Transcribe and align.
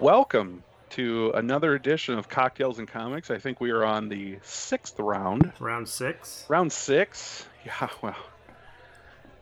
Welcome 0.00 0.62
to 0.90 1.30
another 1.34 1.74
edition 1.74 2.18
of 2.18 2.28
Cocktails 2.28 2.78
and 2.78 2.86
Comics. 2.86 3.30
I 3.30 3.38
think 3.38 3.62
we 3.62 3.70
are 3.70 3.82
on 3.82 4.10
the 4.10 4.36
sixth 4.42 5.00
round. 5.00 5.52
Round 5.58 5.88
six. 5.88 6.44
Round 6.50 6.70
six. 6.70 7.46
Yeah, 7.64 7.88
well, 8.02 8.16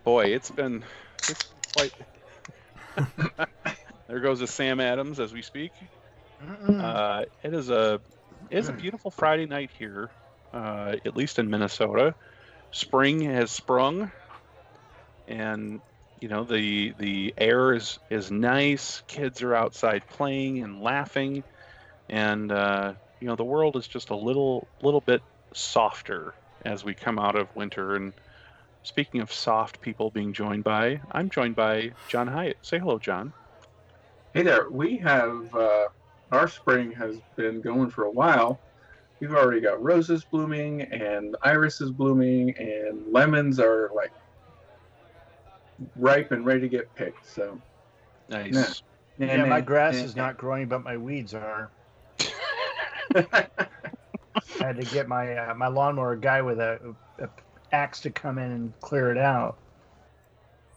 boy, 0.04 0.26
it's 0.26 0.52
been 0.52 0.84
it's 1.28 1.52
quite. 1.76 1.92
there 4.06 4.20
goes 4.20 4.42
a 4.42 4.46
Sam 4.46 4.78
Adams 4.78 5.18
as 5.18 5.32
we 5.32 5.42
speak. 5.42 5.72
Uh, 6.68 7.24
it 7.42 7.52
is 7.52 7.68
a 7.68 8.00
it 8.48 8.58
is 8.58 8.68
a 8.68 8.72
beautiful 8.72 9.10
Friday 9.10 9.46
night 9.46 9.70
here, 9.76 10.08
uh, 10.52 10.94
at 11.04 11.16
least 11.16 11.40
in 11.40 11.50
Minnesota. 11.50 12.14
Spring 12.70 13.22
has 13.22 13.50
sprung, 13.50 14.12
and 15.26 15.80
you 16.20 16.28
know 16.28 16.44
the 16.44 16.94
the 16.98 17.34
air 17.38 17.74
is 17.74 17.98
is 18.10 18.30
nice. 18.30 19.02
Kids 19.06 19.42
are 19.42 19.54
outside 19.54 20.06
playing 20.08 20.62
and 20.62 20.82
laughing, 20.82 21.44
and 22.08 22.50
uh, 22.50 22.94
you 23.20 23.26
know 23.26 23.36
the 23.36 23.44
world 23.44 23.76
is 23.76 23.86
just 23.86 24.10
a 24.10 24.16
little 24.16 24.66
little 24.82 25.00
bit 25.00 25.22
softer 25.52 26.34
as 26.64 26.84
we 26.84 26.94
come 26.94 27.18
out 27.18 27.36
of 27.36 27.54
winter. 27.54 27.94
And 27.94 28.12
speaking 28.82 29.20
of 29.20 29.32
soft 29.32 29.80
people 29.80 30.10
being 30.10 30.32
joined 30.32 30.64
by, 30.64 31.00
I'm 31.10 31.30
joined 31.30 31.56
by 31.56 31.92
John 32.08 32.28
Hijatt. 32.28 32.54
Say 32.62 32.78
hello, 32.78 32.98
John. 32.98 33.32
Hey 34.32 34.42
there. 34.42 34.68
We 34.70 34.96
have 34.98 35.54
uh, 35.54 35.86
our 36.32 36.48
spring 36.48 36.92
has 36.92 37.16
been 37.36 37.60
going 37.60 37.90
for 37.90 38.04
a 38.04 38.10
while. 38.10 38.58
We've 39.20 39.34
already 39.34 39.60
got 39.60 39.82
roses 39.82 40.24
blooming 40.24 40.82
and 40.82 41.36
irises 41.42 41.90
blooming, 41.90 42.50
and 42.58 43.12
lemons 43.12 43.60
are 43.60 43.90
like 43.94 44.12
ripe 45.96 46.32
and 46.32 46.44
ready 46.46 46.60
to 46.60 46.68
get 46.68 46.94
picked. 46.94 47.26
So 47.26 47.60
Nice. 48.28 48.82
yeah, 49.18 49.26
Yeah, 49.36 49.44
my 49.44 49.60
grass 49.60 49.94
Yeah. 49.94 50.04
is 50.04 50.16
not 50.16 50.36
growing, 50.38 50.68
but 50.68 50.82
my 50.82 50.96
weeds 50.96 51.34
are. 51.34 51.70
I 53.14 53.46
had 54.58 54.76
to 54.76 54.84
get 54.84 55.08
my 55.08 55.36
uh, 55.36 55.54
my 55.54 55.68
lawnmower 55.68 56.16
guy 56.16 56.42
with 56.42 56.58
a, 56.58 56.94
a 57.18 57.28
axe 57.72 58.00
to 58.00 58.10
come 58.10 58.38
in 58.38 58.50
and 58.50 58.72
clear 58.80 59.10
it 59.10 59.18
out. 59.18 59.56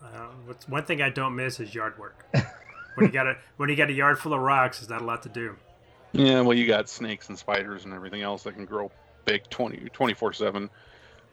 Uh, 0.03 0.27
what's 0.45 0.67
one 0.67 0.83
thing 0.85 1.01
I 1.01 1.09
don't 1.09 1.35
miss 1.35 1.59
is 1.59 1.73
yard 1.73 1.97
work. 1.97 2.25
when 2.95 3.05
you 3.07 3.11
got 3.11 3.27
a 3.27 3.37
when 3.57 3.69
you 3.69 3.75
got 3.75 3.89
a 3.89 3.93
yard 3.93 4.19
full 4.19 4.33
of 4.33 4.41
rocks, 4.41 4.79
there's 4.79 4.89
not 4.89 5.01
a 5.01 5.05
lot 5.05 5.23
to 5.23 5.29
do. 5.29 5.55
Yeah, 6.13 6.41
well, 6.41 6.57
you 6.57 6.67
got 6.67 6.87
snakes 6.89 7.29
and 7.29 7.37
spiders 7.37 7.85
and 7.85 7.93
everything 7.93 8.21
else 8.21 8.43
that 8.43 8.53
can 8.55 8.65
grow 8.65 8.91
big 9.25 9.47
20, 9.49 9.89
24/7. 9.89 10.69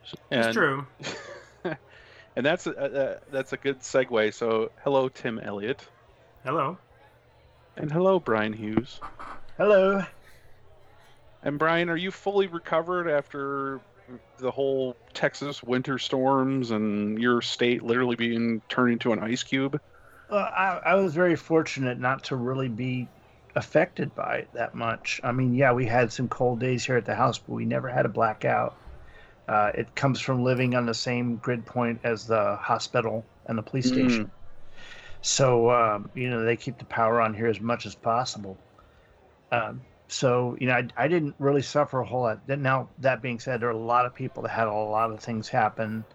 It's 0.03 0.15
And, 0.31 0.53
true. 0.53 0.87
and 2.37 2.45
that's 2.45 2.67
a, 2.67 2.77
uh, 2.77 3.19
that's 3.31 3.53
a 3.53 3.57
good 3.57 3.81
segue. 3.81 4.35
So, 4.35 4.71
hello, 4.83 5.09
Tim 5.09 5.39
Elliot, 5.39 5.87
Hello. 6.45 6.79
and 7.77 7.91
hello, 7.91 8.19
Brian 8.21 8.53
Hughes. 8.53 9.01
Hello. 9.57 10.05
And 11.43 11.59
Brian, 11.59 11.91
are 11.91 11.97
you 11.97 12.11
fully 12.11 12.47
recovered 12.47 13.09
after 13.09 13.81
the 14.39 14.51
whole 14.51 14.97
Texas 15.13 15.63
winter 15.63 15.99
storms 15.99 16.71
and 16.71 17.21
your 17.21 17.43
state 17.43 17.83
literally 17.83 18.17
being 18.17 18.63
turned 18.69 18.93
into 18.95 19.13
an 19.13 19.19
ice 19.19 19.43
cube? 19.43 19.81
Well, 20.31 20.41
I, 20.41 20.81
I 20.85 20.95
was 20.95 21.15
very 21.15 21.37
fortunate 21.37 21.99
not 21.99 22.25
to 22.25 22.37
really 22.37 22.69
be 22.69 23.09
affected 23.55 24.15
by 24.15 24.37
it 24.39 24.49
that 24.55 24.75
much. 24.75 25.21
I 25.23 25.33
mean, 25.33 25.55
yeah, 25.55 25.73
we 25.73 25.87
had 25.87 26.13
some 26.13 26.29
cold 26.29 26.61
days 26.61 26.85
here 26.85 26.97
at 26.97 27.05
the 27.05 27.15
house, 27.15 27.39
but 27.39 27.53
we 27.53 27.67
never 27.67 27.89
had 27.89 28.07
a 28.07 28.09
blackout. 28.09 28.77
Uh, 29.49 29.73
it 29.75 29.95
comes 29.95 30.21
from 30.21 30.43
living 30.45 30.75
on 30.75 30.87
the 30.87 30.95
same 30.95 31.37
grid 31.37 31.67
point 31.67 32.01
as 32.05 32.27
the 32.27 32.57
hospital 32.57 33.27
and 33.47 33.59
the 33.59 33.63
police 33.63 33.87
Mm. 33.87 33.89
station. 33.89 34.33
So, 35.23 35.71
um, 35.71 36.11
you 36.15 36.31
know, 36.31 36.45
they 36.45 36.57
keep 36.57 36.79
the 36.79 36.85
power 36.87 37.21
on 37.21 37.35
here 37.35 37.47
as 37.49 37.61
much 37.61 37.87
as 37.87 37.95
possible. 37.95 38.59
Um, 39.51 39.83
so, 40.09 40.57
you 40.61 40.67
know, 40.67 40.75
I, 40.75 40.89
I 40.97 41.09
didn't 41.09 41.37
really 41.39 41.63
suffer 41.63 42.01
a 42.01 42.07
whole 42.07 42.23
lot. 42.23 42.47
Now, 42.49 42.91
that 42.99 43.23
being 43.23 43.41
said, 43.41 43.61
there 43.61 43.69
are 43.69 43.73
a 43.73 43.79
lot 43.79 44.07
of 44.07 44.15
people 44.15 44.43
that 44.43 44.51
had 44.51 44.69
a 44.69 44.73
lot 44.73 45.11
of 45.11 45.21
things 45.21 45.49
happen. 45.49 46.07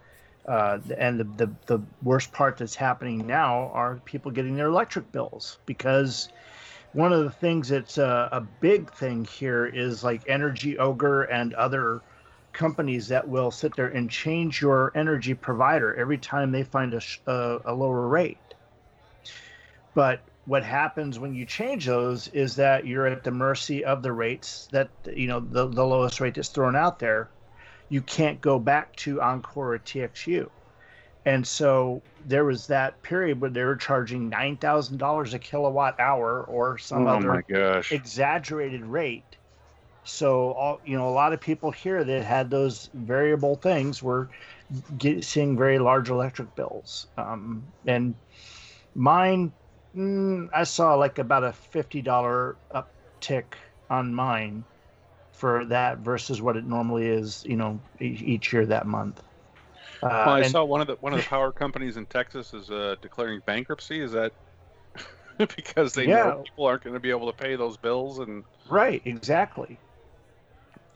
Uh, 0.46 0.78
and 0.96 1.20
the, 1.20 1.24
the, 1.24 1.56
the 1.66 1.86
worst 2.02 2.32
part 2.32 2.56
that's 2.56 2.74
happening 2.74 3.26
now 3.26 3.68
are 3.74 4.00
people 4.04 4.30
getting 4.30 4.56
their 4.56 4.68
electric 4.68 5.12
bills 5.12 5.58
because 5.66 6.28
one 6.92 7.12
of 7.12 7.24
the 7.24 7.30
things 7.30 7.68
that's 7.68 7.98
uh, 7.98 8.28
a 8.32 8.40
big 8.40 8.92
thing 8.92 9.24
here 9.24 9.66
is 9.66 10.02
like 10.02 10.22
Energy 10.26 10.78
Ogre 10.78 11.22
and 11.24 11.54
other 11.54 12.02
companies 12.52 13.08
that 13.08 13.28
will 13.28 13.50
sit 13.50 13.74
there 13.76 13.88
and 13.88 14.10
change 14.10 14.60
your 14.60 14.92
energy 14.94 15.34
provider 15.34 15.94
every 15.94 16.18
time 16.18 16.52
they 16.52 16.62
find 16.62 16.94
a, 16.94 17.00
a, 17.26 17.60
a 17.66 17.74
lower 17.74 18.06
rate. 18.06 18.38
But 19.94 20.20
what 20.46 20.64
happens 20.64 21.18
when 21.18 21.34
you 21.34 21.44
change 21.44 21.86
those 21.86 22.28
is 22.28 22.56
that 22.56 22.86
you're 22.86 23.06
at 23.06 23.24
the 23.24 23.30
mercy 23.30 23.84
of 23.84 24.02
the 24.02 24.12
rates 24.12 24.68
that 24.72 24.88
you 25.12 25.26
know 25.26 25.40
the, 25.40 25.68
the 25.68 25.84
lowest 25.84 26.20
rate 26.20 26.34
that's 26.34 26.48
thrown 26.48 26.76
out 26.76 26.98
there. 26.98 27.28
You 27.88 28.02
can't 28.02 28.40
go 28.40 28.58
back 28.58 28.94
to 28.96 29.16
Oncor 29.16 29.56
or 29.56 29.78
TXU. 29.78 30.48
And 31.26 31.46
so 31.46 32.02
there 32.26 32.44
was 32.44 32.66
that 32.68 33.02
period 33.02 33.40
where 33.40 33.50
they 33.50 33.62
were 33.64 33.76
charging 33.76 34.28
nine 34.28 34.56
thousand 34.56 34.98
dollars 34.98 35.34
a 35.34 35.38
kilowatt 35.38 36.00
hour 36.00 36.42
or 36.44 36.78
some 36.78 37.06
oh 37.06 37.10
other 37.10 37.44
exaggerated 37.90 38.84
rate. 38.84 39.29
So 40.04 40.52
all 40.52 40.80
you 40.84 40.96
know, 40.96 41.08
a 41.08 41.10
lot 41.12 41.32
of 41.32 41.40
people 41.40 41.70
here 41.70 42.02
that 42.04 42.24
had 42.24 42.50
those 42.50 42.88
variable 42.94 43.56
things 43.56 44.02
were 44.02 44.30
get, 44.96 45.24
seeing 45.24 45.56
very 45.58 45.78
large 45.78 46.10
electric 46.10 46.54
bills. 46.54 47.06
Um, 47.16 47.72
and 47.86 48.14
mine, 48.94 49.52
mm, 49.94 50.48
I 50.54 50.64
saw 50.64 50.94
like 50.94 51.18
about 51.18 51.44
a 51.44 51.52
fifty 51.52 52.02
dollar 52.02 52.58
uptick 52.74 53.54
on 53.90 54.14
mine 54.14 54.64
for 55.32 55.66
that 55.66 55.98
versus 55.98 56.42
what 56.42 56.56
it 56.56 56.66
normally 56.66 57.06
is. 57.08 57.44
You 57.44 57.56
know, 57.56 57.80
each 58.00 58.52
year 58.52 58.66
that 58.66 58.86
month. 58.86 59.22
Uh, 60.02 60.06
Well, 60.24 60.34
I 60.34 60.42
and- 60.42 60.52
saw 60.52 60.64
one 60.64 60.80
of 60.80 60.86
the 60.86 60.96
one 61.00 61.12
of 61.12 61.18
the 61.18 61.24
power 61.28 61.52
companies 61.52 61.96
in 61.96 62.06
Texas 62.06 62.52
is 62.54 62.70
uh, 62.70 62.96
declaring 63.02 63.40
bankruptcy. 63.46 64.00
Is 64.00 64.12
that 64.12 64.32
because 65.38 65.94
they 65.94 66.06
Yeah. 66.06 66.12
know 66.12 66.42
people 66.44 66.66
aren't 66.66 66.84
going 66.84 66.94
to 66.94 67.00
be 67.00 67.10
able 67.10 67.26
to 67.32 67.36
pay 67.36 67.56
those 67.56 67.76
bills? 67.76 68.18
And 68.18 68.44
right, 68.64 69.02
exactly. 69.04 69.80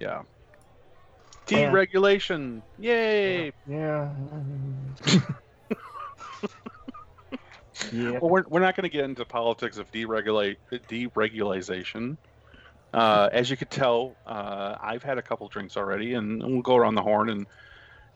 Yeah, 0.00 0.19
And- 0.19 0.27
deregulation! 1.47 2.62
Yay! 2.78 3.53
Yeah. 3.69 4.09
yeah. 7.93 8.19
Well, 8.19 8.31
we're, 8.31 8.44
we're 8.49 8.60
not 8.60 8.77
going 8.77 8.88
to 8.88 8.94
get 8.94 9.05
into 9.05 9.25
politics 9.25 9.78
of 9.78 9.91
deregulate 9.93 10.56
deregulation. 10.72 12.16
Uh, 12.93 13.28
as 13.32 13.50
you 13.50 13.56
could 13.56 13.71
tell, 13.71 14.15
uh, 14.27 14.77
I've 14.81 15.03
had 15.03 15.19
a 15.19 15.22
couple 15.22 15.49
drinks 15.49 15.77
already, 15.77 16.15
and 16.15 16.43
we'll 16.43 16.62
go 16.62 16.76
around 16.76 16.94
the 16.94 17.03
horn 17.03 17.28
and 17.28 17.47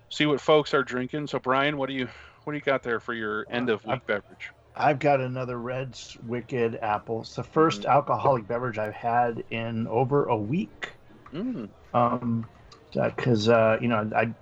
see 0.08 0.24
what 0.26 0.40
folks 0.40 0.72
are 0.72 0.84
drinking. 0.84 1.26
So, 1.26 1.38
Brian, 1.40 1.76
what 1.76 1.88
do 1.88 1.94
you 1.94 2.08
what 2.44 2.52
do 2.52 2.58
you 2.58 2.64
got 2.64 2.82
there 2.82 3.00
for 3.00 3.12
your 3.12 3.44
end 3.50 3.68
of 3.70 3.84
week 3.84 4.06
beverage? 4.06 4.50
I've 4.76 5.00
got 5.00 5.20
another 5.20 5.58
Red's 5.58 6.16
Wicked 6.24 6.78
Apple. 6.80 7.22
It's 7.22 7.34
the 7.34 7.42
first 7.42 7.84
alcoholic 7.84 8.46
beverage 8.46 8.78
I've 8.78 8.94
had 8.94 9.42
in 9.50 9.88
over 9.88 10.26
a 10.26 10.36
week. 10.36 10.90
Mm. 11.32 11.68
Um, 11.94 12.46
because 12.92 13.48
uh, 13.48 13.78
you 13.80 13.88
know 13.88 14.10
I 14.14 14.32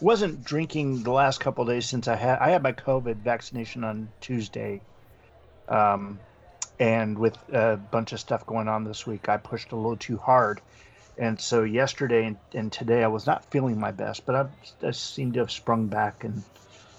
wasn't 0.00 0.44
drinking 0.44 1.02
the 1.02 1.10
last 1.10 1.40
couple 1.40 1.64
days 1.64 1.86
since 1.86 2.08
I 2.08 2.16
had 2.16 2.38
I 2.38 2.50
had 2.50 2.62
my 2.62 2.72
COVID 2.72 3.16
vaccination 3.16 3.84
on 3.84 4.08
Tuesday. 4.20 4.80
Um, 5.68 6.18
and 6.80 7.18
with 7.18 7.36
a 7.52 7.76
bunch 7.76 8.12
of 8.12 8.20
stuff 8.20 8.46
going 8.46 8.68
on 8.68 8.84
this 8.84 9.06
week, 9.06 9.28
I 9.28 9.36
pushed 9.36 9.72
a 9.72 9.76
little 9.76 9.96
too 9.96 10.16
hard. 10.16 10.60
And 11.18 11.40
so 11.40 11.64
yesterday 11.64 12.26
and, 12.26 12.36
and 12.54 12.70
today 12.70 13.02
I 13.02 13.08
was 13.08 13.26
not 13.26 13.44
feeling 13.50 13.80
my 13.80 13.90
best, 13.90 14.24
but 14.24 14.36
I've, 14.36 14.50
I 14.82 14.92
seem 14.92 15.32
to 15.32 15.40
have 15.40 15.50
sprung 15.50 15.88
back 15.88 16.22
and 16.22 16.42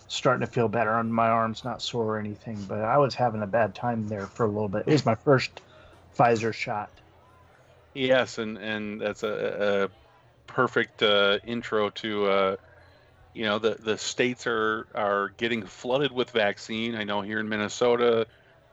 starting 0.10 0.46
to 0.46 0.52
feel 0.52 0.68
better. 0.68 0.98
And 0.98 1.14
my 1.14 1.30
arm's 1.30 1.64
not 1.64 1.82
sore 1.82 2.16
or 2.16 2.20
anything, 2.20 2.62
but 2.68 2.80
I 2.80 2.98
was 2.98 3.16
having 3.16 3.42
a 3.42 3.48
bad 3.48 3.74
time 3.74 4.10
there 4.10 4.28
for 4.28 4.46
a 4.46 4.50
little 4.50 4.68
bit. 4.68 4.84
It 4.86 4.92
was 4.92 5.06
my 5.06 5.16
first 5.16 5.62
Pfizer 6.18 6.54
shot. 6.54 6.90
Yes, 8.00 8.38
and 8.38 8.58
and 8.58 9.02
that's 9.02 9.24
a, 9.24 9.90
a 9.90 10.50
perfect 10.50 11.04
uh, 11.04 11.40
intro 11.46 11.90
to 11.90 12.26
uh, 12.28 12.56
you 13.34 13.44
know 13.44 13.60
the 13.60 13.72
the 13.72 13.98
states 13.98 14.48
are 14.48 14.88
are 14.96 15.34
getting 15.36 15.66
flooded 15.66 16.14
with 16.14 16.30
vaccine. 16.30 16.96
I 16.96 17.04
know 17.04 17.20
here 17.20 17.42
in 17.42 17.50
Minnesota, 17.50 18.26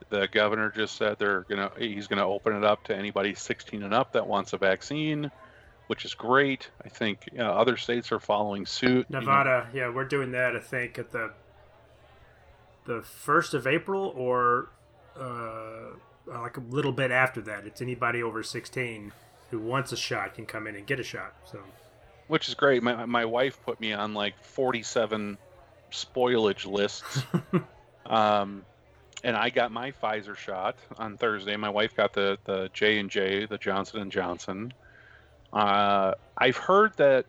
the 0.07 0.29
governor 0.29 0.71
just 0.73 0.95
said 0.95 1.17
they're 1.19 1.41
gonna 1.49 1.71
he's 1.77 2.07
gonna 2.07 2.25
open 2.25 2.55
it 2.55 2.63
up 2.63 2.85
to 2.85 2.95
anybody 2.95 3.35
16 3.35 3.83
and 3.83 3.93
up 3.93 4.13
that 4.13 4.25
wants 4.25 4.53
a 4.53 4.57
vaccine, 4.57 5.29
which 5.87 6.05
is 6.05 6.13
great. 6.13 6.69
I 6.85 6.87
think 6.87 7.27
uh, 7.37 7.41
other 7.41 7.75
states 7.75 8.13
are 8.13 8.21
following 8.21 8.65
suit. 8.65 9.07
you 9.09 9.13
know. 9.13 9.19
Nevada, 9.19 9.67
yeah, 9.73 9.93
we're 9.93 10.05
doing 10.05 10.31
that. 10.31 10.55
I 10.55 10.61
think 10.61 10.97
at 10.97 11.11
the 11.11 11.33
the 12.85 13.01
first 13.01 13.53
of 13.53 13.67
April 13.67 14.13
or 14.15 14.69
uh, 15.19 15.97
like 16.27 16.57
a 16.57 16.61
little 16.61 16.91
bit 16.91 17.11
after 17.11 17.41
that. 17.41 17.65
It's 17.65 17.81
anybody 17.81 18.21
over 18.21 18.43
sixteen 18.43 19.11
who 19.49 19.59
wants 19.59 19.91
a 19.91 19.97
shot 19.97 20.35
can 20.35 20.45
come 20.45 20.67
in 20.67 20.75
and 20.75 20.85
get 20.85 20.99
a 20.99 21.03
shot. 21.03 21.33
So 21.45 21.59
which 22.27 22.47
is 22.47 22.55
great. 22.55 22.83
My 22.83 23.05
my 23.05 23.25
wife 23.25 23.59
put 23.65 23.79
me 23.79 23.93
on 23.93 24.13
like 24.13 24.41
47 24.43 25.37
spoilage 25.91 26.65
lists. 26.65 27.23
um, 28.05 28.65
and 29.23 29.35
I 29.35 29.49
got 29.49 29.71
my 29.71 29.91
Pfizer 29.91 30.35
shot 30.35 30.75
on 30.97 31.17
Thursday. 31.17 31.55
My 31.55 31.69
wife 31.69 31.95
got 31.95 32.13
the 32.13 32.37
the 32.45 32.69
J 32.73 32.99
and 32.99 33.09
J, 33.09 33.45
the 33.45 33.57
Johnson 33.57 34.01
and 34.01 34.11
Johnson. 34.11 34.73
Uh, 35.53 36.13
I've 36.37 36.57
heard 36.57 36.95
that 36.97 37.25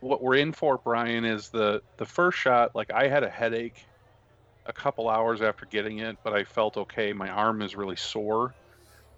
what 0.00 0.22
we're 0.22 0.36
in 0.36 0.52
for, 0.52 0.78
Brian, 0.78 1.24
is 1.24 1.48
the 1.48 1.82
the 1.96 2.06
first 2.06 2.38
shot. 2.38 2.74
Like 2.74 2.92
I 2.92 3.08
had 3.08 3.24
a 3.24 3.30
headache 3.30 3.84
a 4.68 4.74
couple 4.74 5.08
hours 5.10 5.42
after 5.42 5.66
getting 5.66 6.00
it, 6.00 6.18
but 6.24 6.34
I 6.34 6.44
felt 6.44 6.76
okay. 6.78 7.12
My 7.14 7.30
arm 7.30 7.62
is 7.62 7.76
really 7.76 7.96
sore 7.96 8.54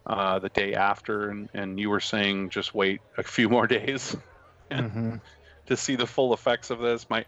uh, 0.07 0.39
the 0.41 0.51
day 0.51 0.75
after, 0.75 1.31
and 1.31 1.51
and 1.55 1.79
you 1.81 1.91
were 1.91 2.01
saying 2.01 2.51
just 2.51 2.75
wait 2.75 3.03
a 3.19 3.25
few 3.25 3.49
more 3.57 3.69
days 3.69 4.17
Mm-hmm. 4.73 5.17
to 5.67 5.77
see 5.77 5.97
the 5.97 6.07
full 6.07 6.35
effects 6.35 6.71
of 6.71 6.81
this. 6.81 7.09
My 7.11 7.27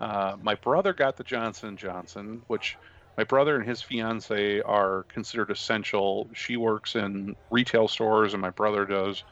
uh, 0.00 0.36
my 0.40 0.54
brother 0.56 0.94
got 0.94 1.16
the 1.16 1.24
Johnson 1.24 1.76
Johnson, 1.76 2.42
which 2.48 2.76
my 3.18 3.24
brother 3.24 3.56
and 3.56 3.68
his 3.68 3.82
fiance 3.82 4.60
are 4.62 5.04
considered 5.08 5.50
essential. 5.50 6.30
She 6.34 6.56
works 6.56 6.96
in 6.96 7.36
retail 7.50 7.88
stores, 7.88 8.32
and 8.34 8.42
my 8.42 8.50
brother 8.50 8.86
does. 8.86 9.24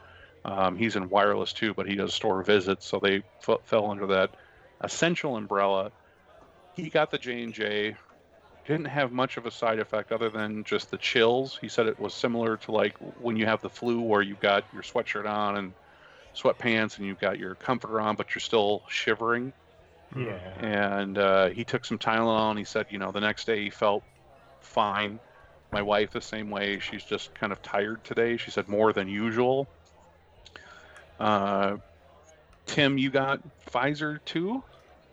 Um, 0.45 0.77
he's 0.77 0.95
in 0.95 1.09
wireless 1.09 1.53
too, 1.53 1.73
but 1.73 1.87
he 1.87 1.95
does 1.95 2.13
store 2.13 2.43
visits, 2.43 2.87
so 2.87 2.99
they 3.01 3.23
f- 3.47 3.59
fell 3.65 3.91
under 3.91 4.07
that 4.07 4.31
essential 4.83 5.35
umbrella. 5.37 5.91
He 6.73 6.89
got 6.89 7.11
the 7.11 7.17
J 7.19 7.43
and 7.43 7.53
J. 7.53 7.97
Didn't 8.69 8.85
have 8.85 9.11
much 9.11 9.37
of 9.37 9.47
a 9.47 9.51
side 9.51 9.79
effect 9.79 10.11
other 10.11 10.29
than 10.29 10.63
just 10.63 10.91
the 10.91 10.97
chills. 10.97 11.57
He 11.59 11.67
said 11.67 11.87
it 11.87 11.99
was 11.99 12.13
similar 12.13 12.55
to 12.57 12.71
like 12.71 12.95
when 13.19 13.35
you 13.35 13.47
have 13.47 13.61
the 13.61 13.69
flu, 13.69 13.99
where 13.99 14.21
you've 14.21 14.39
got 14.39 14.63
your 14.71 14.83
sweatshirt 14.83 15.27
on 15.27 15.57
and 15.57 15.73
sweatpants, 16.35 16.97
and 16.97 17.07
you've 17.07 17.19
got 17.19 17.39
your 17.39 17.55
comforter 17.55 17.99
on, 17.99 18.15
but 18.15 18.35
you're 18.35 18.39
still 18.41 18.83
shivering 18.87 19.51
Yeah. 20.15 20.37
and 20.59 21.17
uh, 21.17 21.49
he 21.49 21.63
took 21.63 21.83
some 21.83 21.97
Tylenol 21.97 22.51
and 22.51 22.59
he 22.59 22.65
said, 22.65 22.85
you 22.91 22.99
know, 22.99 23.11
the 23.11 23.19
next 23.19 23.45
day 23.45 23.63
he 23.63 23.69
felt 23.71 24.03
fine. 24.61 25.19
My 25.71 25.81
wife 25.81 26.11
the 26.11 26.21
same 26.21 26.51
way. 26.51 26.79
She's 26.79 27.03
just 27.03 27.33
kind 27.33 27.51
of 27.51 27.61
tired 27.63 28.03
today. 28.03 28.37
She 28.37 28.51
said 28.51 28.67
more 28.67 28.93
than 28.93 29.07
usual. 29.07 29.67
Uh, 31.19 31.77
Tim, 32.67 32.97
you 32.99 33.09
got 33.09 33.39
Pfizer 33.71 34.19
too? 34.25 34.63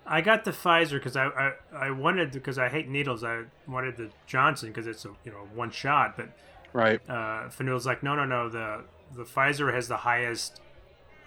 I 0.07 0.21
got 0.21 0.45
the 0.45 0.53
Pfizer 0.53 0.93
because 0.93 1.17
I, 1.17 1.27
I 1.27 1.53
I 1.73 1.91
wanted 1.91 2.33
because 2.33 2.59
I 2.59 2.69
hate 2.69 2.89
needles. 2.89 3.25
I 3.25 3.45
wanted 3.67 3.97
the 3.97 4.11
Johnson 4.27 4.71
because 4.71 4.87
it's 4.87 5.05
a 5.05 5.11
you 5.25 5.33
know 5.33 5.49
one 5.55 5.71
shot. 5.71 6.17
But 6.17 6.29
Right. 6.73 7.01
uh, 7.09 7.49
like, 7.59 8.03
no, 8.03 8.15
no, 8.15 8.25
no. 8.25 8.49
The 8.49 8.85
the 9.15 9.25
Pfizer 9.25 9.73
has 9.73 9.89
the 9.89 9.99
highest 9.99 10.61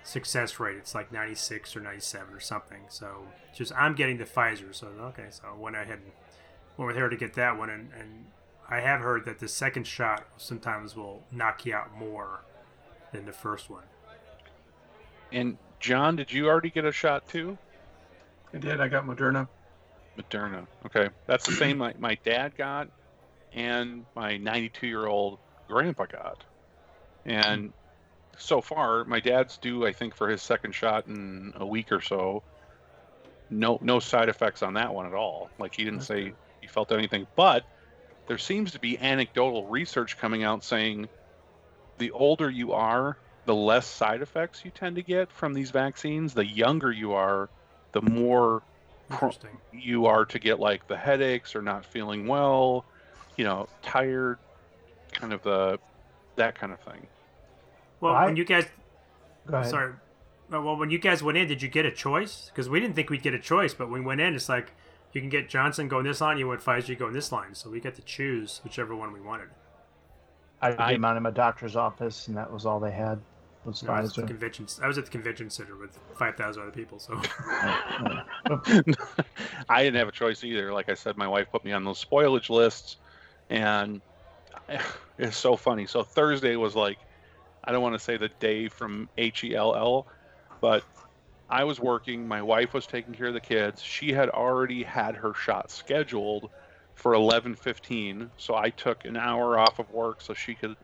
success 0.03 0.59
rate. 0.59 0.77
It's 0.77 0.95
like 0.95 1.11
96 1.11 1.75
or 1.75 1.81
97 1.81 2.33
or 2.33 2.39
something. 2.39 2.81
So 2.89 3.23
just 3.53 3.73
I'm 3.75 3.95
getting 3.95 4.17
the 4.17 4.25
Pfizer. 4.25 4.73
So 4.73 4.87
okay, 5.01 5.27
so 5.29 5.43
I 5.53 5.57
went 5.57 5.75
ahead 5.75 5.99
and 5.99 6.11
went 6.77 6.87
with 6.87 6.97
her 6.97 7.09
to 7.09 7.17
get 7.17 7.33
that 7.33 7.57
one. 7.57 7.69
And, 7.69 7.89
and 7.99 8.25
I 8.69 8.79
have 8.81 9.01
heard 9.01 9.25
that 9.25 9.39
the 9.39 9.47
second 9.47 9.87
shot 9.87 10.25
sometimes 10.37 10.95
will 10.95 11.23
knock 11.31 11.65
you 11.65 11.73
out 11.73 11.93
more 11.93 12.41
than 13.11 13.25
the 13.25 13.33
first 13.33 13.69
one. 13.69 13.83
And 15.31 15.57
John, 15.79 16.15
did 16.15 16.31
you 16.31 16.47
already 16.47 16.69
get 16.69 16.85
a 16.85 16.91
shot 16.91 17.27
too? 17.27 17.57
I 18.53 18.57
did. 18.57 18.81
I 18.81 18.87
got 18.87 19.05
Moderna. 19.05 19.47
Moderna. 20.17 20.67
Okay, 20.85 21.09
that's 21.27 21.45
the 21.45 21.53
same 21.53 21.77
my, 21.77 21.93
my 21.99 22.17
dad 22.23 22.57
got, 22.57 22.87
and 23.53 24.05
my 24.15 24.37
92 24.37 24.87
year 24.87 25.05
old 25.05 25.39
grandpa 25.67 26.05
got. 26.05 26.43
And 27.25 27.73
so 28.37 28.61
far, 28.61 29.03
my 29.05 29.19
dad's 29.19 29.57
due, 29.57 29.85
I 29.85 29.93
think, 29.93 30.15
for 30.15 30.29
his 30.29 30.41
second 30.41 30.73
shot 30.73 31.07
in 31.07 31.53
a 31.57 31.65
week 31.65 31.91
or 31.91 32.01
so. 32.01 32.43
No, 33.49 33.79
no 33.81 33.99
side 33.99 34.29
effects 34.29 34.63
on 34.63 34.75
that 34.75 34.93
one 34.93 35.05
at 35.05 35.13
all. 35.13 35.49
Like 35.59 35.75
he 35.75 35.83
didn't 35.83 36.01
say 36.01 36.33
he 36.61 36.67
felt 36.67 36.91
anything, 36.91 37.27
but 37.35 37.63
there 38.27 38.37
seems 38.37 38.71
to 38.71 38.79
be 38.79 38.97
anecdotal 38.97 39.65
research 39.67 40.17
coming 40.17 40.43
out 40.43 40.63
saying 40.63 41.09
the 41.97 42.11
older 42.11 42.49
you 42.49 42.73
are, 42.73 43.17
the 43.45 43.55
less 43.55 43.87
side 43.87 44.21
effects 44.21 44.63
you 44.63 44.71
tend 44.71 44.95
to 44.95 45.03
get 45.03 45.31
from 45.31 45.53
these 45.53 45.71
vaccines. 45.71 46.33
The 46.33 46.45
younger 46.45 46.91
you 46.91 47.13
are, 47.13 47.49
the 47.91 48.01
more 48.01 48.61
pro- 49.09 49.29
Interesting. 49.29 49.57
you 49.73 50.05
are 50.05 50.25
to 50.25 50.39
get 50.39 50.59
like 50.59 50.87
the 50.87 50.97
headaches 50.97 51.55
or 51.55 51.61
not 51.61 51.85
feeling 51.85 52.27
well, 52.27 52.85
you 53.37 53.43
know, 53.45 53.67
tired, 53.81 54.37
kind 55.11 55.33
of 55.33 55.41
the 55.43 55.79
that 56.35 56.55
kind 56.55 56.71
of 56.71 56.79
thing. 56.81 57.07
Well, 57.99 58.13
I- 58.13 58.25
when 58.25 58.35
you 58.35 58.45
guys 58.45 58.65
Go 59.47 59.57
ahead. 59.57 59.69
Sorry. 59.69 59.93
Well, 60.51 60.75
when 60.77 60.89
you 60.91 60.99
guys 60.99 61.23
went 61.23 61.37
in, 61.37 61.47
did 61.47 61.61
you 61.61 61.67
get 61.69 61.85
a 61.85 61.91
choice? 61.91 62.49
Because 62.49 62.69
we 62.69 62.79
didn't 62.79 62.95
think 62.95 63.09
we'd 63.09 63.23
get 63.23 63.33
a 63.33 63.39
choice, 63.39 63.73
but 63.73 63.89
when 63.89 64.01
we 64.01 64.05
went 64.05 64.21
in, 64.21 64.35
it's 64.35 64.49
like 64.49 64.73
you 65.13 65.21
can 65.21 65.29
get 65.29 65.49
Johnson 65.49 65.87
going 65.87 66.05
this 66.05 66.21
line, 66.21 66.37
you 66.37 66.47
went 66.47 66.61
Pfizer, 66.61 66.89
you 66.89 66.95
go 66.95 67.09
this 67.11 67.31
line. 67.31 67.55
So 67.55 67.69
we 67.69 67.79
got 67.79 67.95
to 67.95 68.01
choose 68.03 68.61
whichever 68.63 68.95
one 68.95 69.11
we 69.11 69.21
wanted. 69.21 69.49
I 70.61 70.75
I- 70.77 70.91
came 70.93 71.05
out 71.05 71.17
in 71.17 71.23
my 71.23 71.31
doctor's 71.31 71.75
office, 71.75 72.27
and 72.27 72.37
that 72.37 72.51
was 72.51 72.65
all 72.65 72.79
they 72.79 72.91
had 72.91 73.19
was 73.69 73.83
I 73.83 74.01
was, 74.01 74.17
at 74.17 74.23
the 74.25 74.27
convention, 74.27 74.67
I 74.81 74.87
was 74.87 74.97
at 74.97 75.05
the 75.05 75.11
convention 75.11 75.49
center 75.49 75.75
with 75.75 75.97
5,000 76.15 76.61
other 76.61 76.71
people. 76.71 76.99
So 76.99 77.19
I 79.69 79.83
didn't 79.83 79.95
have 79.95 80.07
a 80.07 80.11
choice 80.11 80.43
either. 80.43 80.73
Like 80.73 80.89
I 80.89 80.93
said, 80.93 81.17
my 81.17 81.27
wife 81.27 81.51
put 81.51 81.63
me 81.63 81.71
on 81.71 81.83
those 81.83 82.03
spoilage 82.03 82.49
lists, 82.49 82.97
and 83.49 84.01
it's 85.17 85.37
so 85.37 85.55
funny. 85.55 85.85
So 85.85 86.03
Thursday 86.03 86.55
was 86.55 86.75
like, 86.75 86.97
I 87.63 87.71
don't 87.71 87.81
want 87.81 87.95
to 87.95 87.99
say 87.99 88.17
the 88.17 88.29
day 88.39 88.67
from 88.67 89.09
H 89.17 89.43
E 89.43 89.55
L 89.55 89.75
L, 89.75 90.07
but 90.61 90.83
I 91.49 91.63
was 91.63 91.79
working. 91.79 92.27
My 92.27 92.41
wife 92.41 92.73
was 92.73 92.85
taking 92.85 93.13
care 93.13 93.27
of 93.27 93.33
the 93.33 93.39
kids. 93.39 93.81
She 93.81 94.13
had 94.13 94.29
already 94.29 94.83
had 94.83 95.15
her 95.15 95.33
shot 95.33 95.71
scheduled 95.71 96.49
for 96.95 97.13
11:15, 97.13 98.29
so 98.37 98.55
I 98.55 98.69
took 98.69 99.05
an 99.05 99.17
hour 99.17 99.57
off 99.57 99.79
of 99.79 99.89
work 99.91 100.21
so 100.21 100.33
she 100.33 100.53
could 100.53 100.75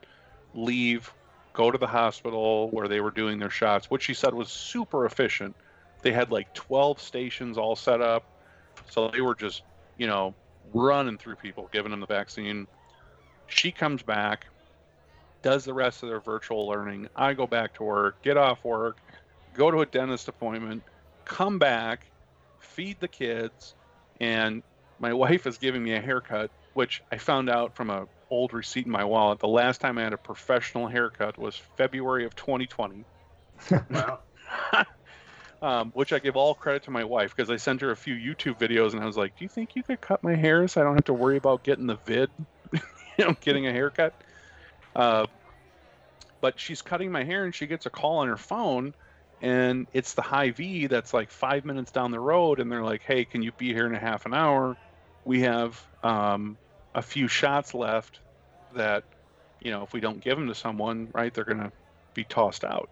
leave, 0.54 1.14
go 1.56 1.72
to 1.72 1.78
the 1.78 1.88
hospital 1.88 2.70
where 2.70 2.88
they 2.88 3.00
were 3.00 3.12
doing 3.12 3.40
their 3.40 3.50
shots, 3.50 3.90
which 3.90 4.04
she 4.04 4.14
said 4.14 4.34
was 4.34 4.50
super 4.50 5.06
efficient. 5.06 5.56
They 6.02 6.12
had 6.12 6.30
like 6.30 6.54
12 6.54 7.02
stations 7.02 7.58
all 7.58 7.76
set 7.76 8.02
up, 8.02 8.26
so 8.90 9.08
they 9.08 9.22
were 9.22 9.36
just, 9.36 9.64
you 9.98 10.06
know, 10.06 10.36
running 10.74 11.18
through 11.18 11.36
people, 11.36 11.70
giving 11.72 11.92
them 11.92 12.02
the 12.02 12.06
vaccine. 12.06 12.68
She 13.48 13.72
comes 13.72 14.04
back, 14.04 14.48
does 15.42 15.64
the 15.64 15.74
rest 15.74 16.04
of 16.04 16.10
their 16.10 16.20
virtual 16.20 16.68
learning. 16.68 17.08
I 17.16 17.34
go 17.34 17.48
back 17.48 17.74
to 17.76 17.84
work, 17.84 18.22
get 18.22 18.36
off 18.36 18.64
work, 18.64 18.98
go 19.54 19.72
to 19.72 19.80
a 19.80 19.86
dentist 19.86 20.28
appointment, 20.28 20.84
come 21.24 21.58
back, 21.58 22.06
feed 22.60 23.00
the 23.00 23.08
kids, 23.08 23.76
and 24.20 24.62
my 25.00 25.14
wife 25.24 25.48
is 25.48 25.58
giving 25.58 25.84
me 25.84 25.94
a 25.94 26.02
haircut, 26.02 26.52
which 26.74 27.02
I 27.12 27.18
found 27.18 27.50
out 27.50 27.76
from 27.76 27.90
a 27.90 28.08
old 28.30 28.54
receipt 28.54 28.86
in 28.86 28.92
my 28.92 29.04
wallet. 29.04 29.40
The 29.40 29.48
last 29.48 29.82
time 29.82 29.98
I 29.98 30.04
had 30.04 30.14
a 30.14 30.18
professional 30.18 30.88
haircut 30.88 31.38
was 31.38 31.56
February 31.78 32.26
of 32.26 32.36
2020 32.36 33.06
wow. 33.90 34.20
um, 35.62 35.92
which 35.94 36.14
I 36.14 36.20
give 36.20 36.36
all 36.36 36.54
credit 36.54 36.84
to 36.84 36.92
my 36.92 37.04
wife 37.04 37.36
because 37.36 37.50
I 37.50 37.58
sent 37.58 37.82
her 37.82 37.92
a 37.92 37.96
few 37.96 38.16
YouTube 38.16 38.58
videos 38.58 38.94
and 38.94 39.02
I 39.02 39.06
was 39.06 39.18
like, 39.18 39.36
"Do 39.38 39.46
you 39.46 39.50
think 39.50 39.76
you 39.76 39.84
could 39.84 40.02
cut 40.02 40.24
my 40.24 40.36
hair 40.36 40.68
so 40.68 40.82
I 40.82 40.84
don't 40.84 40.96
have 40.96 41.06
to 41.06 41.14
worry 41.14 41.38
about 41.38 41.64
getting 41.64 41.88
the 41.88 41.98
vid, 42.06 42.30
you 42.74 42.80
know, 43.20 43.36
getting 43.42 43.68
a 43.68 43.72
haircut?" 43.72 44.14
Uh, 44.96 45.26
but 46.42 46.60
she's 46.60 46.82
cutting 46.82 47.12
my 47.12 47.24
hair 47.24 47.46
and 47.46 47.56
she 47.56 47.68
gets 47.68 47.86
a 47.86 47.90
call 47.90 48.18
on 48.18 48.28
her 48.28 48.38
phone, 48.38 48.94
and 49.42 49.88
it's 49.94 50.14
the 50.14 50.22
Hy-Vee 50.22 50.88
that's 50.88 51.14
like 51.14 51.32
five 51.32 51.66
minutes 51.66 51.92
down 51.92 52.12
the 52.12 52.20
road, 52.20 52.60
and 52.60 52.72
they're 52.72 52.84
like, 52.84 53.02
"Hey, 53.04 53.26
can 53.26 53.42
you 53.42 53.52
be 53.54 53.74
here 53.74 53.88
in 53.88 53.96
a 53.96 54.00
half 54.00 54.26
an 54.26 54.34
hour? 54.34 54.76
We 55.24 55.42
have 55.42 55.82
um, 56.04 56.58
a 56.96 57.02
few 57.02 57.28
shots 57.28 57.74
left 57.76 58.20
that, 58.76 59.04
you 59.62 59.72
know, 59.72 59.84
if 59.84 59.94
we 59.94 60.00
don't 60.00 60.24
give 60.24 60.38
them 60.38 60.48
to 60.48 60.56
someone, 60.56 61.10
right, 61.14 61.34
they're 61.34 61.44
gonna 61.44 61.72
be 62.16 62.24
tossed 62.24 62.64
out." 62.64 62.90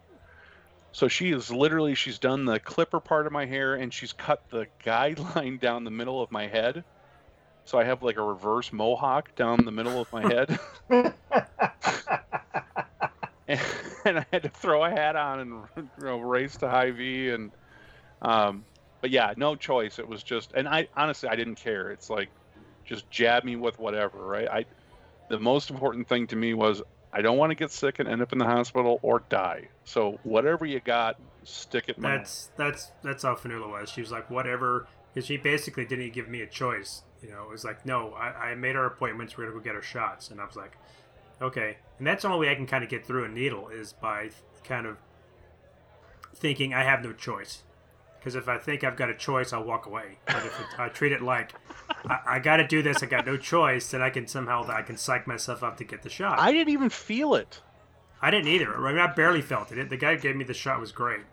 So 0.92 1.08
she 1.08 1.32
is 1.32 1.52
literally 1.52 1.96
she's 1.96 2.20
done 2.20 2.46
the 2.46 2.60
clipper 2.60 3.00
part 3.00 3.26
of 3.26 3.34
my 3.34 3.46
hair 3.48 3.76
and 3.76 3.92
she's 3.94 4.14
cut 4.14 4.44
the 4.52 4.68
guideline 4.86 5.60
down 5.60 5.84
the 5.86 5.92
middle 5.92 6.22
of 6.22 6.32
my 6.32 6.48
head. 6.48 6.84
So 7.66 7.80
I 7.80 7.86
have 7.86 8.04
like 8.04 8.18
a 8.18 8.22
reverse 8.22 8.72
mohawk 8.72 9.36
down 9.36 9.66
the 9.66 9.72
middle 9.72 10.02
of 10.02 10.12
my 10.14 10.22
head. 10.22 10.60
and, 10.90 11.14
and 14.06 14.20
I 14.20 14.26
had 14.32 14.44
to 14.44 14.50
throw 14.50 14.84
a 14.84 14.90
hat 14.90 15.16
on 15.16 15.40
and 15.40 15.64
you 15.78 16.06
know, 16.06 16.20
race 16.20 16.58
to 16.58 16.70
Hy-Vee 16.70 17.30
and 17.30 17.52
um 18.22 18.66
but 19.02 19.12
yeah, 19.12 19.34
no 19.36 19.56
choice. 19.56 20.00
It 20.00 20.08
was 20.08 20.24
just 20.24 20.54
and 20.54 20.68
I 20.68 20.88
honestly 20.96 21.28
I 21.30 21.36
didn't 21.36 21.56
care. 21.56 21.92
It's 21.92 22.10
like 22.10 22.30
just 22.86 23.10
jab 23.10 23.44
me 23.44 23.56
with 23.56 23.80
whatever, 23.80 24.20
right? 24.20 24.48
I 24.48 24.66
the 25.30 25.40
most 25.40 25.70
important 25.70 26.08
thing 26.08 26.28
to 26.28 26.36
me 26.36 26.54
was 26.54 26.82
I 27.12 27.22
don't 27.22 27.38
want 27.38 27.52
to 27.52 27.56
get 27.56 27.72
sick 27.72 28.00
and 28.00 28.10
end 28.10 28.22
up 28.22 28.34
in 28.34 28.40
the 28.40 28.46
hospital 28.46 29.00
or 29.04 29.24
die. 29.30 29.70
So 29.86 30.20
whatever 30.24 30.66
you 30.66 30.80
got, 30.80 31.20
stick 31.44 31.86
it 31.88 32.02
That's 32.02 32.50
that's 32.58 32.92
that's 33.04 33.24
how 33.24 33.36
Fanula 33.36 33.70
was. 33.70 33.90
She 33.90 34.02
was 34.02 34.12
like, 34.12 34.30
whatever. 34.30 34.88
Because 35.14 35.28
she 35.28 35.38
basically 35.38 35.86
didn't 35.86 36.12
give 36.14 36.28
me 36.28 36.42
a 36.42 36.48
choice. 36.48 37.04
You 37.22 37.30
know, 37.30 37.44
it 37.44 37.50
was 37.50 37.64
like, 37.64 37.86
no, 37.86 38.14
I, 38.14 38.50
I 38.50 38.56
made 38.56 38.76
our 38.76 38.86
appointments. 38.86 39.38
We're 39.38 39.46
gonna 39.46 39.58
go 39.58 39.64
get 39.64 39.76
our 39.76 39.82
shots, 39.84 40.32
and 40.32 40.42
I 40.42 40.46
was 40.46 40.56
like, 40.56 40.76
okay. 41.40 41.78
And 42.00 42.08
that's 42.08 42.24
the 42.24 42.30
only 42.30 42.48
way 42.48 42.52
I 42.52 42.56
can 42.56 42.66
kind 42.66 42.84
of 42.84 42.90
get 42.90 43.06
through 43.06 43.26
a 43.26 43.30
needle 43.30 43.70
is 43.70 43.94
by 43.94 44.32
kind 44.64 44.88
of 44.88 44.98
thinking 46.36 46.74
I 46.74 46.84
have 46.84 47.04
no 47.04 47.14
choice. 47.14 47.62
Because 48.24 48.36
if 48.36 48.48
I 48.48 48.58
think 48.58 48.86
I've 48.86 48.96
got 48.96 49.10
a 49.10 49.14
choice, 49.14 49.52
I'll 49.52 49.66
walk 49.66 49.86
away. 49.86 50.18
But 50.26 50.38
if 50.38 50.58
it, 50.58 50.80
I 50.80 50.88
treat 50.88 51.12
it 51.12 51.22
like 51.22 51.52
I, 52.06 52.20
I 52.36 52.40
got 52.40 52.58
to 52.58 52.66
do 52.66 52.82
this, 52.82 53.04
I 53.04 53.06
got 53.06 53.26
no 53.26 53.36
choice, 53.36 53.92
then 53.92 54.02
I 54.02 54.10
can 54.10 54.28
somehow 54.28 54.66
I 54.70 54.82
can 54.82 54.96
psych 54.96 55.28
myself 55.28 55.62
up 55.62 55.76
to 55.78 55.84
get 55.84 56.04
the 56.04 56.10
shot. 56.10 56.40
I 56.40 56.54
didn't 56.54 56.70
even 56.72 56.90
feel 56.90 57.36
it. 57.36 57.62
I 58.22 58.32
didn't 58.32 58.48
either. 58.48 58.74
I 58.78 58.92
mean, 58.94 59.02
I 59.02 59.08
barely 59.08 59.42
felt 59.42 59.74
it. 59.74 59.90
The 59.90 59.98
guy 59.98 60.16
who 60.16 60.22
gave 60.22 60.38
me 60.38 60.46
the 60.46 60.54
shot 60.54 60.80
was 60.80 60.94
great. 60.94 61.24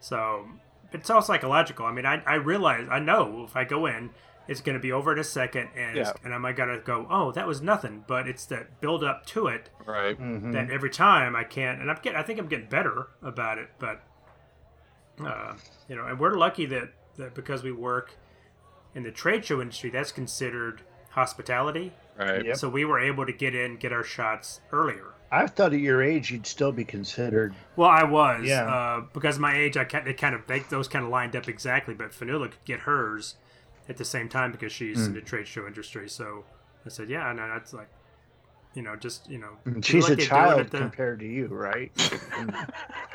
So 0.00 0.46
it's 0.92 1.10
all 1.10 1.20
psychological. 1.20 1.84
I 1.84 1.92
mean, 1.92 2.06
I, 2.06 2.22
I 2.26 2.36
realize, 2.36 2.88
I 2.90 2.98
know 3.00 3.44
if 3.46 3.54
I 3.54 3.64
go 3.64 3.84
in, 3.84 4.08
it's 4.48 4.62
going 4.62 4.74
to 4.76 4.80
be 4.80 4.90
over 4.90 5.12
in 5.12 5.18
a 5.18 5.24
second, 5.24 5.68
and 5.76 5.98
Yeah. 5.98 6.12
and 6.24 6.34
I'm 6.34 6.42
going 6.42 6.70
to 6.70 6.80
go, 6.82 7.06
oh, 7.10 7.30
that 7.32 7.46
was 7.46 7.60
nothing. 7.60 8.04
But 8.06 8.26
it's 8.26 8.46
that 8.46 8.80
build 8.80 9.04
up 9.04 9.26
to 9.26 9.46
it 9.46 9.68
Right. 9.84 10.18
Mhm. 10.18 10.52
that 10.54 10.70
every 10.70 10.90
time 10.90 11.36
I 11.36 11.44
can't, 11.44 11.80
and 11.80 11.90
I'm 11.90 11.98
get, 12.02 12.16
I 12.16 12.22
think 12.22 12.40
I'm 12.40 12.48
getting 12.48 12.68
better 12.68 13.08
about 13.22 13.58
it. 13.58 13.68
But 13.78 14.00
uh, 15.26 15.54
you 15.88 15.96
know, 15.96 16.06
and 16.06 16.18
we're 16.18 16.34
lucky 16.36 16.66
that 16.66 16.90
that 17.16 17.34
because 17.34 17.62
we 17.62 17.72
work 17.72 18.12
in 18.94 19.02
the 19.02 19.10
trade 19.10 19.44
show 19.44 19.60
industry, 19.60 19.90
that's 19.90 20.12
considered 20.12 20.82
hospitality. 21.10 21.92
Right. 22.18 22.44
Yep. 22.44 22.56
So 22.56 22.68
we 22.68 22.84
were 22.84 22.98
able 23.00 23.24
to 23.26 23.32
get 23.32 23.54
in, 23.54 23.76
get 23.76 23.92
our 23.92 24.04
shots 24.04 24.60
earlier. 24.72 25.04
I 25.32 25.46
thought 25.46 25.72
at 25.72 25.80
your 25.80 26.02
age 26.02 26.30
you'd 26.30 26.46
still 26.46 26.72
be 26.72 26.84
considered. 26.84 27.54
Well, 27.76 27.88
I 27.88 28.02
was, 28.02 28.44
Yeah. 28.46 28.64
uh, 28.66 29.00
because 29.12 29.36
of 29.36 29.40
my 29.42 29.56
age, 29.56 29.76
I 29.76 29.84
ca- 29.84 30.02
they 30.04 30.12
kind 30.12 30.34
of 30.34 30.46
they, 30.46 30.60
those 30.60 30.88
kind 30.88 31.04
of 31.04 31.10
lined 31.10 31.36
up 31.36 31.48
exactly. 31.48 31.94
But 31.94 32.10
Fanula 32.10 32.50
could 32.50 32.64
get 32.64 32.80
hers 32.80 33.36
at 33.88 33.96
the 33.96 34.04
same 34.04 34.28
time 34.28 34.50
because 34.52 34.72
she's 34.72 35.06
in 35.06 35.14
the 35.14 35.20
trade 35.20 35.46
show 35.46 35.66
industry. 35.66 36.08
So 36.08 36.44
I 36.84 36.88
said, 36.88 37.08
yeah, 37.08 37.32
no, 37.32 37.46
that's 37.48 37.72
like, 37.72 37.88
you 38.74 38.82
know, 38.82 38.96
just 38.96 39.30
you 39.30 39.38
know, 39.38 39.56
She's 39.82 40.08
a 40.10 40.16
they 40.16 40.24
child 40.26 40.68
the- 40.70 40.78
compared 40.78 41.20
to 41.20 41.26
you, 41.26 41.46
right? 41.46 41.90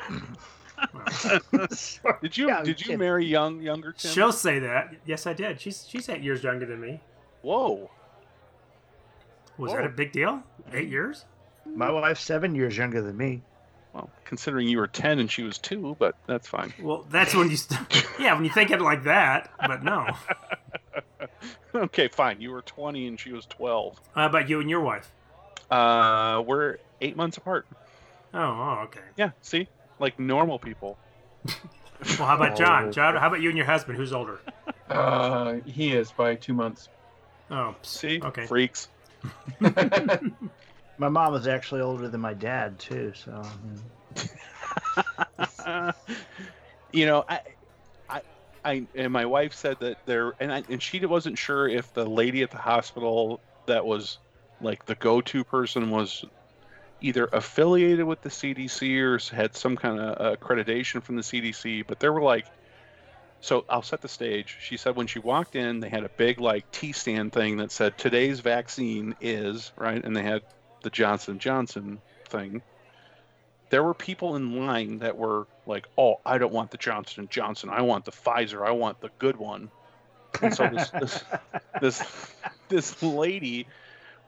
Did 2.22 2.36
you 2.36 2.48
Yeah, 2.48 2.62
did 2.62 2.80
you 2.80 2.86
kidding. 2.86 2.98
marry 2.98 3.24
young 3.26 3.60
younger 3.60 3.92
Tim? 3.92 4.10
She'll 4.10 4.32
say 4.32 4.58
that. 4.60 4.94
Yes, 5.06 5.26
I 5.26 5.32
did. 5.32 5.60
She's 5.60 5.86
she's 5.88 6.08
eight 6.08 6.22
years 6.22 6.42
younger 6.42 6.66
than 6.66 6.80
me. 6.80 7.00
Whoa. 7.42 7.90
Was 9.58 9.70
Whoa. 9.70 9.76
that 9.78 9.86
a 9.86 9.90
big 9.90 10.12
deal? 10.12 10.42
Eight 10.72 10.88
years? 10.88 11.24
My 11.64 11.90
wife's 11.90 12.20
seven 12.22 12.54
years 12.54 12.76
younger 12.76 13.00
than 13.02 13.16
me. 13.16 13.42
Well, 13.94 14.10
considering 14.24 14.68
you 14.68 14.78
were 14.78 14.86
ten 14.86 15.18
and 15.18 15.30
she 15.30 15.42
was 15.42 15.56
two, 15.58 15.96
but 15.98 16.14
that's 16.26 16.46
fine. 16.46 16.72
Well, 16.80 17.06
that's 17.10 17.34
when 17.34 17.50
you, 17.50 17.56
st- 17.56 18.06
yeah, 18.20 18.34
when 18.34 18.44
you 18.44 18.50
think 18.50 18.70
of 18.70 18.80
it 18.80 18.84
like 18.84 19.04
that. 19.04 19.50
But 19.58 19.82
no. 19.82 20.06
okay, 21.74 22.08
fine. 22.08 22.40
You 22.40 22.50
were 22.50 22.62
twenty 22.62 23.06
and 23.06 23.18
she 23.18 23.32
was 23.32 23.46
twelve. 23.46 23.98
How 24.14 24.26
about 24.26 24.48
you 24.48 24.60
and 24.60 24.68
your 24.68 24.80
wife? 24.80 25.10
Uh, 25.70 26.42
we're 26.46 26.76
eight 27.00 27.16
months 27.16 27.36
apart. 27.38 27.66
Oh, 28.34 28.40
oh 28.40 28.80
okay. 28.84 29.00
Yeah. 29.16 29.30
See, 29.40 29.68
like 29.98 30.18
normal 30.18 30.58
people. 30.58 30.98
Well, 32.18 32.28
how 32.28 32.36
about 32.36 32.56
John? 32.56 32.86
Oh. 32.86 32.90
John, 32.92 33.16
how 33.16 33.28
about 33.28 33.40
you 33.40 33.48
and 33.48 33.56
your 33.56 33.66
husband? 33.66 33.96
Who's 33.96 34.12
older? 34.12 34.40
Uh, 34.88 35.54
he 35.64 35.92
is 35.92 36.12
by 36.12 36.34
two 36.34 36.52
months. 36.52 36.88
Oh, 37.50 37.74
See, 37.82 38.20
Okay. 38.22 38.46
freaks. 38.46 38.88
My 40.98 41.08
mom 41.08 41.34
is 41.34 41.46
actually 41.46 41.82
older 41.82 42.08
than 42.08 42.20
my 42.20 42.32
dad 42.32 42.78
too, 42.78 43.12
so 43.14 43.42
you 46.92 47.06
know, 47.06 47.24
I, 47.28 47.40
I, 48.08 48.22
I, 48.64 48.86
and 48.94 49.12
my 49.12 49.26
wife 49.26 49.52
said 49.52 49.76
that 49.80 49.98
there, 50.06 50.32
and 50.40 50.50
I, 50.50 50.62
and 50.70 50.82
she 50.82 51.04
wasn't 51.04 51.36
sure 51.36 51.68
if 51.68 51.92
the 51.92 52.06
lady 52.06 52.42
at 52.42 52.50
the 52.50 52.56
hospital 52.58 53.40
that 53.66 53.84
was 53.84 54.18
like 54.60 54.86
the 54.86 54.94
go-to 54.94 55.44
person 55.44 55.90
was 55.90 56.24
either 57.00 57.28
affiliated 57.32 58.04
with 58.04 58.22
the 58.22 58.28
CDC 58.28 59.00
or 59.00 59.34
had 59.34 59.56
some 59.56 59.76
kind 59.76 60.00
of 60.00 60.20
uh, 60.20 60.36
accreditation 60.36 61.02
from 61.02 61.16
the 61.16 61.22
CDC. 61.22 61.86
But 61.86 62.00
there 62.00 62.12
were 62.12 62.22
like, 62.22 62.46
so 63.40 63.64
I'll 63.68 63.82
set 63.82 64.00
the 64.00 64.08
stage. 64.08 64.56
She 64.60 64.76
said 64.76 64.96
when 64.96 65.06
she 65.06 65.18
walked 65.18 65.56
in, 65.56 65.80
they 65.80 65.88
had 65.88 66.04
a 66.04 66.08
big 66.08 66.40
like 66.40 66.70
T 66.72 66.92
stand 66.92 67.32
thing 67.32 67.58
that 67.58 67.70
said 67.70 67.98
today's 67.98 68.40
vaccine 68.40 69.14
is 69.20 69.72
right, 69.76 70.02
and 70.02 70.16
they 70.16 70.22
had 70.22 70.42
the 70.82 70.90
Johnson 70.90 71.38
Johnson 71.38 72.00
thing 72.28 72.62
there 73.70 73.82
were 73.82 73.94
people 73.94 74.36
in 74.36 74.66
line 74.66 74.98
that 74.98 75.16
were 75.16 75.46
like, 75.66 75.86
"Oh, 75.98 76.20
I 76.24 76.38
don't 76.38 76.52
want 76.52 76.70
the 76.70 76.76
Johnson 76.76 77.28
Johnson. 77.30 77.70
I 77.70 77.82
want 77.82 78.04
the 78.04 78.12
Pfizer. 78.12 78.66
I 78.66 78.70
want 78.70 79.00
the 79.00 79.10
good 79.18 79.36
one." 79.36 79.70
And 80.40 80.54
so 80.54 80.68
this 80.68 80.90
this 80.90 81.24
this, 81.80 82.02
this 82.68 83.02
lady 83.02 83.66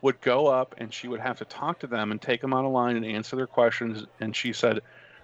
would 0.03 0.21
go 0.21 0.47
up 0.47 0.75
and 0.79 0.93
she 0.93 1.09
would 1.09 1.21
have 1.21 1.39
to 1.39 1.45
talk 1.45 1.81
to 1.81 1.87
them 1.87 2.13
and 2.13 2.23
take 2.23 2.41
them 2.41 2.55
on 2.55 2.65
of 2.65 2.73
line 2.73 2.97
and 2.97 3.05
answer 3.05 3.37
their 3.37 3.47
questions. 3.47 4.05
And 4.21 4.35
she 4.35 4.53
said, 4.53 4.81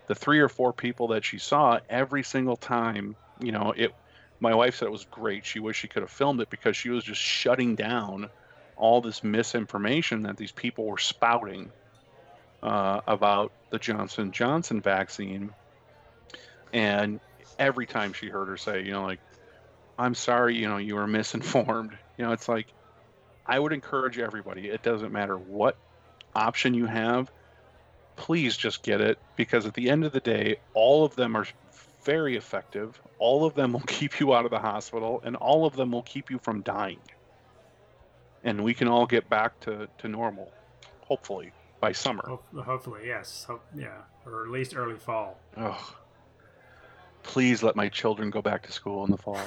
the 0.07 0.15
three 0.15 0.41
or 0.41 0.49
four 0.49 0.73
people 0.73 1.09
that 1.09 1.25
she 1.25 1.39
saw 1.39 1.79
every 1.89 2.23
single 2.23 2.57
time, 2.57 3.17
you 3.41 3.53
know, 3.53 3.73
it. 3.77 3.93
My 4.41 4.55
wife 4.55 4.77
said 4.77 4.87
it 4.87 4.91
was 4.91 5.07
great. 5.07 5.47
She 5.47 5.61
wished 5.61 5.81
she 5.81 5.89
could 5.89 6.03
have 6.03 6.11
filmed 6.11 6.41
it 6.41 6.51
because 6.51 6.77
she 6.77 6.91
was 6.91 7.05
just 7.05 7.21
shutting 7.21 7.77
down 7.77 8.29
all 8.77 9.01
this 9.01 9.23
misinformation 9.23 10.23
that 10.25 10.37
these 10.37 10.53
people 10.53 10.85
were 10.85 10.99
spouting 10.99 11.71
uh, 12.63 13.01
about 13.07 13.53
the 13.71 13.79
Johnson 13.79 14.33
Johnson 14.33 14.81
vaccine, 14.81 15.51
and 16.73 17.21
every 17.59 17.87
time 17.87 18.13
she 18.13 18.29
heard 18.29 18.49
her 18.49 18.57
say, 18.57 18.85
you 18.85 18.91
know, 18.93 19.05
like, 19.05 19.21
"I'm 19.99 20.15
sorry, 20.15 20.57
you 20.57 20.69
know, 20.69 20.79
you 20.79 20.97
were 20.97 21.07
misinformed," 21.07 21.97
you 22.19 22.25
know, 22.25 22.33
it's 22.33 22.49
like, 22.49 22.67
I 23.47 23.59
would 23.59 23.73
encourage 23.73 24.19
everybody. 24.19 24.69
It 24.69 24.83
doesn't 24.83 25.13
matter 25.13 25.37
what 25.37 25.77
option 26.35 26.75
you 26.75 26.87
have, 26.87 27.31
please 28.17 28.57
just 28.57 28.83
get 28.83 29.01
it 29.01 29.19
because 29.37 29.67
at 29.67 29.75
the 29.75 29.91
end 29.91 30.05
of 30.05 30.13
the 30.13 30.21
day, 30.21 30.57
all 30.73 31.05
of 31.05 31.15
them 31.15 31.37
are 31.37 31.47
very 32.05 32.37
effective. 32.37 33.01
All 33.19 33.45
of 33.45 33.55
them 33.55 33.73
will 33.75 33.81
keep 33.81 34.21
you 34.21 34.35
out 34.35 34.45
of 34.45 34.51
the 34.51 34.59
hospital, 34.59 35.21
and 35.25 35.37
all 35.37 35.65
of 35.67 35.77
them 35.77 35.91
will 35.93 36.03
keep 36.03 36.31
you 36.31 36.39
from 36.39 36.63
dying. 36.63 37.01
And 38.43 38.63
we 38.63 38.75
can 38.75 38.89
all 38.89 39.07
get 39.07 39.29
back 39.31 39.59
to, 39.61 39.89
to 39.99 40.09
normal, 40.09 40.53
hopefully, 41.01 41.53
by 41.81 41.93
summer. 41.93 42.39
Hopefully, 42.55 43.03
yes. 43.07 43.45
Ho- 43.49 43.61
yeah, 43.75 44.03
or 44.27 44.45
at 44.45 44.51
least 44.51 44.77
early 44.77 44.97
fall. 44.97 45.39
Oh, 45.57 45.97
please 47.25 47.63
let 47.63 47.75
my 47.75 47.89
children 47.89 48.31
go 48.31 48.41
back 48.41 48.65
to 48.67 48.73
school 48.73 49.05
in 49.05 49.11
the 49.11 49.19
fall. 49.19 49.41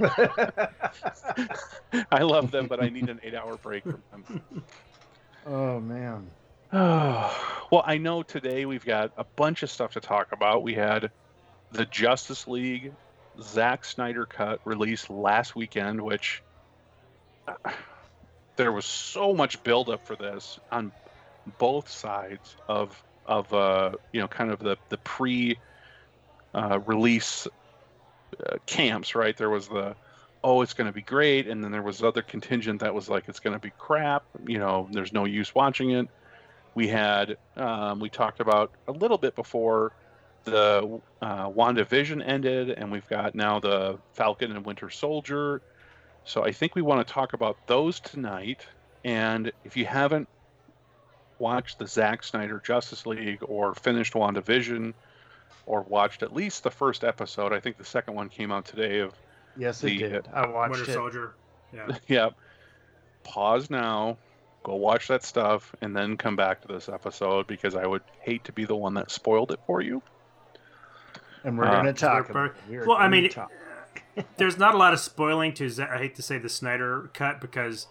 I 2.10 2.22
love 2.22 2.50
them, 2.50 2.66
but 2.66 2.82
I 2.82 2.88
need 2.88 3.10
an 3.10 3.20
eight-hour 3.22 3.58
break 3.58 3.82
from 3.82 4.02
them. 4.10 4.64
oh 5.46 5.80
man. 5.80 6.30
well, 6.72 7.82
I 7.84 7.98
know 7.98 8.22
today 8.22 8.64
we've 8.64 8.84
got 8.84 9.12
a 9.16 9.24
bunch 9.36 9.62
of 9.62 9.70
stuff 9.70 9.92
to 9.92 10.00
talk 10.00 10.32
about. 10.32 10.62
We 10.62 10.74
had 10.74 11.10
the 11.70 11.84
Justice 11.84 12.48
League 12.48 12.94
Zack 13.40 13.84
Snyder 13.84 14.26
cut 14.26 14.60
released 14.64 15.10
last 15.10 15.54
weekend, 15.54 16.00
which 16.00 16.42
uh, 17.46 17.54
there 18.56 18.72
was 18.72 18.86
so 18.86 19.34
much 19.34 19.62
buildup 19.62 20.06
for 20.06 20.16
this 20.16 20.58
on 20.70 20.92
both 21.58 21.88
sides 21.88 22.56
of 22.68 23.02
of 23.26 23.52
uh, 23.52 23.92
you 24.12 24.20
know 24.20 24.28
kind 24.28 24.50
of 24.50 24.60
the 24.60 24.76
the 24.88 24.98
pre 24.98 25.58
uh, 26.54 26.78
release 26.86 27.46
uh, 28.38 28.56
camps. 28.66 29.14
Right, 29.14 29.36
there 29.36 29.50
was 29.50 29.68
the 29.68 29.94
oh 30.42 30.62
it's 30.62 30.74
going 30.74 30.86
to 30.86 30.92
be 30.92 31.02
great, 31.02 31.48
and 31.48 31.62
then 31.62 31.72
there 31.72 31.82
was 31.82 32.02
other 32.02 32.22
contingent 32.22 32.80
that 32.80 32.94
was 32.94 33.08
like 33.08 33.28
it's 33.28 33.40
going 33.40 33.54
to 33.54 33.60
be 33.60 33.72
crap. 33.78 34.24
You 34.46 34.58
know, 34.58 34.88
there's 34.92 35.12
no 35.12 35.24
use 35.24 35.54
watching 35.54 35.90
it 35.90 36.08
we 36.74 36.88
had 36.88 37.36
um, 37.56 38.00
we 38.00 38.08
talked 38.08 38.40
about 38.40 38.72
a 38.88 38.92
little 38.92 39.18
bit 39.18 39.34
before 39.34 39.92
the 40.44 41.00
uh, 41.22 41.48
WandaVision 41.48 42.22
ended, 42.26 42.70
and 42.70 42.92
we've 42.92 43.08
got 43.08 43.34
now 43.34 43.60
the 43.60 43.98
Falcon 44.12 44.52
and 44.52 44.64
Winter 44.64 44.90
Soldier. 44.90 45.62
So 46.24 46.44
I 46.44 46.52
think 46.52 46.74
we 46.74 46.82
want 46.82 47.06
to 47.06 47.12
talk 47.12 47.32
about 47.32 47.56
those 47.66 48.00
tonight. 48.00 48.66
And 49.04 49.52
if 49.64 49.76
you 49.76 49.86
haven't 49.86 50.28
watched 51.38 51.78
the 51.78 51.86
Zack 51.86 52.24
Snyder 52.24 52.60
Justice 52.64 53.06
League 53.06 53.40
or 53.42 53.74
finished 53.74 54.14
WandaVision 54.14 54.94
or 55.66 55.82
watched 55.82 56.22
at 56.22 56.32
least 56.34 56.62
the 56.62 56.70
first 56.70 57.04
episode, 57.04 57.52
I 57.52 57.60
think 57.60 57.76
the 57.78 57.84
second 57.84 58.14
one 58.14 58.28
came 58.28 58.50
out 58.52 58.64
today 58.64 58.98
of 59.00 59.12
Yes, 59.56 59.82
it 59.84 59.98
did. 59.98 60.28
I 60.32 60.46
watched 60.48 60.72
Winter 60.76 60.90
it. 60.90 60.94
Soldier. 60.94 61.34
Yeah. 61.72 61.96
yeah. 62.08 62.28
Pause 63.22 63.70
now, 63.70 64.18
go 64.64 64.74
watch 64.74 65.08
that 65.08 65.22
stuff, 65.24 65.74
and 65.80 65.96
then 65.96 66.16
come 66.16 66.36
back 66.36 66.60
to 66.62 66.68
this 66.68 66.88
episode 66.88 67.46
because 67.46 67.74
I 67.74 67.86
would 67.86 68.02
hate 68.20 68.44
to 68.44 68.52
be 68.52 68.64
the 68.64 68.76
one 68.76 68.94
that 68.94 69.10
spoiled 69.10 69.50
it 69.52 69.60
for 69.66 69.80
you. 69.80 70.02
And 71.44 71.56
we're 71.56 71.64
Uh, 71.66 71.82
going 71.82 71.86
to 71.86 71.92
talk 71.92 72.28
about 72.30 72.46
it. 72.50 72.54
We 72.68 72.78
well, 72.78 72.96
I 72.96 73.08
mean. 73.08 73.30
There's 74.36 74.58
not 74.58 74.74
a 74.74 74.78
lot 74.78 74.92
of 74.92 75.00
spoiling 75.00 75.52
to. 75.54 75.68
Z- 75.68 75.82
I 75.84 75.98
hate 75.98 76.14
to 76.16 76.22
say 76.22 76.38
the 76.38 76.48
Snyder 76.48 77.10
cut 77.14 77.40
because 77.40 77.86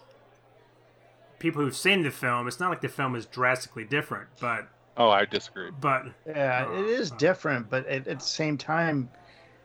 people 1.38 1.62
who've 1.62 1.76
seen 1.76 2.02
the 2.02 2.10
film, 2.10 2.46
it's 2.48 2.58
not 2.60 2.70
like 2.70 2.80
the 2.80 2.88
film 2.88 3.14
is 3.14 3.26
drastically 3.26 3.84
different, 3.84 4.28
but 4.40 4.68
Oh, 4.96 5.10
I 5.10 5.24
disagree. 5.24 5.70
but 5.80 6.04
Yeah, 6.26 6.66
Uh, 6.68 6.80
it 6.80 6.86
is 6.86 7.12
uh. 7.12 7.16
different, 7.16 7.70
but 7.70 7.86
at, 7.86 8.06
at 8.06 8.20
the 8.20 8.24
same 8.24 8.56
time, 8.58 9.10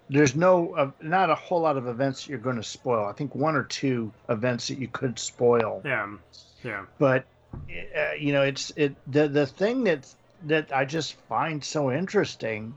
there's 0.10 0.36
no, 0.36 0.74
uh, 0.74 0.92
not 1.02 1.30
a 1.30 1.36
whole 1.36 1.62
lot 1.62 1.78
of 1.78 1.88
events 1.88 2.28
you're 2.28 2.40
going 2.40 2.56
to 2.56 2.64
spoil. 2.64 3.06
I 3.06 3.14
think 3.14 3.36
one 3.36 3.56
or 3.56 3.64
two 3.64 4.12
events 4.28 4.68
that 4.70 4.80
you 4.80 4.88
could 4.88 5.20
spoil, 5.20 5.82
yeah, 5.86 6.08
yeah. 6.64 6.86
but 6.98 7.26
uh, 7.70 8.14
you 8.20 8.34
know, 8.34 8.42
it's 8.42 8.72
it 8.76 8.96
the 9.06 9.28
the 9.28 9.46
thing 9.46 9.84
that 9.84 10.14
that 10.48 10.76
I 10.76 10.86
just 10.86 11.14
find 11.28 11.64
so 11.64 11.92
interesting 11.92 12.76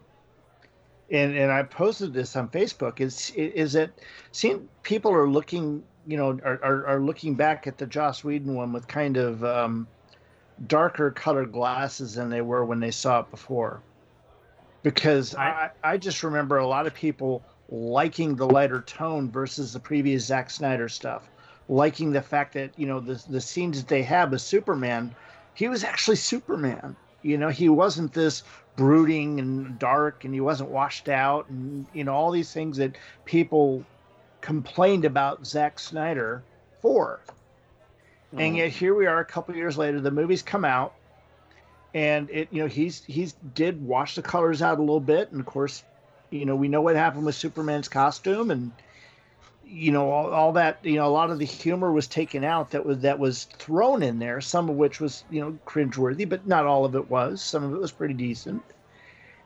and 1.12 1.36
and 1.36 1.52
I 1.52 1.62
posted 1.62 2.12
this 2.12 2.34
on 2.36 2.48
Facebook. 2.48 3.00
Is 3.00 3.30
is 3.36 3.74
that 3.74 3.90
seeing 4.32 4.68
people 4.82 5.12
are 5.12 5.28
looking, 5.28 5.84
you 6.06 6.16
know, 6.16 6.38
are, 6.44 6.58
are, 6.62 6.86
are 6.86 7.00
looking 7.00 7.34
back 7.34 7.66
at 7.66 7.78
the 7.78 7.86
Joss 7.86 8.24
Whedon 8.24 8.54
one 8.54 8.72
with 8.72 8.88
kind 8.88 9.16
of 9.16 9.44
um, 9.44 9.86
darker 10.66 11.10
colored 11.10 11.52
glasses 11.52 12.14
than 12.14 12.30
they 12.30 12.40
were 12.40 12.64
when 12.64 12.80
they 12.80 12.90
saw 12.90 13.20
it 13.20 13.30
before. 13.30 13.80
Because 14.82 15.34
I, 15.34 15.70
I, 15.84 15.92
I 15.92 15.96
just 15.96 16.22
remember 16.22 16.58
a 16.58 16.66
lot 16.66 16.86
of 16.86 16.94
people 16.94 17.42
liking 17.68 18.34
the 18.34 18.46
lighter 18.46 18.80
tone 18.82 19.30
versus 19.30 19.72
the 19.72 19.80
previous 19.80 20.26
Zack 20.26 20.50
Snyder 20.50 20.88
stuff, 20.88 21.28
liking 21.68 22.12
the 22.12 22.22
fact 22.22 22.54
that 22.54 22.70
you 22.76 22.86
know 22.86 23.00
the 23.00 23.22
the 23.30 23.40
scenes 23.40 23.78
that 23.78 23.88
they 23.88 24.02
have 24.02 24.30
with 24.30 24.40
Superman, 24.40 25.14
he 25.54 25.68
was 25.68 25.84
actually 25.84 26.16
Superman. 26.16 26.96
You 27.22 27.38
know, 27.38 27.48
he 27.48 27.68
wasn't 27.68 28.12
this 28.12 28.42
brooding 28.74 29.38
and 29.38 29.78
dark 29.78 30.24
and 30.24 30.34
he 30.34 30.40
wasn't 30.40 30.70
washed 30.70 31.08
out 31.08 31.48
and 31.48 31.86
you 31.92 32.04
know 32.04 32.14
all 32.14 32.30
these 32.30 32.52
things 32.52 32.76
that 32.78 32.96
people 33.24 33.84
complained 34.40 35.04
about 35.04 35.46
Zack 35.46 35.78
Snyder 35.78 36.42
for. 36.80 37.20
Mm-hmm. 38.32 38.40
And 38.40 38.56
yet 38.56 38.70
here 38.70 38.94
we 38.94 39.06
are 39.06 39.20
a 39.20 39.24
couple 39.24 39.54
years 39.54 39.76
later 39.76 40.00
the 40.00 40.10
movie's 40.10 40.42
come 40.42 40.64
out 40.64 40.94
and 41.94 42.30
it 42.30 42.48
you 42.50 42.62
know 42.62 42.68
he's 42.68 43.04
he's 43.04 43.34
did 43.54 43.84
wash 43.84 44.14
the 44.14 44.22
colors 44.22 44.62
out 44.62 44.78
a 44.78 44.80
little 44.80 45.00
bit 45.00 45.30
and 45.30 45.40
of 45.40 45.46
course 45.46 45.84
you 46.30 46.46
know 46.46 46.56
we 46.56 46.68
know 46.68 46.80
what 46.80 46.96
happened 46.96 47.26
with 47.26 47.34
Superman's 47.34 47.88
costume 47.88 48.50
and 48.50 48.72
you 49.66 49.92
know 49.92 50.10
all, 50.10 50.30
all, 50.30 50.52
that 50.52 50.78
you 50.82 50.96
know 50.96 51.06
a 51.06 51.08
lot 51.08 51.30
of 51.30 51.38
the 51.38 51.44
humor 51.44 51.92
was 51.92 52.06
taken 52.06 52.44
out 52.44 52.70
that 52.70 52.84
was 52.84 53.00
that 53.00 53.18
was 53.18 53.44
thrown 53.44 54.02
in 54.02 54.18
there 54.18 54.40
some 54.40 54.68
of 54.68 54.76
which 54.76 55.00
was 55.00 55.24
you 55.30 55.40
know 55.40 55.58
cringeworthy 55.66 56.28
but 56.28 56.46
not 56.46 56.66
all 56.66 56.84
of 56.84 56.94
it 56.94 57.10
was. 57.10 57.42
Some 57.42 57.64
of 57.64 57.74
it 57.74 57.78
was 57.78 57.92
pretty 57.92 58.14
decent. 58.14 58.62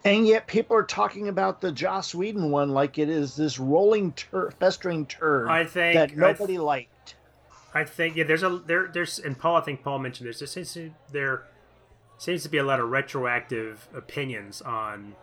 And 0.04 0.24
yet 0.24 0.46
people 0.46 0.76
are 0.76 0.84
talking 0.84 1.26
about 1.26 1.60
the 1.60 1.72
Joss 1.72 2.14
Whedon 2.14 2.52
one 2.52 2.70
like 2.70 2.96
it 2.98 3.08
is 3.08 3.34
this 3.34 3.58
rolling 3.58 4.12
tur- 4.12 4.52
festering 4.52 5.06
turd 5.06 5.48
I 5.48 5.64
think 5.64 5.94
that 5.94 6.16
nobody 6.16 6.52
th- 6.54 6.60
liked 6.60 6.95
I 7.76 7.84
think 7.84 8.16
yeah 8.16 8.24
there's 8.24 8.42
a 8.42 8.62
there 8.66 8.88
there's 8.92 9.18
and 9.18 9.38
Paul 9.38 9.56
I 9.56 9.60
think 9.60 9.82
Paul 9.82 9.98
mentioned 9.98 10.28
this 10.28 10.38
there 10.38 10.48
seems 10.48 10.72
to, 10.74 10.92
there 11.12 11.44
seems 12.16 12.42
to 12.44 12.48
be 12.48 12.56
a 12.56 12.64
lot 12.64 12.80
of 12.80 12.88
retroactive 12.88 13.86
opinions 13.94 14.62
on 14.62 15.14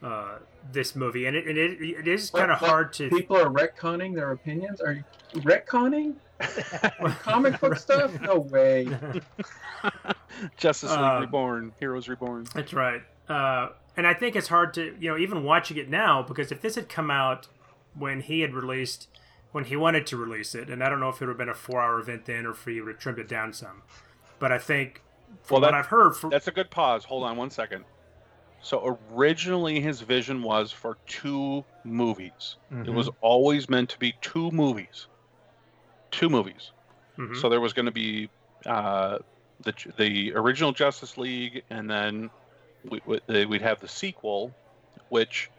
uh, 0.00 0.38
this 0.72 0.94
movie, 0.94 1.26
and 1.26 1.36
it, 1.36 1.46
and 1.46 1.58
it, 1.58 1.80
it 1.80 2.08
is 2.08 2.30
kind 2.30 2.50
of 2.50 2.58
hard 2.58 2.92
to. 2.94 3.08
People 3.08 3.36
are 3.36 3.50
retconning 3.50 4.14
their 4.14 4.30
opinions. 4.30 4.80
Are 4.80 4.92
you 4.92 5.04
retconning 5.40 6.14
comic 7.20 7.60
book 7.60 7.76
stuff? 7.76 8.20
No 8.20 8.38
way. 8.38 8.88
Justice 10.56 10.90
League 10.90 10.98
um, 11.00 11.20
Reborn, 11.20 11.72
Heroes 11.80 12.08
Reborn. 12.08 12.46
That's 12.54 12.72
right. 12.72 13.02
Uh, 13.28 13.70
and 13.96 14.06
I 14.06 14.14
think 14.14 14.36
it's 14.36 14.48
hard 14.48 14.74
to 14.74 14.96
you 15.00 15.10
know 15.10 15.18
even 15.18 15.42
watching 15.42 15.76
it 15.76 15.88
now 15.88 16.22
because 16.22 16.52
if 16.52 16.60
this 16.62 16.76
had 16.76 16.88
come 16.88 17.10
out 17.10 17.48
when 17.94 18.20
he 18.20 18.40
had 18.40 18.54
released 18.54 19.08
when 19.52 19.64
he 19.64 19.76
wanted 19.76 20.06
to 20.08 20.16
release 20.16 20.54
it, 20.54 20.68
and 20.68 20.82
I 20.82 20.88
don't 20.88 21.00
know 21.00 21.08
if 21.08 21.16
it 21.16 21.20
would 21.20 21.28
have 21.28 21.38
been 21.38 21.48
a 21.48 21.54
four-hour 21.54 22.00
event 22.00 22.24
then, 22.24 22.46
or 22.46 22.50
if 22.50 22.64
he 22.64 22.80
would 22.80 22.94
have 22.94 23.00
trimmed 23.00 23.18
it 23.18 23.28
down 23.28 23.52
some. 23.52 23.82
But 24.38 24.50
I 24.50 24.58
think, 24.58 25.02
from 25.42 25.56
well, 25.56 25.60
that, 25.60 25.66
what 25.68 25.74
I've 25.74 25.86
heard, 25.86 26.16
for, 26.16 26.30
that's 26.30 26.48
a 26.48 26.52
good 26.52 26.70
pause. 26.70 27.04
Hold 27.04 27.22
on 27.24 27.36
one 27.36 27.50
second. 27.50 27.84
So 28.62 28.98
originally, 29.12 29.80
his 29.80 30.00
vision 30.00 30.42
was 30.42 30.72
for 30.72 30.96
two 31.06 31.64
movies. 31.84 32.56
Mm-hmm. 32.72 32.88
It 32.88 32.94
was 32.94 33.10
always 33.20 33.68
meant 33.68 33.90
to 33.90 33.98
be 33.98 34.14
two 34.20 34.50
movies. 34.52 35.06
Two 36.10 36.28
movies. 36.28 36.70
Mm-hmm. 37.18 37.40
So 37.40 37.48
there 37.48 37.60
was 37.60 37.72
going 37.72 37.86
to 37.86 37.92
be 37.92 38.30
uh, 38.64 39.18
the 39.62 39.74
the 39.96 40.32
original 40.34 40.72
Justice 40.72 41.18
League, 41.18 41.62
and 41.70 41.90
then 41.90 42.30
we, 42.88 43.00
would 43.06 43.62
have 43.62 43.80
the 43.80 43.88
sequel, 43.88 44.54
which, 45.08 45.50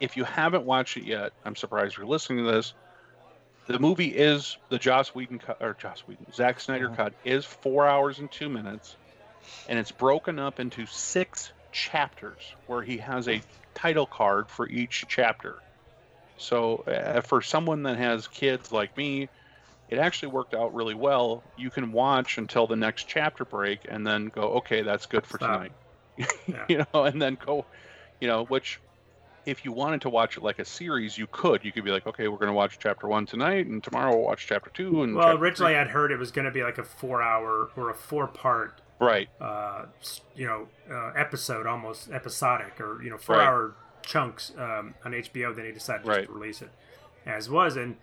if 0.00 0.16
you 0.16 0.24
haven't 0.24 0.64
watched 0.64 0.96
it 0.96 1.04
yet, 1.04 1.32
I'm 1.44 1.54
surprised 1.54 1.96
you're 1.96 2.06
listening 2.06 2.44
to 2.44 2.50
this. 2.50 2.74
The 3.68 3.78
movie 3.78 4.16
is 4.16 4.56
the 4.70 4.78
Joss 4.78 5.14
Whedon 5.14 5.38
cut, 5.40 5.58
or 5.60 5.74
Joss 5.74 6.00
Whedon, 6.00 6.26
Zack 6.32 6.58
Snyder 6.58 6.86
uh-huh. 6.86 6.96
cut 6.96 7.12
is 7.22 7.44
four 7.44 7.86
hours 7.86 8.18
and 8.18 8.30
two 8.30 8.48
minutes, 8.48 8.96
and 9.68 9.78
it's 9.78 9.92
broken 9.92 10.38
up 10.38 10.58
into 10.58 10.86
six 10.86 11.52
chapters 11.70 12.40
where 12.66 12.80
he 12.80 12.96
has 12.96 13.28
a 13.28 13.42
title 13.74 14.06
card 14.06 14.48
for 14.48 14.66
each 14.66 15.04
chapter. 15.06 15.56
So 16.38 16.76
uh, 16.86 17.20
for 17.20 17.42
someone 17.42 17.82
that 17.82 17.98
has 17.98 18.26
kids 18.26 18.72
like 18.72 18.96
me, 18.96 19.28
it 19.90 19.98
actually 19.98 20.28
worked 20.28 20.54
out 20.54 20.74
really 20.74 20.94
well. 20.94 21.42
You 21.58 21.68
can 21.68 21.92
watch 21.92 22.38
until 22.38 22.66
the 22.66 22.76
next 22.76 23.04
chapter 23.04 23.44
break 23.44 23.80
and 23.86 24.06
then 24.06 24.26
go, 24.26 24.42
okay, 24.58 24.80
that's 24.80 25.04
good 25.04 25.26
for 25.26 25.36
Stop. 25.36 25.52
tonight. 25.52 25.72
Yeah. 26.48 26.64
you 26.68 26.78
know, 26.78 27.04
and 27.04 27.20
then 27.20 27.36
go, 27.44 27.64
you 28.20 28.26
know, 28.26 28.44
which 28.46 28.80
if 29.46 29.64
you 29.64 29.72
wanted 29.72 30.02
to 30.02 30.10
watch 30.10 30.36
it 30.36 30.42
like 30.42 30.58
a 30.58 30.64
series, 30.64 31.16
you 31.16 31.26
could. 31.30 31.64
You 31.64 31.72
could 31.72 31.84
be 31.84 31.90
like, 31.90 32.06
okay, 32.06 32.28
we're 32.28 32.38
going 32.38 32.48
to 32.48 32.54
watch 32.54 32.78
chapter 32.78 33.08
one 33.08 33.26
tonight, 33.26 33.66
and 33.66 33.82
tomorrow 33.82 34.14
we'll 34.14 34.24
watch 34.24 34.46
chapter 34.46 34.70
two. 34.70 35.02
And 35.02 35.14
well, 35.14 35.36
originally 35.36 35.74
i 35.74 35.80
I'd 35.80 35.88
heard 35.88 36.12
it 36.12 36.18
was 36.18 36.30
going 36.30 36.44
to 36.44 36.50
be 36.50 36.62
like 36.62 36.78
a 36.78 36.84
four-hour 36.84 37.70
or 37.76 37.90
a 37.90 37.94
four-part 37.94 38.82
right 38.98 39.28
uh, 39.40 39.86
you 40.34 40.46
know 40.46 40.66
uh, 40.90 41.12
episode 41.14 41.66
almost 41.66 42.10
episodic 42.10 42.80
or 42.80 43.02
you 43.02 43.10
know 43.10 43.16
four 43.16 43.36
right. 43.36 43.46
hour 43.46 43.74
chunks 44.02 44.52
um, 44.56 44.94
on 45.04 45.12
hbo 45.12 45.54
then 45.54 45.64
he 45.64 45.72
decided 45.72 46.06
right. 46.06 46.26
to 46.26 46.32
release 46.32 46.62
it 46.62 46.70
as 47.26 47.48
was 47.48 47.76
and 47.76 47.96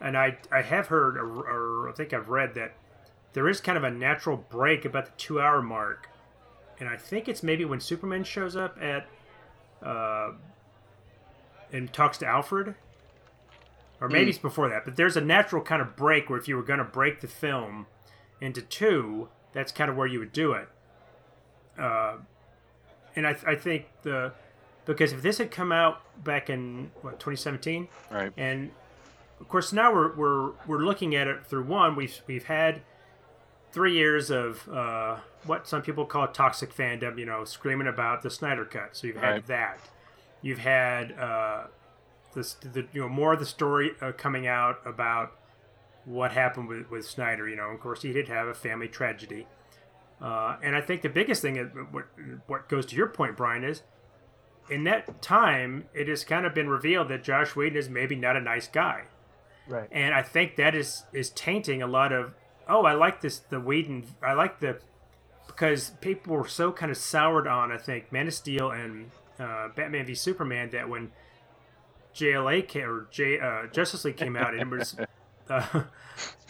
and 0.00 0.16
i 0.16 0.36
i 0.50 0.62
have 0.62 0.88
heard 0.88 1.16
or, 1.16 1.26
or, 1.26 1.88
i 1.88 1.92
think 1.92 2.12
i've 2.12 2.28
read 2.28 2.54
that 2.54 2.74
there 3.32 3.48
is 3.48 3.60
kind 3.60 3.78
of 3.78 3.84
a 3.84 3.90
natural 3.90 4.36
break 4.36 4.84
about 4.84 5.06
the 5.06 5.12
two 5.16 5.40
hour 5.40 5.62
mark 5.62 6.08
and 6.78 6.88
i 6.88 6.96
think 6.96 7.28
it's 7.28 7.42
maybe 7.42 7.64
when 7.64 7.80
superman 7.80 8.24
shows 8.24 8.56
up 8.56 8.76
at 8.80 9.06
uh, 9.82 10.32
and 11.72 11.92
talks 11.92 12.18
to 12.18 12.26
alfred 12.26 12.74
or 14.00 14.08
maybe 14.08 14.26
mm. 14.26 14.28
it's 14.30 14.38
before 14.38 14.68
that 14.68 14.84
but 14.84 14.96
there's 14.96 15.16
a 15.16 15.20
natural 15.20 15.62
kind 15.62 15.82
of 15.82 15.96
break 15.96 16.28
where 16.28 16.38
if 16.38 16.46
you 16.46 16.56
were 16.56 16.62
going 16.62 16.78
to 16.78 16.84
break 16.84 17.20
the 17.20 17.28
film 17.28 17.86
into 18.40 18.60
two 18.60 19.28
that's 19.52 19.72
kind 19.72 19.90
of 19.90 19.96
where 19.96 20.06
you 20.06 20.18
would 20.18 20.32
do 20.32 20.52
it. 20.52 20.68
Uh, 21.78 22.16
and 23.14 23.26
I, 23.26 23.36
I 23.46 23.54
think 23.54 23.86
the 24.02 24.32
because 24.84 25.12
if 25.12 25.22
this 25.22 25.38
had 25.38 25.50
come 25.50 25.70
out 25.70 26.02
back 26.22 26.50
in 26.50 26.90
what 27.02 27.20
2017, 27.20 27.88
right? 28.10 28.32
And 28.36 28.70
of 29.40 29.48
course 29.48 29.72
now 29.72 29.92
we're 29.92 30.14
we're 30.14 30.52
we're 30.66 30.84
looking 30.84 31.14
at 31.14 31.26
it 31.26 31.46
through 31.46 31.64
one. 31.64 31.94
We've 31.94 32.20
we've 32.26 32.44
had 32.44 32.82
three 33.70 33.94
years 33.94 34.30
of 34.30 34.68
uh, 34.68 35.16
what 35.44 35.68
some 35.68 35.82
people 35.82 36.04
call 36.04 36.28
toxic 36.28 36.74
fandom. 36.74 37.18
You 37.18 37.26
know, 37.26 37.44
screaming 37.44 37.86
about 37.86 38.22
the 38.22 38.30
Snyder 38.30 38.64
Cut. 38.64 38.96
So 38.96 39.06
you've 39.06 39.16
had 39.16 39.30
right. 39.30 39.46
that. 39.46 39.80
You've 40.42 40.58
had 40.58 41.12
uh, 41.12 41.64
this 42.34 42.54
the 42.54 42.86
you 42.92 43.00
know 43.00 43.08
more 43.08 43.32
of 43.32 43.38
the 43.38 43.46
story 43.46 43.92
uh, 44.00 44.12
coming 44.12 44.46
out 44.46 44.80
about 44.84 45.32
what 46.04 46.32
happened 46.32 46.68
with, 46.68 46.90
with 46.90 47.06
Snyder. 47.06 47.48
You 47.48 47.56
know, 47.56 47.70
of 47.70 47.80
course, 47.80 48.02
he 48.02 48.12
did 48.12 48.28
have 48.28 48.48
a 48.48 48.54
family 48.54 48.88
tragedy. 48.88 49.46
Uh, 50.20 50.56
and 50.62 50.76
I 50.76 50.80
think 50.80 51.02
the 51.02 51.08
biggest 51.08 51.42
thing, 51.42 51.56
what, 51.90 52.04
what 52.46 52.68
goes 52.68 52.86
to 52.86 52.96
your 52.96 53.08
point, 53.08 53.36
Brian, 53.36 53.64
is 53.64 53.82
in 54.70 54.84
that 54.84 55.20
time, 55.20 55.88
it 55.92 56.06
has 56.06 56.22
kind 56.24 56.46
of 56.46 56.54
been 56.54 56.68
revealed 56.68 57.08
that 57.08 57.24
Joss 57.24 57.56
Whedon 57.56 57.76
is 57.76 57.88
maybe 57.88 58.14
not 58.14 58.36
a 58.36 58.40
nice 58.40 58.68
guy. 58.68 59.02
Right. 59.68 59.88
And 59.90 60.14
I 60.14 60.22
think 60.22 60.56
that 60.56 60.74
is 60.74 61.04
is 61.12 61.30
tainting 61.30 61.82
a 61.82 61.86
lot 61.86 62.12
of, 62.12 62.34
oh, 62.68 62.84
I 62.84 62.94
like 62.94 63.20
this, 63.20 63.38
the 63.38 63.60
Whedon, 63.60 64.06
I 64.22 64.34
like 64.34 64.60
the, 64.60 64.78
because 65.46 65.90
people 66.00 66.34
were 66.36 66.48
so 66.48 66.72
kind 66.72 66.90
of 66.90 66.96
soured 66.96 67.46
on, 67.46 67.72
I 67.72 67.76
think, 67.76 68.12
Man 68.12 68.28
of 68.28 68.34
Steel 68.34 68.70
and 68.70 69.10
uh, 69.42 69.68
Batman 69.74 70.06
v 70.06 70.14
Superman 70.14 70.70
that 70.70 70.88
when 70.88 71.10
JLA 72.14 72.66
came, 72.66 72.88
or 72.88 73.08
J, 73.10 73.40
uh, 73.40 73.66
Justice 73.72 74.04
League 74.04 74.16
came 74.16 74.36
out, 74.36 74.54
it 74.54 74.68
was 74.68 74.96
uh, 75.50 75.82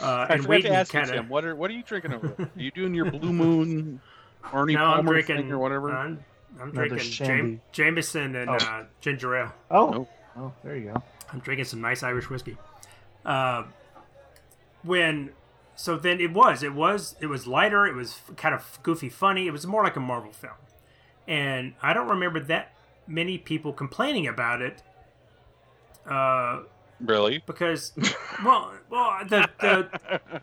uh, 0.00 0.26
and 0.28 0.46
Whedon 0.46 0.85
kind 0.87 1.11
of. 1.11 1.31
What 1.31 1.44
are 1.44 1.55
what 1.55 1.70
are 1.70 1.74
you 1.74 1.83
drinking 1.83 2.12
over? 2.12 2.28
Are 2.38 2.50
you 2.57 2.70
doing 2.70 2.94
your 2.94 3.11
Blue 3.11 3.33
Moon, 3.33 4.00
Arnie 4.44 4.74
no, 4.74 4.81
Palmer 4.81 4.98
I'm 4.98 5.07
drinking, 5.07 5.52
or 5.52 5.59
whatever? 5.59 5.92
I'm, 5.92 6.24
I'm 6.61 6.72
drinking 6.72 6.98
Jam- 6.98 7.61
Jameson 7.72 8.37
and 8.37 8.50
oh. 8.50 8.55
uh, 8.55 8.85
ginger 9.00 9.37
ale. 9.37 9.52
Oh. 9.70 10.09
oh, 10.37 10.52
there 10.64 10.76
you 10.76 10.92
go. 10.92 11.02
I'm 11.33 11.40
drinking 11.40 11.64
some 11.64 11.81
nice 11.81 12.02
Irish 12.02 12.28
whiskey. 12.28 12.57
Uh, 13.24 13.64
when 14.83 15.31
so 15.76 15.96
then 15.96 16.20
it 16.20 16.33
was 16.33 16.62
it 16.62 16.74
was 16.74 17.16
it 17.20 17.26
was 17.26 17.46
lighter. 17.46 17.87
It 17.87 17.94
was 17.94 18.20
kind 18.37 18.55
of 18.55 18.78
goofy, 18.83 19.09
funny. 19.09 19.46
It 19.46 19.52
was 19.52 19.66
more 19.66 19.83
like 19.83 19.96
a 19.96 20.00
Marvel 20.00 20.33
film, 20.33 20.55
and 21.26 21.74
I 21.83 21.92
don't 21.92 22.09
remember 22.09 22.40
that 22.40 22.72
many 23.07 23.38
people 23.38 23.73
complaining 23.73 24.27
about 24.27 24.62
it. 24.62 24.83
Uh, 26.07 26.62
Really? 27.05 27.43
Because, 27.47 27.93
well, 28.45 28.73
well, 28.88 29.19
the 29.29 29.49
the 29.61 30.41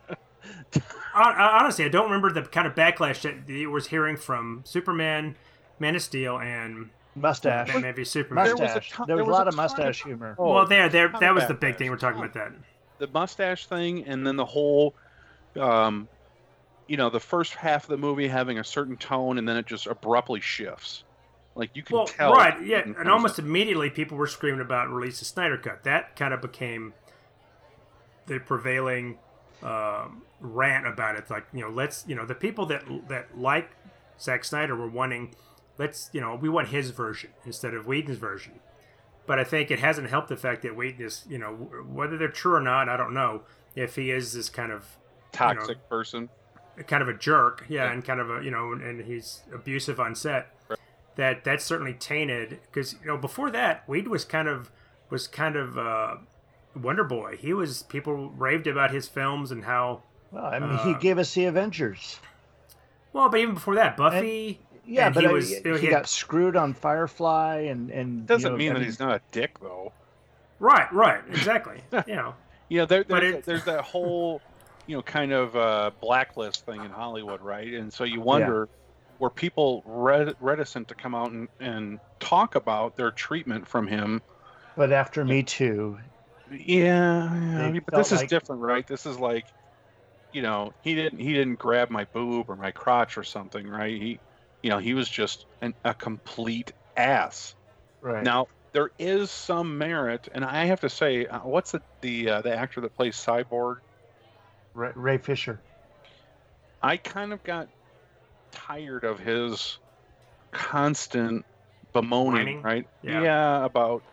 honestly, 1.15 1.85
I 1.85 1.89
don't 1.89 2.05
remember 2.05 2.31
the 2.31 2.41
kind 2.41 2.67
of 2.67 2.75
backlash 2.75 3.21
that 3.21 3.49
it 3.49 3.67
was 3.67 3.87
hearing 3.87 4.17
from 4.17 4.61
Superman, 4.65 5.35
Man 5.79 5.95
of 5.95 6.01
Steel, 6.01 6.39
and 6.39 6.89
mustache. 7.15 7.67
Batman 7.71 7.95
v 7.95 8.03
Superman. 8.03 8.43
Mustache. 8.43 8.57
There 8.57 8.75
was 8.75 8.85
a, 8.85 8.89
ton, 8.89 9.07
there 9.07 9.15
was 9.15 9.25
there 9.25 9.25
was 9.25 9.35
a 9.35 9.39
lot 9.39 9.47
of 9.47 9.55
mustache 9.55 10.03
humor. 10.03 10.35
Oh, 10.37 10.53
well, 10.53 10.67
there, 10.67 10.89
there, 10.89 11.13
that 11.19 11.33
was 11.33 11.47
the 11.47 11.53
big 11.53 11.77
thing 11.77 11.89
we're 11.89 11.97
talking 11.97 12.19
about. 12.19 12.33
That 12.33 12.51
the 12.97 13.07
mustache 13.07 13.67
thing, 13.67 14.05
and 14.05 14.25
then 14.27 14.35
the 14.35 14.45
whole, 14.45 14.95
um, 15.57 16.07
you 16.87 16.97
know, 16.97 17.09
the 17.09 17.19
first 17.19 17.53
half 17.55 17.83
of 17.83 17.89
the 17.89 17.97
movie 17.97 18.27
having 18.27 18.59
a 18.59 18.63
certain 18.63 18.97
tone, 18.97 19.37
and 19.37 19.47
then 19.47 19.55
it 19.55 19.65
just 19.65 19.87
abruptly 19.87 20.41
shifts. 20.41 21.03
Like 21.59 21.75
you 21.75 21.83
can 21.83 21.97
well, 21.97 22.07
tell. 22.07 22.31
right? 22.33 22.65
Yeah, 22.65 22.79
and 22.79 23.09
almost 23.09 23.37
in. 23.37 23.45
immediately 23.45 23.89
people 23.89 24.17
were 24.17 24.27
screaming 24.27 24.61
about 24.61 24.89
release 24.89 25.19
the 25.19 25.25
Snyder 25.25 25.57
cut. 25.57 25.83
That 25.83 26.15
kind 26.15 26.33
of 26.33 26.41
became 26.41 26.93
the 28.27 28.39
prevailing 28.39 29.17
um, 29.61 30.23
rant 30.39 30.87
about 30.87 31.15
it. 31.15 31.19
It's 31.19 31.31
like 31.31 31.45
you 31.53 31.61
know, 31.61 31.69
let's 31.69 32.05
you 32.07 32.15
know 32.15 32.25
the 32.25 32.35
people 32.35 32.65
that 32.67 32.83
that 33.09 33.37
like 33.37 33.69
Zack 34.19 34.43
Snyder 34.45 34.75
were 34.75 34.87
wanting, 34.87 35.35
let's 35.77 36.09
you 36.13 36.21
know, 36.21 36.35
we 36.35 36.47
want 36.49 36.69
his 36.69 36.91
version 36.91 37.31
instead 37.45 37.73
of 37.73 37.85
Whedon's 37.85 38.17
version. 38.17 38.59
But 39.27 39.37
I 39.37 39.43
think 39.43 39.69
it 39.69 39.79
hasn't 39.79 40.09
helped 40.09 40.29
the 40.29 40.37
fact 40.37 40.63
that 40.63 40.75
Whedon 40.75 41.05
is, 41.05 41.23
you 41.29 41.37
know, 41.37 41.51
whether 41.53 42.17
they're 42.17 42.29
true 42.29 42.55
or 42.55 42.61
not, 42.61 42.89
I 42.89 42.97
don't 42.97 43.13
know. 43.13 43.41
If 43.75 43.95
he 43.95 44.09
is 44.11 44.33
this 44.33 44.49
kind 44.49 44.71
of 44.71 44.97
toxic 45.31 45.87
person. 45.87 46.29
kind 46.87 47.03
of 47.03 47.09
a 47.09 47.13
jerk, 47.13 47.65
yeah, 47.69 47.85
Yeah. 47.85 47.91
and 47.91 48.03
kind 48.03 48.19
of 48.19 48.29
a 48.31 48.43
you 48.43 48.49
know, 48.49 48.71
and 48.71 49.01
he's 49.01 49.43
abusive 49.53 49.99
on 49.99 50.15
set. 50.15 50.47
That 51.19 51.43
that's 51.43 51.65
certainly 51.65 51.93
tainted 51.95 52.59
because 52.71 52.93
you 52.93 53.07
know 53.07 53.17
before 53.17 53.51
that, 53.51 53.83
Weed 53.89 54.07
was 54.07 54.23
kind 54.23 54.47
of 54.47 54.71
was 55.09 55.27
kind 55.27 55.57
of 55.57 55.77
uh, 55.77 56.15
Wonder 56.81 57.03
Boy. 57.03 57.35
He 57.35 57.51
was 57.53 57.83
people 57.83 58.29
raved 58.29 58.67
about 58.67 58.91
his 58.91 59.09
films 59.09 59.51
and 59.51 59.65
how 59.65 60.03
Well, 60.31 60.45
I 60.45 60.59
mean, 60.59 60.77
he 60.77 60.93
Uh, 60.93 60.97
gave 60.97 61.17
us 61.17 61.33
the 61.33 61.43
Avengers. 61.43 62.21
well, 63.11 63.27
but 63.27 63.41
even 63.41 63.55
before 63.55 63.75
that, 63.75 63.97
Buffy. 63.97 64.61
Yeah, 64.85 65.07
and 65.07 65.15
but 65.15 65.23
he 65.25 65.29
I- 65.29 65.33
was- 65.33 65.49
he, 65.49 65.55
you 65.57 65.63
know, 65.71 65.75
he 65.77 65.87
had- 65.87 65.91
got 65.91 66.07
screwed 66.07 66.55
on 66.55 66.73
Firefly, 66.73 67.67
and 67.69 67.89
and 67.91 68.25
Doesn't 68.25 68.51
you 68.51 68.51
know, 68.51 68.57
mean 68.57 68.71
I 68.71 68.79
that 68.79 68.85
he's 68.85 68.99
not 69.01 69.15
a 69.17 69.21
dick 69.33 69.59
though. 69.59 69.91
right, 70.59 70.91
right, 70.93 71.21
exactly. 71.29 71.81
you 72.07 72.15
know, 72.15 72.33
Yeah, 72.69 72.85
there, 72.85 73.03
But 73.03 73.19
there's, 73.21 73.35
it- 73.35 73.43
there's 73.43 73.65
that 73.65 73.81
whole, 73.81 74.41
you 74.87 74.95
know, 74.95 75.01
kind 75.01 75.33
of 75.33 75.53
uh, 75.57 75.91
blacklist 75.99 76.65
thing 76.65 76.81
in 76.85 76.91
Hollywood, 76.91 77.41
right? 77.41 77.73
And 77.73 77.91
so 77.91 78.05
you 78.05 78.21
wonder, 78.21 78.69
were 79.19 79.29
people 79.31 79.83
ret- 79.85 80.35
reticent 80.39 80.87
to 80.89 80.95
come 80.95 81.15
out 81.15 81.31
and, 81.31 81.49
and 81.59 82.01
talk 82.19 82.55
about 82.55 82.95
their 82.95 83.11
treatment 83.11 83.67
from 83.67 83.87
him? 83.87 84.21
But 84.75 84.91
after 84.91 85.23
Me 85.23 85.43
Too, 85.43 85.99
Yeah, 87.55 87.71
yeah, 87.73 87.79
but 87.85 87.93
this 87.95 88.11
felt 88.11 88.11
is 88.11 88.23
different, 88.23 88.61
right? 88.61 88.85
This 88.87 89.05
is 89.05 89.19
like, 89.19 89.45
you 90.31 90.41
know, 90.43 90.73
he 90.81 90.95
didn't 90.95 91.19
he 91.19 91.33
didn't 91.33 91.57
grab 91.59 91.89
my 91.91 92.05
boob 92.13 92.49
or 92.49 92.57
my 92.57 92.71
crotch 92.71 93.17
or 93.17 93.23
something, 93.23 93.67
right? 93.67 94.01
He, 94.01 94.21
you 94.63 94.69
know, 94.71 94.79
he 94.79 94.93
was 94.95 95.09
just 95.09 95.47
an, 95.61 95.75
a 95.85 95.93
complete 95.95 96.73
ass. 96.97 97.55
right? 98.01 98.23
Now 98.23 98.47
there 98.73 98.91
is 98.99 99.31
some 99.31 99.77
merit, 99.77 100.29
and 100.33 100.45
I 100.45 100.65
have 100.65 100.81
to 100.81 100.89
say, 100.89 101.27
uh, 101.27 101.41
what's 101.41 101.71
the 101.73 101.83
the 102.01 102.29
uh, 102.29 102.41
the 102.43 102.55
actor 102.55 102.81
that 102.81 102.95
plays 102.95 103.17
Cyborg? 103.17 103.77
Ray, 104.73 104.91
Ray 104.95 105.17
Fisher. 105.19 105.63
I 106.81 106.97
kind 106.97 107.33
of 107.33 107.43
got 107.43 107.69
tired 108.51 109.03
of 109.03 109.19
his 109.19 109.77
constant 110.51 111.45
bemoaning, 111.93 112.45
Whining? 112.45 112.61
right? 112.61 112.87
Yeah. 113.01 113.63
about 113.63 114.03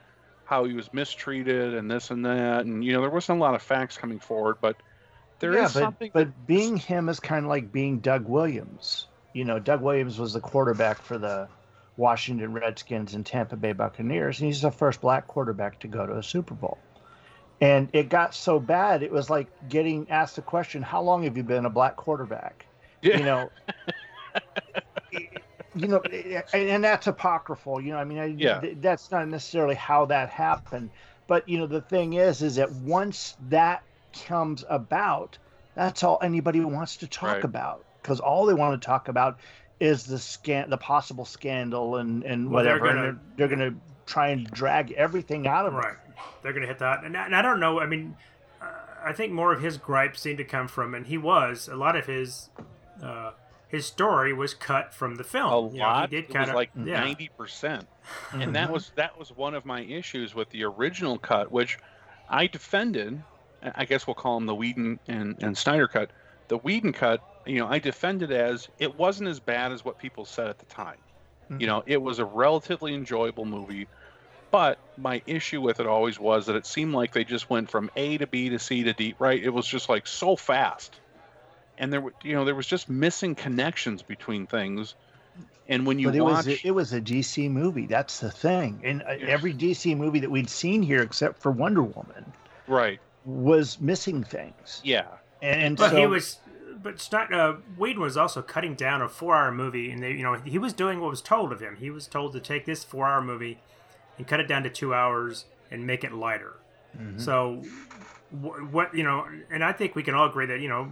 how 0.44 0.64
he 0.64 0.75
was 0.75 0.92
mistreated 0.92 1.75
and 1.75 1.90
this 1.90 2.11
and 2.11 2.25
that, 2.25 2.64
and 2.64 2.85
you 2.85 2.92
know 2.92 3.01
there 3.01 3.11
wasn't 3.11 3.38
a 3.38 3.42
lot 3.42 3.55
of 3.55 3.62
facts 3.62 3.99
coming 3.99 4.20
forward, 4.20 4.57
but 4.61 4.77
there 5.40 5.53
is 5.53 5.57
yeah, 5.57 5.62
but, 5.62 5.72
something. 5.72 6.11
but 6.14 6.46
being 6.46 6.77
him 6.77 7.09
is 7.09 7.20
kind 7.20 7.44
of 7.44 7.51
like 7.51 7.72
being 7.72 7.99
Doug 7.99 8.27
Williams. 8.27 9.07
You 9.33 9.44
know, 9.44 9.59
Doug 9.59 9.83
Williams 9.83 10.18
was 10.18 10.33
the 10.33 10.40
quarterback 10.40 11.03
for 11.03 11.18
the 11.18 11.49
Washington 11.96 12.53
Redskins 12.53 13.14
and 13.14 13.27
Tampa 13.27 13.57
Bay 13.57 13.72
Buccaneers, 13.72 14.40
and 14.40 14.46
he's 14.46 14.62
the 14.62 14.70
first 14.70 15.01
black 15.01 15.27
quarterback 15.27 15.81
to 15.81 15.88
go 15.88 16.07
to 16.07 16.16
a 16.16 16.22
Super 16.22 16.55
Bowl. 16.55 16.79
And 17.61 17.88
it 17.92 18.09
got 18.09 18.35
so 18.35 18.61
bad, 18.61 19.03
it 19.03 19.11
was 19.11 19.29
like 19.29 19.49
getting 19.68 20.09
asked 20.11 20.37
the 20.37 20.42
question, 20.42 20.83
"How 20.83 21.03
long 21.03 21.25
have 21.25 21.37
you 21.37 21.42
been 21.42 21.66
a 21.66 21.70
black 21.70 21.96
quarterback?" 21.96 22.66
Yeah. 23.03 23.18
You 23.18 23.25
know, 23.25 23.51
you 25.75 25.88
know, 25.88 26.01
and, 26.53 26.68
and 26.68 26.85
that's 26.85 27.07
apocryphal. 27.07 27.81
You 27.81 27.92
know, 27.92 27.99
I 27.99 28.05
mean, 28.05 28.18
I, 28.18 28.27
Yeah. 28.27 28.61
th- 28.61 28.79
that's 28.81 29.11
not 29.11 29.27
necessarily 29.29 29.75
how 29.75 30.07
that 30.07 30.29
happened. 30.31 30.90
But 31.27 31.49
you 31.49 31.59
know, 31.59 31.66
the 31.66 31.81
thing 31.81 32.14
is, 32.14 32.42
is 32.42 32.57
that 32.57 32.70
once 32.72 33.37
that 33.49 33.83
comes 34.27 34.64
about, 34.68 35.38
that's 35.75 36.03
all 36.03 36.18
anybody 36.22 36.61
wants 36.61 36.96
to 36.99 37.07
talk 37.07 37.35
Right. 37.35 37.44
about 37.44 37.85
because 38.01 38.20
all 38.20 38.46
they 38.46 38.55
want 38.55 38.81
to 38.81 38.87
talk 38.87 39.09
about 39.09 39.38
is 39.81 40.05
the 40.05 40.18
scan, 40.18 40.70
the 40.70 40.79
possible 40.79 41.25
scandal, 41.25 41.96
and 41.96 42.22
and 42.22 42.51
Well, 42.51 42.64
they're 42.64 42.79
whatever. 42.79 42.94
gonna- 42.94 43.09
and 43.09 43.20
they're, 43.37 43.49
they're 43.49 43.57
going 43.57 43.72
to 43.75 43.81
try 44.07 44.29
and 44.29 44.49
drag 44.51 44.92
everything 44.92 45.46
out 45.46 45.66
of 45.66 45.75
it. 45.75 45.79
right. 45.79 45.96
They're 46.42 46.53
gonna 46.53 46.66
hit 46.66 46.79
that, 46.79 47.03
and, 47.05 47.16
I- 47.16 47.27
and 47.27 47.35
I 47.37 47.42
don't 47.42 47.59
know. 47.61 47.81
I 47.81 47.87
mean, 47.87 48.16
uh, 48.62 48.66
I 49.05 49.12
think 49.12 49.33
more 49.33 49.53
of 49.53 49.61
his 49.61 49.77
gripes 49.79 50.20
seem 50.20 50.37
to 50.38 50.44
come 50.44 50.68
from, 50.68 50.94
and 50.94 51.07
he 51.07 51.18
was 51.18 51.68
a 51.68 51.75
lot 51.77 51.94
of 51.96 52.07
his. 52.07 52.49
Uh, 53.03 53.33
his 53.69 53.87
story 53.87 54.33
was 54.33 54.55
cut 54.55 54.95
from 54.95 55.17
the 55.17 55.25
film. 55.25 55.51
a 55.51 55.73
You 55.73 55.79
know, 55.79 55.85
lot. 55.85 56.11
he 56.11 56.17
did 56.17 56.29
cut 56.29 56.37
it 56.37 56.41
was 56.41 56.49
of 56.51 56.55
like 56.55 56.71
yeah. 56.77 57.01
ninety 57.01 57.31
percent, 57.37 57.87
and 58.33 58.55
that 58.55 58.71
was 58.71 58.93
that 58.97 59.19
was 59.19 59.31
one 59.31 59.55
of 59.55 59.65
my 59.65 59.81
issues 59.81 60.35
with 60.35 60.51
the 60.51 60.65
original 60.65 61.19
cut, 61.19 61.51
which 61.51 61.79
I 62.29 62.47
defended. 62.47 63.23
I 63.75 63.85
guess 63.85 64.07
we'll 64.07 64.15
call 64.15 64.39
them 64.39 64.47
the 64.47 64.55
Whedon 64.55 65.01
and, 65.09 65.43
and 65.43 65.59
Snyder 65.59 65.89
cut. 65.89 66.11
The 66.49 66.59
Whedon 66.59 66.93
cut, 66.93 67.21
you 67.47 67.59
know, 67.59 67.67
I 67.67 67.81
defended 67.81 68.31
as 68.31 68.69
it 68.79 68.97
wasn't 68.97 69.29
as 69.29 69.41
bad 69.41 69.73
as 69.73 69.85
what 69.85 69.99
people 69.99 70.25
said 70.25 70.47
at 70.49 70.59
the 70.59 70.67
time. 70.67 70.99
You 71.49 71.57
mm-hmm. 71.57 71.67
know, 71.67 71.83
it 71.87 72.01
was 72.01 72.21
a 72.21 72.25
relatively 72.25 72.95
enjoyable 72.95 73.45
movie, 73.45 73.89
but 74.51 74.79
my 74.97 75.23
issue 75.27 75.61
with 75.61 75.81
it 75.81 75.87
always 75.87 76.19
was 76.21 76.47
that 76.47 76.57
it 76.57 76.67
seemed 76.67 76.95
like 76.95 77.13
they 77.13 77.25
just 77.25 77.51
went 77.51 77.71
from 77.71 77.91
A 77.97 78.19
to 78.19 78.27
B 78.27 78.51
to 78.51 78.59
C 78.59 78.85
to 78.85 78.93
D, 78.93 79.15
right? 79.19 79.43
It 79.43 79.51
was 79.51 79.67
just 79.67 79.89
like 79.89 80.07
so 80.07 80.37
fast. 80.37 81.01
And 81.79 81.93
there 81.93 82.01
were, 82.01 82.15
you 82.23 82.35
know, 82.35 82.45
there 82.45 82.55
was 82.55 82.67
just 82.67 82.89
missing 82.89 83.35
connections 83.35 84.03
between 84.03 84.47
things. 84.47 84.95
And 85.69 85.87
when 85.87 85.99
you 85.99 86.09
but 86.09 86.17
it 86.17 86.21
watch, 86.21 86.47
was 86.47 86.61
it 86.65 86.71
was 86.71 86.93
a 86.93 87.01
DC 87.01 87.51
movie. 87.51 87.87
That's 87.87 88.21
the 88.21 88.31
thing. 88.31 88.81
And 88.85 89.03
uh, 89.03 89.17
every 89.21 89.53
DC 89.53 89.97
movie 89.97 90.21
that 90.21 90.31
we'd 90.31 90.49
seen 90.49 90.83
here, 90.83 91.03
except 91.03 91.43
for 91.43 91.51
Wonder 91.51 91.83
Woman, 91.83 92.33
right? 92.67 93.01
was 93.25 93.81
missing 93.81 94.23
things. 94.23 94.81
Yeah, 94.85 95.07
And 95.43 95.77
But 95.77 95.91
so, 95.91 95.97
he 95.97 96.07
was, 96.07 96.39
but 96.81 97.01
Stein, 97.01 97.35
uh, 97.35 97.55
Whedon 97.77 98.01
was 98.01 98.17
also 98.17 98.43
cutting 98.43 98.75
down 98.75 99.03
a 99.03 99.09
four-hour 99.09 99.51
movie, 99.51 99.91
and 99.91 100.03
they, 100.03 100.12
you 100.12 100.23
know, 100.23 100.35
he 100.35 100.59
was 100.59 100.73
doing 100.73 101.01
what 101.01 101.11
was 101.11 101.21
told 101.21 101.53
of 101.53 101.61
him. 101.61 101.77
He 101.77 101.91
was 101.91 102.07
told 102.07 102.33
to 102.35 102.41
take 102.41 102.65
this 102.65 102.85
four-hour 102.85 103.23
movie 103.23 103.59
and 104.17 104.27
cut 104.27 104.39
it 104.41 104.47
down 104.47 104.62
to 104.62 104.71
two 104.71 104.95
hours 104.95 105.47
and 105.71 105.87
make 105.87 106.05
it 106.05 106.12
lighter. 106.12 106.55
Mhm. 106.97 107.21
So, 107.21 107.62
wh- 108.31 108.73
what 108.73 108.95
you 108.95 109.03
know, 109.03 109.27
and 109.51 109.65
I 109.65 109.73
think 109.73 109.95
we 109.97 110.03
can 110.03 110.15
all 110.15 110.29
agree 110.29 110.47
that 110.47 110.61
you 110.61 110.69
know, 110.69 110.91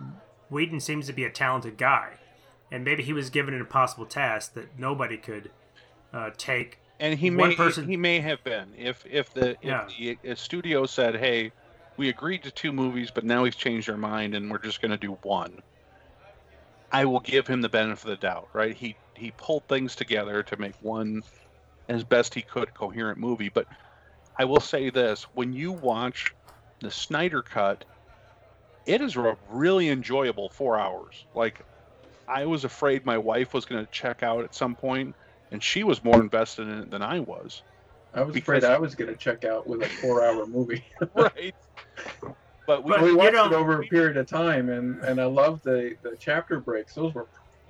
Whedon 0.50 0.80
seems 0.80 1.06
to 1.06 1.12
be 1.12 1.24
a 1.24 1.30
talented 1.30 1.76
guy, 1.78 2.14
and 2.70 2.84
maybe 2.84 3.02
he 3.02 3.12
was 3.12 3.30
given 3.30 3.54
an 3.54 3.60
impossible 3.60 4.06
task 4.06 4.54
that 4.54 4.78
nobody 4.78 5.16
could 5.16 5.50
uh, 6.12 6.30
take. 6.36 6.78
and 7.00 7.18
he 7.18 7.30
One 7.30 7.50
may 7.50 7.54
person- 7.56 7.88
he 7.88 7.96
may 7.96 8.20
have 8.20 8.42
been 8.44 8.72
if 8.76 9.04
if 9.06 9.32
the 9.34 9.56
Yeah. 9.62 9.88
the 9.98 10.18
uh, 10.30 10.34
studio 10.36 10.86
said, 10.86 11.16
hey, 11.16 11.52
we 11.96 12.08
agreed 12.08 12.42
to 12.44 12.50
two 12.50 12.72
movies, 12.72 13.10
but 13.10 13.24
now 13.24 13.42
we've 13.42 13.56
changed 13.56 13.88
our 13.90 13.96
mind 13.96 14.34
and 14.34 14.50
we're 14.50 14.58
just 14.58 14.80
going 14.80 14.90
to 14.92 14.96
do 14.96 15.12
one. 15.22 15.62
I 16.92 17.04
will 17.04 17.20
give 17.20 17.46
him 17.46 17.60
the 17.60 17.68
benefit 17.68 18.04
of 18.04 18.10
the 18.10 18.16
doubt, 18.16 18.48
right? 18.52 18.74
He 18.76 18.96
he 19.16 19.32
pulled 19.32 19.66
things 19.68 19.94
together 19.96 20.42
to 20.44 20.56
make 20.56 20.74
one 20.80 21.22
as 21.88 22.02
best 22.04 22.34
he 22.34 22.42
could 22.42 22.72
coherent 22.74 23.18
movie, 23.18 23.48
but 23.48 23.66
I 24.38 24.44
will 24.44 24.60
say 24.60 24.90
this, 24.90 25.24
when 25.34 25.52
you 25.52 25.70
watch 25.72 26.34
the 26.80 26.90
Snyder 26.90 27.42
cut, 27.42 27.84
it 28.86 29.00
is 29.00 29.16
a 29.16 29.36
really 29.50 29.88
enjoyable 29.88 30.48
4 30.48 30.78
hours. 30.78 31.24
Like 31.34 31.60
I 32.28 32.44
was 32.46 32.64
afraid 32.64 33.04
my 33.06 33.18
wife 33.18 33.52
was 33.54 33.64
going 33.64 33.84
to 33.84 33.90
check 33.92 34.22
out 34.22 34.44
at 34.44 34.54
some 34.54 34.74
point 34.74 35.14
and 35.50 35.62
she 35.62 35.84
was 35.84 36.02
more 36.04 36.20
invested 36.20 36.68
in 36.68 36.78
it 36.80 36.90
than 36.90 37.02
I 37.02 37.20
was. 37.20 37.62
I 38.14 38.22
was 38.22 38.34
Because- 38.34 38.62
afraid 38.62 38.64
I 38.64 38.78
was 38.78 38.94
going 38.94 39.10
to 39.10 39.16
check 39.16 39.44
out 39.44 39.66
with 39.66 39.82
a 39.82 39.88
four-hour 39.88 40.46
movie. 40.46 40.84
right. 41.14 41.54
But 42.66 42.82
we 42.84 42.92
But 42.92 43.02
we 43.02 43.14
watched 43.14 43.32
don't- 43.34 43.52
it 43.52 43.56
over 43.56 43.82
a 43.82 43.86
period 43.86 44.16
of 44.16 44.26
time, 44.26 44.68
and 44.70 45.00
and 45.04 45.20
I 45.20 45.24
loved 45.24 45.64
the 45.64 45.96
the 46.02 46.16
chapter 46.18 46.60
breaks. 46.60 46.94
Those 46.94 47.12
were 47.12 47.26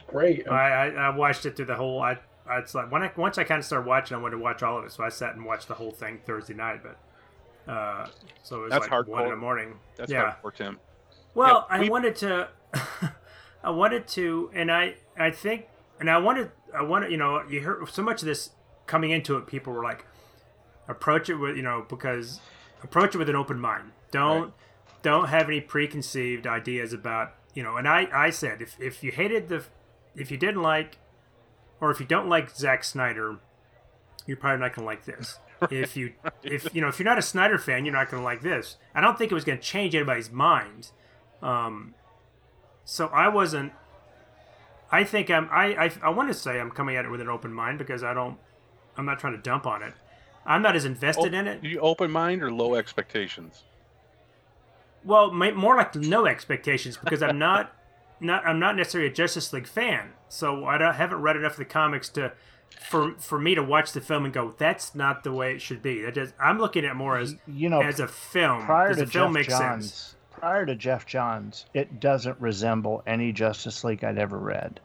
great. 0.06 0.46
I, 0.48 0.86
I, 0.88 0.88
I 1.06 1.16
watched 1.16 1.46
it 1.46 1.56
through 1.56 1.64
the 1.66 1.74
whole. 1.74 2.00
I, 2.00 2.16
I 2.48 2.58
it's 2.58 2.74
like 2.76 2.92
when 2.92 3.02
I 3.02 3.10
once 3.16 3.36
I 3.38 3.42
kind 3.44 3.58
of 3.58 3.64
started 3.64 3.86
watching, 3.88 4.16
I 4.16 4.20
wanted 4.20 4.36
to 4.36 4.42
watch 4.42 4.62
all 4.62 4.78
of 4.78 4.84
it, 4.84 4.92
so 4.92 5.02
I 5.02 5.08
sat 5.08 5.34
and 5.34 5.44
watched 5.44 5.66
the 5.66 5.74
whole 5.74 5.90
thing 5.90 6.20
Thursday 6.24 6.54
night. 6.54 6.80
But 6.82 7.72
uh, 7.72 8.06
so 8.44 8.58
it 8.60 8.62
was 8.64 8.70
That's 8.70 8.88
like 8.88 9.08
one 9.08 9.24
in 9.24 9.30
the 9.30 9.36
morning. 9.36 9.74
that's 9.96 10.12
yeah. 10.12 10.34
hardcore, 10.44 10.54
Tim. 10.54 10.78
Well, 11.34 11.66
we- 11.70 11.86
I 11.86 11.88
wanted 11.88 12.16
to, 12.16 12.48
I 13.62 13.70
wanted 13.70 14.06
to, 14.08 14.50
and 14.54 14.70
I, 14.70 14.94
I 15.18 15.30
think, 15.30 15.66
and 16.00 16.10
I 16.10 16.18
wanted, 16.18 16.50
I 16.76 16.82
wanted, 16.82 17.10
you 17.10 17.16
know, 17.16 17.42
you 17.48 17.60
heard 17.60 17.88
so 17.88 18.02
much 18.02 18.22
of 18.22 18.26
this 18.26 18.50
coming 18.86 19.10
into 19.10 19.36
it. 19.36 19.46
People 19.46 19.72
were 19.72 19.82
like, 19.82 20.04
approach 20.88 21.28
it 21.30 21.36
with, 21.36 21.56
you 21.56 21.62
know, 21.62 21.84
because 21.88 22.40
approach 22.82 23.14
it 23.14 23.18
with 23.18 23.28
an 23.28 23.36
open 23.36 23.58
mind. 23.60 23.92
Don't, 24.10 24.42
Right. 24.44 24.52
don't 25.02 25.28
have 25.28 25.48
any 25.48 25.60
preconceived 25.60 26.46
ideas 26.46 26.92
about, 26.92 27.34
you 27.54 27.62
know. 27.62 27.76
And 27.76 27.88
I, 27.88 28.08
I 28.12 28.30
said, 28.30 28.60
if 28.60 28.78
if 28.80 29.02
you 29.02 29.10
hated 29.12 29.48
the, 29.48 29.64
if 30.14 30.30
you 30.30 30.36
didn't 30.36 30.62
like, 30.62 30.98
or 31.80 31.90
if 31.90 32.00
you 32.00 32.06
don't 32.06 32.28
like 32.28 32.50
Zack 32.50 32.84
Snyder, 32.84 33.38
you're 34.26 34.36
probably 34.36 34.60
not 34.60 34.74
gonna 34.74 34.86
like 34.86 35.04
this. 35.04 35.38
If 35.70 35.96
you, 35.96 36.12
if 36.42 36.74
you 36.74 36.82
know, 36.82 36.88
if 36.88 36.98
you're 36.98 37.04
not 37.04 37.16
a 37.16 37.22
Snyder 37.22 37.56
fan, 37.58 37.86
you're 37.86 37.94
not 37.94 38.10
gonna 38.10 38.22
like 38.24 38.42
this. 38.42 38.76
I 38.94 39.00
don't 39.00 39.16
think 39.16 39.30
it 39.32 39.34
was 39.34 39.44
gonna 39.44 39.56
change 39.58 39.94
anybody's 39.94 40.30
mind. 40.30 40.90
Um, 41.42 41.94
so 42.84 43.06
I 43.08 43.28
wasn't. 43.28 43.72
I 44.90 45.04
think 45.04 45.30
I'm. 45.30 45.48
I 45.50 45.86
I, 45.86 45.92
I 46.02 46.08
want 46.10 46.28
to 46.28 46.34
say 46.34 46.60
I'm 46.60 46.70
coming 46.70 46.96
at 46.96 47.04
it 47.04 47.10
with 47.10 47.20
an 47.20 47.28
open 47.28 47.52
mind 47.52 47.78
because 47.78 48.02
I 48.04 48.14
don't. 48.14 48.38
I'm 48.96 49.04
not 49.06 49.18
trying 49.18 49.34
to 49.34 49.42
dump 49.42 49.66
on 49.66 49.82
it. 49.82 49.94
I'm 50.46 50.62
not 50.62 50.76
as 50.76 50.84
invested 50.84 51.34
Oh, 51.34 51.38
in 51.38 51.46
it. 51.46 51.64
You 51.64 51.80
open 51.80 52.10
mind 52.10 52.42
or 52.42 52.50
low 52.52 52.74
expectations? 52.74 53.62
Well, 55.04 55.30
ma- 55.30 55.52
more 55.52 55.76
like 55.76 55.94
no 55.94 56.26
expectations 56.26 56.96
because 56.96 57.22
I'm 57.22 57.38
not, 57.38 57.74
not 58.20 58.46
I'm 58.46 58.58
not 58.58 58.76
necessarily 58.76 59.10
a 59.10 59.12
Justice 59.12 59.52
League 59.52 59.66
fan, 59.66 60.10
so 60.28 60.64
I 60.66 60.78
don't, 60.78 60.94
haven't 60.94 61.20
read 61.22 61.36
enough 61.36 61.52
of 61.52 61.58
the 61.58 61.64
comics 61.64 62.08
to, 62.10 62.32
for 62.88 63.14
for 63.18 63.38
me 63.38 63.54
to 63.54 63.62
watch 63.62 63.92
the 63.92 64.00
film 64.00 64.24
and 64.24 64.32
go, 64.34 64.54
that's 64.56 64.94
not 64.94 65.24
the 65.24 65.32
way 65.32 65.52
it 65.54 65.60
should 65.60 65.82
be. 65.82 66.02
That 66.02 66.14
does, 66.14 66.32
I'm 66.40 66.58
looking 66.58 66.84
at 66.84 66.92
it 66.92 66.94
more 66.94 67.18
as 67.18 67.34
you 67.46 67.68
know, 67.68 67.80
as 67.80 67.98
a 68.00 68.08
film. 68.08 68.64
prior 68.64 68.88
Does 68.88 68.98
to 68.98 69.04
the 69.06 69.10
film 69.10 69.32
Geoff 69.32 69.34
make 69.34 69.48
Johns, 69.48 69.92
sense? 69.92 70.16
Prior 70.44 70.66
to 70.66 70.74
Geoff 70.74 71.06
Johns, 71.06 71.64
it 71.72 72.00
doesn't 72.00 72.38
resemble 72.38 73.02
any 73.06 73.32
Justice 73.32 73.82
League 73.82 74.04
I'd 74.04 74.18
ever 74.18 74.36
read. 74.36 74.78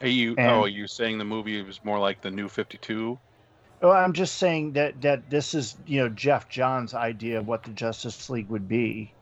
Are 0.00 0.08
you? 0.08 0.36
And- 0.38 0.52
oh, 0.52 0.62
are 0.62 0.68
you 0.68 0.86
saying 0.86 1.18
the 1.18 1.24
movie 1.26 1.60
was 1.60 1.84
more 1.84 1.98
like 1.98 2.22
the 2.22 2.30
New 2.30 2.48
Fifty 2.48 2.78
Two? 2.78 3.18
Well, 3.82 3.92
oh, 3.92 3.94
I'm 3.94 4.14
just 4.14 4.36
saying 4.36 4.72
that 4.72 5.02
that 5.02 5.28
this 5.28 5.52
is 5.52 5.76
you 5.86 6.00
know 6.00 6.08
Geoff 6.08 6.48
Johns' 6.48 6.94
idea 6.94 7.40
of 7.40 7.46
what 7.46 7.64
the 7.64 7.72
Justice 7.72 8.30
League 8.30 8.48
would 8.48 8.66
be. 8.66 9.12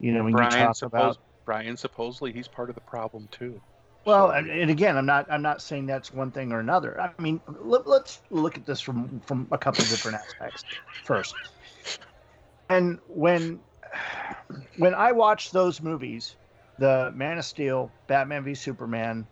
You 0.00 0.12
know, 0.12 0.24
when 0.24 0.32
you 0.32 0.38
Brian, 0.38 0.68
talk 0.68 0.76
suppose, 0.76 0.98
about 0.98 1.18
Brian 1.44 1.76
supposedly 1.76 2.32
he's 2.32 2.48
part 2.48 2.70
of 2.70 2.74
the 2.74 2.80
problem 2.80 3.28
too. 3.30 3.60
well, 4.06 4.28
So- 4.28 4.32
and, 4.32 4.70
again, 4.70 4.96
I'm 4.96 5.04
not 5.04 5.30
I'm 5.30 5.42
not 5.42 5.60
saying 5.60 5.84
that's 5.84 6.10
one 6.10 6.30
thing 6.30 6.52
or 6.52 6.60
another. 6.60 6.98
I 6.98 7.10
mean, 7.20 7.42
let, 7.60 7.86
let's 7.86 8.22
look 8.30 8.56
at 8.56 8.64
this 8.64 8.80
from 8.80 9.20
from 9.26 9.46
a 9.52 9.58
couple 9.58 9.84
of 9.84 9.90
different 9.90 10.16
aspects 10.16 10.64
first. 11.04 11.34
And 12.70 12.98
when 13.08 13.60
when 14.76 14.94
I 14.94 15.12
watch 15.12 15.50
those 15.50 15.80
movies, 15.80 16.36
the 16.78 17.12
Man 17.14 17.38
of 17.38 17.44
Steel, 17.44 17.90
Batman 18.06 18.44
v 18.44 18.54
Superman, 18.54 19.26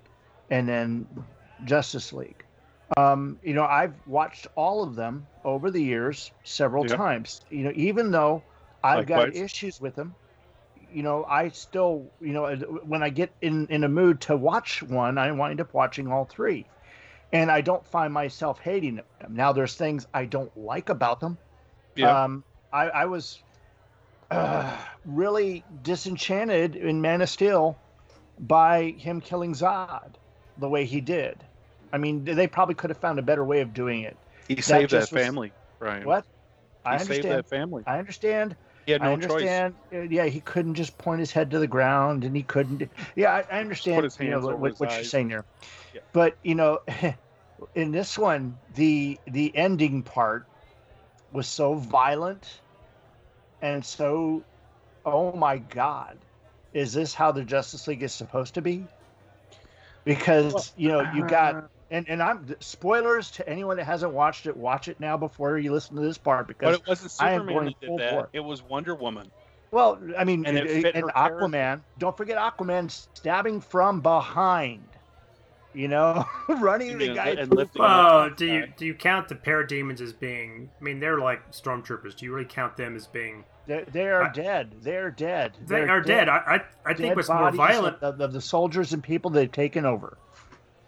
and 0.51 0.69
then 0.69 1.07
Justice 1.65 2.13
League. 2.13 2.45
Um, 2.97 3.39
you 3.43 3.55
know, 3.55 3.65
I've 3.65 3.95
watched 4.07 4.47
all 4.55 4.83
of 4.83 4.95
them 4.95 5.27
over 5.45 5.71
the 5.71 5.83
years 5.83 6.31
several 6.45 6.85
Yeah. 6.85 6.97
times. 6.97 7.41
You 7.51 7.65
know, 7.65 7.73
even 7.75 8.11
though 8.11 8.43
I've 8.85 9.07
got 9.07 9.35
issues 9.35 9.81
with 9.81 9.95
them, 9.95 10.15
you 10.93 11.03
know, 11.03 11.25
I 11.25 11.49
still, 11.49 12.05
you 12.21 12.33
know, 12.35 12.55
when 12.85 13.03
I 13.03 13.09
get 13.09 13.33
in 13.41 13.67
in 13.69 13.85
a 13.85 13.89
mood 13.89 14.21
to 14.23 14.37
watch 14.37 14.83
one, 14.83 15.17
I 15.17 15.33
wind 15.33 15.61
up 15.61 15.73
watching 15.73 16.07
all 16.09 16.27
three, 16.27 16.67
and 17.33 17.51
I 17.51 17.63
don't 17.63 17.87
find 17.87 18.13
myself 18.13 18.61
hating 18.61 18.97
them. 18.97 19.07
Now, 19.31 19.53
there's 19.53 19.75
things 19.75 20.07
I 20.13 20.27
don't 20.27 20.55
like 20.57 20.91
about 20.91 21.21
them. 21.21 21.39
Yeah. 21.95 22.25
Um, 22.25 22.45
I, 22.73 22.89
I 22.89 23.05
was 23.07 23.39
uh, 24.37 24.77
really 25.05 25.65
disenchanted 25.83 26.77
in 26.77 27.01
Man 27.01 27.23
of 27.23 27.29
Steel 27.29 27.79
by 28.39 28.91
him 28.99 29.21
killing 29.21 29.53
Zod 29.55 30.15
the 30.59 30.69
way 30.69 30.85
he 30.85 31.01
did. 31.01 31.37
I 31.93 31.99
mean, 31.99 32.25
they 32.25 32.47
probably 32.47 32.75
could 32.75 32.91
have 32.91 32.99
found 32.99 33.19
a 33.19 33.23
better 33.23 33.45
way 33.45 33.61
of 33.61 33.75
doing 33.75 34.03
it. 34.03 34.17
he 34.49 34.61
saved 34.61 34.91
that 34.91 35.01
just 35.01 35.13
was- 35.13 35.23
family, 35.23 35.53
Brian. 35.79 36.07
What? 36.07 36.25
He 36.85 36.89
I 36.91 36.97
saved 36.99 37.11
understand. 37.11 37.39
that 37.39 37.49
family. 37.49 37.83
I 37.87 37.99
understand. 37.99 38.57
He 38.87 38.93
had 38.93 39.03
no 39.03 39.13
I 39.13 39.17
choice. 39.17 39.25
understand. 39.31 39.75
Uh, 39.95 40.01
Yeah, 40.01 40.25
he 40.25 40.41
couldn't 40.41 40.75
just 40.75 40.99
point 40.99 41.21
his 41.21 41.31
head 41.31 41.53
to 41.53 41.61
the 41.61 41.69
ground, 41.69 42.25
and 42.25 42.35
he 42.35 42.43
couldn't. 42.43 42.91
Yeah, 43.15 43.33
I, 43.33 43.57
I 43.57 43.61
understand. 43.61 44.11
you 44.19 44.31
know 44.31 44.41
what, 44.41 44.81
what, 44.81 44.81
you're 44.93 45.05
saying 45.05 45.29
there, 45.29 45.45
Yeah. 45.95 46.01
but 46.13 46.37
you 46.43 46.57
know, 46.57 46.81
in 47.77 47.93
this 47.93 48.19
one, 48.19 48.59
the 48.75 49.19
the 49.29 49.55
ending 49.57 50.03
part 50.03 50.47
was 51.31 51.47
so 51.47 51.75
violent 51.75 52.61
and 53.63 53.85
so, 53.85 54.43
oh 55.07 55.33
my 55.33 55.59
God, 55.59 56.19
is 56.75 56.93
this 56.93 57.15
how 57.15 57.33
the 57.33 57.45
Justice 57.45 57.87
League 57.89 58.03
is 58.03 58.13
supposed 58.13 58.55
to 58.55 58.61
be? 58.63 58.85
Because 60.05 60.73
you 60.77 60.89
know 60.89 61.09
you 61.15 61.27
got 61.27 61.55
uh-huh. 61.55 61.67
and 61.93 62.09
and 62.09 62.23
I'm 62.23 62.55
spoilers 62.61 63.31
to 63.33 63.49
anyone 63.49 63.77
that 63.77 63.85
hasn't 63.85 64.13
watched 64.13 64.47
it. 64.47 64.57
Watch 64.57 64.89
it 64.89 64.99
now 64.99 65.17
before 65.17 65.59
you 65.59 65.73
listen 65.73 65.95
to 65.97 66.03
this 66.03 66.19
part 66.19 66.49
But 66.49 66.59
because 66.59 66.77
it 66.77 66.87
wasn't 66.89 67.13
I 67.21 67.33
am 67.33 67.43
Superman 67.43 67.55
going 67.55 67.67
that 67.67 67.81
did 67.81 67.87
full 67.87 67.99
that. 67.99 68.13
bore. 68.13 68.29
It 68.33 68.41
was 68.41 68.63
Wonder 68.65 68.97
Woman. 68.97 69.31
well, 69.71 70.01
I 70.19 70.25
mean, 70.25 70.45
And 70.45 70.59
and, 70.59 70.69
it 70.69 70.95
and 70.97 71.05
her 71.05 71.11
Aquaman. 71.15 71.83
Don't 71.99 72.17
forget 72.17 72.37
Aquaman 72.37 72.91
stabbing 73.15 73.61
from 73.61 74.01
behind. 74.01 74.83
You 75.75 75.89
know, 75.89 76.27
running 76.49 76.91
You 76.91 76.99
the 76.99 77.15
guy. 77.15 77.29
and 77.29 77.49
through 77.49 77.59
lifting 77.59 77.83
Oh, 77.83 78.29
do 78.37 78.45
you 78.45 78.67
do 78.77 78.85
you 78.85 78.95
count 78.95 79.29
the 79.29 79.37
parademons 79.37 80.01
as 80.01 80.13
being? 80.13 80.69
I 80.81 80.85
mean, 80.85 80.99
they're 81.01 81.19
like 81.19 81.53
stormtroopers. 81.53 82.17
Do 82.17 82.27
you 82.27 82.35
really 82.35 82.49
count 82.49 82.77
them 82.77 82.97
as 82.97 83.07
being? 83.07 83.45
They, 83.67 83.85
they 83.93 84.09
are 84.09 84.25
I- 84.25 84.33
dead. 84.33 84.75
They 84.83 84.97
are 84.97 85.11
dead. 85.11 85.53
They 85.67 85.77
They're 85.77 85.91
are 85.91 86.01
dead. 86.01 86.29
I 86.29 86.37
I, 86.37 86.55
I 86.91 86.95
think 86.95 87.09
dead 87.11 87.17
what's 87.17 87.29
more 87.29 87.51
violent, 87.53 88.03
of, 88.03 88.21
of 88.21 88.33
the 88.33 88.41
soldiers 88.41 88.93
and 88.93 89.03
people 89.03 89.31
they've 89.31 89.51
taken 89.53 89.85
over. 89.87 90.19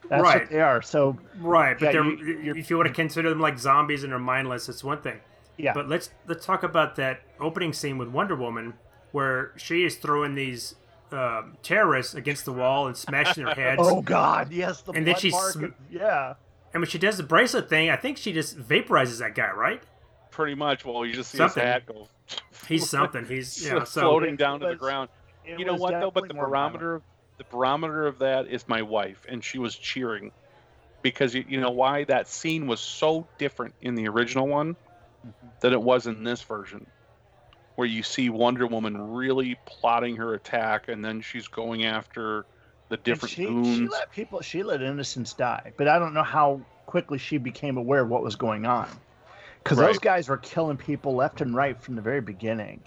That's 0.08 0.22
Right. 0.22 0.40
what 0.42 0.50
they 0.50 0.60
are. 0.60 0.82
So 0.82 1.16
right? 1.38 1.78
But 1.78 1.86
Yeah, 1.86 1.92
they're, 1.92 2.04
you- 2.04 2.40
you're- 2.42 2.60
if 2.60 2.68
you 2.70 2.76
want 2.76 2.88
to 2.88 2.94
consider 2.94 3.30
them 3.30 3.40
like 3.40 3.58
zombies 3.58 4.02
and 4.02 4.12
they're 4.12 4.18
mindless, 4.18 4.68
it's 4.68 4.82
one 4.84 5.00
thing. 5.00 5.20
yeah, 5.56 5.72
But 5.72 5.88
let's 5.88 6.10
let's 6.26 6.44
talk 6.44 6.62
about 6.62 6.96
that 6.96 7.20
opening 7.40 7.72
scene 7.72 7.96
with 7.96 8.08
Wonder 8.08 8.34
Woman, 8.36 8.74
where 9.12 9.52
she 9.56 9.84
is 9.84 9.96
throwing 9.96 10.34
these 10.34 10.74
um, 11.12 11.56
terrorists 11.62 12.14
against 12.14 12.44
the 12.44 12.52
wall 12.52 12.86
and 12.88 12.96
smashing 12.96 13.44
their 13.44 13.54
heads. 13.70 13.80
oh 13.84 14.02
God, 14.02 14.50
yes, 14.52 14.82
the 14.82 14.92
And 14.92 15.06
then 15.06 15.14
blood 15.14 15.20
she 15.20 15.30
sm- 15.30 15.64
yeah. 15.90 16.34
And 16.72 16.80
when 16.80 16.90
she 16.90 16.98
does 16.98 17.16
the 17.18 17.22
bracelet 17.22 17.68
thing, 17.68 17.88
I 17.88 17.94
think 17.96 18.16
she 18.18 18.32
just 18.32 18.58
vaporizes 18.58 19.20
that 19.20 19.36
guy, 19.36 19.52
right? 19.52 19.80
Pretty 20.32 20.56
much. 20.56 20.84
Well, 20.84 21.06
you 21.06 21.12
just 21.14 21.30
see 21.30 21.38
Something. 21.38 21.62
his 21.62 21.70
hat 21.72 21.86
go 21.86 22.08
He's 22.68 22.88
something. 22.90 23.24
He's 23.26 23.64
yeah. 23.64 23.84
So 23.84 24.00
floating 24.02 24.36
down 24.36 24.60
to 24.60 24.66
the 24.66 24.74
ground. 24.76 25.08
You 25.46 25.64
know 25.64 25.74
what 25.74 25.92
though? 25.92 26.10
But 26.10 26.22
the 26.22 26.28
definitely 26.28 26.36
more 26.36 26.50
violent. 26.50 26.74
barometer, 26.78 27.02
the 27.38 27.44
barometer 27.44 28.06
of 28.06 28.18
that 28.20 28.48
is 28.48 28.66
my 28.68 28.82
wife, 28.82 29.26
and 29.28 29.44
she 29.44 29.58
was 29.58 29.76
cheering 29.76 30.32
because 31.02 31.34
you, 31.34 31.44
you 31.46 31.60
know 31.60 31.70
why 31.70 32.04
that 32.04 32.28
scene 32.28 32.66
was 32.66 32.80
so 32.80 33.26
different 33.38 33.74
in 33.80 33.94
the 33.94 34.08
original 34.08 34.48
one 34.48 34.76
Mm-hmm. 35.26 35.46
than 35.60 35.72
it 35.72 35.80
was 35.80 36.06
in 36.06 36.22
this 36.22 36.42
version, 36.42 36.86
where 37.76 37.88
you 37.88 38.02
see 38.02 38.28
Wonder 38.28 38.66
Woman 38.66 39.12
really 39.14 39.56
plotting 39.64 40.16
her 40.16 40.34
attack, 40.34 40.88
and 40.88 41.02
then 41.02 41.22
she's 41.22 41.48
going 41.48 41.86
after 41.86 42.44
the 42.90 42.96
And 42.96 43.04
different 43.04 43.34
she, 43.34 43.44
she 43.46 43.88
let 43.88 44.12
people 44.12 44.40
she 44.42 44.62
let 44.62 44.82
innocents 44.82 45.32
die 45.32 45.72
but 45.76 45.88
i 45.88 45.98
don't 45.98 46.14
know 46.14 46.22
how 46.22 46.60
quickly 46.86 47.18
she 47.18 47.38
became 47.38 47.78
aware 47.78 48.02
of 48.02 48.08
what 48.08 48.22
was 48.22 48.36
going 48.36 48.66
on 48.66 48.88
because 49.64 49.78
those 49.78 49.98
guys 49.98 50.28
were 50.28 50.36
killing 50.36 50.76
people 50.76 51.14
left 51.16 51.40
and 51.40 51.54
right 51.56 51.80
from 51.82 51.96
the 51.96 52.02
very 52.02 52.20
beginning 52.20 52.80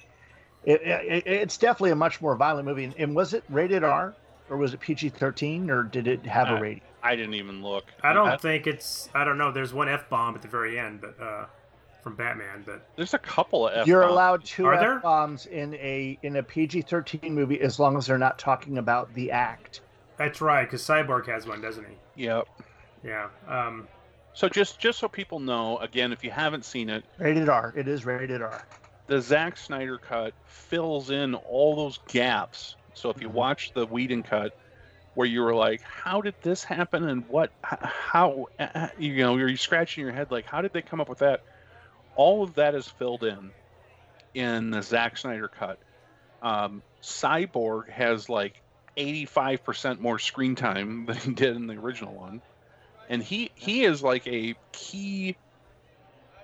it, 0.63 0.81
it, 0.81 1.23
it's 1.27 1.57
definitely 1.57 1.91
a 1.91 1.95
much 1.95 2.21
more 2.21 2.35
violent 2.35 2.65
movie 2.67 2.83
and, 2.85 2.95
and 2.97 3.15
was 3.15 3.33
it 3.33 3.43
rated 3.49 3.83
r 3.83 4.15
or 4.49 4.57
was 4.57 4.73
it 4.73 4.79
pg-13 4.79 5.69
or 5.69 5.83
did 5.83 6.07
it 6.07 6.25
have 6.25 6.47
Uh, 6.49 6.55
a 6.55 6.61
rating 6.61 6.81
I 7.03 7.15
didn't 7.15 7.35
even 7.35 7.61
look. 7.61 7.85
I 8.03 8.11
don't 8.11 8.27
Uh, 8.27 8.37
think 8.37 8.67
it's. 8.67 9.07
I 9.13 9.23
don't 9.23 9.37
know. 9.37 9.51
There's 9.51 9.71
one 9.73 9.87
f 9.87 10.09
bomb 10.09 10.35
at 10.35 10.41
the 10.41 10.47
very 10.49 10.77
end, 10.77 10.99
but 10.99 11.17
uh, 11.21 11.45
from 12.03 12.15
Batman. 12.15 12.63
But 12.65 12.85
There's 12.97 13.13
a 13.13 13.19
couple 13.19 13.67
of 13.67 13.77
F 13.77 13.87
you're 13.87 14.01
bombs. 14.01 14.11
allowed 14.11 14.43
two 14.43 14.73
f-bombs 14.73 15.45
in 15.45 15.75
a 15.75 16.17
in 16.23 16.35
a 16.37 16.43
pg-13 16.43 17.29
movie 17.31 17.61
as 17.61 17.79
long 17.79 17.95
as 17.97 18.07
they're 18.07 18.17
not 18.17 18.37
talking 18.39 18.77
about 18.79 19.13
the 19.13 19.31
act 19.31 19.81
that's 20.17 20.41
right, 20.41 20.65
because 20.65 20.81
Cyborg 20.81 21.27
has 21.27 21.47
one, 21.47 21.61
doesn't 21.61 21.85
he? 21.85 22.23
Yep. 22.25 22.47
Yeah. 23.05 23.27
Um, 23.47 23.87
So 24.37 24.47
just 24.47 24.79
just 24.79 24.99
so 24.99 25.09
people 25.09 25.41
know, 25.41 25.79
again, 25.79 26.13
if 26.13 26.23
you 26.23 26.31
haven't 26.31 26.63
seen 26.63 26.89
it, 26.89 27.05
rated 27.17 27.47
r 27.47 27.73
it 27.75 27.87
is 27.87 28.05
rated 28.05 28.41
r 28.41 28.69
the 29.07 29.21
Zack 29.21 29.57
Snyder 29.57 29.97
cut 29.97 30.33
fills 30.45 31.09
in 31.09 31.33
all 31.35 31.75
those 31.75 31.97
gaps. 32.09 32.77
So 32.93 33.09
if 33.09 33.21
you 33.21 33.29
Mhm. 33.29 33.29
watch 33.29 33.71
the 33.73 33.85
Whedon 33.85 34.23
cut, 34.23 34.53
where 35.13 35.27
you 35.27 35.41
were 35.41 35.55
like, 35.55 35.81
"How 35.83 36.21
did 36.21 36.35
this 36.43 36.63
happen?" 36.63 37.05
and 37.09 37.25
what, 37.27 37.51
how, 37.63 38.47
you 38.97 39.17
know, 39.17 39.37
you're 39.37 39.57
scratching 39.57 40.03
your 40.03 40.13
head 40.13 40.31
like, 40.31 40.45
"How 40.45 40.61
did 40.61 40.73
they 40.73 40.83
come 40.83 41.01
up 41.01 41.09
with 41.09 41.19
that?" 41.19 41.41
All 42.15 42.43
of 42.43 42.55
that 42.55 42.75
is 42.75 42.87
filled 42.89 43.23
in 43.25 43.53
in 44.33 44.71
the 44.71 44.81
Zack 44.83 45.17
Snyder 45.17 45.49
cut. 45.49 45.79
Um, 46.41 46.83
Cyborg 47.03 47.89
has 47.91 48.29
like 48.29 48.61
85% 48.97 50.01
more 50.01 50.19
screen 50.19 50.55
time 50.55 51.05
than 51.07 51.17
he 51.17 51.33
did 51.33 51.55
in 51.55 51.67
the 51.67 51.75
original 51.77 52.15
one, 52.15 52.43
and 53.09 53.23
he 53.23 53.51
he 53.55 53.83
is 53.85 54.03
like 54.03 54.27
a 54.27 54.55
key 54.71 55.35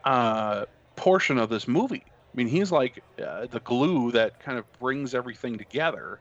uh, 0.04 0.66
portion 0.96 1.38
of 1.38 1.50
this 1.50 1.68
movie. 1.68 2.04
I 2.06 2.38
mean, 2.38 2.48
he's 2.48 2.72
like 2.72 3.04
uh, 3.24 3.46
the 3.48 3.60
glue 3.60 4.12
that 4.12 4.40
kind 4.40 4.58
of 4.58 4.66
brings 4.80 5.14
everything 5.14 5.58
together 5.58 6.20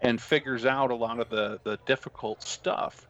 and 0.00 0.20
figures 0.20 0.64
out 0.64 0.90
a 0.90 0.94
lot 0.94 1.20
of 1.20 1.28
the 1.30 1.60
the 1.64 1.78
difficult 1.86 2.42
stuff. 2.42 3.06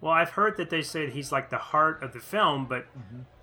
well, 0.00 0.12
I've 0.12 0.30
heard 0.30 0.56
that 0.58 0.70
they 0.70 0.82
say 0.82 1.08
he's 1.10 1.32
like 1.32 1.50
the 1.50 1.58
heart 1.58 2.02
of 2.02 2.12
the 2.12 2.20
film, 2.20 2.66
but 2.66 2.86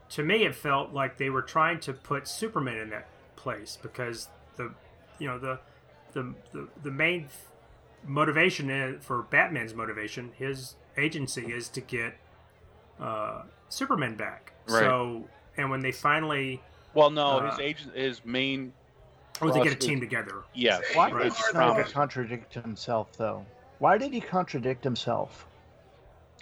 to 0.09 0.23
me, 0.23 0.43
it 0.43 0.53
felt 0.55 0.93
like 0.93 1.17
they 1.17 1.29
were 1.29 1.41
trying 1.41 1.79
to 1.81 1.93
put 1.93 2.27
Superman 2.27 2.77
in 2.77 2.89
that 2.89 3.07
place 3.35 3.77
because 3.81 4.27
the, 4.57 4.71
you 5.19 5.27
know, 5.27 5.39
the, 5.39 5.59
the, 6.13 6.33
the, 6.51 6.67
the 6.83 6.91
main 6.91 7.29
motivation 8.05 8.99
for 8.99 9.21
Batman's 9.23 9.73
motivation, 9.73 10.31
his 10.37 10.75
agency 10.97 11.51
is 11.51 11.69
to 11.69 11.81
get 11.81 12.15
uh, 12.99 13.43
Superman 13.69 14.15
back. 14.15 14.54
Right. 14.67 14.82
So, 14.82 15.23
and 15.58 15.69
when 15.69 15.82
they 15.82 15.91
finally, 15.91 16.62
Well, 16.93 17.10
no, 17.10 17.39
Uh, 17.39 17.51
his 17.51 17.60
agent, 17.60 17.95
his 17.95 18.25
main, 18.25 18.73
or 19.41 19.51
they 19.51 19.63
get 19.63 19.71
a 19.73 19.75
team 19.75 19.99
together. 19.99 20.43
Yeah. 20.54 20.80
Why 20.93 21.10
Right. 21.12 21.23
did 21.23 21.34
his 21.34 21.45
Snyder 21.45 21.84
contradict 21.86 22.54
himself, 22.54 23.15
though? 23.17 23.45
Why 23.80 23.97
did 23.97 24.13
he 24.13 24.21
contradict 24.21 24.84
himself? 24.84 25.47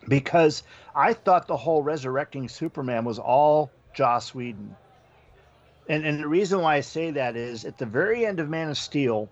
because 0.07 0.63
I 0.95 1.13
thought 1.13 1.45
the 1.47 1.57
whole 1.57 1.83
resurrecting 1.83 2.47
Superman 2.47 3.03
was 3.03 3.19
all 3.19 3.69
Joss 3.93 4.33
Whedon. 4.33 4.73
And 5.89 6.05
and 6.05 6.23
the 6.23 6.27
reason 6.27 6.61
why 6.61 6.75
I 6.75 6.79
say 6.81 7.11
that 7.11 7.35
is 7.35 7.65
at 7.65 7.77
the 7.77 7.85
very 7.85 8.25
end 8.25 8.39
of 8.39 8.47
Man 8.47 8.69
of 8.69 8.77
Steel, 8.77 9.27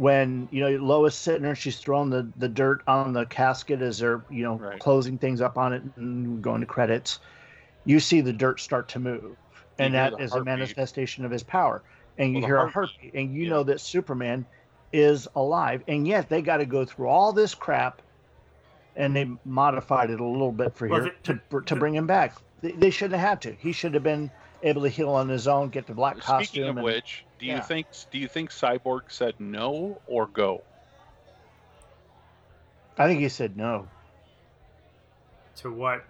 when 0.00 0.48
you 0.50 0.60
know 0.60 0.70
Lois 0.82 1.14
sitting 1.14 1.42
there, 1.42 1.54
she's 1.54 1.78
throwing 1.78 2.08
the, 2.08 2.26
the 2.38 2.48
dirt 2.48 2.80
on 2.86 3.12
the 3.12 3.26
casket 3.26 3.82
as 3.82 3.98
they're 3.98 4.24
you 4.30 4.42
know 4.42 4.54
Right. 4.56 4.80
closing 4.80 5.18
things 5.18 5.42
up 5.42 5.58
on 5.58 5.74
it 5.74 5.82
and 5.96 6.40
going 6.42 6.60
to 6.62 6.66
credits. 6.66 7.18
You 7.84 8.00
see 8.00 8.22
the 8.22 8.32
dirt 8.32 8.60
start 8.60 8.88
to 8.90 8.98
move, 8.98 9.36
and 9.78 9.92
that 9.94 10.16
the 10.16 10.34
a 10.38 10.42
manifestation 10.44 11.26
of 11.26 11.30
his 11.30 11.42
power. 11.42 11.82
And 12.16 12.32
you 12.32 12.38
Well, 12.40 12.46
hear 12.46 12.56
a 12.56 12.70
heartbeat, 12.70 12.74
heartbeat, 13.02 13.14
and 13.14 13.34
you 13.34 13.42
yeah. 13.44 13.50
know 13.50 13.62
that 13.64 13.80
Superman 13.80 14.46
is 14.92 15.28
alive, 15.36 15.82
and 15.86 16.08
yet 16.08 16.30
they 16.30 16.40
got 16.40 16.58
to 16.58 16.66
go 16.66 16.86
through 16.86 17.08
all 17.08 17.32
this 17.34 17.54
crap, 17.54 18.00
and 18.96 19.14
they 19.14 19.28
modified 19.44 20.10
it 20.10 20.20
a 20.20 20.24
little 20.24 20.50
bit 20.52 20.74
for 20.74 20.88
Well, 20.88 21.02
here 21.02 21.12
to 21.24 21.60
to 21.60 21.76
bring 21.76 21.94
him 21.94 22.06
back. 22.06 22.36
They, 22.62 22.72
they 22.72 22.90
shouldn't 22.90 23.20
have 23.20 23.28
had 23.28 23.42
to. 23.42 23.52
He 23.52 23.72
should 23.72 23.92
have 23.92 24.02
been 24.02 24.30
able 24.62 24.80
to 24.82 24.88
heal 24.88 25.10
on 25.10 25.28
his 25.28 25.46
own, 25.46 25.68
get 25.68 25.86
the 25.86 25.94
black 25.94 26.18
costume. 26.20 26.44
Speaking 26.46 26.68
of 26.70 26.76
and- 26.78 26.84
which, 26.84 27.24
do 27.40 27.46
you 27.46 27.52
yeah. 27.52 27.60
think 27.60 27.86
do 28.10 28.18
you 28.18 28.28
think 28.28 28.50
Cyborg 28.50 29.02
said 29.08 29.34
no 29.38 30.00
or 30.06 30.26
go? 30.26 30.62
I 32.98 33.06
think 33.06 33.20
he 33.20 33.30
said 33.30 33.56
no. 33.56 33.88
To 35.56 35.72
what? 35.72 36.04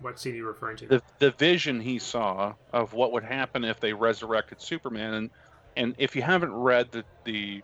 What 0.00 0.20
scene 0.20 0.34
are 0.34 0.36
you 0.36 0.46
referring 0.46 0.76
to? 0.78 0.86
The 0.86 1.02
the 1.18 1.30
vision 1.32 1.80
he 1.80 1.98
saw 1.98 2.54
of 2.72 2.92
what 2.92 3.12
would 3.12 3.24
happen 3.24 3.64
if 3.64 3.80
they 3.80 3.94
resurrected 3.94 4.60
Superman, 4.60 5.14
and 5.14 5.30
and 5.76 5.94
if 5.96 6.14
you 6.14 6.22
haven't 6.22 6.52
read 6.52 6.92
the 6.92 7.04
the 7.24 7.62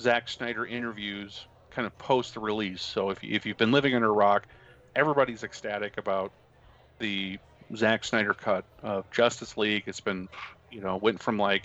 Zack 0.00 0.28
Snyder 0.28 0.64
interviews, 0.64 1.46
kind 1.70 1.86
of 1.86 1.96
post 1.98 2.32
the 2.32 2.40
release. 2.40 2.82
So 2.82 3.10
if 3.10 3.22
you, 3.22 3.34
if 3.34 3.44
you've 3.44 3.58
been 3.58 3.72
living 3.72 3.94
under 3.94 4.08
a 4.08 4.12
rock, 4.12 4.46
everybody's 4.96 5.44
ecstatic 5.44 5.98
about 5.98 6.32
the 6.98 7.38
Zack 7.76 8.04
Snyder 8.04 8.32
cut 8.32 8.64
of 8.82 9.10
Justice 9.10 9.58
League. 9.58 9.84
It's 9.86 10.00
been, 10.00 10.28
you 10.72 10.80
know, 10.80 10.96
went 10.96 11.20
from 11.20 11.38
like 11.38 11.64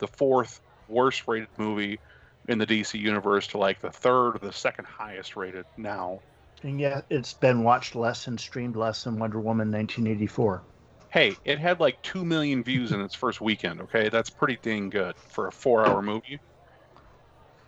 the 0.00 0.08
fourth 0.08 0.60
worst 0.88 1.28
rated 1.28 1.48
movie 1.56 2.00
in 2.48 2.58
the 2.58 2.66
DC 2.66 2.98
universe 2.98 3.46
to 3.48 3.58
like 3.58 3.80
the 3.80 3.90
third 3.90 4.36
or 4.36 4.38
the 4.38 4.52
second 4.52 4.84
highest 4.86 5.36
rated 5.36 5.64
now. 5.76 6.20
And 6.62 6.80
yet 6.80 7.06
it's 7.08 7.32
been 7.32 7.62
watched 7.62 7.94
less 7.94 8.26
and 8.26 8.38
streamed 8.38 8.76
less 8.76 9.04
than 9.04 9.18
Wonder 9.18 9.38
Woman 9.38 9.70
1984. 9.70 10.62
Hey, 11.10 11.36
it 11.44 11.58
had 11.58 11.80
like 11.80 12.00
two 12.02 12.24
million 12.24 12.62
views 12.62 12.92
in 12.92 13.00
its 13.00 13.14
first 13.14 13.40
weekend. 13.40 13.80
Okay, 13.82 14.08
that's 14.08 14.30
pretty 14.30 14.58
dang 14.62 14.90
good 14.90 15.16
for 15.16 15.46
a 15.48 15.52
four-hour 15.52 16.02
movie. 16.02 16.38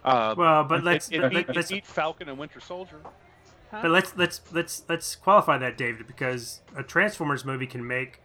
Uh, 0.05 0.35
well, 0.37 0.65
but 0.65 0.83
let's 0.83 1.09
it, 1.11 1.21
let, 1.21 1.31
beat, 1.31 1.55
let's 1.55 1.71
it 1.71 1.75
beat 1.75 1.87
Falcon 1.87 2.29
and 2.29 2.39
Winter 2.39 2.61
Soldier. 2.61 3.01
but 3.71 3.91
let's 3.91 4.17
let's 4.17 4.41
let's 4.53 4.83
let's 4.89 5.17
qualify 5.17 5.59
that, 5.59 5.79
David, 5.79 6.07
because 6.07 6.61
a 6.77 6.83
Transformers 6.83 7.45
movie 7.45 7.67
can 7.67 7.87
make 7.87 8.21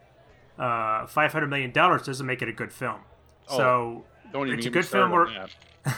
uh, 0.59 1.07
five 1.07 1.33
hundred 1.33 1.47
million 1.47 1.71
dollars 1.71 2.03
doesn't 2.03 2.25
make 2.25 2.41
it 2.41 2.49
a 2.49 2.53
good 2.53 2.71
film. 2.73 3.01
Oh, 3.49 3.57
So 3.57 4.05
Don't 4.33 4.47
even 4.47 4.59
It's 4.59 4.67
a 4.67 4.71
good 4.71 4.85
film 4.85 5.09
started 5.11 5.51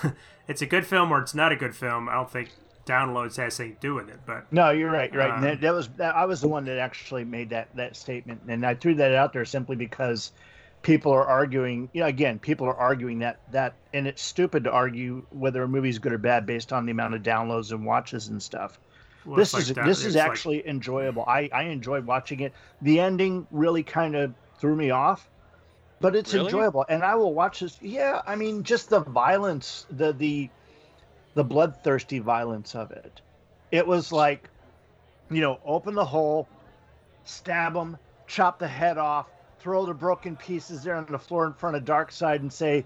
or- 0.05 0.15
it's 0.47 0.61
a 0.61 0.65
good 0.65 0.85
film 0.85 1.11
or 1.11 1.21
it's 1.21 1.33
not 1.33 1.51
a 1.51 1.55
good 1.55 1.75
film. 1.75 2.09
I 2.09 2.13
don't 2.13 2.29
think 2.31 2.51
downloads 2.85 3.37
has 3.37 3.59
anything 3.59 3.75
to 3.75 3.81
do 3.81 3.95
with 3.95 4.09
it. 4.09 4.19
But 4.25 4.51
No, 4.51 4.71
you're 4.71 4.91
right. 4.91 5.11
You're 5.13 5.21
right. 5.23 5.31
Um, 5.33 5.41
that, 5.41 5.61
that 5.61 5.73
was 5.73 5.87
that, 5.97 6.15
I 6.15 6.25
was 6.25 6.41
the 6.41 6.47
one 6.47 6.65
that 6.65 6.77
actually 6.79 7.23
made 7.23 7.49
that 7.51 7.75
that 7.75 7.95
statement, 7.95 8.41
and 8.47 8.65
I 8.65 8.73
threw 8.75 8.95
that 8.95 9.13
out 9.13 9.33
there 9.33 9.45
simply 9.45 9.75
because 9.75 10.31
people 10.81 11.11
are 11.11 11.25
arguing. 11.25 11.89
You 11.93 12.01
know, 12.01 12.07
again, 12.07 12.39
people 12.39 12.67
are 12.67 12.75
arguing 12.75 13.19
that 13.19 13.39
that, 13.51 13.73
and 13.93 14.07
it's 14.07 14.21
stupid 14.21 14.63
to 14.63 14.71
argue 14.71 15.23
whether 15.31 15.61
a 15.63 15.67
movie's 15.67 15.99
good 15.99 16.13
or 16.13 16.17
bad 16.17 16.45
based 16.45 16.73
on 16.73 16.85
the 16.85 16.91
amount 16.91 17.13
of 17.15 17.21
downloads 17.23 17.71
and 17.71 17.85
watches 17.85 18.27
and 18.29 18.41
stuff. 18.41 18.79
well, 19.25 19.35
this 19.37 19.53
it's 19.53 19.63
is 19.63 19.69
like 19.69 19.75
that- 19.77 19.85
this 19.85 19.99
is 19.99 20.05
it's 20.07 20.15
like- 20.15 20.29
actually 20.31 20.67
enjoyable. 20.67 21.25
I 21.27 21.49
I 21.53 21.63
enjoyed 21.63 22.05
watching 22.05 22.39
it. 22.41 22.53
The 22.81 22.99
ending 22.99 23.45
really 23.51 23.83
kind 23.83 24.15
of 24.15 24.33
threw 24.59 24.75
me 24.75 24.89
off, 24.89 25.29
but 26.01 26.15
it's 26.15 26.33
Really? 26.33 26.45
enjoyable, 26.47 26.85
and 26.89 27.03
I 27.03 27.15
will 27.15 27.33
watch 27.33 27.59
this. 27.59 27.77
Yeah, 27.81 28.21
I 28.25 28.35
mean, 28.35 28.63
just 28.63 28.89
the 28.89 28.99
violence, 29.01 29.85
the 29.91 30.13
the 30.13 30.49
the 31.35 31.43
bloodthirsty 31.43 32.19
violence 32.19 32.75
of 32.75 32.91
it. 32.91 33.21
It 33.71 33.85
was 33.85 34.11
like, 34.11 34.49
you 35.29 35.41
know, 35.41 35.59
open 35.65 35.93
the 35.95 36.05
hole, 36.05 36.47
stab 37.23 37.73
them, 37.73 37.97
chop 38.27 38.59
the 38.59 38.67
head 38.67 38.97
off, 38.97 39.27
throw 39.59 39.85
the 39.85 39.93
broken 39.93 40.35
pieces 40.35 40.83
there 40.83 40.95
on 40.95 41.05
the 41.09 41.19
floor 41.19 41.45
in 41.45 41.53
front 41.53 41.75
of 41.75 41.85
Darkseid, 41.85 42.37
and 42.37 42.51
say, 42.51 42.85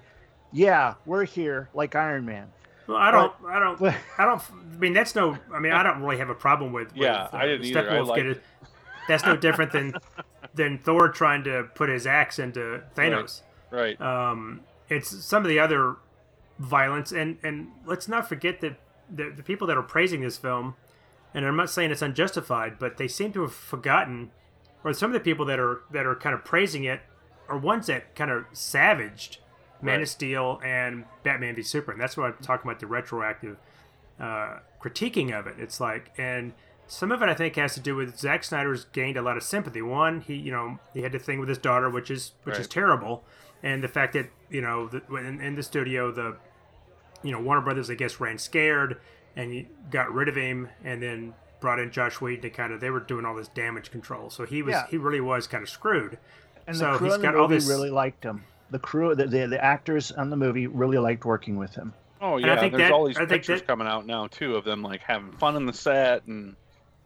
"Yeah, 0.51 0.95
we're 1.05 1.25
here," 1.25 1.69
like 1.73 1.95
Iron 1.95 2.25
Man. 2.25 2.51
Well, 2.85 2.97
I 2.97 3.11
don't, 3.11 3.33
I 3.47 3.59
don't, 3.59 3.79
But- 3.79 3.95
I 4.17 4.25
don't. 4.25 4.41
I 4.41 4.77
mean, 4.77 4.93
that's 4.93 5.15
no. 5.15 5.37
I 5.53 5.59
mean, 5.59 5.71
I 5.71 5.83
don't 5.83 6.01
really 6.01 6.17
have 6.17 6.29
a 6.29 6.35
problem 6.35 6.73
with. 6.73 6.91
Yeah, 6.95 7.23
uh, 7.23 7.29
I 7.33 7.45
didn't 7.45 7.65
either. 7.65 7.79
I 7.79 7.83
Steppenwolf 7.93 8.07
liked 8.07 8.23
getting- 8.27 8.41
That's 9.07 9.25
no 9.25 9.37
different 9.37 9.71
than 9.71 9.93
than 10.53 10.77
Thor 10.77 11.09
trying 11.09 11.43
to 11.45 11.63
put 11.75 11.89
his 11.89 12.05
axe 12.05 12.39
into 12.39 12.83
Thanos. 12.95 13.41
Right. 13.71 13.99
Um, 13.99 14.61
it's 14.89 15.09
some 15.23 15.43
of 15.43 15.49
the 15.49 15.59
other 15.59 15.95
violence, 16.59 17.11
and 17.11 17.37
and 17.43 17.69
let's 17.85 18.07
not 18.07 18.29
forget 18.29 18.61
that 18.61 18.77
the, 19.13 19.31
the 19.35 19.43
people 19.43 19.67
that 19.67 19.77
are 19.77 19.83
praising 19.83 20.21
this 20.21 20.37
film, 20.37 20.75
and 21.33 21.45
I'm 21.45 21.55
not 21.55 21.69
saying 21.69 21.91
it's 21.91 22.01
unjustified, 22.01 22.77
but 22.79 22.97
they 22.97 23.07
seem 23.07 23.33
to 23.33 23.41
have 23.41 23.53
forgotten, 23.53 24.31
or 24.83 24.93
some 24.93 25.09
of 25.09 25.13
the 25.13 25.19
people 25.19 25.45
that 25.45 25.59
are 25.59 25.81
that 25.91 26.05
are 26.05 26.15
kind 26.15 26.35
of 26.35 26.43
praising 26.45 26.83
it 26.83 27.01
are 27.49 27.57
ones 27.57 27.87
that 27.87 28.15
kind 28.15 28.31
of 28.31 28.45
savaged 28.53 29.39
Man 29.81 29.95
Right. 29.95 30.03
of 30.03 30.09
Steel 30.09 30.61
and 30.63 31.05
Batman 31.23 31.55
v 31.55 31.61
Superman. 31.63 31.99
That's 31.99 32.15
what 32.15 32.27
I'm 32.27 32.37
talking 32.41 32.69
about 32.69 32.79
the 32.79 32.87
retroactive 32.87 33.57
uh, 34.19 34.59
critiquing 34.81 35.37
of 35.37 35.47
it. 35.47 35.55
It's 35.57 35.81
like, 35.81 36.11
and 36.17 36.53
some 36.87 37.11
of 37.11 37.21
it 37.21 37.29
I 37.29 37.33
think 37.33 37.55
has 37.55 37.73
to 37.75 37.79
do 37.79 37.95
with 37.95 38.17
Zack 38.19 38.43
Snyder's 38.43 38.85
gained 38.85 39.17
a 39.17 39.21
lot 39.21 39.37
of 39.37 39.43
sympathy. 39.43 39.81
One, 39.81 40.21
he 40.21 40.35
you 40.35 40.51
know 40.51 40.79
he 40.93 41.01
had 41.01 41.11
the 41.11 41.19
thing 41.19 41.39
with 41.39 41.49
his 41.49 41.57
daughter, 41.57 41.89
which 41.89 42.11
is 42.11 42.33
which 42.43 42.57
is 42.59 42.67
terrible, 42.67 43.23
and 43.61 43.83
the 43.83 43.87
fact 43.87 44.13
that 44.13 44.29
you 44.49 44.61
know 44.61 44.87
the, 44.87 45.01
in, 45.15 45.41
in 45.41 45.55
the 45.55 45.63
studio 45.63 46.11
the 46.11 46.37
you 47.23 47.31
know 47.31 47.39
Warner 47.41 47.61
Brothers 47.61 47.89
I 47.89 47.95
guess 47.95 48.19
ran 48.19 48.37
scared 48.37 48.99
and 49.35 49.65
got 49.89 50.13
rid 50.13 50.27
of 50.29 50.35
him, 50.35 50.69
and 50.83 51.01
then 51.01 51.33
brought 51.59 51.79
in 51.79 51.89
Joss 51.91 52.19
Whedon 52.21 52.41
to 52.41 52.49
kind 52.49 52.73
of 52.73 52.81
they 52.81 52.89
were 52.89 52.99
doing 52.99 53.25
all 53.25 53.35
this 53.35 53.47
damage 53.47 53.89
control. 53.89 54.29
So 54.29 54.45
he 54.45 54.61
was 54.61 54.73
Yeah. 54.73 54.87
he 54.89 54.97
really 54.97 55.21
was 55.21 55.47
kind 55.47 55.63
of 55.63 55.69
screwed. 55.69 56.17
And 56.67 56.75
So 56.77 56.91
the 56.91 56.97
crew 56.97 57.07
he's 57.07 57.13
on 57.15 57.21
the 57.21 57.27
got 57.27 57.35
all 57.35 57.47
this- 57.47 57.67
really 57.67 57.89
liked 57.89 58.23
him. 58.23 58.43
The 58.69 58.79
crew, 58.79 59.13
the, 59.15 59.25
the 59.27 59.47
the 59.47 59.63
actors 59.63 60.11
on 60.11 60.29
the 60.29 60.35
movie 60.37 60.67
really 60.67 60.97
liked 60.97 61.25
working 61.25 61.57
with 61.57 61.73
him. 61.75 61.93
Oh 62.21 62.37
I 62.37 62.39
yeah, 62.39 62.59
think 62.59 62.73
there's 62.73 62.89
that- 62.89 62.91
all 62.93 63.05
these 63.05 63.17
I 63.17 63.25
pictures 63.25 63.61
that- 63.61 63.67
coming 63.67 63.87
out 63.87 64.05
now 64.05 64.27
too 64.27 64.55
of 64.55 64.63
them 64.65 64.81
like 64.83 65.01
having 65.01 65.31
fun 65.33 65.55
on 65.55 65.65
the 65.65 65.73
set 65.73 66.25
and. 66.25 66.55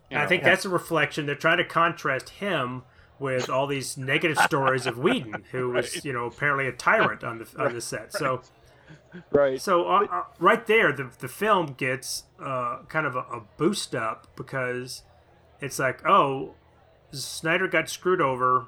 You 0.09 0.15
And 0.15 0.19
I 0.19 0.23
know, 0.23 0.29
think 0.29 0.43
that's 0.43 0.65
a 0.65 0.69
reflection. 0.69 1.25
They're 1.25 1.35
trying 1.35 1.57
to 1.57 1.65
contrast 1.65 2.29
him 2.29 2.83
with 3.19 3.49
all 3.49 3.65
these 3.67 3.97
negative 3.97 4.37
stories 4.39 4.85
of 4.85 4.97
Whedon, 4.97 5.43
who 5.51 5.71
was, 5.71 6.05
you 6.05 6.13
know, 6.13 6.25
apparently 6.25 6.67
a 6.67 6.71
tyrant 6.71 7.23
on 7.23 7.39
the 7.39 7.47
on 7.57 7.73
the 7.73 7.81
set. 7.81 8.13
So, 8.13 8.41
right. 9.31 9.59
so 9.59 9.87
uh, 9.89 10.05
uh, 10.11 10.23
right 10.39 10.65
there, 10.67 10.91
the 10.91 11.09
the 11.19 11.27
film 11.27 11.73
gets 11.77 12.23
uh, 12.39 12.79
kind 12.87 13.05
of 13.05 13.15
a, 13.15 13.19
a 13.19 13.41
boost 13.57 13.95
up 13.95 14.27
because 14.35 15.03
it's 15.59 15.79
like, 15.79 16.05
oh, 16.07 16.53
Snyder 17.11 17.67
got 17.67 17.89
screwed 17.89 18.21
over, 18.21 18.67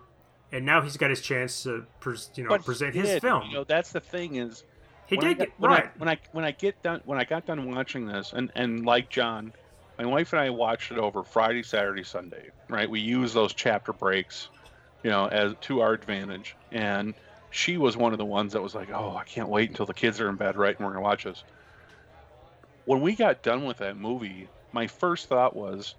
and 0.52 0.66
now 0.66 0.82
he's 0.82 0.98
got 0.98 1.10
his 1.10 1.22
chance 1.22 1.64
to, 1.64 1.86
pres- 2.00 2.32
you 2.36 2.44
know, 2.44 2.50
But 2.50 2.66
present 2.66 2.96
his 2.96 3.08
did, 3.08 3.22
film. 3.22 3.44
You 3.50 3.54
know, 3.58 3.64
that's 3.64 3.92
the 3.92 4.00
thing 4.00 4.36
is 4.38 4.64
he 5.06 5.16
when 5.18 5.26
I 5.26 5.30
did 5.30 5.38
got- 5.38 5.48
get 5.48 5.60
when 5.60 5.72
right. 5.72 5.86
I, 5.86 5.90
when 6.00 6.10
I 6.10 6.18
when 6.32 6.46
I 6.46 6.52
get 6.52 6.82
done 6.82 7.02
when 7.06 7.20
I 7.20 7.24
got 7.24 7.46
done 7.46 7.70
watching 7.74 8.08
this, 8.08 8.34
and 8.34 8.52
and 8.56 8.86
like 8.86 9.10
John, 9.10 9.54
my 10.00 10.06
wife 10.06 10.32
and 10.32 10.42
I 10.42 10.50
watched 10.50 10.94
it 10.94 10.98
over 10.98 11.24
Friday, 11.24 11.62
Saturday, 11.62 12.04
Sunday. 12.04 12.50
Right, 12.70 12.90
we 12.90 13.02
use 13.02 13.34
those 13.34 13.54
chapter 13.54 13.92
breaks, 13.92 14.48
you 15.04 15.10
know, 15.10 15.28
as 15.28 15.54
to 15.62 15.82
our 15.82 15.92
advantage. 15.92 16.56
And 16.72 17.14
she 17.52 17.78
was 17.78 17.98
one 17.98 18.14
of 18.14 18.18
the 18.18 18.26
ones 18.26 18.54
that 18.54 18.62
was 18.62 18.74
like, 18.74 18.90
"Oh, 18.92 19.18
I 19.18 19.26
can't 19.26 19.50
wait 19.50 19.70
until 19.70 19.86
the 19.86 19.94
kids 19.94 20.22
are 20.22 20.30
in 20.30 20.38
bed, 20.38 20.56
right, 20.56 20.76
and 20.76 20.86
we're 20.86 20.94
gonna 20.94 21.04
watch 21.04 21.26
this." 21.26 21.44
When 22.86 23.02
we 23.02 23.14
got 23.14 23.44
done 23.44 23.66
with 23.66 23.78
that 23.80 23.98
movie, 23.98 24.48
my 24.72 24.88
first 24.88 25.28
thought 25.28 25.54
was, 25.56 25.96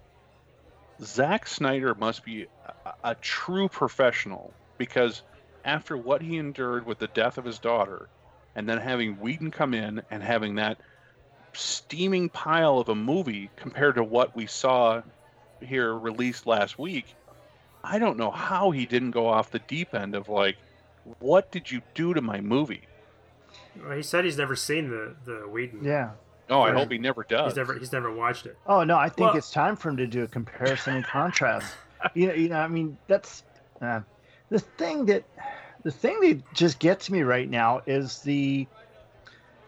Zack 1.01 1.45
Snyder 1.45 1.93
must 1.93 2.25
be 2.25 2.47
a, 2.85 2.93
a 3.03 3.15
true 3.15 3.69
professional 3.69 4.51
because 4.79 5.21
after 5.63 5.95
what 5.95 6.23
he 6.23 6.37
endured 6.37 6.87
with 6.87 6.97
the 6.97 7.07
death 7.07 7.37
of 7.37 7.45
his 7.45 7.59
daughter, 7.59 8.07
and 8.55 8.67
then 8.67 8.79
having 8.79 9.19
Whedon 9.19 9.51
come 9.51 9.75
in 9.75 10.01
and 10.09 10.23
having 10.23 10.55
that 10.55 10.79
steaming 11.53 12.29
pile 12.29 12.79
of 12.79 12.89
a 12.89 12.95
movie 12.95 13.49
compared 13.55 13.95
to 13.95 14.03
what 14.03 14.35
we 14.35 14.45
saw 14.45 15.01
here 15.61 15.93
released 15.93 16.45
last 16.47 16.79
week, 16.79 17.15
I 17.83 17.99
don't 17.99 18.17
know 18.17 18.31
how 18.31 18.71
he 18.71 18.85
didn't 18.85 19.11
go 19.11 19.27
off 19.27 19.51
the 19.51 19.59
deep 19.59 19.93
end 19.93 20.15
of 20.15 20.29
like, 20.29 20.57
what 21.19 21.51
did 21.51 21.71
you 21.71 21.81
do 21.93 22.13
to 22.13 22.21
my 22.21 22.41
movie? 22.41 22.81
Well, 23.83 23.95
he 23.95 24.03
said 24.03 24.25
he's 24.25 24.37
never 24.37 24.55
seen 24.55 24.89
the 24.89 25.15
the 25.25 25.47
Whedon. 25.47 25.83
Yeah. 25.83 26.11
Oh, 26.49 26.61
I 26.61 26.73
hope 26.73 26.91
he 26.91 26.97
never 26.97 27.23
does. 27.23 27.51
He's 27.51 27.57
never 27.57 27.73
he's 27.75 27.91
never 27.93 28.11
watched 28.11 28.45
it. 28.45 28.57
Oh 28.67 28.83
no, 28.83 28.97
I 28.97 29.07
think 29.09 29.29
Well- 29.29 29.37
it's 29.37 29.51
time 29.51 29.75
for 29.75 29.89
him 29.89 29.97
to 29.97 30.07
do 30.07 30.23
a 30.23 30.27
comparison 30.27 30.95
and 30.95 31.05
contrast. 31.05 31.73
You 32.15 32.29
know, 32.29 32.33
you 32.33 32.49
know, 32.49 32.57
I 32.57 32.67
mean, 32.67 32.97
that's 33.05 33.43
uh, 33.79 34.01
the 34.49 34.57
thing 34.57 35.05
that 35.05 35.23
the 35.83 35.91
thing 35.91 36.19
that 36.21 36.41
just 36.51 36.79
gets 36.79 37.11
me 37.11 37.21
right 37.21 37.47
now 37.47 37.83
is 37.85 38.21
the 38.21 38.65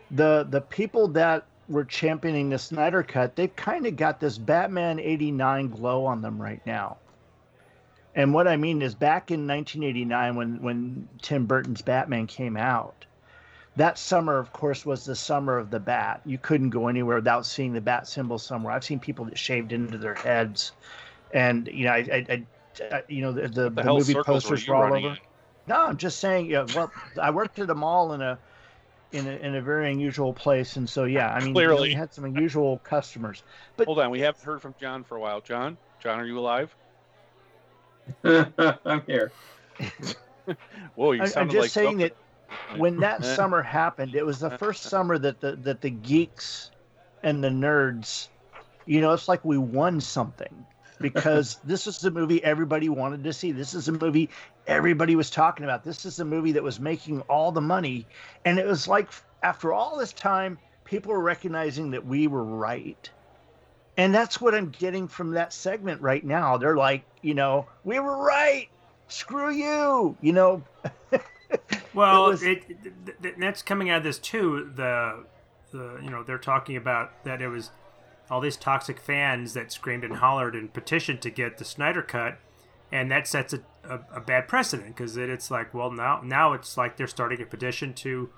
the 0.10 0.48
the 0.50 0.62
people 0.62 1.10
that 1.10 1.46
were 1.70 1.86
championing 1.86 2.50
the 2.50 2.60
Snyder 2.60 3.04
Cut, 3.04 3.36
they've 3.36 3.56
kind 3.56 3.86
of 3.86 3.96
got 3.96 4.20
this 4.20 4.38
Batman 4.38 5.00
89 5.00 5.70
glow 5.70 6.06
on 6.06 6.22
them 6.22 6.42
right 6.42 6.62
now. 6.66 6.98
And 8.16 8.34
what 8.34 8.48
I 8.48 8.58
mean 8.58 8.82
is 8.82 8.94
back 8.94 9.32
in 9.32 9.48
1989 9.48 10.36
when 10.36 10.62
when 10.62 11.08
Tim 11.22 11.46
Burton's 11.46 11.82
Batman 11.82 12.28
came 12.28 12.56
out, 12.56 13.06
that 13.76 13.98
summer 13.98 14.38
of 14.38 14.54
course 14.54 14.86
was 14.86 15.06
the 15.06 15.16
summer 15.16 15.58
of 15.58 15.72
the 15.72 15.80
bat. 15.80 16.22
You 16.26 16.38
couldn't 16.38 16.70
go 16.70 16.88
anywhere 16.88 17.16
without 17.16 17.46
seeing 17.46 17.74
the 17.74 17.82
bat 17.82 18.08
symbol 18.08 18.38
somewhere. 18.38 18.74
I've 18.74 18.84
seen 18.84 19.00
people 19.00 19.26
that 19.26 19.38
shaved 19.38 19.74
into 19.74 19.98
their 19.98 20.14
heads 20.14 20.74
and 21.34 21.68
you 21.68 21.86
know 21.86 21.92
I, 21.92 22.26
I, 22.30 22.46
I 22.92 23.04
you 23.08 23.22
know 23.22 23.32
the 23.32 23.48
the, 23.48 23.70
the, 23.70 23.82
the 23.82 23.84
movie 23.84 24.14
posters 24.14 24.68
were 24.68 24.76
all 24.76 24.96
over. 24.96 25.10
In? 25.10 25.18
No, 25.66 25.78
I'm 25.78 25.98
just 25.98 26.20
saying. 26.20 26.50
Yeah, 26.50 26.68
well, 26.76 26.92
I 27.22 27.32
worked 27.32 27.58
at 27.60 27.70
a 27.70 27.76
mall 27.76 28.14
in 28.14 28.22
a 28.22 28.38
in 29.14 29.28
a, 29.28 29.32
in 29.32 29.56
a 29.56 29.62
very 29.62 29.92
unusual 29.92 30.34
place, 30.34 30.76
and 30.76 30.90
so 30.90 31.06
yeah, 31.06 31.34
I 31.34 31.44
mean, 31.44 31.54
Clearly. 31.54 31.90
we 31.90 31.94
had 31.94 32.14
some 32.14 32.26
unusual 32.26 32.80
customers. 32.80 33.44
But 33.78 33.86
Hold 33.86 34.00
on, 34.00 34.10
we 34.10 34.20
haven't 34.20 34.44
heard 34.44 34.62
from 34.62 34.76
John 34.80 35.04
for 35.04 35.16
a 35.16 35.20
while. 35.20 35.40
John, 35.40 35.78
John, 36.02 36.20
are 36.20 36.26
you 36.26 36.40
alive? 36.40 36.76
I'm 38.24 39.02
here. 39.06 39.32
Whoa, 40.96 41.14
you 41.14 41.22
I, 41.22 41.26
sounded 41.26 41.40
I'm 41.42 41.50
just 41.50 41.62
like 41.62 41.72
saying 41.72 42.00
something. 42.00 42.12
that 42.70 42.80
when 42.80 43.00
that 43.00 43.24
summer 43.36 43.62
happened, 43.62 44.16
it 44.16 44.26
was 44.26 44.40
the 44.40 44.52
first 44.58 44.84
summer 44.84 45.18
that 45.18 45.40
the 45.40 45.56
that 45.58 45.82
the 45.82 45.90
geeks 45.90 46.72
and 47.22 47.44
the 47.44 47.50
nerds, 47.50 48.28
you 48.86 49.00
know, 49.00 49.14
it's 49.14 49.28
like 49.28 49.46
we 49.46 49.58
won 49.58 50.02
something 50.02 50.66
because 51.00 51.60
this 51.64 51.88
is 51.88 52.00
the 52.00 52.12
movie 52.12 52.44
everybody 52.44 52.90
wanted 52.90 53.24
to 53.24 53.34
see. 53.34 53.52
This 53.52 53.74
is 53.74 53.88
a 53.88 53.92
movie 53.92 54.30
everybody 54.68 55.16
was 55.16 55.30
talking 55.30 55.64
about. 55.64 55.84
This 55.84 56.06
is 56.06 56.20
a 56.20 56.26
movie 56.26 56.52
that 56.54 56.64
was 56.64 56.80
making 56.80 57.22
all 57.22 57.52
the 57.52 57.62
money, 57.62 58.06
and 58.46 58.58
it 58.60 58.66
was 58.66 58.88
like 58.88 59.10
after 59.42 59.74
all 59.74 59.98
this 59.98 60.14
time, 60.14 60.58
people 60.86 61.12
were 61.12 61.22
recognizing 61.22 61.92
that 61.92 62.06
we 62.06 62.28
were 62.28 62.44
right. 62.44 63.10
And 63.98 64.14
that's 64.16 64.42
what 64.42 64.56
I'm 64.56 64.70
getting 64.70 65.08
from 65.08 65.32
that 65.32 65.54
segment 65.54 66.02
right 66.02 66.24
now. 66.24 66.58
They're 66.58 66.76
like, 66.78 67.04
you 67.22 67.34
know, 67.36 67.68
we 67.84 68.00
were 68.00 68.18
right. 68.18 68.68
Screw 69.08 69.52
you. 69.52 70.18
You 70.22 70.34
know, 70.34 70.64
Well, 71.94 72.26
It 72.26 72.30
was- 72.30 72.44
it, 72.44 72.64
th- 73.22 73.36
that's 73.38 73.62
coming 73.62 73.90
out 73.92 73.98
of 74.00 74.04
this 74.04 74.18
too. 74.18 74.72
The 74.76 75.26
the 75.72 76.00
you 76.04 76.10
know 76.10 76.24
they're 76.24 76.38
talking 76.40 76.76
about 76.76 77.24
that 77.24 77.42
it 77.42 77.48
was 77.50 77.70
all 78.30 78.42
these 78.42 78.58
toxic 78.58 79.00
fans 79.00 79.54
that 79.54 79.72
screamed 79.72 80.04
and 80.04 80.16
hollered 80.18 80.56
and 80.56 80.74
petitioned 80.74 81.22
to 81.22 81.30
get 81.30 81.58
the 81.60 81.66
Snyder 81.66 82.02
cut, 82.02 82.38
and 82.94 83.12
that 83.12 83.28
sets 83.28 83.54
a, 83.54 83.60
a, 83.84 84.00
a 84.16 84.22
bad 84.22 84.48
precedent 84.48 84.96
because 84.96 85.18
it, 85.18 85.30
it's 85.30 85.50
like 85.52 85.74
well 85.74 85.92
now 85.92 86.22
now 86.24 86.54
it's 86.54 86.78
like 86.78 86.96
they're 86.96 87.08
starting 87.08 87.42
a 87.42 87.46
petition 87.46 87.94
to 87.94 88.30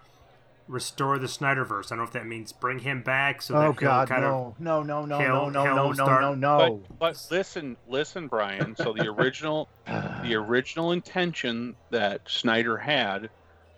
restore 0.67 1.19
the 1.19 1.27
Snyderverse. 1.27 1.85
I 1.85 1.89
don't 1.89 1.97
know 1.99 2.03
if 2.05 2.11
that 2.13 2.25
means 2.25 2.51
bring 2.51 2.79
him 2.79 3.03
back. 3.03 3.41
So 3.41 3.55
oh 3.55 3.61
he'll 3.61 3.73
God, 3.73 4.07
kind 4.07 4.23
no, 4.23 4.55
no, 4.57 4.81
no, 4.81 5.05
no, 5.05 5.19
he'll- 5.19 5.27
no, 5.27 5.49
no, 5.49 5.63
he'll 5.63 5.75
no, 5.75 5.87
no, 5.89 5.93
start- 5.93 6.21
no, 6.21 6.33
no. 6.35 6.81
But, 6.89 6.99
but 6.99 7.27
listen, 7.29 7.77
listen, 7.87 8.27
Brian. 8.27 8.75
So 8.75 8.93
the 8.93 9.07
original, 9.07 9.69
the 9.85 10.35
original 10.35 10.91
intention 10.91 11.75
that 11.91 12.21
Snyder 12.27 12.77
had 12.77 13.29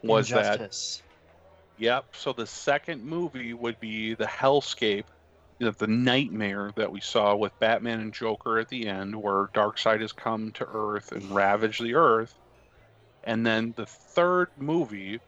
was 0.01 0.29
that 0.29 0.53
Injustice. 0.61 1.01
Yep. 1.79 2.05
So 2.13 2.33
the 2.33 2.47
second 2.47 3.03
movie 3.03 3.53
would 3.53 3.79
be 3.79 4.13
the 4.13 4.25
hellscape, 4.25 5.03
you 5.59 5.65
know, 5.65 5.71
the 5.71 5.87
nightmare 5.87 6.71
that 6.75 6.91
we 6.91 7.01
saw 7.01 7.35
with 7.35 7.57
Batman 7.59 7.99
and 7.99 8.13
Joker 8.13 8.59
at 8.59 8.69
the 8.69 8.87
end, 8.87 9.15
where 9.15 9.47
Darkseid 9.53 10.01
has 10.01 10.11
come 10.11 10.51
to 10.53 10.65
Earth 10.65 11.11
and 11.11 11.33
ravaged 11.33 11.83
the 11.83 11.95
Earth. 11.95 12.33
And 13.23 13.45
then 13.45 13.73
the 13.75 13.85
third 13.85 14.49
movie 14.57 15.19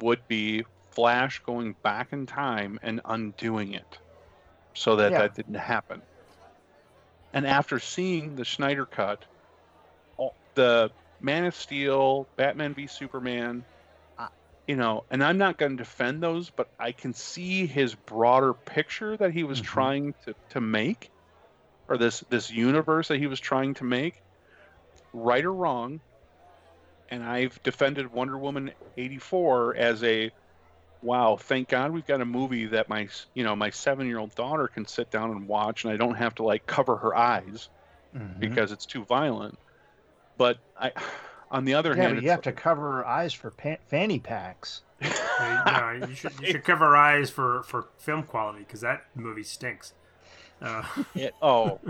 would 0.00 0.26
be 0.28 0.64
Flash 0.90 1.40
going 1.40 1.74
back 1.82 2.12
in 2.12 2.26
time 2.26 2.78
and 2.82 3.00
undoing 3.04 3.74
it, 3.74 3.98
so 4.74 4.96
that 4.96 5.12
Yeah. 5.12 5.18
that 5.18 5.34
didn't 5.34 5.54
happen. 5.54 6.02
And 7.34 7.46
after 7.46 7.78
seeing 7.78 8.34
the 8.34 8.44
Snyder 8.46 8.86
cut, 8.86 9.24
the 10.54 10.90
Man 11.20 11.44
of 11.44 11.54
Steel, 11.54 12.26
Batman 12.36 12.72
v 12.72 12.86
Superman, 12.86 13.64
you 14.66 14.76
know, 14.76 15.04
and 15.10 15.22
I'm 15.22 15.38
not 15.38 15.58
going 15.58 15.72
to 15.76 15.82
defend 15.82 16.22
those, 16.22 16.50
but 16.50 16.68
I 16.78 16.92
can 16.92 17.14
see 17.14 17.66
his 17.66 17.94
broader 17.94 18.54
picture 18.54 19.16
that 19.16 19.32
he 19.32 19.44
was 19.44 19.60
Mhm. 19.60 19.60
trying 19.60 20.14
to, 20.24 20.34
to 20.50 20.60
make, 20.60 21.10
or 21.88 21.98
this 21.98 22.20
this 22.30 22.50
universe 22.50 23.08
that 23.08 23.18
he 23.18 23.28
was 23.28 23.40
trying 23.40 23.74
to 23.74 23.84
make, 23.84 24.22
right 25.12 25.44
or 25.44 25.54
wrong. 25.54 26.02
And 27.08 27.22
I've 27.22 27.62
defended 27.62 28.12
Wonder 28.12 28.38
Woman 28.38 28.72
84 28.96 29.76
as 29.76 30.02
a, 30.02 30.30
wow, 31.02 31.36
thank 31.36 31.68
God 31.68 31.92
we've 31.92 32.06
got 32.06 32.20
a 32.22 32.26
movie 32.26 32.66
that 32.66 32.88
my 32.88 33.08
you 33.34 33.44
know 33.44 33.56
my 33.56 33.70
seven 33.70 34.06
year 34.08 34.18
old 34.18 34.34
daughter 34.34 34.68
can 34.68 34.86
sit 34.86 35.10
down 35.10 35.30
and 35.32 35.48
watch, 35.48 35.84
and 35.84 35.92
I 35.92 35.98
don't 35.98 36.16
have 36.16 36.34
to 36.36 36.44
like 36.44 36.66
cover 36.66 36.96
her 36.98 37.16
eyes 37.16 37.70
Mhm. 38.12 38.30
because 38.40 38.72
it's 38.72 38.86
too 38.86 39.04
violent. 39.06 39.56
But 40.36 40.58
I, 40.76 40.92
on 41.56 41.64
the 41.64 41.72
other 41.72 41.96
yeah, 41.96 42.02
hand, 42.02 42.16
but 42.16 42.22
you 42.22 42.30
have 42.30 42.42
to 42.42 42.52
cover 42.52 42.92
her 42.92 43.06
eyes 43.06 43.32
for 43.32 43.50
pa- 43.50 43.78
fanny 43.88 44.18
packs. 44.18 44.82
of 45.00 45.10
no, 45.66 46.06
you 46.06 46.14
should 46.14 46.32
you 46.40 46.52
should 46.52 46.64
cover 46.72 46.84
our 46.84 46.96
eyes 46.96 47.30
for 47.30 47.62
for 47.62 47.86
film 47.96 48.22
quality 48.22 48.58
because 48.60 48.82
that 48.82 49.04
movie 49.14 49.42
stinks. 49.42 49.94
Uh, 50.60 50.82
It, 51.14 51.34
oh, 51.40 51.80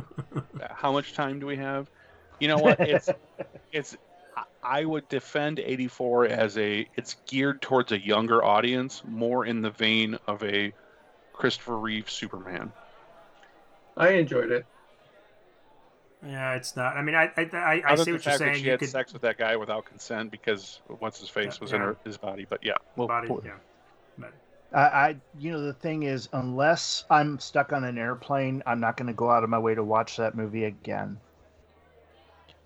how 0.70 0.92
much 0.92 1.14
time 1.14 1.40
do 1.40 1.46
we 1.46 1.56
have? 1.56 1.90
You 2.38 2.48
know 2.48 2.58
what? 2.58 2.80
It's 2.80 3.08
it's. 3.72 3.96
I- 4.36 4.44
I 4.62 4.84
would 4.84 5.08
defend 5.08 5.60
'84 5.60 6.26
as 6.26 6.58
a. 6.58 6.88
It's 6.96 7.16
geared 7.26 7.62
towards 7.62 7.92
a 7.92 7.98
younger 7.98 8.44
audience, 8.44 9.02
more 9.06 9.46
in 9.46 9.62
the 9.62 9.70
vein 9.70 10.18
of 10.26 10.42
a 10.42 10.72
Christopher 11.32 11.78
Reeve 11.78 12.10
Superman. 12.10 12.72
I 13.96 14.10
enjoyed 14.10 14.50
it. 14.50 14.66
Yeah, 16.24 16.54
it's 16.54 16.76
not. 16.76 16.96
I 16.96 17.02
mean, 17.02 17.14
I 17.14 17.30
I, 17.36 17.48
I, 17.52 17.82
I 17.86 17.94
see 17.96 18.12
what 18.12 18.24
you're 18.24 18.36
saying. 18.36 18.54
she 18.56 18.64
You 18.64 18.70
had 18.72 18.80
could 18.80 18.88
sex 18.88 19.12
with 19.12 19.22
that 19.22 19.38
guy 19.38 19.56
without 19.56 19.84
consent 19.84 20.30
because 20.30 20.80
once 21.00 21.20
his 21.20 21.28
face 21.28 21.54
Yeah, 21.54 21.58
was 21.60 21.72
in 21.72 21.80
her, 21.80 21.96
his 22.04 22.16
body. 22.16 22.46
But 22.48 22.60
yeah, 22.64 22.74
well, 22.96 23.06
body. 23.08 23.28
poor- 23.28 23.42
Yeah, 23.44 23.52
but 24.18 24.32
I, 24.72 24.80
I, 24.80 25.16
you 25.38 25.52
know, 25.52 25.60
the 25.60 25.72
thing 25.74 26.02
is, 26.04 26.28
unless 26.32 27.04
I'm 27.10 27.38
stuck 27.38 27.72
on 27.72 27.84
an 27.84 27.98
airplane, 27.98 28.62
I'm 28.66 28.80
not 28.80 28.96
going 28.96 29.06
to 29.08 29.12
go 29.12 29.30
out 29.30 29.44
of 29.44 29.50
my 29.50 29.58
way 29.58 29.74
to 29.74 29.84
watch 29.84 30.16
that 30.16 30.34
movie 30.34 30.64
again. 30.64 31.18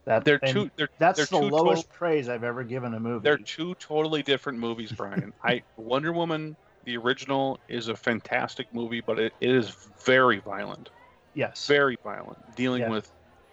That 0.07 0.25
they're 0.25 0.39
and 0.43 0.53
two. 0.53 0.71
They're 0.77 0.89
That's 0.99 1.17
they're 1.19 1.27
the 1.27 1.47
two 1.49 1.55
lowest 1.55 1.83
total- 1.83 1.97
praise 1.99 2.29
I've 2.29 2.45
ever 2.45 2.65
given 2.65 2.95
a 2.95 3.01
movie. 3.01 3.23
They're 3.25 3.37
two 3.37 3.75
totally 3.75 4.23
different 4.23 4.59
movies, 4.59 4.93
Brian. 4.93 5.33
I 5.45 5.63
Wonder 5.77 6.13
Woman, 6.13 6.57
the 6.85 6.97
original, 6.97 7.59
is 7.69 7.89
a 7.89 7.97
fantastic 7.97 8.73
movie, 8.73 9.03
but 9.03 9.19
it, 9.19 9.35
it 9.41 9.51
is 9.51 9.71
very 10.05 10.39
violent. 10.39 10.89
yes. 11.35 11.67
very 11.67 11.99
violent, 12.03 12.39
dealing 12.57 12.83
Yeah. 12.83 12.89
with 12.91 13.11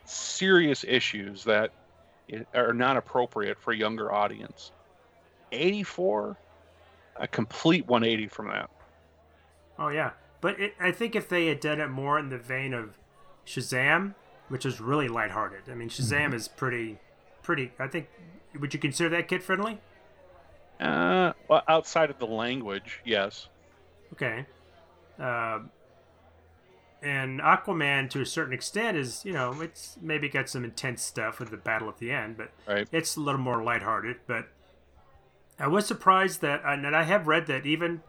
serious 0.08 0.84
issues 0.88 1.43
that 1.43 1.72
are 2.53 2.74
not 2.74 2.97
appropriate 2.97 3.60
for 3.60 3.72
a 3.72 3.78
younger 3.78 4.12
audience. 4.12 4.72
84, 5.51 6.38
a 7.16 7.28
complete 7.28 7.88
180 7.88 8.28
from 8.28 8.47
that. 8.47 8.70
oh 9.80 9.89
yeah, 9.89 10.12
but 10.41 10.60
it, 10.60 10.74
I 10.80 10.91
think 10.91 11.16
if 11.16 11.30
they 11.30 11.47
had 11.47 11.60
done 11.60 11.80
it 11.80 11.88
more 11.88 12.20
in 12.20 12.30
the 12.30 12.38
vein 12.38 12.74
of 12.74 12.97
Shazam, 13.45 14.14
which 14.49 14.66
is 14.66 14.80
really 14.82 15.08
lighthearted. 15.08 15.70
I 15.70 15.76
mean, 15.76 15.89
Shazam 15.89 16.34
is 16.34 16.47
pretty, 16.47 16.97
pretty. 17.43 17.72
I 17.80 17.88
think. 17.88 18.08
Would 18.60 18.74
you 18.74 18.80
consider 18.80 19.10
that 19.10 19.28
kid 19.28 19.43
friendly? 19.43 19.80
Uh, 20.80 21.34
well, 21.47 21.64
outside 21.68 22.10
of 22.10 22.18
the 22.18 22.26
language, 22.26 23.01
yes. 23.05 23.49
Okay. 24.14 24.45
Um, 25.20 25.70
and 27.01 27.39
Aquaman, 27.39 28.09
to 28.11 28.21
a 28.21 28.25
certain 28.25 28.53
extent, 28.53 28.97
is 28.97 29.23
you 29.25 29.33
know 29.33 29.61
it's 29.61 29.97
maybe 30.01 30.29
got 30.29 30.49
some 30.49 30.63
intense 30.63 31.01
stuff 31.01 31.39
with 31.39 31.51
the 31.51 31.57
battle 31.57 31.87
at 31.89 31.97
the 31.97 32.11
end, 32.11 32.37
but 32.37 32.51
Right. 32.67 32.87
it's 32.91 33.15
a 33.15 33.19
little 33.21 33.41
more 33.41 33.63
lighthearted. 33.63 34.17
But 34.27 34.47
I 35.59 35.67
was 35.67 35.85
surprised 35.85 36.41
that, 36.41 36.61
and 36.65 36.95
I 36.95 37.03
have 37.03 37.27
read 37.27 37.47
that 37.47 37.65
even 37.65 38.01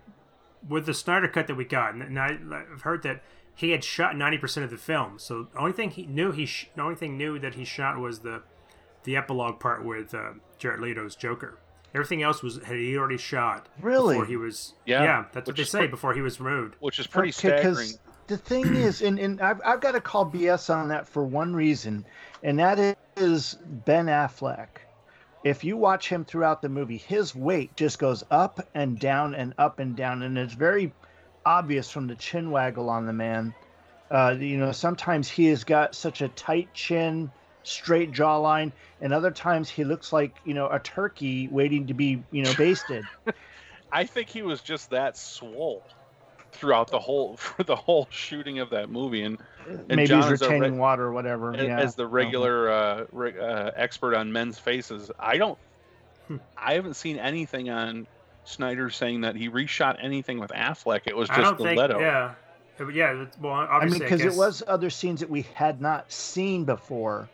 with 0.69 0.87
the 0.87 0.95
Snyder 0.95 1.29
cut 1.29 1.47
that 1.47 1.55
we 1.55 1.65
got, 1.65 1.95
and 1.95 2.19
I, 2.19 2.39
I've 2.73 2.83
heard 2.83 3.03
that 3.05 3.23
he 3.55 3.71
had 3.71 3.83
shot 3.85 4.17
ninety 4.17 4.39
percent 4.39 4.65
of 4.65 4.71
the 4.71 4.77
film. 4.79 5.19
So 5.19 5.45
the 5.53 5.59
only 5.59 5.73
thing 5.73 5.91
he 5.91 6.07
knew 6.07 6.31
he 6.33 6.47
sh- 6.47 6.69
the 6.77 6.83
only 6.83 6.95
thing 6.97 7.17
new 7.17 7.39
that 7.39 7.55
he 7.55 7.65
shot 7.65 7.99
was 7.99 8.21
the 8.21 8.43
the 9.05 9.17
epilogue 9.17 9.59
part 9.61 9.85
with 9.85 10.13
uh, 10.15 10.33
Jared 10.59 10.81
Leto's 10.81 11.17
Joker. 11.17 11.59
Everything 11.95 12.23
else 12.23 12.43
was 12.43 12.61
had 12.65 12.77
he 12.77 12.97
already 12.99 13.17
shot 13.17 13.67
Really? 13.81 14.15
before 14.15 14.27
he 14.27 14.37
was 14.37 14.75
Yeah, 14.85 15.03
yeah 15.03 15.25
that's 15.33 15.47
what 15.47 15.57
they 15.57 15.65
say 15.65 15.79
pre- 15.81 15.89
before 15.89 16.13
he 16.15 16.21
was 16.21 16.39
removed. 16.41 16.75
Which 16.81 16.99
is 16.99 17.07
pretty 17.07 17.31
Okay, 17.31 17.63
'cause 17.63 17.79
staggering. 17.79 17.91
The 18.29 18.37
thing 18.37 18.75
is, 18.75 19.01
and, 19.01 19.19
and 19.19 19.41
I've, 19.41 19.59
I've 19.65 19.81
got 19.81 19.93
to 19.93 20.03
call 20.03 20.31
BS 20.31 20.69
on 20.75 20.89
that 20.89 21.09
for 21.09 21.25
one 21.25 21.57
reason, 21.57 22.05
and 22.43 22.59
that 22.59 22.99
is 23.17 23.57
Ben 23.87 24.05
Affleck. 24.05 24.69
If 25.45 25.65
you 25.65 25.79
watch 25.79 26.11
him 26.11 26.27
throughout 26.27 26.61
the 26.61 26.69
movie, 26.69 26.99
his 26.99 27.35
weight 27.35 27.75
just 27.75 27.99
goes 27.99 28.23
up 28.31 28.69
and 28.75 28.99
down 28.99 29.35
and 29.35 29.55
up 29.57 29.79
and 29.79 29.97
down, 29.97 30.23
and 30.23 30.37
it's 30.37 30.53
very 30.53 30.93
obvious 31.47 31.91
from 31.91 32.07
the 32.07 32.17
chin 32.17 32.51
waggle 32.51 32.91
on 32.91 33.07
the 33.07 33.15
man. 33.15 33.55
Uh, 34.11 34.37
you 34.39 34.59
know, 34.59 34.73
sometimes 34.73 35.31
he 35.31 35.47
has 35.47 35.65
got 35.65 35.95
such 35.95 36.21
a 36.21 36.29
tight 36.29 36.69
chin, 36.75 37.31
straight 37.63 38.13
jawline, 38.13 38.73
and 39.01 39.15
other 39.15 39.31
times 39.31 39.71
he 39.71 39.85
looks 39.85 40.13
like 40.13 40.37
you 40.45 40.53
know 40.53 40.69
a 40.69 40.79
turkey 40.79 41.49
waiting 41.49 41.87
to 41.87 41.95
be 41.95 42.23
you 42.31 42.43
know 42.43 42.53
basted. 42.59 43.07
I 43.93 44.05
think 44.05 44.29
he 44.29 44.43
was 44.43 44.61
just 44.61 44.91
that 44.91 45.17
swole. 45.17 45.83
Throughout 46.53 46.91
the 46.91 46.99
whole 46.99 47.37
for 47.37 47.63
the 47.63 47.77
whole 47.77 48.07
shooting 48.11 48.59
of 48.59 48.71
that 48.71 48.91
movie, 48.91 49.23
and 49.23 49.39
and 49.67 49.87
Maybe 49.89 50.07
John 50.07 50.23
he's 50.31 50.41
retaining 50.41 50.75
re- 50.75 50.79
water 50.79 51.05
or 51.05 51.13
whatever. 51.13 51.55
as, 51.55 51.67
yeah. 51.67 51.79
as 51.81 51.95
the 51.95 52.07
regular 52.07 52.71
uh, 52.71 53.05
re- 53.13 53.39
uh, 53.39 53.71
expert 53.77 54.15
on 54.15 54.33
men's 54.33 54.59
faces. 54.59 55.11
I 55.19 55.39
don't, 55.39 55.59
Hmm. 56.27 56.37
I 56.57 56.75
haven't 56.75 56.95
seen 56.95 57.19
anything 57.19 57.71
on 57.71 58.07
Snyder 58.45 58.91
saying 58.91 59.23
that 59.23 59.35
he 59.37 59.49
reshot 59.49 59.97
anything 60.03 60.39
with 60.39 60.51
Affleck. 60.53 61.03
It 61.07 61.17
was 61.17 61.29
just 61.29 61.57
the 61.59 61.65
think. 61.65 61.79
Leto. 61.81 62.01
Yeah, 62.01 62.35
yeah. 62.93 63.13
it's- 63.13 63.37
Well, 63.41 63.53
I 63.53 63.61
mean, 63.61 63.69
obviously, 63.71 63.99
because 64.01 64.21
it 64.23 64.35
was 64.39 64.63
other 64.67 64.91
scenes 64.91 65.21
that 65.21 65.31
we 65.31 65.43
had 65.55 65.81
not 65.81 66.11
seen 66.13 66.65
before, 66.65 67.29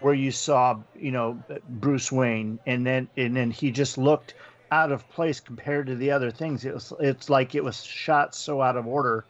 where 0.00 0.14
you 0.14 0.30
saw, 0.32 0.78
you 0.98 1.10
know, 1.12 1.42
Bruce 1.68 2.12
Wayne, 2.12 2.58
and 2.66 2.86
then 2.86 3.08
and 3.16 3.34
then 3.36 3.50
he 3.50 3.70
just 3.72 3.98
looked 3.98 4.34
out 4.72 4.92
of 4.92 5.08
place 5.10 5.40
compared 5.40 5.86
to 5.88 5.96
the 5.96 6.10
other 6.10 6.30
things. 6.30 6.64
It 6.64 6.74
was 6.74 6.92
it's 7.00 7.28
like 7.30 7.54
it 7.54 7.64
was 7.64 7.82
shot 7.82 8.34
so 8.34 8.62
out 8.62 8.76
of 8.76 8.86
order 8.86 9.24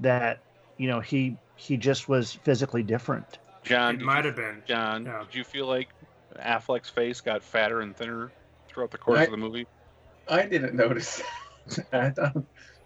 that 0.00 0.40
you 0.76 0.88
know 0.88 1.00
he 1.00 1.36
he 1.56 1.76
just 1.76 2.08
was 2.08 2.32
physically 2.32 2.82
different. 2.82 3.38
John, 3.62 3.94
It 3.96 4.02
might 4.02 4.24
have 4.26 4.36
been. 4.36 4.62
John, 4.66 5.06
yeah. 5.06 5.24
did 5.24 5.34
you 5.34 5.44
feel 5.44 5.66
like 5.66 5.88
Affleck's 6.38 6.90
face 6.90 7.20
got 7.22 7.42
fatter 7.42 7.80
and 7.80 7.96
thinner 7.96 8.30
throughout 8.68 8.90
the 8.90 8.98
course 8.98 9.20
I- 9.20 9.24
of 9.24 9.30
the 9.30 9.36
movie? 9.38 9.66
I 10.28 10.42
didn't 10.46 10.74
notice. 10.74 11.22
I 11.92 12.10
thought, 12.10 12.36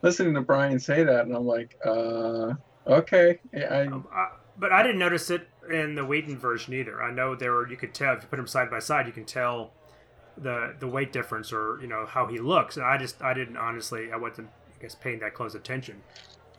listening 0.03 0.35
to 0.35 0.41
Brian 0.41 0.79
say 0.81 1.03
that, 1.05 1.27
and 1.27 1.35
I'm 1.35 1.47
like, 1.47 1.77
uh, 1.85 2.55
okay. 2.87 3.39
I, 3.55 3.87
Um, 3.87 4.07
I, 4.13 4.31
but 4.59 4.73
I 4.73 4.83
didn't 4.83 4.99
notice 4.99 5.31
it 5.31 5.49
in 5.71 5.95
the 5.95 6.05
Whedon 6.05 6.37
version 6.39 6.75
either. 6.75 7.01
I 7.03 7.11
know 7.13 7.35
there 7.37 7.53
were 7.53 7.69
you 7.69 7.77
could 7.77 7.95
tell 7.95 8.15
if 8.15 8.23
you 8.23 8.29
put 8.29 8.37
them 8.37 8.47
side 8.49 8.71
by 8.71 8.81
side, 8.81 9.07
you 9.07 9.13
can 9.13 9.25
tell 9.25 9.73
the 10.41 10.75
the 10.79 10.87
weight 10.87 11.13
difference 11.13 11.53
or 11.53 11.79
you 11.81 11.87
know 11.87 12.07
how 12.07 12.27
he 12.27 12.39
looks. 12.39 12.77
And 12.77 12.85
I 12.87 12.97
just 12.99 13.23
I 13.23 13.35
didn't 13.35 13.57
honestly 13.57 14.13
I 14.13 14.17
wasn't 14.17 14.49
I 14.79 14.83
guess 14.83 14.95
paying 14.95 15.19
that 15.21 15.35
close 15.35 15.55
attention. 15.55 16.03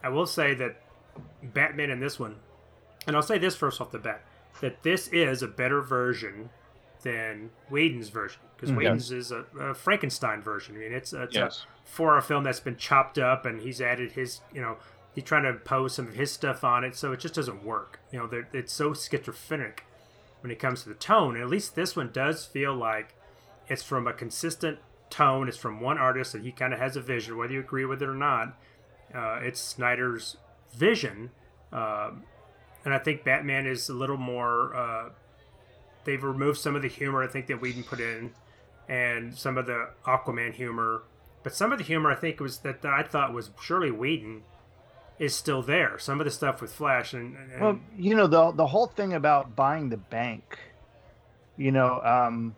I 0.04 0.10
will 0.10 0.26
say 0.26 0.54
that 0.56 0.82
Batman 1.44 1.90
in 1.90 2.00
this 2.00 2.20
one, 2.20 2.36
and 3.08 3.16
I'll 3.16 3.22
say 3.22 3.38
this 3.38 3.56
first 3.56 3.82
off 3.82 3.92
the 3.92 4.00
bat, 4.00 4.22
that 4.62 4.84
this 4.84 5.08
is 5.10 5.42
a 5.42 5.48
better 5.48 5.82
version 5.82 6.50
than 7.02 7.50
Whedon's 7.70 8.10
version 8.10 8.42
because 8.56 8.72
Mm. 8.72 8.78
Whedon's 8.78 9.12
is 9.12 9.32
a, 9.32 9.46
a 9.60 9.74
Frankenstein 9.74 10.42
version. 10.42 10.76
I 10.76 10.80
mean, 10.80 10.94
it's, 10.94 11.14
it's 11.14 11.34
a 11.36 11.40
for 11.86 12.18
a 12.18 12.22
film 12.22 12.44
that's 12.44 12.60
been 12.60 12.76
chopped 12.78 13.18
up 13.18 13.46
and 13.46 13.62
he's 13.62 13.82
added 13.82 14.12
his 14.12 14.42
you 14.54 14.62
know 14.62 14.78
he's 15.16 15.24
trying 15.24 15.44
to 15.44 15.50
impose 15.50 15.96
some 15.96 16.08
of 16.08 16.14
his 16.14 16.32
stuff 16.32 16.64
on 16.64 16.84
it 16.84 16.96
so 16.96 17.12
it 17.12 17.20
just 17.20 17.34
doesn't 17.34 17.64
work 17.64 18.00
you 18.12 18.20
know 18.20 18.30
it's 18.54 18.72
so 18.72 18.94
schizophrenic 18.94 19.86
when 20.42 20.52
it 20.52 20.60
comes 20.60 20.84
to 20.84 20.90
the 20.90 20.96
tone 20.96 21.34
and 21.34 21.44
at 21.44 21.50
least 21.50 21.74
this 21.76 21.96
one 21.96 22.12
does 22.14 22.46
feel 22.46 22.76
like 22.76 23.16
it's 23.70 23.84
from 23.84 24.07
a 24.07 24.13
consistent 24.13 24.80
tone 25.09 25.47
it's 25.47 25.57
from 25.57 25.80
one 25.80 25.97
artist 25.97 26.36
and 26.36 26.43
he 26.43 26.51
kind 26.51 26.74
of 26.74 26.80
has 26.80 26.95
a 26.95 27.01
vision 27.01 27.38
whether 27.38 27.53
you 27.53 27.59
agree 27.59 27.86
with 27.86 28.01
it 28.01 28.09
or 28.09 28.15
not 28.15 28.57
uh, 29.15 29.39
it's 29.41 29.59
snyder's 29.59 30.38
vision 30.74 31.32
um, 31.72 32.24
and 32.86 32.93
i 32.93 32.99
think 32.99 33.24
batman 33.24 33.65
is 33.65 33.89
a 33.89 33.93
little 33.93 34.17
more 34.17 34.76
uh, 34.76 35.09
they've 36.03 36.24
removed 36.24 36.59
some 36.59 36.76
of 36.76 36.82
the 36.82 36.88
humor 36.88 37.24
i 37.24 37.28
think 37.28 37.47
that 37.47 37.59
Whedon 37.61 37.84
put 37.84 37.99
in 37.99 38.32
and 38.88 39.36
some 39.36 39.57
of 39.57 39.65
the 39.65 39.89
aquaman 40.05 40.53
humor 40.53 41.03
but 41.43 41.53
some 41.55 41.72
of 41.72 41.78
the 41.78 41.84
humor 41.84 42.11
I 42.11 42.15
think 42.15 42.39
was 42.39 42.59
that, 42.59 42.82
that 42.82 42.93
I 42.93 43.03
thought 43.03 43.34
was 43.34 43.51
surely 43.61 43.91
Whedon 43.91 44.43
is 45.17 45.36
still 45.36 45.61
there. 45.61 45.97
Some 45.99 46.20
of 46.20 46.26
the 46.26 46.32
stuff 46.32 46.61
with 46.61 46.72
Flash 46.72 47.13
and, 47.13 47.36
and 47.36 47.61
Well, 47.61 47.80
you 47.97 48.15
know 48.15 48.28
the 48.28 48.51
the 48.51 48.67
whole 48.67 48.88
thing 48.88 49.13
about 49.13 49.55
buying 49.55 49.89
the 49.89 49.97
bank, 49.97 50.59
you 51.57 51.72
know, 51.72 52.01
um, 52.01 52.55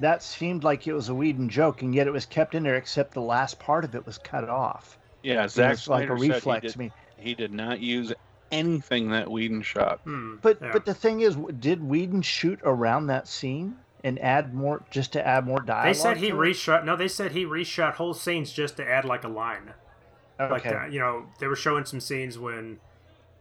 that 0.00 0.22
seemed 0.22 0.64
like 0.64 0.86
it 0.86 0.92
was 0.92 1.08
a 1.08 1.14
Whedon 1.14 1.48
joke, 1.48 1.82
and 1.82 1.94
yet 1.94 2.06
it 2.06 2.12
was 2.12 2.26
kept 2.26 2.54
in 2.54 2.62
there, 2.64 2.76
except 2.76 3.14
the 3.14 3.20
last 3.20 3.58
part 3.58 3.84
of 3.84 3.94
it 3.94 4.04
was 4.06 4.18
cut 4.18 4.48
off. 4.48 4.98
Yeah, 5.22 5.42
And 5.42 5.50
Zack 5.50 5.72
it's 5.74 5.88
like 5.88 6.04
a 6.10 6.16
Snyder 6.18 6.18
said 6.18 6.30
reflex. 6.34 6.44
he 6.44 6.50
I 6.50 6.60
did, 6.60 6.76
mean, 6.78 6.92
he 7.16 7.34
did 7.34 7.52
not 7.52 7.80
use 7.80 8.12
anything 8.52 9.10
that 9.10 9.30
Whedon 9.30 9.62
shot. 9.62 10.00
hmm, 10.04 10.36
but 10.42 10.58
yeah. 10.60 10.70
but 10.72 10.84
the 10.84 10.94
thing 10.94 11.20
is, 11.20 11.34
w- 11.36 11.56
did 11.56 11.82
Whedon 11.82 12.22
shoot 12.22 12.60
around 12.64 13.06
that 13.06 13.26
scene 13.28 13.76
and 14.02 14.18
add 14.18 14.52
more 14.52 14.82
just 14.90 15.12
to 15.14 15.26
add 15.26 15.46
more 15.46 15.60
dialogue? 15.60 15.86
they 15.86 15.94
said 15.98 16.16
he 16.18 16.28
to 16.28 16.42
it? 16.42 16.46
reshot. 16.54 16.84
No, 16.84 16.94
they 16.96 17.08
said 17.08 17.32
he 17.32 17.44
reshot 17.44 17.94
whole 17.94 18.12
scenes 18.14 18.52
just 18.52 18.76
to 18.76 18.86
add 18.88 19.04
like 19.04 19.24
a 19.24 19.28
line. 19.28 19.72
Like 20.38 20.50
Okay. 20.66 20.70
that. 20.70 20.92
You 20.92 20.98
know, 21.00 21.26
they 21.38 21.46
were 21.46 21.56
showing 21.56 21.84
some 21.84 22.00
scenes 22.00 22.38
when. 22.38 22.80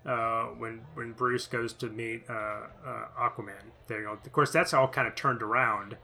Uh, 0.05 0.47
when 0.57 0.81
when 0.95 1.13
Bruce 1.13 1.47
goes 1.47 1.71
to 1.71 1.87
meet 1.87 2.25
uh, 2.29 2.33
uh, 2.33 3.05
Aquaman, 3.17 3.53
there 3.87 3.99
you 4.01 4.05
go. 4.07 4.11
Of 4.11 4.31
course, 4.33 4.51
that's 4.51 4.73
all 4.73 4.89
kind 4.89 5.07
of 5.07 5.15
turned 5.15 5.41
around, 5.41 5.95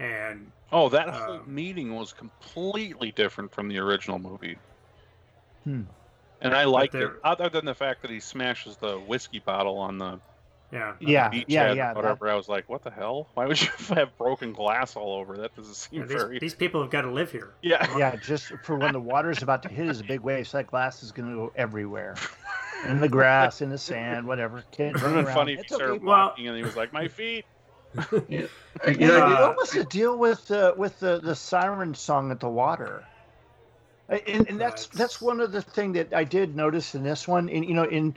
and 0.00 0.50
Oh, 0.72 0.88
that 0.88 1.08
Uh, 1.08 1.12
whole 1.12 1.40
meeting 1.46 1.94
was 1.94 2.12
completely 2.12 3.12
different 3.12 3.52
from 3.52 3.68
the 3.68 3.78
original 3.78 4.18
movie. 4.18 4.56
Hmm. 5.64 5.82
And 6.40 6.54
I 6.54 6.64
liked 6.64 6.94
it, 6.94 7.10
other 7.22 7.48
than 7.50 7.64
the 7.66 7.74
fact 7.74 8.02
that 8.02 8.10
he 8.10 8.18
smashes 8.20 8.76
the 8.78 8.98
whiskey 8.98 9.40
bottle 9.40 9.76
on 9.78 9.98
the 9.98 10.18
yeah, 10.72 10.94
Yeah, 11.00 11.28
beach 11.28 11.44
yeah, 11.48 11.62
head 11.62 11.70
or 11.72 11.74
yeah. 11.74 11.86
that- 11.88 11.96
whatever. 11.96 12.30
I 12.30 12.34
was 12.36 12.48
like, 12.48 12.68
what 12.68 12.82
the 12.82 12.90
hell? 12.90 13.28
Why 13.34 13.46
would 13.46 13.60
you 13.60 13.68
have 13.94 14.16
broken 14.16 14.52
glass 14.52 14.94
all 14.96 15.12
over? 15.14 15.36
That 15.36 15.54
doesn't 15.56 15.74
seem 15.74 16.00
yeah, 16.02 16.06
these, 16.06 16.16
very. 16.22 16.38
these 16.38 16.54
people 16.54 16.80
have 16.80 16.90
got 16.90 17.02
to 17.02 17.10
live 17.10 17.30
here. 17.32 17.52
Yeah. 17.62 17.98
yeah, 17.98 18.14
just 18.16 18.52
for 18.62 18.76
when 18.76 18.92
the 18.92 19.00
water's 19.00 19.42
about 19.42 19.62
to 19.64 19.68
hit 19.68 19.88
is 19.88 20.00
a 20.00 20.04
big 20.04 20.20
wave, 20.20 20.46
so 20.48 20.58
that 20.58 20.68
glass 20.68 21.02
is 21.02 21.10
going 21.12 21.28
to 21.28 21.34
go 21.34 21.52
everywhere, 21.56 22.14
in 22.86 23.00
the 23.00 23.08
grass, 23.08 23.60
in 23.60 23.68
the 23.68 23.76
sand, 23.78 24.26
whatever. 24.26 24.62
Kids 24.70 25.02
It 25.02 25.02
would 25.04 25.10
running 25.10 25.26
around. 25.26 25.34
funny 25.34 25.52
if 25.54 25.60
It's 25.60 25.68
he 25.70 25.74
started 25.74 25.94
okay. 25.96 26.04
Well- 26.04 26.16
walking 26.28 26.46
and 26.48 26.56
he 26.56 26.62
was 26.62 26.76
like, 26.76 26.92
my 26.92 27.08
feet. 27.08 27.44
I- 27.98 28.48
And 28.86 28.98
know, 29.00 29.16
uh, 29.20 29.40
what 29.48 29.56
was 29.58 29.70
the 29.72 29.84
deal 29.84 30.16
with 30.16 30.46
the 30.46 30.72
with 30.76 30.98
the, 31.00 31.18
the 31.20 31.34
siren 31.34 31.94
song 31.94 32.30
at 32.30 32.40
the 32.40 32.48
water? 32.48 33.04
And, 34.08 34.48
and 34.48 34.60
that's 34.60 34.86
That's- 34.86 34.88
that's 34.98 35.20
one 35.20 35.40
of 35.40 35.52
the 35.52 35.60
thing 35.62 35.92
that 35.92 36.14
I 36.14 36.24
did 36.24 36.56
notice 36.56 36.94
in 36.94 37.02
this 37.02 37.28
one. 37.28 37.48
In 37.48 37.62
you 37.64 37.74
know 37.74 37.84
in 37.84 38.16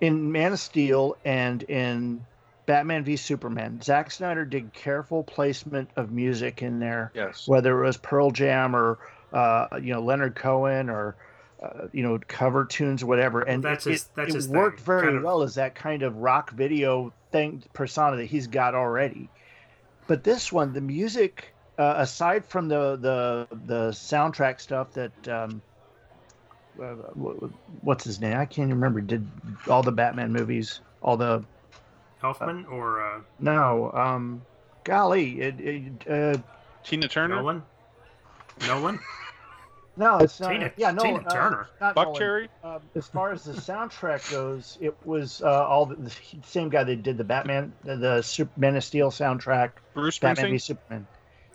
in 0.00 0.30
Man 0.30 0.52
of 0.52 0.60
Steel 0.60 1.16
and 1.24 1.62
in 1.64 2.24
Batman 2.66 3.04
v 3.04 3.16
Superman, 3.16 3.80
Zack 3.82 4.10
Snyder 4.10 4.44
did 4.44 4.72
careful 4.72 5.22
placement 5.24 5.90
of 5.96 6.10
music 6.12 6.62
in 6.62 6.78
there, 6.78 7.10
Yes. 7.14 7.46
whether 7.48 7.82
it 7.82 7.86
was 7.86 7.96
Pearl 7.96 8.30
Jam 8.30 8.74
or 8.76 8.98
uh, 9.32 9.66
you 9.82 9.92
know 9.92 10.00
Leonard 10.02 10.34
Cohen 10.36 10.88
or 10.90 11.16
uh, 11.64 11.88
you 11.92 12.02
know 12.02 12.18
cover 12.28 12.64
tunes, 12.64 13.02
or 13.02 13.06
whatever. 13.06 13.42
And 13.42 13.62
that's 13.62 13.86
it, 13.86 13.90
his- 13.92 14.04
that's 14.14 14.30
it 14.30 14.34
his 14.34 14.48
worked 14.48 14.78
thing, 14.78 14.86
very 14.86 15.02
kind 15.02 15.16
of- 15.16 15.22
well 15.24 15.42
as 15.42 15.54
that 15.54 15.74
kind 15.74 16.02
of 16.02 16.16
rock 16.18 16.50
video 16.50 17.12
thing 17.32 17.62
persona 17.72 18.16
that 18.16 18.26
he's 18.26 18.46
got 18.46 18.74
already. 18.74 19.28
But 20.06 20.22
this 20.24 20.52
one, 20.52 20.72
the 20.74 20.80
music, 20.82 21.54
uh, 21.78 21.94
aside 21.96 22.44
from 22.44 22.68
the 22.68 22.96
the 22.96 23.48
the 23.66 23.88
soundtrack 23.90 24.60
stuff 24.60 24.92
that 24.92 25.28
um, 25.28 25.62
uh, 26.80 26.84
what's 27.82 28.04
his 28.04 28.20
name? 28.20 28.36
I 28.36 28.44
can't 28.44 28.68
even 28.68 28.74
remember. 28.80 29.00
Did 29.00 29.26
all 29.68 29.82
the 29.82 29.92
Batman 29.92 30.32
movies, 30.32 30.80
all 31.02 31.16
the 31.16 31.44
Elfman 32.22 32.70
or 32.70 33.02
uh, 33.02 33.20
no, 33.38 33.90
um, 33.92 34.42
golly, 34.84 35.40
it, 35.40 35.60
it, 35.60 36.08
uh, 36.10 36.36
Tina 36.82 37.08
Turner? 37.08 37.36
Nolan? 37.36 37.62
Nolan? 38.66 38.94
no, 38.96 39.00
it's 39.96 40.40
not. 40.40 40.50
Tina- 40.50 40.72
yeah, 40.76 40.90
no, 40.90 41.02
Tina 41.02 41.18
uh, 41.18 41.30
Turner. 41.30 41.68
not 41.80 41.94
Buck 41.94 42.06
Nolan. 42.06 42.18
Cherry? 42.20 42.48
Um, 42.62 42.80
as 42.94 43.06
far 43.08 43.32
as 43.32 43.44
the 43.44 43.52
soundtrack 43.52 44.30
goes, 44.30 44.76
it 44.80 44.94
was 45.04 45.42
uh, 45.42 45.66
all 45.66 45.86
the, 45.86 45.94
the 45.96 46.12
same 46.44 46.68
guy 46.68 46.84
that 46.84 47.02
did 47.02 47.16
the 47.18 47.24
Batman, 47.24 47.72
the, 47.84 47.96
the 47.96 48.22
Super, 48.22 48.50
Man 48.58 48.76
of 48.76 48.84
Steel 48.84 49.10
soundtrack, 49.10 49.70
Bruce 49.94 50.18
Batman 50.18 50.50
v 50.50 50.58
Superman, 50.58 51.06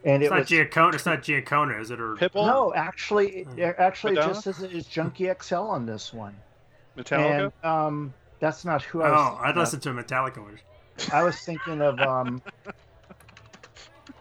and 0.05 0.23
It's 0.23 0.27
it 0.27 0.33
not 0.33 0.39
was 0.39 0.47
Giacomo. 0.49 0.89
It's 0.95 1.05
not 1.05 1.21
Giacomo, 1.23 1.79
is 1.79 1.91
it? 1.91 1.99
Or 1.99 2.15
Pitbull? 2.15 2.45
no, 2.45 2.73
actually, 2.73 3.43
Hmm. 3.43 3.59
it, 3.59 3.75
actually, 3.77 4.13
it 4.13 4.15
Madonna? 4.15 4.33
just 4.33 4.43
says 4.45 4.61
it 4.63 4.71
is 4.73 4.85
Junkie 4.87 5.29
XL 5.41 5.55
on 5.55 5.85
this 5.85 6.13
one, 6.13 6.35
Metallica? 6.97 7.51
and 7.63 7.65
um, 7.69 8.13
that's 8.39 8.63
not 8.63 8.81
who 8.83 9.01
oh, 9.01 9.05
I 9.05 9.09
was. 9.11 9.19
I'd 9.19 9.27
thinking 9.35 9.49
of. 9.49 9.57
listen 9.57 9.79
to 9.81 9.89
Metallica. 9.93 10.37
one. 10.43 10.59
I 11.13 11.23
was 11.23 11.39
thinking 11.39 11.81
of 11.81 11.99
um, 12.01 12.41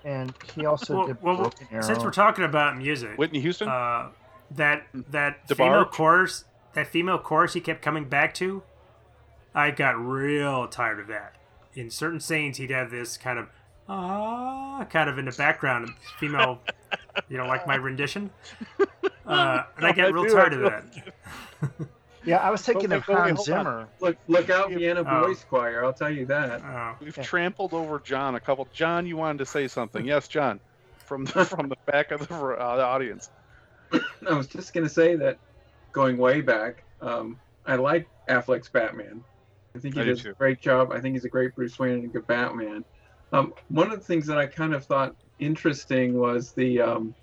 and 0.08 0.32
he 0.54 0.64
also 0.64 0.96
Well, 0.96 1.06
did 1.06 1.22
well, 1.22 1.36
Broken 1.36 1.68
Arrow. 1.70 1.82
Since 1.82 2.02
we're 2.02 2.10
talking 2.10 2.44
about 2.44 2.78
music, 2.78 3.18
Whitney 3.18 3.40
Houston? 3.40 3.68
uh, 3.68 4.08
that 4.52 4.86
that 4.92 5.46
DeBarge? 5.46 5.56
female 5.56 5.84
chorus, 5.84 6.44
that 6.72 6.86
female 6.86 7.18
chorus 7.18 7.52
he 7.52 7.60
kept 7.60 7.82
coming 7.82 8.08
back 8.08 8.32
to, 8.34 8.62
I 9.54 9.70
got 9.70 9.98
real 10.02 10.66
tired 10.68 10.98
of 11.00 11.06
that. 11.08 11.34
In 11.74 11.90
certain 11.90 12.20
scenes, 12.20 12.56
he'd 12.56 12.70
have 12.70 12.90
this 12.90 13.18
kind 13.18 13.38
of 13.38 13.48
ah, 13.88 14.86
kind 14.90 15.10
of 15.10 15.18
in 15.18 15.26
the 15.26 15.32
background, 15.32 15.90
female. 16.18 16.60
you 17.28 17.36
know, 17.36 17.46
like 17.46 17.66
my 17.66 17.76
rendition. 17.76 18.30
Uh, 19.26 19.64
and 19.76 19.84
I 19.84 19.90
I 19.90 19.92
get 19.92 20.14
real 20.14 20.24
do, 20.24 20.30
tired 20.30 20.54
I 20.54 20.56
of 20.56 20.62
that. 20.62 21.88
yeah, 22.28 22.36
I 22.38 22.50
was 22.50 22.62
thinking 22.62 22.90
Wait, 22.90 22.96
of 22.98 23.08
wait, 23.08 23.14
wait, 23.16 23.20
Hans 23.26 23.46
hold 23.46 23.48
on. 23.58 23.64
Zimmer. 23.64 23.88
look, 24.00 24.16
look 24.28 24.50
out, 24.50 24.70
Vienna 24.70 25.04
Oh. 25.06 25.26
Boys 25.26 25.44
Choir. 25.44 25.84
I'll 25.84 25.92
tell 25.92 26.10
you 26.10 26.26
that. 26.26 26.62
Uh, 26.62 26.94
We've 27.00 27.10
Okay. 27.16 27.22
trampled 27.22 27.72
over 27.74 27.98
John 28.00 28.34
a 28.34 28.40
couple. 28.40 28.68
John, 28.72 29.06
you 29.06 29.16
wanted 29.16 29.38
to 29.38 29.46
say 29.46 29.68
something? 29.68 30.04
Yes, 30.04 30.28
John, 30.28 30.60
from 30.98 31.24
the, 31.24 31.44
from 31.44 31.68
the 31.68 31.76
back 31.86 32.10
of 32.10 32.26
the, 32.28 32.34
uh, 32.34 32.76
the 32.76 32.84
audience. 32.84 33.30
I 34.28 34.34
was 34.34 34.46
just 34.46 34.72
gonna 34.74 34.88
say 34.88 35.16
that, 35.16 35.38
going 35.92 36.18
way 36.18 36.40
back, 36.42 36.84
um, 37.00 37.38
I 37.66 37.76
like 37.76 38.06
Affleck's 38.28 38.68
Batman. 38.68 39.22
I 39.74 39.78
think 39.78 39.94
he 39.94 40.00
I 40.00 40.04
does 40.04 40.22
too. 40.22 40.30
a 40.30 40.34
great 40.34 40.60
job. 40.60 40.92
I 40.92 41.00
think 41.00 41.14
he's 41.14 41.24
a 41.24 41.28
great 41.28 41.54
Bruce 41.54 41.78
Wayne 41.78 41.94
and 41.94 42.04
a 42.04 42.08
good 42.08 42.26
Batman. 42.26 42.84
Um, 43.32 43.52
one 43.68 43.90
of 43.90 43.98
the 43.98 44.04
things 44.04 44.26
that 44.26 44.38
I 44.38 44.46
kind 44.46 44.74
of 44.74 44.84
thought 44.84 45.14
interesting 45.38 46.18
was 46.18 46.52
the 46.52 46.80
um, 46.80 47.14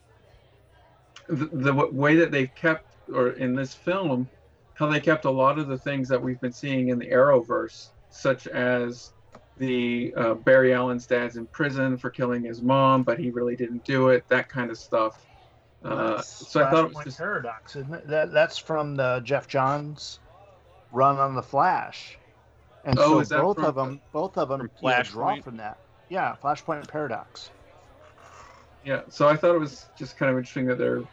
the, 1.27 1.45
the 1.47 1.71
w- 1.73 1.91
way 1.93 2.15
that 2.17 2.31
they've 2.31 2.53
kept, 2.55 2.85
or 3.13 3.29
in 3.31 3.55
this 3.55 3.73
film, 3.73 4.27
how 4.75 4.87
they 4.87 4.99
kept 4.99 5.25
a 5.25 5.31
lot 5.31 5.57
of 5.57 5.67
the 5.67 5.77
things 5.77 6.07
that 6.09 6.21
we've 6.21 6.39
been 6.39 6.51
seeing 6.51 6.89
in 6.89 6.99
the 6.99 7.07
Arrowverse, 7.07 7.87
such 8.09 8.47
as 8.47 9.13
the 9.57 10.13
uh, 10.17 10.33
Barry 10.33 10.73
Allen's 10.73 11.07
dad's 11.07 11.37
in 11.37 11.47
prison 11.47 11.97
for 11.97 12.09
killing 12.09 12.43
his 12.43 12.61
mom, 12.61 13.03
but 13.03 13.17
he 13.17 13.31
really 13.31 13.55
didn't 13.55 13.83
do 13.85 14.09
it. 14.09 14.27
That 14.27 14.49
kind 14.49 14.69
of 14.69 14.77
stuff. 14.77 15.25
Uh, 15.83 16.21
so 16.21 16.63
I 16.63 16.69
thought 16.69 16.85
it 16.85 16.95
was 16.95 17.05
just 17.05 17.17
paradox, 17.17 17.75
isn't 17.75 17.93
it? 17.93 18.07
That 18.07 18.31
that's 18.31 18.57
from 18.57 18.95
the 18.95 19.21
Geoff 19.23 19.47
Johns 19.47 20.19
run 20.91 21.17
on 21.17 21.35
the 21.35 21.43
Flash, 21.43 22.17
and 22.83 22.97
Oh, 22.99 23.23
so 23.23 23.41
both 23.41 23.57
from 23.57 23.65
of 23.65 23.75
them, 23.75 24.01
both 24.11 24.37
of 24.37 24.49
them, 24.49 24.69
yeah, 24.81 25.03
draw 25.03 25.39
from 25.41 25.57
that. 25.57 25.77
Yeah, 26.09 26.35
Flashpoint 26.43 26.87
paradox. 26.87 27.49
Yeah, 28.83 29.01
so 29.09 29.27
I 29.27 29.35
thought 29.35 29.55
it 29.55 29.59
was 29.59 29.85
just 29.97 30.17
kind 30.17 30.31
of 30.31 30.37
interesting 30.37 30.65
that 30.67 30.77
they're 30.77 31.03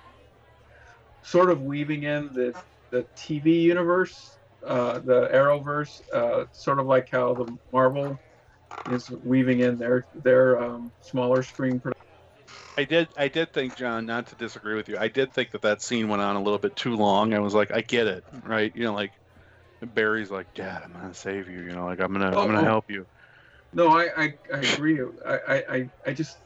sort 1.22 1.50
of 1.50 1.62
weaving 1.62 2.02
in 2.02 2.32
the 2.32 2.54
the 2.93 3.07
TV 3.16 3.62
universe, 3.62 4.38
uh, 4.64 5.01
the 5.01 5.28
Arrowverse, 5.34 6.01
uh, 6.14 6.45
sort 6.53 6.78
of 6.78 6.86
like 6.86 7.09
how 7.11 7.34
the 7.34 7.59
Marvel 7.72 8.18
is 8.93 9.11
weaving 9.24 9.61
in 9.61 9.78
their 9.78 10.05
their 10.14 10.62
um, 10.62 10.93
smaller 11.01 11.43
screen 11.43 11.80
production. 11.80 11.99
I 12.76 12.84
did. 12.84 13.09
I 13.16 13.28
did 13.28 13.53
think, 13.53 13.76
John, 13.76 14.07
not 14.07 14.26
to 14.28 14.36
disagree 14.36 14.74
with 14.74 14.88
you. 14.88 14.97
I 14.99 15.09
did 15.09 15.32
think 15.32 15.51
that 15.53 15.62
that 15.62 15.82
scene 15.82 16.09
went 16.09 16.22
on 16.22 16.36
a 16.36 16.43
little 16.43 16.59
bit 16.59 16.76
too 16.76 16.97
long. 16.97 17.34
I 17.34 17.40
was 17.40 17.55
like, 17.55 17.70
I 17.72 17.82
get 17.82 18.07
it, 18.07 18.24
right? 18.45 18.72
You 18.74 18.84
know, 18.84 18.95
like 18.95 19.12
Barry's 19.82 20.30
like, 20.30 20.55
Dad, 20.55 20.82
I'm 20.84 20.93
gonna 20.93 21.14
save 21.14 21.49
you. 21.51 21.61
You 21.61 21.72
know, 21.74 21.84
like 21.84 22.01
I'm 22.01 22.12
gonna, 22.12 22.28
I'm 22.28 22.34
Oh, 22.34 22.47
gonna 22.47 22.61
oh. 22.61 22.64
help 22.64 22.90
you. 22.90 23.07
No, 23.74 23.88
I 23.88 24.09
I, 24.16 24.34
I 24.55 24.59
agree. 24.59 25.01
I 25.26 25.64
I 25.68 25.90
I 26.07 26.12
just. 26.12 26.36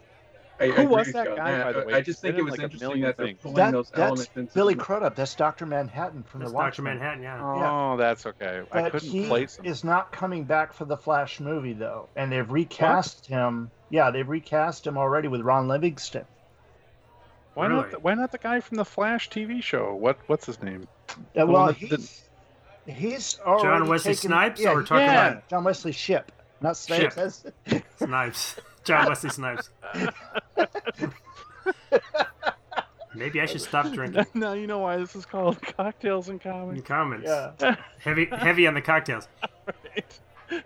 I, 0.58 0.68
Who 0.68 0.82
I 0.82 0.84
was 0.86 1.12
that 1.12 1.24
you 1.24 1.30
on 1.32 1.36
guy, 1.36 1.62
by 1.64 1.72
the 1.72 1.84
way? 1.86 1.94
I 1.94 2.00
just 2.00 2.20
think 2.22 2.38
it 2.38 2.42
was 2.42 2.52
like, 2.52 2.60
interesting 2.60 2.88
million 2.88 3.06
that 3.06 3.16
they're 3.18 3.34
pulling 3.34 3.56
That, 3.56 3.72
those 3.72 3.90
that's 3.90 4.00
elements 4.00 4.30
into 4.36 4.54
Billy 4.54 4.74
the- 4.74 4.80
Crudup. 4.82 5.14
That's 5.14 5.34
Doctor 5.34 5.66
Manhattan 5.66 6.22
from 6.22 6.40
That's 6.40 6.52
the 6.52 6.58
Doctor 6.58 6.82
Manhattan. 6.82 7.22
Yeah. 7.22 7.40
Oh, 7.42 7.96
that's 7.96 8.24
okay. 8.26 8.62
I 8.72 8.82
But 8.82 8.92
couldn't 8.92 9.08
he 9.10 9.26
place 9.26 9.56
him. 9.58 9.66
is 9.66 9.84
not 9.84 10.12
coming 10.12 10.44
back 10.44 10.72
for 10.72 10.84
the 10.86 10.96
Flash 10.96 11.40
movie 11.40 11.74
though, 11.74 12.08
and 12.16 12.32
they've 12.32 12.50
recast 12.50 13.26
him. 13.26 13.70
Yeah, 13.90 14.10
they've 14.10 14.28
recast 14.28 14.86
him 14.86 14.96
already 14.96 15.28
with 15.28 15.42
Ron 15.42 15.68
Livingston. 15.68 16.24
Why 17.54 17.66
Really? 17.66 17.82
not? 17.82 17.90
The, 17.90 17.98
why 18.00 18.14
not 18.14 18.32
the 18.32 18.38
guy 18.38 18.60
from 18.60 18.76
the 18.78 18.84
Flash 18.84 19.30
TV 19.30 19.62
show? 19.62 19.94
What 19.94 20.18
What's 20.26 20.46
his 20.46 20.62
name? 20.62 20.86
Uh, 21.08 21.14
The 21.34 21.46
well, 21.46 21.62
one 21.62 21.66
that- 21.68 21.76
he's 21.76 22.22
he's 22.86 23.38
already 23.44 23.88
Wesley 23.88 24.14
taken- 24.14 24.28
Snipes, 24.30 24.60
Yeah, 24.60 24.70
or 24.70 24.74
we're 24.76 24.82
talking 24.84 25.04
Yeah. 25.06 25.28
about 25.28 25.48
John 25.48 25.64
Wesley 25.64 25.92
Shipp, 25.92 26.32
not 26.60 26.76
Snipes. 26.76 27.02
Shipp. 27.02 27.14
That's- 27.14 27.82
Snipes? 27.98 28.56
John 28.86 29.06
Wesley 29.08 29.30
Snipes. 29.30 29.70
Maybe 33.16 33.40
I 33.40 33.46
should 33.46 33.62
stop 33.62 33.90
drinking. 33.92 34.26
now 34.34 34.52
you 34.52 34.66
know 34.66 34.78
why 34.78 34.98
this 34.98 35.16
is 35.16 35.24
called 35.26 35.60
Cocktails 35.60 36.28
and 36.28 36.40
In 36.44 36.82
comments. 36.82 37.26
yeah. 37.26 37.76
Heavy, 37.98 38.26
heavy 38.26 38.66
on 38.66 38.74
the 38.74 38.82
cocktails. 38.82 39.26
Uh, 39.42 39.48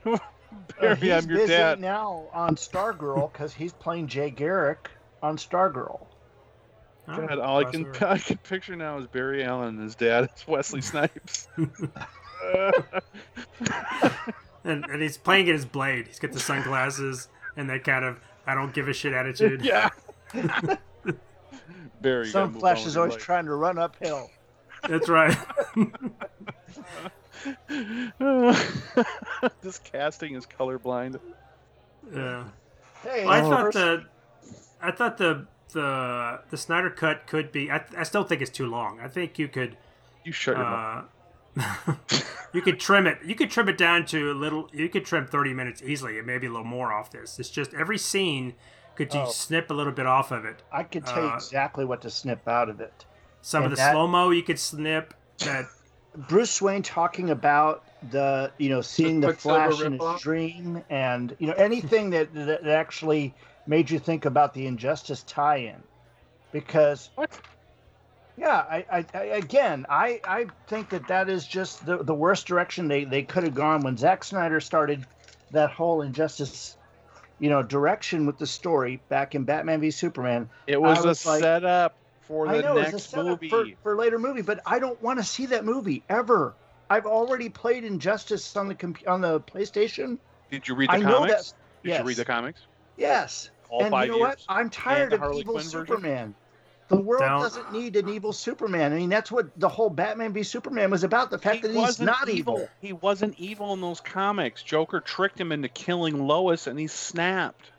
Barry, 0.80 0.96
he's 0.96 1.12
I'm 1.12 1.30
your 1.30 1.38
busy 1.38 1.52
dad. 1.54 1.80
now 1.80 2.24
on 2.32 2.56
Stargirl 2.56 3.32
because 3.32 3.54
he's 3.54 3.72
playing 3.72 4.08
Jay 4.08 4.30
Garrick 4.30 4.90
on 5.22 5.36
Stargirl. 5.36 6.06
Oh, 7.08 7.26
God, 7.26 7.38
all 7.38 7.58
I 7.58 7.64
can 7.70 7.86
crossover. 7.86 8.06
I 8.06 8.18
can 8.18 8.36
picture 8.38 8.76
now 8.76 8.98
is 8.98 9.06
Barry 9.06 9.44
Allen 9.44 9.68
and 9.70 9.80
his 9.80 9.94
dad 9.94 10.28
is 10.36 10.46
Wesley 10.48 10.80
Snipes. 10.80 11.48
and, 14.64 14.84
and 14.84 15.02
he's 15.02 15.16
playing 15.18 15.48
at 15.48 15.54
his 15.54 15.64
blade. 15.64 16.08
He's 16.08 16.18
got 16.18 16.32
the 16.32 16.40
sunglasses 16.40 17.28
and 17.60 17.70
that 17.70 17.84
kind 17.84 18.04
of 18.04 18.20
I 18.46 18.54
don't 18.54 18.72
give 18.74 18.88
a 18.88 18.92
shit 18.92 19.12
attitude. 19.12 19.64
yeah. 19.64 19.90
Barry, 22.00 22.26
you 22.26 22.32
Some 22.32 22.52
move 22.52 22.60
Flash 22.60 22.86
is 22.86 22.96
always 22.96 23.12
life. 23.12 23.22
trying 23.22 23.44
to 23.44 23.54
run 23.54 23.78
uphill. 23.78 24.30
That's 24.88 25.08
right. 25.08 25.36
this 29.60 29.78
casting 29.78 30.34
is 30.34 30.46
colorblind. 30.46 31.18
yeah. 32.14 32.44
Hey, 33.02 33.24
Well, 33.24 33.32
I 33.34 33.40
thought 33.42 33.72
the 33.72 34.04
I 34.82 34.90
thought 34.90 35.18
the 35.18 35.46
the 35.72 36.40
the 36.50 36.56
Snyder 36.56 36.90
cut 36.90 37.26
could 37.26 37.52
be. 37.52 37.70
I, 37.70 37.84
I 37.96 38.02
still 38.04 38.24
think 38.24 38.42
it's 38.42 38.50
too 38.50 38.66
long. 38.66 39.00
I 39.00 39.08
think 39.08 39.38
you 39.38 39.48
could 39.48 39.76
You 40.24 40.32
shut 40.32 40.56
your 40.56 40.64
mouth. 40.64 41.04
uh, 41.04 41.06
you 42.52 42.62
could 42.62 42.78
trim 42.80 43.06
it. 43.06 43.18
You 43.24 43.34
could 43.34 43.50
trim 43.50 43.68
it 43.68 43.78
down 43.78 44.06
to 44.06 44.30
a 44.32 44.34
little. 44.34 44.68
You 44.72 44.88
could 44.88 45.04
trim 45.04 45.26
thirty 45.26 45.52
minutes 45.52 45.82
easily, 45.82 46.18
and 46.18 46.26
maybe 46.26 46.46
a 46.46 46.50
little 46.50 46.64
more 46.64 46.92
off 46.92 47.10
this. 47.10 47.38
It's 47.38 47.50
just 47.50 47.74
every 47.74 47.98
scene 47.98 48.54
could 48.96 49.12
you 49.14 49.20
Oh. 49.20 49.30
snip 49.30 49.70
a 49.70 49.74
little 49.74 49.92
bit 49.92 50.06
off 50.06 50.30
of 50.30 50.44
it. 50.44 50.62
I 50.72 50.82
could 50.82 51.06
tell 51.06 51.22
you 51.24 51.30
uh, 51.30 51.34
exactly 51.36 51.84
what 51.84 52.02
to 52.02 52.10
snip 52.10 52.46
out 52.46 52.68
of 52.68 52.80
it. 52.80 53.04
Some 53.42 53.64
of 53.64 53.70
the 53.70 53.76
that- 53.76 53.92
slow 53.92 54.06
mo 54.06 54.30
you 54.30 54.42
could 54.42 54.58
snip. 54.58 55.14
That 55.38 55.66
Bruce 56.28 56.60
Wayne 56.60 56.82
talking 56.82 57.30
about 57.30 57.84
the 58.10 58.50
you 58.58 58.68
know 58.68 58.80
seeing 58.80 59.20
the 59.20 59.28
Quicksilver 59.28 59.70
Flash 59.72 59.80
in 59.86 59.92
his 59.92 60.00
ripoff? 60.00 60.20
dream, 60.20 60.82
and 60.90 61.34
you 61.38 61.46
know 61.46 61.54
anything 61.54 62.10
that 62.10 62.32
that 62.34 62.66
actually 62.66 63.34
made 63.66 63.90
you 63.90 63.98
think 63.98 64.24
about 64.24 64.52
the 64.54 64.66
Injustice 64.66 65.22
tie-in, 65.24 65.82
because 66.52 67.10
What? 67.14 67.30
Yeah, 68.36 68.56
I, 68.56 68.84
I, 68.90 69.04
I 69.14 69.22
again 69.24 69.86
I 69.88 70.20
I 70.24 70.46
think 70.66 70.90
that 70.90 71.08
that 71.08 71.28
is 71.28 71.46
just 71.46 71.84
the 71.84 72.02
the 72.02 72.14
worst 72.14 72.46
direction 72.46 72.88
they 72.88 73.04
they 73.04 73.22
could 73.22 73.44
have 73.44 73.54
gone 73.54 73.82
when 73.82 73.96
Zack 73.96 74.24
Snyder 74.24 74.60
started 74.60 75.06
that 75.50 75.70
whole 75.70 76.02
Injustice. 76.02 76.76
You 77.38 77.48
know, 77.48 77.62
direction 77.62 78.26
with 78.26 78.36
the 78.36 78.46
story 78.46 79.00
back 79.08 79.34
in 79.34 79.44
Batman 79.44 79.80
v 79.80 79.90
Superman. 79.90 80.50
It 80.66 80.78
was, 80.78 81.02
was 81.02 81.24
a 81.24 81.28
like- 81.30 81.40
setup 81.40 81.96
for 82.20 82.46
I 82.46 82.58
the 82.58 82.62
know 82.62 82.76
it's 82.76 82.88
a 82.90 82.92
next 82.92 83.10
setup 83.10 83.26
movie. 83.26 83.48
for, 83.48 83.64
for 83.82 83.96
later 83.96 84.18
movie, 84.18 84.42
but 84.42 84.60
I 84.66 84.78
don't 84.78 85.00
want 85.02 85.20
to 85.20 85.24
see 85.24 85.46
that 85.46 85.64
movie 85.64 86.02
ever. 86.10 86.54
I've 86.90 87.06
already 87.06 87.48
played 87.48 87.84
Injustice 87.84 88.56
on 88.56 88.68
the 88.68 88.74
comp- 88.74 89.08
on 89.08 89.22
the 89.22 89.40
PlayStation. 89.40 90.18
Did 90.50 90.68
you 90.68 90.74
read 90.74 90.90
the 90.90 90.94
I 90.94 90.98
know 90.98 91.18
comics? 91.18 91.52
that. 91.52 91.58
Did 91.82 91.88
yes. 91.88 91.98
you 92.00 92.04
read 92.04 92.16
the 92.18 92.24
comics? 92.26 92.60
Yes. 92.98 93.50
All 93.70 93.82
and 93.82 93.90
five 93.90 94.06
you 94.06 94.12
know 94.12 94.18
years? 94.18 94.44
what? 94.46 94.56
I'm 94.56 94.68
tired 94.68 95.12
of 95.14 95.20
Harley 95.20 95.40
evil 95.40 95.54
Quinn 95.54 95.66
version? 95.66 96.34
Superman. 96.90 97.04
The 97.04 97.08
world 97.08 97.20
Don't- 97.22 97.40
doesn't 97.42 97.72
need 97.72 97.96
an 97.96 98.08
evil 98.08 98.32
Superman. 98.32 98.92
I 98.92 98.96
mean, 98.96 99.08
that's 99.08 99.30
what 99.30 99.48
the 99.58 99.68
whole 99.68 99.90
Batman 99.90 100.32
v 100.32 100.42
Superman 100.42 100.90
was 100.90 101.04
about. 101.04 101.30
The 101.30 101.38
fact 101.38 101.62
that 101.62 101.68
he's 101.70 101.76
wasn't 101.76 102.06
not 102.06 102.28
evil. 102.28 102.68
He 102.80 102.92
wasn't 102.92 103.38
evil 103.38 103.72
in 103.72 103.80
those 103.80 104.00
comics. 104.00 104.62
Joker 104.62 105.00
tricked 105.00 105.40
him 105.40 105.52
into 105.52 105.68
killing 105.68 106.26
Lois, 106.26 106.66
and 106.66 106.78
he 106.78 106.86
snapped. 106.86 107.70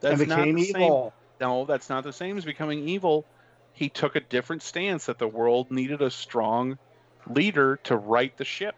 That's 0.00 0.20
and 0.20 0.28
not 0.28 0.38
became 0.38 0.56
the 0.56 0.64
same- 0.64 1.10
No, 1.40 1.64
that's 1.64 1.88
not 1.88 2.04
the 2.04 2.12
same 2.12 2.36
as 2.36 2.44
becoming 2.44 2.88
evil. 2.88 3.24
He 3.72 3.88
took 3.88 4.16
a 4.16 4.20
different 4.20 4.62
stance 4.62 5.06
that 5.06 5.18
the 5.18 5.28
world 5.28 5.70
needed 5.70 6.02
a 6.02 6.10
strong 6.10 6.78
leader 7.28 7.76
to 7.84 7.96
right 7.96 8.36
the 8.36 8.44
ship. 8.44 8.74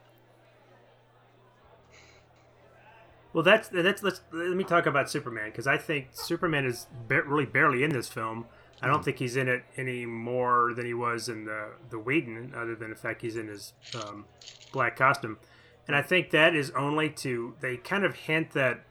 well, 3.33 3.43
that's 3.43 3.69
that's 3.69 4.03
let's 4.03 4.21
let 4.33 4.51
me 4.57 4.63
talk 4.65 4.87
about 4.87 5.11
Superman 5.11 5.51
because 5.51 5.67
I 5.67 5.77
think 5.77 6.09
Superman 6.13 6.65
is 6.65 6.87
ba- 7.09 7.23
really 7.23 7.47
barely 7.47 7.83
in 7.83 7.91
this 7.91 8.09
film. 8.09 8.47
I 8.83 8.89
don't 8.89 9.05
think 9.05 9.19
he's 9.19 9.37
in 9.37 9.49
it 9.49 9.65
any 9.77 10.05
more 10.05 10.73
than 10.75 10.85
he 10.85 10.95
was 10.95 11.29
in 11.29 11.45
the 11.45 11.71
the 11.91 11.99
Whedon, 11.99 12.53
other 12.57 12.75
than 12.75 12.91
the 12.91 12.97
fact 12.97 13.23
he's 13.23 13.37
in 13.37 13.49
his 13.49 13.73
um, 13.95 14.27
black 14.73 14.97
costume. 14.97 15.39
And 15.87 15.97
I 15.97 16.03
think 16.03 16.31
that 16.31 16.55
is 16.55 16.71
only 16.71 17.11
to 17.11 17.55
they 17.61 17.77
kind 17.77 18.05
of 18.05 18.15
hint 18.15 18.53
that 18.53 18.85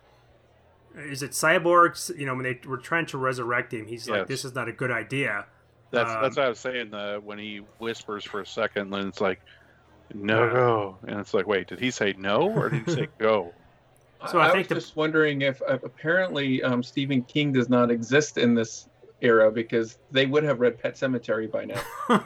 is 0.95 1.23
it 1.23 1.31
cyborgs? 1.31 2.15
You 2.17 2.25
know, 2.25 2.35
when 2.35 2.43
they 2.43 2.59
were 2.67 2.77
trying 2.77 3.07
to 3.07 3.17
resurrect 3.17 3.73
him, 3.73 3.87
he's 3.87 4.07
like, 4.07 4.27
"This 4.27 4.45
is 4.45 4.53
not 4.53 4.67
a 4.67 4.71
good 4.71 4.91
idea." 4.91 5.45
That's 5.91 6.11
Um, 6.11 6.21
that's 6.21 6.37
what 6.37 6.45
I 6.45 6.49
was 6.49 6.59
saying. 6.59 6.91
The 6.91 7.21
when 7.23 7.37
he 7.37 7.61
whispers 7.79 8.23
for 8.23 8.41
a 8.41 8.45
second, 8.45 8.89
then 8.91 9.07
it's 9.07 9.21
like, 9.21 9.41
no, 10.13 10.49
go, 10.49 10.97
and 11.07 11.19
it's 11.19 11.33
like, 11.33 11.47
wait, 11.47 11.67
did 11.67 11.79
he 11.79 11.91
say 11.91 12.13
no 12.17 12.49
or 12.49 12.69
did 12.69 12.87
he 12.87 12.93
say 12.93 13.07
go? 13.17 13.53
So 14.29 14.39
I 14.39 14.47
I, 14.47 14.51
think 14.51 14.59
was 14.59 14.67
the- 14.69 14.75
just 14.75 14.95
wondering 14.95 15.41
if 15.41 15.61
uh, 15.61 15.79
apparently 15.83 16.63
um, 16.63 16.81
Stephen 16.83 17.23
King 17.23 17.51
does 17.51 17.69
not 17.69 17.91
exist 17.91 18.37
in 18.37 18.53
this 18.55 18.87
era 19.23 19.49
because 19.51 19.97
they 20.11 20.25
would 20.27 20.43
have 20.43 20.59
read 20.59 20.77
Pet 20.77 20.95
Sematary 20.95 21.49
by 21.49 21.65
now. 21.65 21.81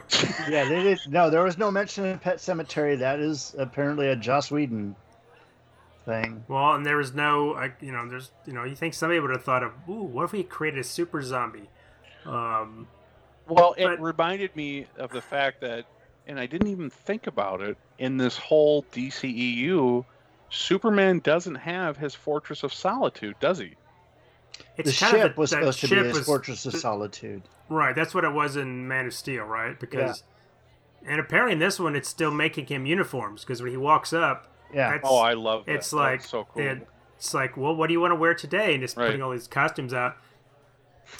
Yeah, 0.50 0.64
they 0.68 0.82
did. 0.82 0.98
No, 1.08 1.30
there 1.30 1.44
was 1.44 1.56
no 1.56 1.70
mention 1.70 2.04
in 2.04 2.18
Pet 2.18 2.38
Sematary. 2.38 2.98
That 2.98 3.20
is 3.20 3.54
apparently 3.58 4.08
a 4.08 4.16
Joss 4.16 4.50
Whedon 4.50 4.96
thing. 6.04 6.44
Well, 6.48 6.74
and 6.74 6.84
there 6.84 6.96
was 6.96 7.14
no, 7.14 7.54
I, 7.54 7.72
you 7.80 7.92
know, 7.92 8.08
there's, 8.08 8.30
you 8.46 8.52
know, 8.54 8.64
you 8.64 8.74
think 8.74 8.94
somebody 8.94 9.20
would 9.20 9.30
have 9.30 9.44
thought 9.44 9.62
of, 9.62 9.72
ooh, 9.88 10.02
what 10.02 10.24
if 10.24 10.32
we 10.32 10.42
created 10.42 10.80
a 10.80 10.84
super 10.84 11.22
zombie? 11.22 11.68
Um, 12.24 12.88
Well, 13.46 13.74
it 13.76 14.00
reminded 14.00 14.56
me 14.56 14.86
of 14.96 15.10
the 15.10 15.20
fact 15.20 15.60
that, 15.60 15.84
and 16.26 16.38
I 16.40 16.46
didn't 16.46 16.68
even 16.68 16.90
think 16.90 17.26
about 17.26 17.60
it 17.60 17.76
in 17.98 18.16
this 18.16 18.36
whole 18.38 18.84
DCEU. 18.92 20.04
Superman 20.50 21.20
doesn't 21.20 21.56
have 21.56 21.98
his 21.98 22.14
Fortress 22.14 22.62
of 22.62 22.72
Solitude, 22.72 23.36
does 23.38 23.58
he? 23.58 23.74
It's 24.76 24.90
the 24.98 25.04
kind 25.06 25.16
ship 25.16 25.30
of 25.32 25.36
a- 25.36 25.40
was 25.40 25.50
that 25.50 25.56
supposed 25.60 25.80
to 25.80 25.88
be 25.88 25.94
ship 25.96 26.06
his 26.06 26.16
was- 26.18 26.26
Fortress 26.26 26.66
of 26.66 26.74
Solitude. 26.74 27.42
Right, 27.68 27.94
that's 27.94 28.14
what 28.14 28.24
it 28.24 28.32
was 28.32 28.56
in 28.56 28.88
Man 28.88 29.06
of 29.06 29.12
Steel, 29.14 29.44
right? 29.44 29.78
Because, 29.78 30.22
and 31.06 31.20
apparently 31.20 31.52
in 31.52 31.58
this 31.58 31.78
one, 31.78 31.94
it's 31.94 32.08
still 32.08 32.30
making 32.30 32.66
him 32.66 32.86
uniforms 32.86 33.42
because 33.44 33.60
when 33.60 33.70
he 33.70 33.76
walks 33.76 34.12
up, 34.12 34.50
Yeah. 34.72 34.90
that's, 34.92 35.02
Oh, 35.04 35.18
I 35.18 35.34
love 35.34 35.66
that. 35.66 35.74
it's 35.74 35.90
That 35.90 35.96
like, 35.96 36.20
was 36.20 36.28
so 36.30 36.44
cool. 36.44 36.62
it- 36.62 36.88
it's 37.16 37.34
like, 37.34 37.56
well, 37.56 37.74
what 37.74 37.88
do 37.88 37.92
you 37.92 38.00
want 38.00 38.12
to 38.12 38.16
wear 38.16 38.32
today? 38.32 38.72
And 38.74 38.82
just 38.82 38.96
Right. 38.96 39.06
putting 39.06 39.20
all 39.22 39.32
these 39.32 39.48
costumes 39.48 39.92
out. 39.92 40.16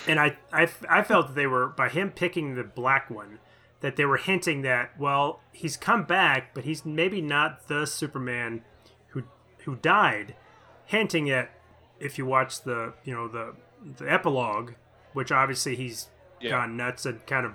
And 0.06 0.18
I, 0.20 0.36
I, 0.52 0.68
I 0.88 1.02
felt 1.02 1.28
that 1.28 1.34
they 1.34 1.46
were 1.46 1.66
by 1.66 1.88
him 1.88 2.10
picking 2.12 2.54
the 2.54 2.62
black 2.64 3.10
one, 3.10 3.38
that 3.80 3.96
they 3.96 4.04
were 4.04 4.16
hinting 4.18 4.62
that 4.62 4.90
well 4.98 5.40
he's 5.52 5.76
come 5.76 6.04
back, 6.04 6.54
but 6.54 6.64
he's 6.64 6.84
maybe 6.84 7.20
not 7.20 7.68
the 7.68 7.86
Superman 7.86 8.62
who 9.08 9.22
who 9.64 9.76
died, 9.76 10.34
hinting 10.86 11.30
at 11.30 11.50
if 12.00 12.18
you 12.18 12.26
watch 12.26 12.62
the 12.62 12.92
you 13.04 13.14
know 13.14 13.28
the 13.28 13.54
the 13.96 14.10
epilogue, 14.10 14.72
which 15.12 15.30
obviously 15.32 15.76
he's 15.76 16.08
Yeah. 16.40 16.50
gone 16.50 16.76
nuts 16.76 17.06
and 17.06 17.24
kind 17.26 17.46
of 17.46 17.52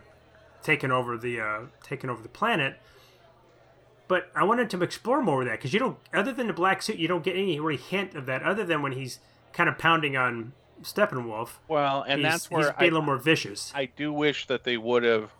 taken 0.62 0.92
over 0.92 1.18
the 1.18 1.40
uh, 1.42 1.60
taken 1.84 2.10
over 2.10 2.22
the 2.22 2.30
planet. 2.30 2.78
But 4.08 4.30
I 4.36 4.44
wanted 4.44 4.70
to 4.72 4.82
explore 4.84 5.22
more 5.22 5.42
of 5.42 5.48
that 5.48 5.58
because 5.60 5.74
you 5.74 5.80
don't, 5.80 5.98
other 6.14 6.34
than 6.34 6.48
the 6.48 6.54
black 6.54 6.82
suit, 6.82 6.98
you 6.98 7.08
don't 7.08 7.24
get 7.24 7.36
any 7.36 7.60
really 7.60 7.78
hint 7.82 8.16
of 8.16 8.26
that, 8.26 8.44
other 8.44 8.66
than 8.66 8.82
when 8.82 8.92
he's 8.92 9.20
kind 9.54 9.70
of 9.70 9.78
pounding 9.78 10.18
on 10.18 10.52
Steppenwolf. 10.82 11.52
Well, 11.68 12.04
and 12.08 12.20
he's, 12.22 12.30
that's 12.32 12.46
he's 12.48 12.52
where 12.52 12.74
being 12.74 12.76
I, 12.80 12.84
a 12.84 12.92
little 12.92 13.02
more 13.02 13.18
vicious. 13.18 13.72
I 13.74 13.86
do 13.86 14.12
wish 14.12 14.48
that 14.48 14.66
they 14.66 14.78
would 14.78 15.04
have 15.04 15.32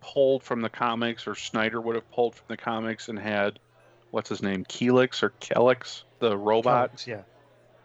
pulled 0.00 0.42
from 0.42 0.62
the 0.62 0.70
comics, 0.70 1.26
or 1.26 1.34
Snyder 1.34 1.80
would 1.80 1.94
have 1.96 2.10
pulled 2.10 2.34
from 2.34 2.46
the 2.48 2.56
comics 2.56 3.08
and 3.08 3.18
had 3.18 3.58
what's 4.10 4.30
his 4.30 4.42
name, 4.42 4.64
Keelix 4.64 5.22
or 5.22 5.30
Kelix, 5.40 6.04
the 6.18 6.36
robot, 6.36 6.88
Comics, 6.88 7.06
yeah. 7.06 7.20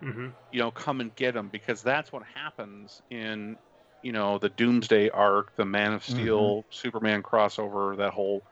Hmm 0.04 0.30
you 0.52 0.60
know, 0.60 0.70
come 0.70 1.02
and 1.02 1.16
get 1.16 1.36
him 1.36 1.50
because 1.52 1.82
that's 1.82 2.12
what 2.12 2.22
happens 2.36 3.02
in, 3.10 3.58
you 4.04 4.12
know, 4.12 4.38
the 4.38 4.50
Doomsday 4.50 5.10
arc, 5.10 5.56
the 5.56 5.66
Man 5.66 5.94
of 5.94 6.06
Steel, 6.06 6.64
Superman 6.70 7.24
crossover, 7.24 7.98
that 7.98 8.14
whole 8.14 8.44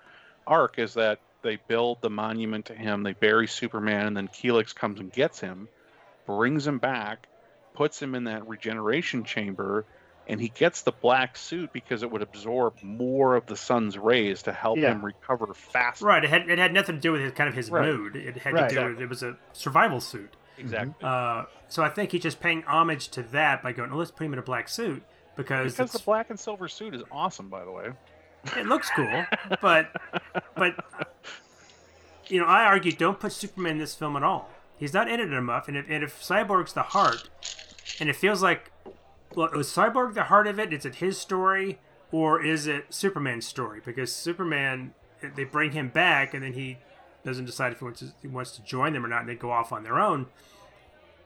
arc 0.47 0.79
is 0.79 0.95
that 0.95 1.19
they 1.43 1.59
build 1.67 2.01
the 2.01 2.09
monument 2.09 2.65
to 2.65 2.73
him, 2.73 3.03
they 3.03 3.13
bury 3.13 3.47
Superman, 3.47 4.07
and 4.07 4.17
then 4.17 4.27
Keelix 4.27 4.73
comes 4.73 4.99
and 4.99 5.11
gets 5.11 5.39
him, 5.39 5.69
brings 6.25 6.65
him 6.65 6.79
back, 6.79 7.27
puts 7.75 8.01
him 8.01 8.15
in 8.15 8.23
that 8.23 8.47
regeneration 8.47 9.23
chamber, 9.23 9.85
and 10.27 10.39
he 10.41 10.49
gets 10.49 10.81
the 10.81 10.91
black 10.91 11.37
suit 11.37 11.71
because 11.73 12.01
it 12.03 12.11
would 12.11 12.21
absorb 12.21 12.73
more 12.81 13.35
of 13.35 13.45
the 13.45 13.55
sun's 13.55 13.97
rays 13.97 14.43
to 14.43 14.53
help 14.53 14.79
Yeah. 14.79 14.93
him 14.93 15.05
recover 15.05 15.53
faster. 15.53 16.05
Right. 16.05 16.23
It 16.23 16.29
had, 16.29 16.49
it 16.49 16.57
had 16.57 16.73
nothing 16.73 16.95
to 16.95 17.01
do 17.01 17.11
with 17.11 17.21
his, 17.21 17.31
kind 17.33 17.47
of 17.49 17.55
his 17.55 17.69
Right. 17.69 17.85
mood. 17.85 18.15
It 18.15 18.37
had 18.37 18.53
Right. 18.53 18.69
to 18.69 18.75
do 18.75 18.89
with 18.89 19.01
it 19.01 19.09
was 19.09 19.23
a 19.23 19.37
survival 19.53 19.99
suit. 19.99 20.35
Exactly. 20.57 20.93
Uh, 21.01 21.45
so 21.67 21.83
I 21.83 21.89
think 21.89 22.11
he's 22.11 22.21
just 22.21 22.39
paying 22.39 22.63
homage 22.63 23.09
to 23.09 23.23
that 23.23 23.63
by 23.63 23.71
going, 23.71 23.91
oh, 23.91 23.97
let's 23.97 24.11
put 24.11 24.25
him 24.25 24.33
in 24.33 24.39
a 24.39 24.43
black 24.43 24.69
suit 24.69 25.03
because, 25.35 25.73
because 25.73 25.91
the 25.91 25.99
black 25.99 26.29
and 26.29 26.39
silver 26.39 26.67
suit 26.67 26.93
is 26.93 27.01
awesome, 27.11 27.49
by 27.49 27.63
the 27.63 27.71
way. 27.71 27.89
it 28.57 28.65
looks 28.65 28.89
cool. 28.95 29.25
but 29.61 29.95
but 30.55 30.75
you 32.27 32.39
know, 32.39 32.45
I 32.45 32.63
argue 32.63 32.91
don't 32.91 33.19
put 33.19 33.31
Superman 33.31 33.73
in 33.73 33.77
this 33.79 33.95
film 33.95 34.15
at 34.15 34.23
all. 34.23 34.49
He's 34.77 34.93
not 34.93 35.09
in 35.09 35.19
it 35.19 35.31
enough, 35.31 35.67
and 35.67 35.77
if, 35.77 35.85
and 35.89 36.03
if 36.03 36.19
Cyborg's 36.21 36.73
the 36.73 36.81
heart, 36.81 37.29
and 37.99 38.09
it 38.09 38.15
feels 38.15 38.41
like, 38.41 38.71
well, 39.35 39.47
is 39.49 39.67
Cyborg 39.67 40.15
the 40.15 40.23
heart 40.23 40.47
of 40.47 40.59
it? 40.59 40.73
Is 40.73 40.85
it 40.85 40.95
his 40.95 41.19
story, 41.19 41.79
or 42.11 42.43
is 42.43 42.65
it 42.65 42.85
Superman's 42.89 43.45
story? 43.45 43.79
Because 43.85 44.11
Superman, 44.11 44.93
they 45.35 45.43
bring 45.43 45.73
him 45.73 45.89
back, 45.89 46.33
and 46.33 46.43
then 46.43 46.53
he 46.53 46.77
doesn't 47.23 47.45
decide 47.45 47.71
if 47.71 47.79
he 47.79 47.85
wants 47.85 47.99
to, 47.99 48.07
he 48.21 48.27
wants 48.27 48.51
to 48.51 48.63
join 48.63 48.93
them 48.93 49.05
or 49.05 49.07
not, 49.07 49.21
and 49.21 49.29
they 49.29 49.35
go 49.35 49.51
off 49.51 49.71
on 49.71 49.83
their 49.83 49.99
own. 49.99 50.25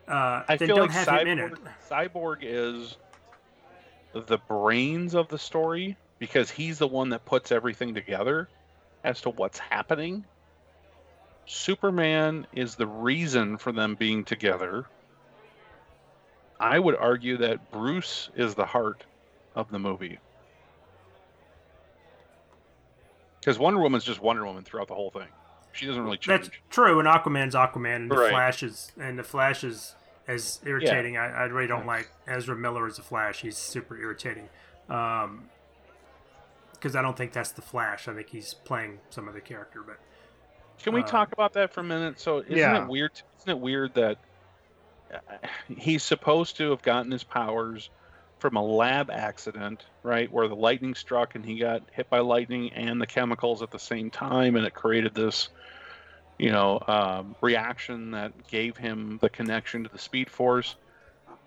Uh, 0.07 0.43
I 0.47 0.57
then 0.57 0.67
feel 0.67 0.75
don't 0.77 0.89
like 0.89 1.07
have 1.07 1.21
him 1.21 1.27
in 1.27 1.39
it. 1.39 1.53
Cyborg, 1.89 2.11
Cyborg 2.13 2.37
is 2.41 2.97
the 4.13 4.37
brains 4.37 5.15
of 5.15 5.27
the 5.27 5.39
story 5.39 5.97
because 6.19 6.49
he's 6.49 6.77
the 6.77 6.87
one 6.87 7.09
that 7.09 7.25
puts 7.25 7.51
everything 7.51 7.93
together 7.93 8.47
as 9.03 9.21
to 9.21 9.29
what's 9.29 9.59
happening. 9.59 10.25
Superman 11.45 12.47
is 12.53 12.75
the 12.75 12.87
reason 12.87 13.57
for 13.57 13.71
them 13.71 13.95
being 13.95 14.23
together. 14.23 14.85
I 16.59 16.79
would 16.79 16.95
argue 16.95 17.37
that 17.37 17.71
Bruce 17.71 18.29
is 18.35 18.55
the 18.55 18.65
heart 18.65 19.03
of 19.55 19.69
the 19.69 19.79
movie. 19.79 20.19
Because 23.39 23.59
Wonder 23.59 23.79
Woman's 23.79 24.03
just 24.03 24.21
Wonder 24.21 24.45
Woman 24.45 24.63
throughout 24.63 24.87
the 24.87 24.95
whole 24.95 25.11
thing. 25.11 25.27
She 25.75 25.85
doesn't 25.85 26.03
really 26.03 26.17
change. 26.17 26.45
That's 26.45 26.55
true, 26.69 26.99
and 26.99 27.07
Aquaman's 27.07 27.53
Aquaman, 27.55 27.95
and 27.95 28.11
the 28.11 28.15
Right. 28.17 28.29
Flash 28.31 28.63
is 28.63 28.91
and 28.99 29.19
the 29.19 29.23
Flash 29.23 29.63
is 29.63 29.95
as 30.27 30.59
irritating. 30.65 31.17
I, 31.17 31.25
I 31.27 31.43
really 31.45 31.67
don't 31.67 31.85
like 31.85 32.09
Ezra 32.27 32.55
Miller 32.55 32.87
as 32.87 32.97
a 32.97 33.01
Flash. 33.03 33.41
He's 33.41 33.57
super 33.57 33.97
irritating. 33.97 34.49
Um, 34.89 35.49
because 36.71 36.95
I 36.95 37.01
don't 37.01 37.17
think 37.17 37.33
that's 37.33 37.51
the 37.51 37.61
Flash. 37.61 38.07
I 38.07 38.13
think 38.13 38.29
he's 38.29 38.53
playing 38.53 38.99
some 39.09 39.27
other 39.27 39.39
character. 39.39 39.81
But 39.85 39.97
Can 40.83 40.93
we 40.93 41.01
Uh, 41.01 41.07
talk 41.07 41.31
about 41.31 41.53
that 41.53 41.73
for 41.73 41.79
a 41.79 41.83
minute? 41.83 42.19
So, 42.19 42.39
isn't 42.39 42.55
Yeah. 42.55 42.83
it 42.83 42.87
weird? 42.89 43.11
Isn't 43.39 43.49
it 43.49 43.59
weird 43.59 43.93
that 43.95 44.17
uh, 45.13 45.17
he's 45.67 46.03
supposed 46.03 46.57
to 46.57 46.69
have 46.71 46.81
gotten 46.81 47.11
his 47.11 47.23
powers 47.23 47.89
from 48.39 48.57
a 48.57 48.63
lab 48.63 49.09
accident, 49.09 49.85
right, 50.03 50.31
where 50.31 50.47
the 50.47 50.55
lightning 50.55 50.95
struck 50.95 51.35
and 51.35 51.45
he 51.45 51.57
got 51.57 51.83
hit 51.91 52.09
by 52.09 52.19
lightning 52.19 52.73
and 52.73 53.01
the 53.01 53.07
chemicals 53.07 53.61
at 53.61 53.71
the 53.71 53.79
same 53.79 54.09
time, 54.09 54.55
and 54.55 54.65
it 54.65 54.73
created 54.73 55.13
this, 55.13 55.49
you 56.37 56.51
know, 56.51 56.81
um, 56.87 57.35
reaction 57.41 58.11
that 58.11 58.47
gave 58.47 58.77
him 58.77 59.17
the 59.21 59.29
connection 59.29 59.83
to 59.83 59.89
the 59.89 59.99
Speed 59.99 60.29
Force. 60.29 60.75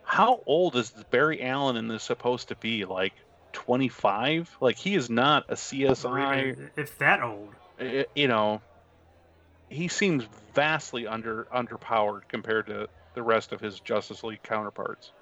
How 0.03 0.43
old 0.47 0.75
is 0.77 0.91
Barry 1.11 1.43
Allen 1.43 1.77
in 1.77 1.89
this 1.89 2.03
supposed 2.03 2.49
to 2.49 2.57
be? 2.57 2.87
Like 2.87 3.13
25? 3.53 4.57
Like 4.61 4.77
he 4.77 4.95
is 4.95 5.11
not 5.11 5.45
a 5.49 5.55
CSI 5.55 6.71
if 6.77 6.99
that 6.99 7.23
old, 7.23 7.55
you 8.15 8.29
know, 8.29 8.63
he 9.69 9.89
seems 9.89 10.25
vastly 10.55 11.07
under 11.07 11.47
underpowered 11.55 12.23
compared 12.29 12.67
to 12.67 12.89
the 13.15 13.23
rest 13.23 13.53
of 13.53 13.61
his 13.61 13.81
Justice 13.81 14.25
League 14.25 14.43
counterparts. 14.43 15.13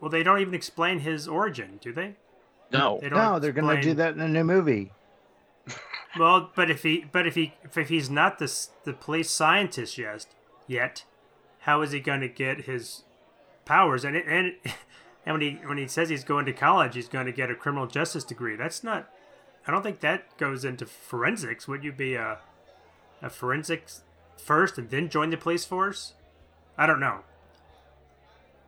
Well, 0.00 0.10
they 0.10 0.22
don't 0.22 0.40
even 0.40 0.54
explain 0.54 1.00
his 1.00 1.26
origin, 1.26 1.78
do 1.80 1.92
they? 1.92 2.14
No, 2.72 2.98
They 3.00 3.08
don't 3.08 3.18
No, 3.18 3.38
they're 3.38 3.52
going 3.52 3.76
to 3.76 3.82
do 3.82 3.94
that 3.94 4.14
in 4.14 4.20
a 4.20 4.28
new 4.28 4.44
movie. 4.44 4.92
Well, 6.18 6.50
but 6.54 6.70
if 6.70 6.82
he, 6.82 7.04
but 7.12 7.26
if 7.26 7.34
he, 7.34 7.52
if 7.74 7.90
he's 7.90 8.08
not 8.08 8.38
the 8.38 8.50
the 8.84 8.94
police 8.94 9.30
scientist 9.30 9.98
yet, 9.98 10.24
yet, 10.66 11.04
how 11.60 11.82
is 11.82 11.92
he 11.92 12.00
going 12.00 12.22
to 12.22 12.28
get 12.28 12.62
his 12.62 13.02
powers? 13.66 14.02
And 14.02 14.16
it, 14.16 14.24
and 14.26 14.54
and 15.26 15.34
when 15.34 15.40
he 15.42 15.50
when 15.66 15.76
he 15.76 15.86
says 15.86 16.08
he's 16.08 16.24
going 16.24 16.46
to 16.46 16.54
college, 16.54 16.94
he's 16.94 17.08
going 17.08 17.26
to 17.26 17.32
get 17.32 17.50
a 17.50 17.54
criminal 17.54 17.86
justice 17.86 18.24
degree. 18.24 18.56
That's 18.56 18.82
not. 18.82 19.10
I 19.66 19.72
don't 19.72 19.82
think 19.82 20.00
that 20.00 20.38
goes 20.38 20.64
into 20.64 20.86
forensics. 20.86 21.68
Would 21.68 21.84
you 21.84 21.92
be 21.92 22.14
a 22.14 22.38
a 23.20 23.28
forensics 23.28 24.02
first 24.38 24.78
and 24.78 24.88
then 24.88 25.10
join 25.10 25.28
the 25.28 25.36
police 25.36 25.66
force? 25.66 26.14
I 26.78 26.86
don't 26.86 27.00
know. 27.00 27.20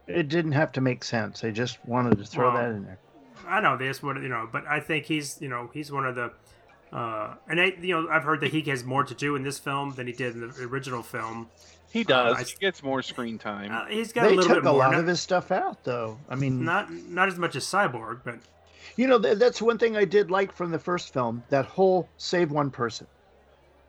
It 0.09 0.29
didn't 0.29 0.53
have 0.53 0.73
to 0.73 0.81
make 0.81 1.05
sense. 1.05 1.41
They 1.41 1.53
just 1.53 1.79
wanted 1.87 2.19
to 2.19 2.25
throw 2.25 2.49
Well, 2.53 2.57
that 2.63 2.71
in 2.71 2.85
there. 2.85 2.99
I 3.47 3.61
know 3.61 3.77
this, 3.77 4.03
what 4.03 4.17
you 4.17 4.29
know, 4.29 4.49
but 4.51 4.67
I 4.67 4.81
think 4.81 5.05
he's 5.07 5.39
you 5.41 5.49
know 5.49 5.71
he's 5.73 5.93
one 5.93 6.05
of 6.07 6.15
the, 6.15 6.33
uh, 6.93 7.35
and 7.49 7.61
I 7.61 7.75
you 7.81 7.95
know 8.01 8.09
I've 8.11 8.25
heard 8.25 8.41
that 8.41 8.51
he 8.53 8.61
has 8.71 8.85
more 8.85 9.05
to 9.05 9.15
do 9.15 9.37
in 9.37 9.43
this 9.43 9.59
film 9.59 9.95
than 9.95 10.07
he 10.07 10.13
did 10.13 10.35
in 10.35 10.41
the 10.49 10.65
original 10.65 11.03
film. 11.03 11.49
he 11.91 12.05
does. 12.05 12.37
I- 12.37 12.43
he 12.45 12.55
gets 12.61 12.83
more 12.83 13.03
screen 13.03 13.39
time. 13.39 13.71
Uh, 13.73 13.87
he's 13.87 14.13
got 14.13 14.23
They 14.23 14.29
a 14.29 14.37
little 14.37 14.55
took 14.55 14.63
bit 14.65 14.69
a 14.69 14.73
more. 14.73 14.79
lot 14.81 14.91
not, 14.93 15.01
of 15.01 15.07
his 15.07 15.21
stuff 15.21 15.51
out, 15.51 15.83
though. 15.85 16.19
I 16.29 16.35
mean, 16.35 16.65
not 16.65 16.91
not 16.93 17.29
as 17.29 17.39
much 17.39 17.57
as 17.57 17.65
Cyborg, 17.65 18.21
but 18.25 18.39
you 18.97 19.07
know, 19.07 19.19
th- 19.19 19.39
that's 19.39 19.63
one 19.63 19.79
thing 19.79 19.97
I 19.97 20.05
did 20.05 20.31
like 20.31 20.53
from 20.53 20.71
the 20.71 20.79
first 20.79 21.13
film. 21.13 21.43
That 21.51 21.65
whole 21.67 22.09
save 22.19 22.51
one 22.51 22.71
person, 22.71 23.07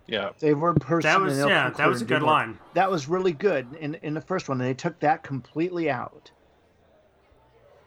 yeah, 0.09 0.29
they 0.39 0.53
were 0.53 0.73
person. 0.73 1.09
that 1.09 1.21
was 1.21 1.37
and 1.37 1.49
yeah, 1.49 1.69
that 1.69 1.87
was 1.87 2.01
a 2.01 2.05
good 2.05 2.19
do 2.19 2.25
more. 2.25 2.33
line. 2.33 2.59
That 2.73 2.89
was 2.91 3.07
really 3.07 3.31
good 3.33 3.67
in 3.79 3.95
in 3.95 4.13
the 4.13 4.21
first 4.21 4.49
one, 4.49 4.59
and 4.59 4.69
they 4.69 4.73
took 4.73 4.99
that 5.01 5.23
completely 5.23 5.89
out. 5.89 6.31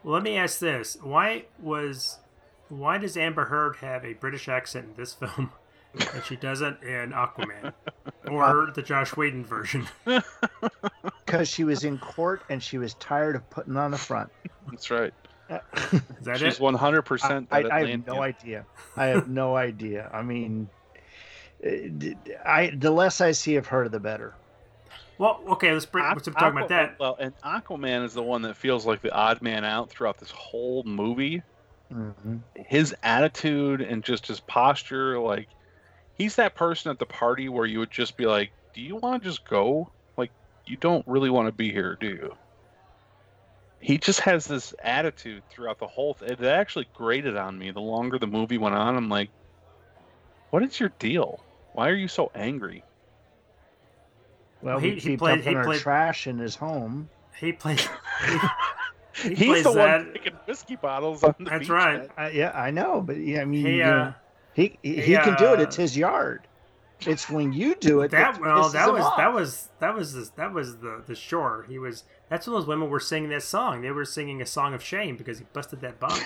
Well, 0.05 0.14
let 0.14 0.23
me 0.23 0.37
ask 0.37 0.59
this: 0.59 0.97
Why 1.03 1.45
was 1.61 2.18
why 2.68 2.99
does 2.99 3.16
Amber 3.16 3.47
Heard 3.47 3.77
have 3.77 4.05
a 4.05 4.14
British 4.14 4.49
accent 4.49 4.87
in 4.91 4.95
this 4.97 5.12
film, 5.14 5.51
and 5.95 6.25
she 6.25 6.37
doesn't 6.37 6.83
in 6.83 7.12
Aquaman 7.12 7.73
or 8.29 8.70
the 8.75 8.83
Joss 8.83 9.16
Whedon 9.16 9.45
version? 9.45 9.87
Because 11.27 11.49
she 11.49 11.64
was 11.64 11.85
in 11.85 11.97
court 11.97 12.43
and 12.51 12.62
she 12.62 12.77
was 12.77 12.93
tired 12.95 13.37
of 13.37 13.49
putting 13.49 13.75
on 13.77 13.91
the 13.91 13.97
front. 13.97 14.31
that's 14.70 14.91
right. 14.91 15.14
Uh, 15.49 15.59
Is 15.91 16.01
that 16.25 16.37
it? 16.37 16.39
She's 16.41 16.55
it? 16.57 16.61
one 16.61 16.75
hundred 16.75 17.03
percent. 17.03 17.49
I, 17.51 17.62
that 17.62 17.73
I 17.73 17.87
have 17.87 18.07
no 18.07 18.23
idea. 18.23 18.66
I 18.97 19.07
have 19.07 19.29
no 19.31 19.57
idea. 19.57 20.11
I 20.12 20.20
mean, 20.20 20.64
d- 20.64 20.70
I 21.64 22.72
the 22.76 22.90
less 22.90 23.20
I 23.20 23.32
see 23.32 23.56
of 23.56 23.66
her, 23.68 23.88
the 23.88 24.00
better. 24.00 24.34
Well, 25.18 25.40
okay, 25.50 25.72
let's 25.72 25.86
bring. 25.86 26.04
Aqu- 26.04 26.14
Let's 26.16 26.26
talk 26.28 26.52
about 26.52 26.68
that. 26.68 26.98
Well, 26.98 27.16
and 27.20 27.34
Aquaman 27.44 28.04
is 28.04 28.14
the 28.14 28.22
one 28.22 28.42
that 28.42 28.56
feels 28.56 28.84
like 28.84 29.02
the 29.02 29.12
odd 29.12 29.42
man 29.42 29.64
out 29.64 29.90
throughout 29.90 30.18
this 30.18 30.30
whole 30.32 30.82
movie. 30.84 31.42
hmm 31.90 32.36
His 32.56 32.94
attitude 33.02 33.80
and 33.80 34.02
just 34.02 34.26
his 34.26 34.40
posture, 34.40 35.18
like 35.20 35.46
he's 36.18 36.36
that 36.36 36.54
person 36.56 36.90
at 36.90 36.98
the 36.98 37.06
party 37.06 37.48
where 37.48 37.66
you 37.66 37.78
would 37.78 37.90
just 37.90 38.16
be 38.16 38.26
like, 38.26 38.50
"Do 38.74 38.80
you 38.80 38.96
want 38.96 39.22
to 39.22 39.28
just 39.28 39.48
go? 39.48 39.92
Like, 40.16 40.32
you 40.66 40.76
don't 40.76 41.06
really 41.06 41.30
want 41.30 41.46
to 41.46 41.52
be 41.52 41.70
here, 41.70 41.96
do 42.00 42.08
you?" 42.08 42.34
He 43.80 43.98
just 43.98 44.20
has 44.20 44.46
this 44.46 44.74
attitude 44.82 45.42
throughout 45.50 45.78
the 45.78 45.86
whole. 45.86 46.14
Th- 46.14 46.32
it 46.32 46.42
actually 46.42 46.88
grated 46.94 47.36
on 47.36 47.58
me. 47.58 47.70
The 47.70 47.80
longer 47.80 48.18
the 48.18 48.26
movie 48.26 48.58
went 48.58 48.74
on, 48.74 48.96
I'm 48.96 49.08
like, 49.08 49.30
"What 50.50 50.62
is 50.62 50.80
your 50.80 50.92
deal? 50.98 51.40
Why 51.73 51.89
are 51.89 51.95
you 51.95 52.09
so 52.09 52.31
angry?" 52.35 52.85
Well, 54.61 54.79
He- 54.79 54.95
he, 54.95 55.11
he 55.11 55.16
played- 55.16 55.41
he 55.45 55.55
our 55.55 55.64
played- 55.64 55.81
trash 55.81 56.27
in 56.27 56.39
his 56.39 56.55
home. 56.57 57.09
He 57.39 57.53
plays. 57.53 57.87
He, 59.14 59.29
he 59.29 59.35
He's 59.35 59.47
plays 59.49 59.64
the 59.64 59.73
that. 59.75 60.05
one 60.05 60.12
picking 60.14 60.33
whiskey 60.47 60.77
bottles 60.77 61.23
on 61.23 61.35
the 61.39 61.45
That's 61.45 61.59
beach. 61.61 61.68
right. 61.68 62.11
I, 62.16 62.31
yeah, 62.31 62.51
I 62.55 62.70
know, 62.70 63.03
but 63.03 63.18
yeah, 63.18 63.43
I 63.43 63.45
mean, 63.45 63.66
He 63.66 63.77
you 63.77 63.83
uh, 63.85 63.87
know, 63.87 64.14
He 64.55 64.79
he, 64.83 65.03
he 65.03 65.14
can 65.18 65.37
do 65.37 65.53
it. 65.53 65.61
It's 65.61 65.77
his 65.77 65.95
yard. 65.99 66.49
It's 67.01 67.29
when 67.29 67.53
you 67.53 67.75
do 67.75 68.01
it 68.01 68.11
That 68.12 68.37
that 68.37 68.41
well, 68.41 68.64
pisses 68.70 68.73
that 68.73 68.91
was 68.91 69.05
that 69.18 69.35
was 69.35 69.68
that 69.81 69.95
was 69.95 70.12
the, 70.14 70.31
that 70.37 70.53
was 70.55 70.79
the 70.79 71.03
the 71.07 71.14
shore. 71.14 71.66
He 71.68 71.79
was 71.79 72.05
that's 72.31 72.47
when 72.47 72.55
those 72.55 72.66
women 72.66 72.89
were 72.89 73.01
singing 73.01 73.29
that 73.31 73.43
song. 73.43 73.83
They 73.83 73.91
were 73.91 74.07
singing 74.07 74.41
a 74.41 74.47
song 74.47 74.73
of 74.73 74.83
shame 74.83 75.18
because 75.18 75.39
he 75.41 75.45
busted 75.53 75.83
that 75.83 76.01
bum. 76.01 76.18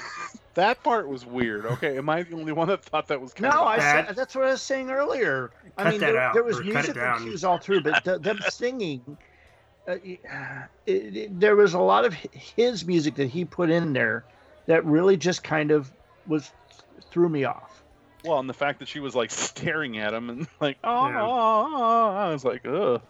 That 0.57 0.83
part 0.83 1.07
was 1.09 1.25
weird. 1.25 1.65
Okay, 1.67 1.97
am 1.99 2.09
I 2.09 2.23
the 2.25 2.35
only 2.35 2.53
one 2.53 2.69
that 2.69 2.83
thought 2.83 3.09
that 3.09 3.21
was 3.21 3.33
kind 3.35 3.53
No, 3.55 3.61
of 3.61 3.67
I 3.69 3.77
Bad. 3.77 4.07
said, 4.09 4.17
that's 4.17 4.35
what 4.35 4.45
I 4.45 4.51
was 4.53 4.63
saying 4.63 4.91
earlier. 4.91 5.51
I 5.77 5.85
Cut 5.85 5.91
mean, 5.93 6.01
that 6.01 6.13
there, 6.13 6.21
out, 6.21 6.35
there 6.35 6.43
was 6.45 6.61
music 6.61 6.95
cut 6.97 7.19
it 7.19 7.23
cues 7.23 7.45
all 7.45 7.59
through, 7.59 7.83
but 7.83 8.03
the, 8.05 8.19
them 8.19 8.39
singing, 8.49 9.19
uh, 9.87 9.93
uh, 9.93 9.97
it, 10.87 11.17
it, 11.17 11.41
there 11.41 11.57
was 11.57 11.75
a 11.75 11.79
lot 11.79 12.05
of 12.07 12.15
his 12.15 12.85
music 12.87 13.15
that 13.17 13.29
he 13.29 13.45
put 13.45 13.71
in 13.71 13.93
there 13.93 14.25
that 14.67 14.85
really 14.85 15.17
just 15.17 15.45
kind 15.45 15.71
of 15.71 15.93
was 16.27 16.51
threw 17.11 17.29
me 17.29 17.45
off. 17.45 17.83
well, 18.25 18.39
and 18.39 18.49
the 18.49 18.55
fact 18.55 18.79
that 18.81 18.89
she 18.89 18.99
was 18.99 19.15
like 19.15 19.31
staring 19.51 19.99
at 19.99 20.13
him 20.15 20.31
and 20.31 20.49
like, 20.61 20.79
oh, 20.83 21.09
Yeah. 21.09 21.23
Ah, 21.23 21.69
ah, 21.75 22.29
I 22.29 22.33
was 22.33 22.45
like, 22.45 22.67
ugh. 22.67 23.03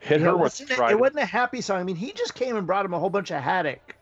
Hit 0.00 0.20
You 0.20 0.24
know, 0.26 0.30
her 0.32 0.36
with 0.36 0.42
wasn't, 0.42 0.70
a- 0.70 0.74
trident. 0.74 0.98
it 0.98 1.00
wasn't 1.00 1.20
a 1.20 1.26
happy 1.26 1.60
song. 1.62 1.80
I 1.80 1.84
mean, 1.84 1.96
he 1.96 2.12
just 2.12 2.34
came 2.34 2.56
and 2.56 2.66
brought 2.66 2.84
him 2.84 2.92
a 2.94 2.98
whole 2.98 3.10
bunch 3.10 3.30
of 3.30 3.42
haddock. 3.42 3.96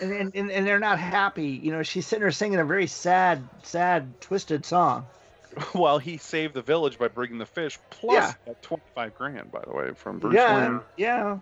And, 0.00 0.12
and, 0.12 0.34
and, 0.34 0.50
and 0.50 0.66
they're 0.66 0.78
not 0.78 0.98
happy. 0.98 1.48
You 1.62 1.72
know, 1.72 1.82
she's 1.82 2.06
sitting 2.06 2.22
there 2.22 2.30
singing 2.30 2.58
a 2.58 2.64
very 2.64 2.86
sad, 2.86 3.46
sad, 3.62 4.20
twisted 4.20 4.64
song. 4.64 5.06
While 5.72 5.98
he 5.98 6.16
saved 6.18 6.54
the 6.54 6.62
village 6.62 6.98
by 6.98 7.08
bringing 7.08 7.38
the 7.38 7.46
fish, 7.46 7.78
plus 7.90 8.14
Yeah. 8.14 8.32
that 8.46 8.62
twenty-five 8.62 9.14
grand, 9.14 9.50
by 9.52 9.62
the 9.66 9.72
way, 9.74 9.92
from 9.94 10.18
Bruce 10.18 10.34
yeah, 10.34 10.68
Wayne. 10.70 10.80
yeah. 10.96 11.38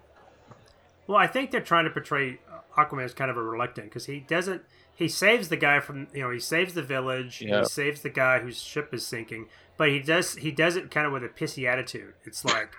Well, 1.06 1.18
I 1.18 1.26
think 1.26 1.50
they're 1.50 1.60
trying 1.60 1.84
to 1.84 1.90
portray 1.90 2.38
Aquaman 2.76 3.04
as 3.04 3.12
kind 3.12 3.30
of 3.30 3.36
a 3.36 3.42
reluctant 3.42 3.88
because 3.88 4.06
he 4.06 4.20
doesn't. 4.20 4.62
He 4.94 5.08
saves 5.08 5.48
the 5.48 5.56
guy 5.56 5.80
from 5.80 6.06
you 6.14 6.22
know 6.22 6.30
he 6.30 6.38
saves 6.38 6.74
the 6.74 6.82
village. 6.82 7.42
Yeah. 7.42 7.60
He 7.60 7.64
saves 7.66 8.02
the 8.02 8.08
guy 8.10 8.38
whose 8.38 8.62
ship 8.62 8.94
is 8.94 9.04
sinking, 9.04 9.48
but 9.76 9.88
he 9.88 9.98
does 9.98 10.34
he 10.36 10.52
does 10.52 10.76
it 10.76 10.90
kind 10.92 11.06
of 11.06 11.12
with 11.12 11.24
a 11.24 11.28
pissy 11.28 11.68
attitude. 11.68 12.14
It's 12.24 12.44
like 12.44 12.70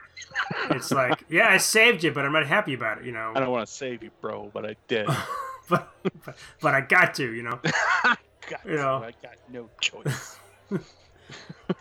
it's 0.71 0.91
like 0.91 1.23
yeah 1.29 1.47
I 1.49 1.57
saved 1.57 2.03
you, 2.03 2.11
but 2.11 2.25
I'm 2.25 2.33
not 2.33 2.45
happy 2.47 2.73
about 2.73 2.99
it. 2.99 3.05
You 3.05 3.11
know, 3.11 3.31
I 3.35 3.39
don't 3.39 3.51
want 3.51 3.67
to 3.67 3.73
save 3.73 4.03
you, 4.03 4.11
bro, 4.21 4.49
but 4.53 4.65
I 4.65 4.75
did. 4.87 5.07
but, 5.69 5.93
but 6.25 6.35
but 6.61 6.73
I 6.75 6.81
got 6.81 7.13
to. 7.15 7.31
You 7.33 7.43
know, 7.43 7.59
got 8.03 8.19
You 8.65 8.75
know. 8.75 8.99
to. 8.99 9.05
I 9.07 9.13
got 9.21 9.35
no 9.51 9.69
choice. 9.81 10.37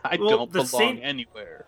I 0.05 0.17
Well, 0.17 0.31
don't 0.31 0.53
the 0.53 0.63
belong 0.65 0.69
scene- 0.69 0.99
anywhere. 0.99 1.67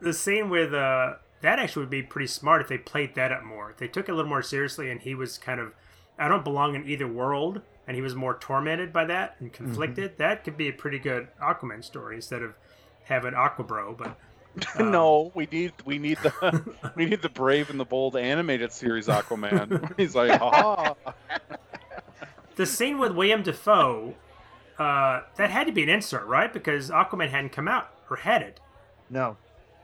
the 0.00 0.12
scene 0.12 0.48
with 0.50 0.72
uh 0.72 1.14
that 1.40 1.58
actually 1.58 1.80
would 1.82 1.90
be 1.90 2.02
pretty 2.02 2.26
smart 2.26 2.60
if 2.62 2.68
they 2.68 2.78
played 2.78 3.14
that 3.14 3.30
up 3.30 3.44
more. 3.44 3.70
If 3.70 3.76
they 3.76 3.86
took 3.88 4.08
it 4.08 4.12
a 4.12 4.14
little 4.14 4.28
more 4.28 4.42
seriously, 4.42 4.90
and 4.90 5.00
he 5.00 5.14
was 5.14 5.38
kind 5.38 5.60
of 5.60 5.72
I 6.18 6.26
don't 6.28 6.42
belong 6.44 6.74
in 6.74 6.86
either 6.88 7.06
world, 7.06 7.60
and 7.86 7.94
he 7.94 8.02
was 8.02 8.14
more 8.16 8.34
tormented 8.38 8.92
by 8.92 9.04
that 9.04 9.36
and 9.38 9.52
conflicted. 9.52 10.18
That 10.18 10.42
could 10.42 10.56
be 10.56 10.68
a 10.68 10.72
pretty 10.72 10.98
good 10.98 11.28
Aquaman 11.40 11.84
story 11.84 12.16
instead 12.16 12.42
of 12.42 12.54
having 13.04 13.34
Aquabro. 13.34 13.96
But 13.96 14.18
um, 14.78 14.90
no, 14.90 15.32
we 15.34 15.46
need 15.50 15.72
we 15.84 15.98
need 15.98 16.18
the 16.18 16.74
we 16.96 17.06
need 17.06 17.22
the 17.22 17.28
brave 17.28 17.70
and 17.70 17.78
the 17.78 17.84
bold 17.84 18.16
animated 18.16 18.72
series 18.72 19.06
Aquaman. 19.06 19.94
He's 19.96 20.14
like, 20.14 20.40
ah, 20.40 20.94
the 22.56 22.66
scene 22.66 22.98
with 22.98 23.12
William 23.12 23.42
Dafoe, 23.42 24.14
uh, 24.78 25.20
that 25.36 25.50
had 25.50 25.66
to 25.66 25.72
be 25.72 25.82
an 25.82 25.88
insert, 25.88 26.26
right? 26.26 26.52
Because 26.52 26.90
Aquaman 26.90 27.28
hadn't 27.30 27.50
come 27.52 27.68
out, 27.68 27.88
or 28.10 28.16
had 28.16 28.42
it? 28.42 28.60
No. 29.10 29.36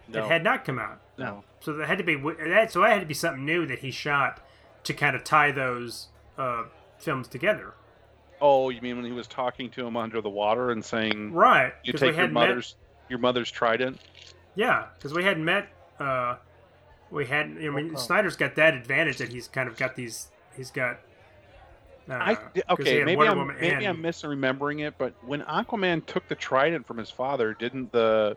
no, 0.09 0.25
It 0.25 0.29
had 0.29 0.45
not 0.45 0.64
come 0.64 0.79
out. 0.79 1.01
no. 1.18 1.45
So 1.61 1.72
that 1.75 1.87
had 1.89 1.97
to 1.99 2.05
be 2.05 2.14
that. 2.16 2.72
So 2.72 2.81
that 2.83 2.91
had 2.91 3.01
to 3.01 3.07
be 3.07 3.14
something 3.14 3.45
new 3.45 3.64
that 3.66 3.79
he 3.79 3.91
shot 3.91 4.47
to 4.85 4.93
kind 4.93 5.16
of 5.16 5.25
tie 5.25 5.51
those 5.51 6.09
uh, 6.37 6.64
films 6.99 7.27
together. 7.27 7.72
Oh, 8.39 8.68
you 8.68 8.83
mean 8.83 8.97
when 8.97 9.07
he 9.07 9.12
was 9.12 9.27
talking 9.27 9.70
to 9.70 9.87
him 9.87 9.97
under 9.97 10.20
the 10.20 10.29
water 10.29 10.70
and 10.72 10.85
saying, 10.85 11.33
Right. 11.33 11.72
You 11.83 11.95
take 11.95 12.03
your 12.09 12.12
hadn't 12.14 12.35
met- 12.35 12.49
mother's 12.49 12.77
your 13.09 13.18
mother's 13.18 13.51
trident"? 13.51 13.99
Yeah, 14.55 14.86
because 14.96 15.12
we 15.14 15.24
hadn't 15.24 15.44
met. 15.44 15.68
Uh, 15.98 16.36
we 17.11 17.26
had. 17.26 17.46
I 17.46 17.68
mean, 17.70 17.90
Okay. 17.92 17.96
Snyder's 17.96 18.36
got 18.36 18.55
that 18.57 18.74
advantage 18.74 19.18
that 19.18 19.28
he's 19.32 19.48
kind 19.48 19.68
of 19.68 19.76
got 19.76 19.96
these. 19.96 20.28
He's 20.57 20.70
got. 20.70 21.00
Uh, 22.09 22.14
I 22.20 22.34
'cause 22.34 22.48
he 22.55 22.62
okay, 22.70 23.05
maybe 23.05 23.16
Wonder 23.16 23.32
I'm 23.32 23.38
Woman 23.38 23.57
maybe 23.61 23.74
and- 23.86 23.86
I'm 23.86 24.02
misremembering 24.02 24.86
it, 24.86 24.94
but 24.98 25.14
when 25.24 25.42
Aquaman 25.42 26.05
took 26.05 26.28
the 26.28 26.34
trident 26.34 26.86
from 26.86 26.98
his 26.98 27.11
father, 27.11 27.55
didn't 27.55 27.92
the 27.92 28.36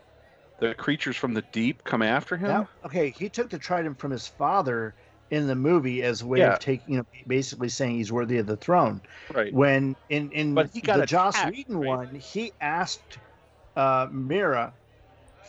the 0.60 0.74
creatures 0.74 1.16
from 1.18 1.34
the 1.34 1.42
deep 1.52 1.84
come 1.84 2.02
after 2.02 2.36
him? 2.38 2.48
That, 2.48 2.68
okay, 2.86 3.10
he 3.12 3.30
took 3.30 3.50
the 3.50 3.60
trident 3.60 4.00
from 4.00 4.10
his 4.12 4.26
father 4.28 4.96
in 5.30 5.46
the 5.48 5.56
movie 5.56 6.02
as 6.02 6.22
a 6.22 6.26
way 6.26 6.40
Yeah. 6.40 6.54
of 6.54 6.60
taking, 6.60 6.94
you 6.94 7.00
know, 7.00 7.06
basically 7.28 7.68
saying 7.70 7.96
he's 7.98 8.12
worthy 8.12 8.38
of 8.38 8.48
the 8.48 8.56
throne. 8.58 9.02
right. 9.34 9.54
When 9.54 9.96
in 10.10 10.32
in 10.32 10.54
But 10.56 10.70
he 10.72 10.80
got 10.82 10.98
the 11.00 11.06
Joss 11.06 11.36
Whedon 11.46 11.78
right? 11.78 11.88
one, 11.88 12.16
he 12.16 12.54
asked 12.62 13.20
uh, 13.76 14.08
Mera 14.10 14.74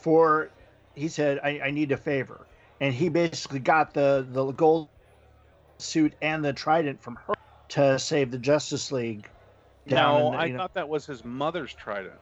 for, 0.02 0.50
he 0.98 1.08
said, 1.08 1.40
I, 1.42 1.60
"I 1.64 1.70
need 1.70 1.92
a 1.92 1.96
favor," 1.96 2.46
and 2.80 2.92
he 2.94 3.08
basically 3.08 3.60
got 3.60 3.94
the 3.94 4.26
the 4.30 4.50
gold 4.52 4.88
suit 5.78 6.12
and 6.20 6.44
the 6.44 6.52
trident 6.52 7.00
from 7.02 7.16
her 7.26 7.34
to 7.70 7.98
save 7.98 8.30
the 8.30 8.38
Justice 8.38 8.90
League. 8.92 9.28
No, 9.86 10.32
the- 10.32 10.36
I 10.38 10.48
know- 10.48 10.58
thought 10.58 10.74
that 10.74 10.88
was 10.88 11.06
his 11.06 11.24
mother's 11.24 11.72
trident. 11.72 12.14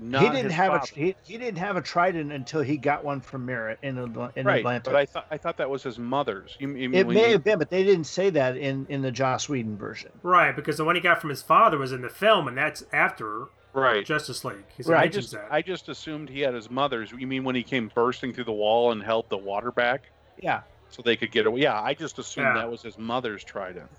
Not 0.00 0.22
he 0.22 0.28
didn't 0.30 0.52
have 0.52 0.70
father. 0.72 0.86
a 0.94 0.98
he, 0.98 1.16
he 1.24 1.38
didn't 1.38 1.58
have 1.58 1.76
a 1.76 1.82
trident 1.82 2.30
until 2.30 2.60
he 2.60 2.76
got 2.76 3.04
one 3.04 3.20
from 3.20 3.44
Mera 3.46 3.76
in 3.82 3.96
Atl- 3.96 4.30
in 4.36 4.46
right, 4.46 4.58
Atlanta. 4.60 4.82
but 4.90 4.94
I 4.94 5.06
thought 5.06 5.26
I 5.28 5.38
thought 5.38 5.56
that 5.56 5.68
was 5.68 5.82
his 5.82 5.98
mother's. 5.98 6.56
You, 6.60 6.68
you 6.76 6.92
it 6.92 7.08
may 7.08 7.26
you- 7.26 7.32
have 7.32 7.42
been, 7.42 7.58
but 7.58 7.68
they 7.68 7.82
didn't 7.82 8.04
say 8.04 8.30
that 8.30 8.56
in 8.56 8.86
in 8.88 9.02
the 9.02 9.10
Joss 9.10 9.48
Whedon 9.48 9.76
version. 9.76 10.12
Right, 10.22 10.54
because 10.54 10.76
the 10.76 10.84
one 10.84 10.94
he 10.94 11.00
got 11.00 11.20
from 11.20 11.30
his 11.30 11.42
father 11.42 11.78
was 11.78 11.90
in 11.90 12.02
the 12.02 12.08
film, 12.08 12.46
and 12.46 12.56
that's 12.56 12.84
after 12.92 13.46
right. 13.72 14.04
Justice 14.04 14.44
League. 14.44 14.64
He 14.76 14.82
Right, 14.82 15.04
I 15.04 15.08
just 15.08 15.32
that. 15.32 15.48
I 15.50 15.62
just 15.62 15.88
assumed 15.88 16.28
he 16.28 16.40
had 16.40 16.54
his 16.54 16.70
mother's. 16.70 17.12
You 17.12 17.26
mean 17.26 17.44
when 17.44 17.54
he 17.54 17.62
came 17.62 17.90
bursting 17.94 18.32
through 18.32 18.44
the 18.44 18.52
wall 18.52 18.92
and 18.92 19.02
held 19.02 19.28
the 19.28 19.38
water 19.38 19.70
back 19.70 20.10
Yeah, 20.40 20.62
so 20.88 21.02
they 21.02 21.16
could 21.16 21.30
get 21.30 21.46
away? 21.46 21.60
Yeah, 21.60 21.80
I 21.80 21.94
just 21.94 22.18
assumed 22.18 22.46
Yeah. 22.48 22.62
that 22.62 22.70
was 22.70 22.82
his 22.82 22.98
mother's 22.98 23.44
trident 23.44 23.90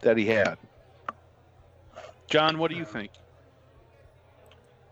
that 0.00 0.16
he 0.16 0.26
had. 0.26 0.58
John, 2.28 2.58
what 2.58 2.70
do 2.70 2.76
you 2.76 2.84
think? 2.84 3.10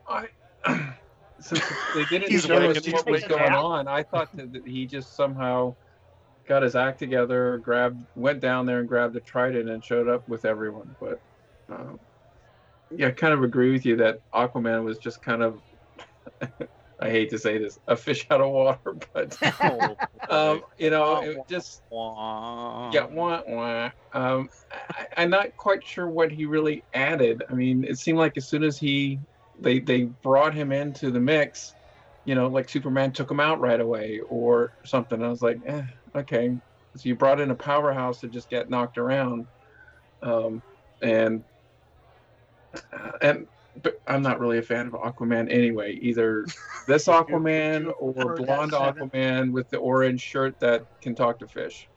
I, 0.09 0.29
since 1.41 1.63
they 1.95 2.05
didn't 2.07 2.31
He's 2.31 2.47
show 2.47 2.57
us 2.71 2.87
what 2.89 3.07
was 3.07 3.25
going 3.25 3.53
on, 3.53 3.89
I 3.89 4.03
thought 4.03 4.35
that, 4.37 4.53
that 4.53 4.67
he 4.67 4.87
just 4.87 5.15
somehow 5.15 5.75
got 6.49 6.63
his 6.63 6.77
act 6.77 6.99
together, 6.99 7.59
grabbed, 7.59 8.05
went 8.15 8.41
down 8.41 8.67
there 8.67 8.79
and 8.79 8.89
grabbed 8.89 9.15
the 9.15 9.21
trident 9.21 9.69
and 9.69 9.85
showed 9.85 10.09
up 10.09 10.29
with 10.29 10.45
everyone. 10.45 10.95
But 11.01 11.21
um, 11.69 11.99
yeah, 12.91 13.09
I 13.09 13.11
kind 13.13 13.35
of 13.35 13.43
agree 13.43 13.73
with 13.73 13.85
you 13.85 13.97
that 13.97 14.19
Aquaman 14.35 14.85
was 14.85 14.99
just 14.99 15.23
kind 15.23 15.43
of, 15.43 15.61
I 17.01 17.11
hate 17.11 17.31
to 17.31 17.39
say 17.39 17.59
this, 17.59 17.79
a 17.87 17.97
fish 17.97 18.27
out 18.31 18.41
of 18.41 18.51
water, 18.51 18.95
but 19.15 19.37
Oh, 19.61 19.97
um, 20.31 20.63
you 20.79 20.91
know, 20.91 21.21
it 21.23 21.39
just 21.49 21.83
yeah, 22.91 23.07
wah, 23.11 23.43
wah. 23.47 23.91
Um, 24.13 24.49
I, 24.71 25.07
I'm 25.17 25.31
not 25.31 25.49
quite 25.57 25.81
sure 25.85 26.09
what 26.09 26.31
he 26.31 26.47
really 26.47 26.85
added. 26.95 27.43
I 27.51 27.55
mean, 27.55 27.85
it 27.85 27.99
seemed 27.99 28.19
like 28.19 28.33
as 28.37 28.49
soon 28.49 28.63
as 28.63 28.79
he 28.79 29.21
they 29.59 29.81
they 29.81 30.05
brought 30.23 30.55
him 30.55 30.73
into 30.73 31.11
the 31.11 31.21
mix, 31.21 31.75
you 32.25 32.35
know, 32.35 32.49
like 32.49 32.69
Superman 32.69 33.13
took 33.13 33.31
him 33.31 33.41
out 33.41 33.61
right 33.61 33.81
away 33.81 34.21
or 34.29 34.71
something. 34.85 35.23
I 35.23 35.29
was 35.29 35.43
like, 35.43 35.59
eh, 35.67 35.83
okay. 36.17 36.51
So 36.97 37.09
you 37.09 37.17
brought 37.17 37.41
in 37.41 37.51
a 37.51 37.55
powerhouse 37.57 38.21
to 38.21 38.29
just 38.29 38.49
get 38.49 38.71
knocked 38.71 38.99
around, 38.99 39.47
um, 40.23 40.63
and 41.03 41.45
and 43.23 43.47
but 43.83 43.95
I'm 44.07 44.23
not 44.23 44.41
really 44.41 44.59
a 44.59 44.63
fan 44.63 44.87
of 44.87 44.95
Aquaman 44.95 45.53
anyway. 45.53 45.93
Either 46.01 46.47
this 46.89 47.07
Aquaman 47.07 47.93
or 47.99 48.35
blonde? 48.37 48.73
Aquaman 48.73 49.53
with 49.53 49.69
the 49.71 49.79
orange 49.79 50.21
shirt 50.21 50.59
that 50.61 50.83
can 51.03 51.15
talk 51.15 51.39
to 51.41 51.49
fish. 51.49 51.89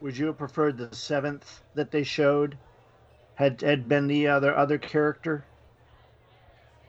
would 0.00 0.16
you 0.16 0.26
have 0.26 0.38
preferred 0.38 0.76
the 0.78 0.94
seventh 0.94 1.62
that 1.74 1.90
they 1.90 2.02
showed 2.02 2.58
had 3.36 3.60
had 3.60 3.88
been 3.88 4.06
the 4.08 4.28
other 4.28 4.56
other 4.56 4.78
character? 4.78 5.44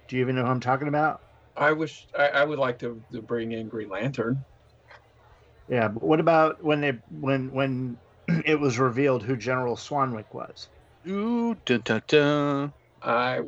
Do 0.08 0.16
you 0.16 0.22
even 0.24 0.36
know 0.36 0.44
who 0.44 0.50
I'm 0.50 0.60
talking 0.60 0.88
about? 0.88 1.22
I 1.56 1.74
wish 1.74 2.08
I, 2.18 2.28
I 2.30 2.44
would 2.44 2.60
like 2.60 2.80
to, 2.80 3.04
to 3.12 3.22
bring 3.22 3.52
in 3.52 3.68
Green 3.70 3.90
Lantern. 3.90 4.46
Yeah, 5.68 5.88
but 5.90 6.04
what 6.04 6.20
about 6.20 6.64
when 6.64 6.82
they 6.82 6.94
when 7.10 7.52
when 7.52 7.98
it 8.46 8.60
was 8.60 8.80
revealed 8.80 9.24
who 9.24 9.38
General 9.38 9.76
Swanwick 9.76 10.34
was? 10.34 10.70
Ooh, 11.08 11.56
dun, 11.66 11.82
dun, 11.84 12.02
dun. 12.08 12.74
I 13.02 13.42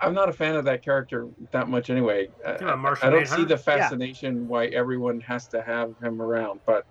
I'm 0.00 0.14
not 0.14 0.28
a 0.28 0.32
fan 0.32 0.56
of 0.56 0.64
that 0.64 0.82
character 0.82 1.28
that 1.52 1.68
much 1.68 1.88
anyway. 1.90 2.28
I, 2.44 2.52
Talking 2.52 2.68
about 2.68 3.04
I- 3.04 3.06
I 3.06 3.10
don't 3.10 3.26
see 3.28 3.44
the 3.44 3.56
fascination 3.56 4.48
why 4.48 4.66
everyone 4.66 5.20
has 5.20 5.46
to 5.48 5.62
have 5.62 5.94
him 6.02 6.20
around, 6.20 6.60
but 6.66 6.84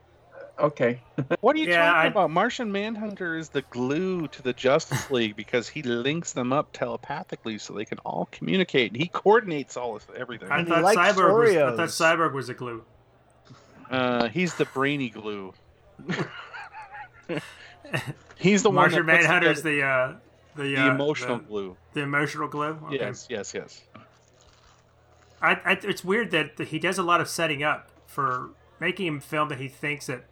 uh, 0.59 0.65
okay. 0.67 1.01
What 1.41 1.55
are 1.55 1.59
you 1.59 1.67
Yeah, 1.67 1.85
talking 1.91 2.01
I- 2.01 2.05
about? 2.07 2.29
Martian 2.31 2.71
Manhunter 2.71 3.35
is 3.37 3.49
the 3.49 3.63
glue 3.63 4.27
to 4.29 4.41
the 4.41 4.53
Justice 4.53 5.11
League 5.11 5.35
because 5.35 5.67
he 5.67 5.81
links 5.81 6.31
them 6.33 6.53
up 6.53 6.71
telepathically 6.71 7.57
so 7.57 7.73
they 7.73 7.85
can 7.85 7.97
all 7.99 8.29
communicate. 8.31 8.95
He 8.95 9.07
coordinates 9.07 9.75
all 9.75 9.95
of 9.97 10.09
everything. 10.17 10.49
I 10.49 10.59
And 10.59 10.67
he 10.67 10.73
thought 10.73 10.83
likes 10.83 10.97
Cyborg 11.17 11.37
was. 11.37 11.55
I 11.57 11.75
thought 11.75 11.89
Cyborg 11.89 12.33
was 12.33 12.47
a 12.49 12.53
glue. 12.53 12.83
Uh, 13.89 14.29
he's 14.29 14.53
the 14.55 14.65
brainy 14.65 15.09
glue. 15.09 15.53
he's 18.37 18.63
the 18.63 18.71
Martian 18.71 18.99
one 18.99 19.05
that 19.07 19.13
puts 19.17 19.27
Manhunter's 19.27 19.57
together- 19.63 19.75
the 19.75 19.83
uh, 19.83 20.13
The, 20.55 20.63
the 20.63 20.77
uh, 20.77 20.93
emotional 20.95 21.37
the, 21.37 21.43
glue. 21.43 21.77
the 21.93 22.01
emotional 22.01 22.47
glue. 22.47 22.77
Okay. 22.87 22.97
Yes, 22.97 23.27
yes, 23.29 23.53
yes. 23.53 23.81
I, 25.41 25.53
I, 25.65 25.77
it's 25.83 26.03
weird 26.03 26.31
that 26.31 26.59
he 26.59 26.77
does 26.77 26.97
a 26.97 27.03
lot 27.03 27.19
of 27.21 27.27
setting 27.27 27.63
up 27.63 27.89
for 28.05 28.49
making 28.79 29.07
him 29.07 29.19
film 29.19 29.49
that 29.49 29.59
he 29.59 29.67
thinks 29.67 30.07
that 30.07 30.25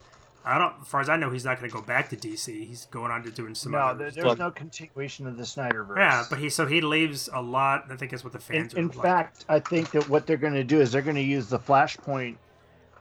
I 0.46 0.58
don't. 0.58 0.74
As 0.82 0.88
far 0.88 1.02
as 1.02 1.10
I 1.10 1.16
know, 1.16 1.30
he's 1.32 1.46
not 1.46 1.60
going 1.60 1.70
to 1.70 1.76
go 1.76 1.82
back 1.82 2.10
to 2.10 2.16
DC. 2.16 2.66
He's 2.66 2.86
going 2.86 3.12
on 3.12 3.24
to 3.24 3.32
doing 3.32 3.56
some. 3.56 3.72
no, 3.74 3.80
other 3.80 4.06
there, 4.06 4.12
stuff. 4.12 4.24
there's 4.24 4.40
no 4.40 4.52
continuation 4.52 5.28
of 5.28 5.38
the 5.38 5.44
Snyderverse. 5.44 5.98
Yeah, 5.98 6.26
but 6.30 6.40
he 6.40 6.50
so 6.50 6.66
he 6.66 6.82
leaves 6.82 7.30
a 7.34 7.42
lot. 7.42 7.86
I 7.90 7.96
think 7.96 8.12
that's 8.12 8.24
what 8.24 8.34
the 8.34 8.40
fans. 8.40 8.74
in 8.74 8.86
are 8.86 8.88
like. 8.88 9.02
fact, 9.02 9.46
I 9.50 9.60
think 9.60 9.92
that 9.92 10.08
what 10.10 10.28
they're 10.28 10.38
going 10.38 10.54
to 10.54 10.64
do 10.64 10.80
is 10.80 10.92
they're 10.92 11.02
going 11.02 11.16
to 11.16 11.22
use 11.22 11.48
the 11.48 11.60
Flashpoint, 11.60 12.38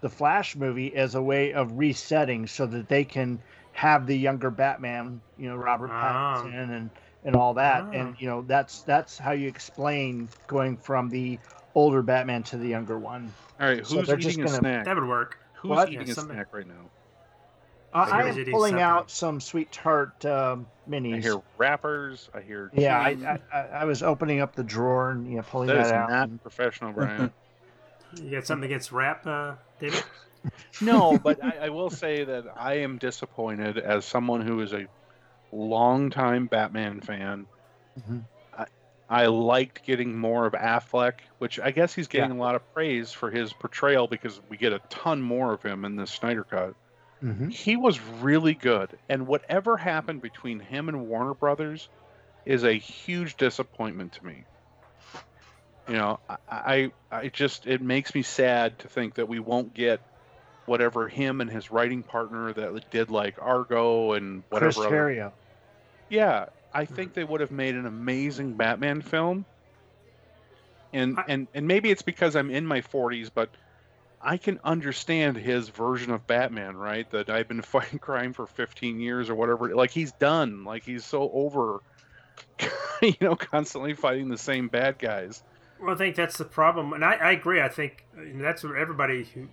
the 0.01 0.09
Flash 0.09 0.57
movie, 0.57 0.95
as 0.97 1.15
a 1.15 1.23
way 1.23 1.53
of 1.53 1.79
resetting 1.79 2.47
so 2.47 2.67
that 2.67 2.89
they 2.89 3.05
can 3.05 3.41
have 3.73 4.07
the 4.07 4.17
younger 4.17 4.51
Batman, 4.51 5.21
you 5.39 5.49
know, 5.49 5.57
Robert 5.57 5.91
Ah. 5.93 6.43
Pattinson 6.43 6.77
and 6.77 6.91
and 7.25 7.35
all 7.37 7.55
that, 7.55 7.85
Ah. 7.87 7.91
and 7.93 8.17
you 8.19 8.29
know 8.29 8.43
that's 8.43 8.83
that's 8.83 9.19
how 9.19 9.33
you 9.33 9.49
explain 9.49 10.29
going 10.47 10.77
from 10.77 11.09
the 11.09 11.39
older 11.75 12.03
Batman 12.03 12.43
to 12.45 12.57
the 12.57 12.69
younger 12.69 12.99
one. 12.99 13.33
All 13.61 13.67
right, 13.69 13.79
who's 13.87 14.07
they're 14.07 14.17
just 14.17 14.35
eating 14.39 14.45
a 14.45 14.47
gonna- 14.47 14.59
snack? 14.59 14.85
that 14.85 14.95
would 14.97 15.09
work. 15.09 15.39
Who's 15.55 15.71
What? 15.71 15.89
eating 15.89 16.07
Yeah, 16.07 16.13
a 16.13 16.15
somebody- 16.15 16.37
snack 16.39 16.49
right 16.53 16.67
now? 16.67 16.75
Uh, 17.95 18.07
I 18.11 18.19
Everybody's 18.21 18.47
am 18.49 18.53
pulling 18.53 18.71
something. 18.73 18.83
out 18.83 19.11
some 19.11 19.41
sweet 19.41 19.73
tart 19.73 20.25
um, 20.27 20.67
minis. 20.89 21.17
I 21.17 21.21
hear 21.21 21.41
wrappers. 21.57 22.29
I 22.35 22.41
hear. 22.43 22.71
yeah, 22.75 22.99
I. 23.01 23.09
I 23.09 23.39
I 23.59 23.67
I 23.81 23.85
was 23.87 24.03
opening 24.03 24.41
up 24.41 24.55
the 24.55 24.63
drawer 24.63 25.11
and 25.11 25.27
you 25.29 25.37
know 25.39 25.43
pulling 25.43 25.69
that 25.69 25.77
that, 25.77 25.87
is 25.87 25.93
out. 25.93 26.11
not 26.11 26.43
professional, 26.43 26.93
Brian. 26.95 27.33
You 28.23 28.31
got 28.31 28.47
something 28.47 28.67
against 28.71 28.93
rap, 28.93 29.27
uh, 29.27 29.55
David? 29.81 30.03
no, 30.83 31.19
but 31.19 31.43
I, 31.43 31.67
I 31.67 31.69
will 31.71 31.91
say 31.91 32.25
that 32.25 32.45
I 32.57 32.75
am 32.79 32.99
disappointed 32.99 33.79
as 33.79 34.05
someone 34.05 34.43
who 34.43 34.61
is 34.61 34.73
a 34.75 34.87
longtime 35.53 36.47
Batman 36.49 37.01
fan. 37.01 37.49
Mhm. 37.97 38.29
I, 38.53 38.67
I 39.09 39.27
liked 39.27 39.83
getting 39.85 40.19
more 40.19 40.47
of 40.47 40.53
Affleck, 40.53 41.21
which 41.39 41.59
I 41.59 41.71
guess 41.71 41.95
he's 41.95 42.09
getting 42.09 42.31
a 42.31 42.37
lot 42.37 42.55
of 42.57 42.63
praise 42.75 43.13
for 43.13 43.31
his 43.31 43.53
portrayal 43.55 44.07
because 44.07 44.41
we 44.43 44.57
get 44.59 44.73
a 44.73 44.83
ton 44.91 45.23
more 45.23 45.53
of 45.55 45.63
him 45.63 45.85
in 45.85 45.97
the 45.97 46.07
Snyder 46.07 46.45
Cut. 46.45 46.75
Mhm. 47.23 47.53
He 47.53 47.77
was 47.77 48.01
really 48.01 48.55
good, 48.55 48.99
and 49.09 49.27
whatever 49.27 49.77
happened 49.77 50.23
between 50.23 50.61
him 50.61 50.89
and 50.89 51.07
Warner 51.07 51.35
Brothers 51.35 51.91
is 52.47 52.65
a 52.65 52.75
huge 52.75 53.37
disappointment 53.37 54.15
to 54.15 54.25
me. 54.27 54.47
You 55.87 55.95
know, 55.95 56.19
I, 56.29 56.37
I, 56.49 56.93
I 57.11 57.29
just 57.29 57.67
it 57.67 57.81
makes 57.81 58.15
me 58.15 58.23
sad 58.23 58.81
to 58.81 58.89
think 58.89 59.15
that 59.15 59.29
we 59.29 59.41
won't 59.41 59.73
get 59.75 60.03
whatever 60.69 61.09
him 61.09 61.41
and 61.41 61.51
his 61.51 61.71
writing 61.71 62.03
partner 62.03 62.53
that 62.53 62.91
did 62.91 63.11
like 63.11 63.37
Argo 63.41 64.13
and 64.13 64.43
whatever. 64.51 64.73
Chris 64.73 64.87
other- 64.87 64.97
Terrio. 64.97 65.33
yeah, 66.09 66.47
I 66.73 66.85
hmm. 66.85 66.95
think 66.95 67.15
they 67.15 67.25
would 67.25 67.41
have 67.41 67.51
made 67.51 67.75
an 67.75 67.87
amazing 67.87 68.55
Batman 68.55 69.03
film. 69.03 69.45
And 70.93 71.19
I- 71.19 71.25
and 71.29 71.49
and 71.55 71.67
maybe 71.67 71.91
it's 71.91 72.03
because 72.03 72.37
I'm 72.37 72.51
in 72.51 72.67
my 72.67 72.81
40s, 72.81 73.31
but 73.35 73.51
I 74.21 74.37
can 74.37 74.59
understand 74.65 75.37
his 75.37 75.69
version 75.69 76.11
of 76.13 76.27
Batman, 76.27 76.77
right? 76.77 77.09
That 77.11 77.31
I've 77.31 77.49
been 77.49 77.63
fighting 77.63 77.99
crime 77.99 78.33
for 78.33 78.47
15 78.47 79.01
years 79.01 79.31
or 79.31 79.35
whatever. 79.35 79.75
Like 79.75 79.91
he's 79.91 80.13
done. 80.13 80.65
Like 80.65 80.85
he's 80.85 81.05
so 81.05 81.31
over, 81.33 81.81
you 83.03 83.15
know, 83.21 83.37
constantly 83.37 83.95
fighting 83.95 84.29
the 84.29 84.39
same 84.39 84.69
bad 84.69 84.99
guys. 84.99 85.43
Well, 85.81 85.95
I 85.95 85.97
think 85.97 86.17
that's 86.17 86.37
the 86.37 86.45
problem, 86.45 86.93
and 86.93 87.05
I, 87.05 87.15
I 87.15 87.31
agree. 87.33 87.61
I 87.61 87.69
think 87.69 88.05
that's 88.17 88.65
what 88.65 88.77
everybody 88.77 89.23
who 89.23 89.47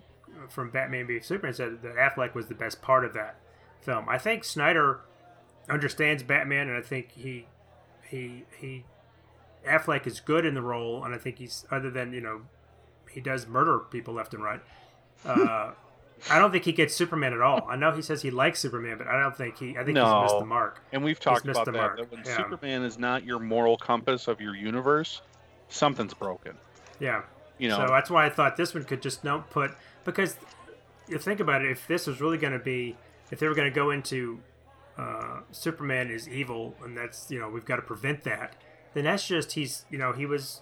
from 0.50 0.70
Batman 0.70 1.08
v 1.08 1.20
Superman 1.20 1.54
said 1.54 1.82
that 1.82 1.96
Affleck 1.96 2.34
was 2.34 2.48
the 2.48 2.56
best 2.56 2.82
part 2.82 3.06
of 3.06 3.14
that 3.14 3.38
film. 3.82 4.08
I 4.10 4.18
think 4.18 4.44
Snyder 4.44 5.02
understands 5.70 6.24
Batman, 6.24 6.68
and 6.68 6.78
I 6.78 6.82
think 6.82 7.12
he 7.12 7.48
he 8.10 8.44
he 8.60 8.86
Affleck 9.68 10.06
is 10.08 10.20
good 10.20 10.46
in 10.46 10.54
the 10.54 10.62
role, 10.62 11.04
and 11.04 11.14
I 11.14 11.18
think 11.18 11.38
he's 11.40 11.66
other 11.72 11.90
than 11.90 12.14
you 12.14 12.22
know 12.22 12.42
he 13.12 13.22
does 13.22 13.48
murder 13.48 13.80
people 13.80 14.14
left 14.14 14.34
and 14.34 14.44
right. 14.44 14.62
Uh, 15.24 15.72
I 16.30 16.40
don't 16.40 16.52
think 16.52 16.64
he 16.64 16.72
gets 16.72 16.96
Superman 16.96 17.34
at 17.34 17.42
all. 17.42 17.68
I 17.70 17.76
know 17.76 17.92
he 17.92 18.02
says 18.02 18.22
he 18.22 18.32
likes 18.32 18.60
Superman, 18.60 18.98
but 18.98 19.08
I 19.08 19.22
don't 19.22 19.36
think 19.36 19.60
he. 19.60 19.72
I 19.72 19.84
think 19.84 19.98
he's 19.98 20.22
missed 20.22 20.40
the 20.40 20.46
mark. 20.46 20.82
And 20.92 21.04
we've 21.04 21.20
talked 21.20 21.46
about 21.48 21.66
the 21.66 21.72
that. 21.72 21.78
mark, 21.78 21.98
That 21.98 22.12
when 22.12 22.24
yeah. 22.26 22.38
Superman 22.38 22.84
is 22.84 22.98
not 22.98 23.26
your 23.26 23.40
moral 23.40 23.78
compass 23.78 24.28
of 24.28 24.40
your 24.40 24.56
universe, 24.56 25.22
something's 25.68 26.14
broken. 26.14 26.54
Yeah. 27.00 27.24
You 27.58 27.70
know, 27.70 27.78
So 27.78 27.88
that's 27.88 28.10
why 28.10 28.26
I 28.26 28.30
thought 28.30 28.58
this 28.58 28.74
one 28.74 28.84
could 28.86 29.02
just 29.02 29.24
not 29.24 29.50
put 29.50 29.72
because 30.06 30.38
you 31.10 31.18
think 31.18 31.40
about 31.40 31.64
it, 31.64 31.72
if 31.72 31.88
this 31.88 32.08
was 32.08 32.22
really 32.22 32.38
going 32.38 32.54
to 32.54 32.60
be, 32.60 32.96
if 33.32 33.40
they 33.40 33.48
were 33.48 33.56
going 33.56 33.70
to 33.70 33.76
go 33.76 33.92
into 33.92 34.40
uh, 34.98 35.42
Superman 35.52 36.10
is 36.10 36.30
evil, 36.30 36.76
and 36.84 36.98
that's 36.98 37.30
you 37.30 37.40
know 37.40 37.50
we've 37.50 37.66
got 37.66 37.76
to 37.76 37.82
prevent 37.82 38.24
that, 38.24 38.56
then 38.94 39.04
that's 39.04 39.28
just 39.28 39.54
he's 39.54 39.86
you 39.90 39.98
know 39.98 40.14
he 40.14 40.26
was, 40.26 40.62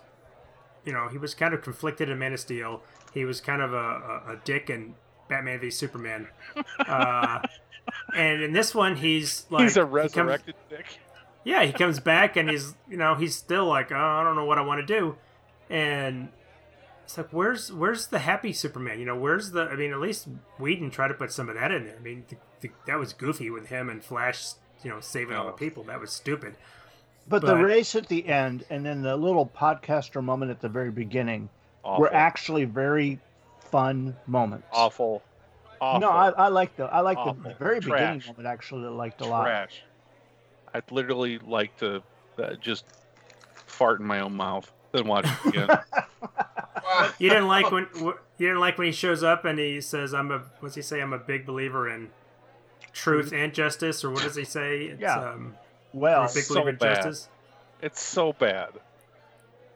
you 0.86 0.92
know 0.92 1.08
he 1.10 1.18
was 1.18 1.36
kind 1.36 1.54
of 1.54 1.62
conflicted 1.62 2.10
in 2.10 2.18
Man 2.18 2.34
of 2.34 2.40
Steel. 2.40 2.82
He 3.14 3.26
was 3.26 3.40
kind 3.42 3.62
of 3.62 3.74
a, 3.74 3.78
a, 3.78 4.34
a 4.34 4.40
dick 4.44 4.70
in 4.70 4.96
Batman 5.30 5.60
v 5.60 5.70
Superman, 5.70 6.28
uh, 6.80 7.40
and 8.16 8.42
in 8.42 8.54
this 8.54 8.74
one 8.74 8.96
he's 8.96 9.46
like 9.50 9.64
he's 9.64 9.78
a 9.78 9.82
he 9.82 9.86
comes- 9.86 9.92
resurrected 9.92 10.56
dick. 10.70 10.86
yeah, 11.44 11.64
he 11.64 11.72
comes 11.72 12.00
back 12.00 12.36
and 12.36 12.50
he's 12.50 12.74
you 12.90 12.98
know 12.98 13.16
he's 13.16 13.36
still 13.36 13.66
like 13.66 13.92
oh, 13.92 13.96
I 13.96 14.24
don't 14.24 14.36
know 14.36 14.46
what 14.46 14.58
I 14.58 14.62
want 14.62 14.86
to 14.86 14.86
do, 14.86 15.16
and 15.70 16.30
it's 17.04 17.18
like 17.18 17.30
where's 17.32 17.72
where's 17.72 18.08
the 18.08 18.20
happy 18.20 18.54
Superman? 18.54 19.00
You 19.00 19.06
know 19.06 19.16
where's 19.18 19.52
the 19.52 19.64
I 19.64 19.76
mean 19.76 19.92
at 19.92 20.00
least 20.00 20.28
Whedon 20.60 20.92
tried 20.92 21.10
to 21.10 21.14
put 21.14 21.32
some 21.32 21.50
of 21.50 21.56
that 21.56 21.72
in 21.72 21.86
there. 21.86 21.96
I 21.98 22.00
mean 22.02 22.26
the, 22.30 22.38
the, 22.62 22.70
that 22.88 22.98
was 22.98 23.14
goofy 23.14 23.50
with 23.50 23.68
him 23.68 23.90
and 23.90 24.04
Flash 24.04 24.54
you 24.84 24.90
know 24.90 25.00
saving 25.00 25.36
all 25.36 25.46
the 25.46 25.52
Oh. 25.52 25.56
people. 25.56 25.84
That 25.84 26.00
was 26.00 26.12
stupid. 26.12 26.56
But, 27.28 27.42
the 27.46 27.56
race 27.56 27.96
at 27.96 28.08
the 28.08 28.28
end 28.28 28.66
and 28.70 28.86
then 28.86 29.02
the 29.02 29.16
little 29.16 29.46
podcaster 29.46 30.22
moment 30.24 30.52
at 30.52 30.60
the 30.60 30.68
very 30.70 30.92
beginning 30.92 31.50
Awful. 31.84 32.02
were 32.02 32.14
actually 32.14 32.66
very 32.66 33.20
fun 33.72 34.16
moments. 34.28 34.68
awful. 34.74 35.24
Awful. 35.80 36.02
No, 36.02 36.10
I, 36.10 36.30
I 36.30 36.48
like 36.50 36.76
the 36.78 36.86
I 36.86 37.00
like 37.02 37.18
the 37.18 37.22
Awful. 37.32 37.54
very 37.60 37.80
beginning 37.80 38.24
moment 38.28 38.46
actually. 38.48 38.86
I 38.86 38.90
liked 38.90 39.22
a 39.22 39.26
lot. 39.26 39.44
trash. 39.46 39.84
I'd 40.74 40.92
literally 40.92 41.40
like 41.40 41.76
to 41.78 42.02
uh, 42.42 42.56
just 42.56 42.86
fart 43.68 44.00
in 44.00 44.06
my 44.08 44.20
own 44.22 44.36
mouth 44.36 44.72
then 44.94 45.08
watch 45.08 45.26
it 45.26 45.50
again. 45.50 45.68
You 47.20 47.30
didn't 47.30 47.48
like 47.48 47.72
when 47.72 47.88
you 47.96 48.16
didn't 48.38 48.60
like 48.60 48.78
when 48.78 48.88
he 48.88 48.94
shows 48.94 49.24
up 49.24 49.46
and 49.46 49.58
he 49.60 49.82
says 49.82 50.14
I'm 50.14 50.32
a 50.32 50.42
what's 50.60 50.76
he 50.76 50.82
say 50.82 51.02
I'm 51.02 51.14
a 51.14 51.18
big 51.20 51.46
believer 51.46 51.90
in 51.90 52.10
truth 52.92 53.32
and 53.34 53.54
justice 53.54 54.04
or 54.04 54.12
what 54.12 54.24
does 54.24 54.36
he 54.36 54.44
say? 54.44 54.84
It's, 54.86 55.02
Yeah. 55.02 55.20
Um, 55.32 55.56
Well, 55.94 56.24
a 56.24 56.26
big 56.34 56.44
so 56.44 56.54
believer 56.56 56.70
in 56.70 56.76
bad. 56.78 56.96
justice. 56.98 57.30
it's 57.82 58.02
so 58.02 58.34
bad. 58.34 58.70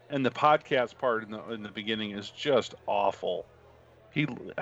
And 0.10 0.26
the 0.26 0.32
podcast 0.32 0.98
part 0.98 1.24
in 1.24 1.32
the 1.32 1.44
in 1.52 1.64
the 1.64 1.70
beginning 1.70 2.12
is 2.12 2.30
just 2.30 2.76
awful. 2.86 3.46
He, 4.12 4.26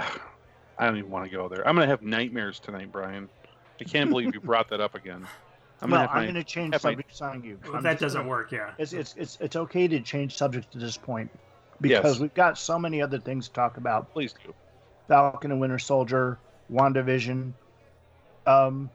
I 0.77 0.85
don't 0.85 0.97
even 0.97 1.09
want 1.11 1.29
to 1.29 1.35
go 1.35 1.47
there. 1.47 1.67
I'm 1.67 1.75
gonna 1.75 1.87
have 1.87 2.01
nightmares 2.01 2.59
tonight, 2.59 2.91
Brian. 2.91 3.29
I 3.79 3.83
can't 3.83 4.09
believe 4.09 4.33
you 4.33 4.39
brought 4.39 4.69
that 4.69 4.79
up 4.81 4.95
again. 4.95 5.27
I'm 5.81 5.89
no, 5.89 5.97
gonna 5.97 6.07
have 6.07 6.17
I'm 6.17 6.23
going 6.23 6.35
to 6.35 6.43
change 6.43 6.73
have 6.73 6.83
my- 6.85 6.95
on 7.21 7.43
you. 7.43 7.59
Well, 7.71 7.81
that 7.81 7.99
doesn't 7.99 8.19
gonna- 8.21 8.29
work. 8.29 8.51
Yeah. 8.51 8.71
It's, 8.77 8.93
it's 8.93 9.13
it's 9.17 9.37
it's 9.41 9.55
okay 9.57 9.87
to 9.89 9.99
change 9.99 10.35
subjects 10.35 10.73
at 10.73 10.81
this 10.81 10.95
point 10.97 11.29
because 11.81 12.15
Yes. 12.15 12.19
we've 12.19 12.33
got 12.33 12.57
so 12.57 12.79
many 12.79 13.01
other 13.01 13.19
things 13.19 13.47
to 13.47 13.53
talk 13.53 13.77
about. 13.77 14.13
please 14.13 14.33
do. 14.45 14.53
Falcon 15.07 15.51
and 15.51 15.59
Winter 15.59 15.77
Soldier, 15.79 16.39
WandaVision, 16.71 17.53
um, 18.47 18.89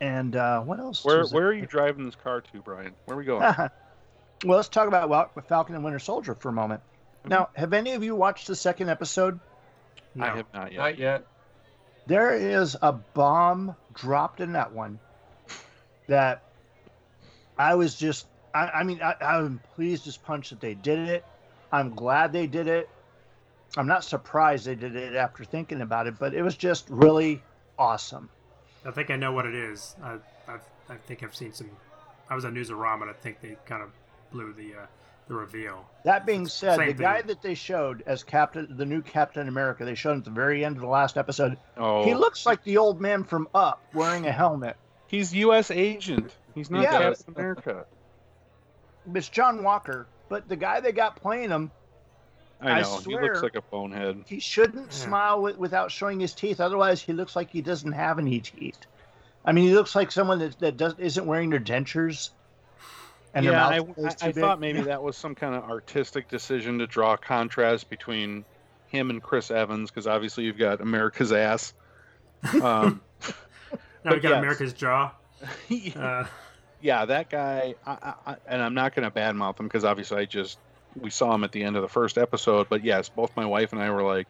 and 0.00 0.36
uh, 0.36 0.60
what 0.60 0.78
else? 0.78 1.04
Where 1.04 1.18
was 1.18 1.32
it? 1.32 1.34
where 1.34 1.48
are 1.48 1.52
you 1.52 1.66
driving 1.66 2.04
this 2.04 2.14
car 2.14 2.40
to, 2.40 2.62
Brian? 2.62 2.94
Where 3.06 3.16
are 3.16 3.18
we 3.18 3.24
going? 3.24 3.40
well, 4.44 4.56
let's 4.56 4.68
talk 4.68 4.86
about 4.86 5.48
Falcon 5.48 5.74
and 5.74 5.82
Winter 5.82 5.98
Soldier 5.98 6.34
for 6.34 6.50
a 6.50 6.52
moment. 6.52 6.80
Mm-hmm. 7.20 7.30
Now, 7.30 7.48
have 7.54 7.72
any 7.72 7.92
of 7.92 8.04
you 8.04 8.14
watched 8.14 8.46
the 8.46 8.54
second 8.54 8.88
episode? 8.88 9.40
No. 10.14 10.24
I 10.24 10.36
have 10.36 10.46
not 10.54 10.72
yet. 10.72 10.78
Not 10.78 10.98
yet. 10.98 11.26
There 12.06 12.34
is 12.34 12.76
a 12.80 12.92
bomb 12.92 13.74
dropped 13.94 14.40
in 14.40 14.52
that 14.52 14.72
one 14.72 14.98
that 16.06 16.42
I 17.58 17.74
was 17.74 17.94
just, 17.96 18.26
I, 18.54 18.68
I 18.68 18.84
mean, 18.84 19.02
I, 19.02 19.14
I'm 19.20 19.60
pleased 19.74 20.06
as 20.06 20.16
punch 20.16 20.50
that 20.50 20.60
they 20.60 20.74
did 20.74 21.00
it. 21.00 21.24
I'm 21.72 21.94
glad 21.94 22.32
they 22.32 22.46
did 22.46 22.66
it. 22.66 22.88
I'm 23.76 23.86
not 23.86 24.02
surprised 24.04 24.66
they 24.66 24.74
did 24.74 24.96
it 24.96 25.14
after 25.14 25.44
thinking 25.44 25.82
about 25.82 26.06
it, 26.06 26.18
but 26.18 26.34
it 26.34 26.42
was 26.42 26.56
just 26.56 26.86
really 26.88 27.42
awesome. 27.78 28.28
I 28.86 28.90
think 28.90 29.10
I 29.10 29.16
know 29.16 29.32
what 29.32 29.44
it 29.46 29.54
is. 29.54 29.94
I, 30.02 30.14
I, 30.48 30.54
I 30.88 30.96
think 31.06 31.22
I've 31.22 31.36
seen 31.36 31.52
some. 31.52 31.68
I 32.30 32.34
was 32.34 32.44
on 32.44 32.54
Newsarama, 32.54 33.02
and 33.02 33.10
I 33.10 33.14
think 33.14 33.40
they 33.40 33.56
kind 33.66 33.82
of 33.82 33.90
blew 34.32 34.52
the 34.54 34.74
uh, 34.74 34.86
the 35.28 35.34
reveal. 35.34 35.84
That 36.04 36.24
being 36.24 36.44
It's 36.44 36.54
said, 36.54 36.76
same 36.78 36.86
the 36.88 36.94
guy 36.94 37.20
that 37.22 37.42
they 37.42 37.54
showed 37.54 38.02
as 38.06 38.22
Captain, 38.24 38.66
the 38.76 38.86
new 38.86 39.02
Captain 39.02 39.46
America, 39.48 39.84
they 39.84 39.94
showed 39.94 40.16
at 40.18 40.24
the 40.24 40.30
very 40.30 40.64
end 40.64 40.76
of 40.76 40.82
the 40.82 40.88
last 40.88 41.18
episode. 41.18 41.58
Oh, 41.76 42.04
He 42.04 42.14
looks 42.14 42.46
like 42.46 42.64
the 42.64 42.78
old 42.78 43.00
man 43.00 43.24
from 43.24 43.48
Up 43.54 43.82
wearing 43.92 44.26
a 44.26 44.32
helmet. 44.32 44.76
he's 45.06 45.34
U.S. 45.34 45.70
agent. 45.70 46.32
He's 46.54 46.70
not 46.70 46.82
Yeah. 46.82 46.98
Captain 46.98 47.34
America. 47.36 47.84
It's 49.14 49.28
John 49.28 49.62
Walker, 49.62 50.06
but 50.28 50.48
the 50.48 50.56
guy 50.56 50.80
they 50.80 50.92
got 50.92 51.16
playing 51.16 51.50
him, 51.50 51.70
I 52.60 52.70
I 52.70 52.82
know. 52.82 52.98
he 52.98 53.14
looks 53.18 53.42
like 53.42 53.54
a 53.54 53.62
bonehead. 53.62 54.24
he 54.26 54.40
shouldn't 54.40 54.86
Yeah. 54.86 54.90
smile 54.92 55.42
with, 55.42 55.58
without 55.58 55.90
showing 55.90 56.18
his 56.20 56.34
teeth. 56.34 56.60
Otherwise, 56.60 57.00
he 57.00 57.12
looks 57.12 57.36
like 57.36 57.50
he 57.50 57.62
doesn't 57.62 57.92
have 57.92 58.18
any 58.18 58.40
teeth. 58.40 58.78
I 59.44 59.52
mean, 59.52 59.64
he 59.68 59.74
looks 59.74 59.94
like 59.94 60.10
someone 60.10 60.40
that, 60.40 60.58
that 60.58 60.76
does 60.76 60.94
isn't 60.98 61.24
wearing 61.24 61.50
their 61.50 61.60
dentures. 61.60 62.30
And 63.34 63.44
yeah, 63.44 63.66
I, 63.66 63.76
I, 63.78 63.82
I 64.22 64.32
thought 64.32 64.58
maybe 64.58 64.80
that 64.82 65.02
was 65.02 65.16
some 65.16 65.34
kind 65.34 65.54
of 65.54 65.64
artistic 65.70 66.28
decision 66.28 66.78
to 66.80 66.86
draw 66.86 67.12
a 67.14 67.18
contrast 67.18 67.88
between 67.88 68.44
him 68.88 69.10
and 69.10 69.22
Chris 69.22 69.50
Evans, 69.50 69.90
because 69.90 70.06
obviously 70.06 70.44
you've 70.44 70.58
got 70.58 70.80
America's 70.80 71.32
ass. 71.32 71.72
Um, 72.62 73.00
now 74.04 74.12
we 74.14 74.20
got 74.20 74.30
yes. 74.30 74.38
America's 74.38 74.72
jaw. 74.72 75.12
uh. 75.96 76.24
Yeah, 76.80 77.04
that 77.06 77.28
guy, 77.28 77.74
I, 77.84 78.14
I, 78.26 78.36
and 78.46 78.62
I'm 78.62 78.74
not 78.74 78.94
going 78.94 79.10
to 79.10 79.16
badmouth 79.16 79.58
him 79.58 79.66
because 79.66 79.84
obviously 79.84 80.18
I 80.18 80.24
just 80.26 80.58
we 81.00 81.10
saw 81.10 81.34
him 81.34 81.44
at 81.44 81.52
the 81.52 81.62
end 81.62 81.76
of 81.76 81.82
the 81.82 81.88
first 81.88 82.18
episode. 82.18 82.68
But 82.68 82.84
yes, 82.84 83.08
both 83.08 83.36
my 83.36 83.46
wife 83.46 83.72
and 83.72 83.82
I 83.82 83.90
were 83.90 84.02
like, 84.02 84.26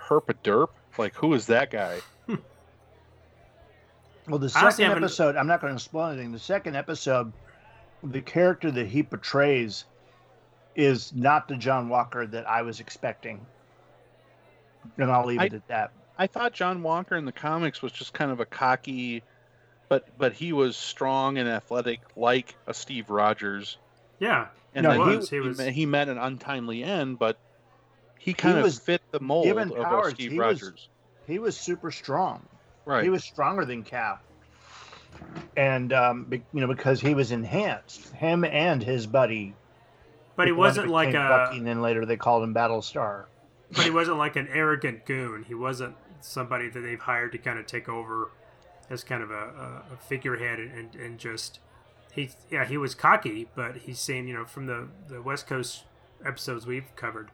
"Herp 0.00 0.28
a 0.28 0.34
derp." 0.34 0.68
Like, 0.98 1.14
who 1.14 1.34
is 1.34 1.46
that 1.46 1.70
guy? 1.70 2.00
well, 4.28 4.38
the 4.38 4.48
second 4.48 4.90
episode, 4.92 5.36
I'm 5.36 5.46
not 5.46 5.60
going 5.60 5.74
to 5.74 5.78
spoil 5.80 6.08
anything. 6.08 6.32
The 6.32 6.38
second 6.38 6.76
episode, 6.76 7.32
the 8.02 8.20
character 8.20 8.70
that 8.70 8.86
he 8.86 9.02
portrays 9.02 9.84
is 10.74 11.12
not 11.14 11.48
the 11.48 11.56
John 11.56 11.88
Walker 11.88 12.26
that 12.26 12.48
I 12.48 12.62
was 12.62 12.80
expecting. 12.80 13.44
And 14.98 15.10
I'll 15.10 15.26
leave 15.26 15.40
it 15.40 15.52
at 15.54 15.68
that. 15.68 15.92
I 16.18 16.26
thought 16.26 16.52
John 16.52 16.82
Walker 16.82 17.16
in 17.16 17.24
the 17.24 17.32
comics 17.32 17.82
was 17.82 17.92
just 17.92 18.12
kind 18.12 18.30
of 18.30 18.40
a 18.40 18.44
cocky, 18.44 19.22
but 19.92 20.08
but 20.16 20.32
he 20.32 20.54
was 20.54 20.74
strong 20.74 21.36
and 21.36 21.46
athletic 21.46 22.00
like 22.16 22.54
a 22.66 22.72
Steve 22.72 23.10
Rogers. 23.10 23.76
Yeah, 24.18 24.46
and 24.74 24.84
no, 24.84 24.92
he, 24.92 25.16
was, 25.16 25.28
he, 25.28 25.40
was... 25.40 25.60
he 25.60 25.84
met 25.84 26.08
an 26.08 26.16
untimely 26.16 26.82
end, 26.82 27.18
but 27.18 27.36
he 28.18 28.32
kind 28.32 28.54
he 28.54 28.60
of 28.60 28.64
was, 28.64 28.78
fit 28.78 29.02
the 29.10 29.20
mold 29.20 29.46
of 29.46 29.74
powers, 29.74 30.14
Steve 30.14 30.38
Rogers. 30.38 30.72
Was, 30.72 30.88
he 31.26 31.38
was 31.38 31.58
super 31.58 31.90
strong. 31.90 32.42
Right. 32.86 33.04
He 33.04 33.10
was 33.10 33.22
stronger 33.22 33.66
than 33.66 33.82
Cap, 33.82 34.24
and 35.58 35.92
um, 35.92 36.26
you 36.30 36.60
know 36.62 36.68
because 36.68 36.98
he 36.98 37.12
was 37.12 37.30
enhanced. 37.30 38.14
Him 38.14 38.46
and 38.46 38.82
his 38.82 39.06
buddy. 39.06 39.54
But 40.36 40.46
he 40.46 40.52
wasn't 40.52 40.88
like 40.88 41.10
a. 41.10 41.18
Bucky, 41.18 41.58
and 41.58 41.66
then 41.66 41.82
later 41.82 42.06
they 42.06 42.16
called 42.16 42.44
him 42.44 42.54
Battlestar. 42.54 43.26
But 43.70 43.84
he 43.84 43.90
wasn't 43.90 44.16
like 44.16 44.36
an 44.36 44.48
arrogant 44.50 45.04
goon. 45.04 45.44
He 45.46 45.52
wasn't 45.52 45.96
somebody 46.22 46.70
that 46.70 46.80
they've 46.80 46.98
hired 46.98 47.32
to 47.32 47.38
kind 47.38 47.58
of 47.58 47.66
take 47.66 47.90
over 47.90 48.30
as 48.92 49.02
kind 49.02 49.22
of 49.22 49.30
a, 49.30 49.82
a, 49.92 49.96
figurehead 49.96 50.58
and, 50.58 50.70
and, 50.70 50.94
and 50.94 51.18
just 51.18 51.58
he 52.12 52.30
yeah 52.50 52.64
he 52.66 52.76
was 52.76 52.94
cocky, 52.94 53.48
but 53.54 53.76
he's 53.78 53.98
saying 53.98 54.28
you 54.28 54.34
know 54.34 54.44
from 54.44 54.66
the 54.66 54.88
the 55.08 55.22
West 55.22 55.46
Coast 55.46 55.84
episodes 56.24 56.66
we've 56.66 56.94
covered 56.94 57.30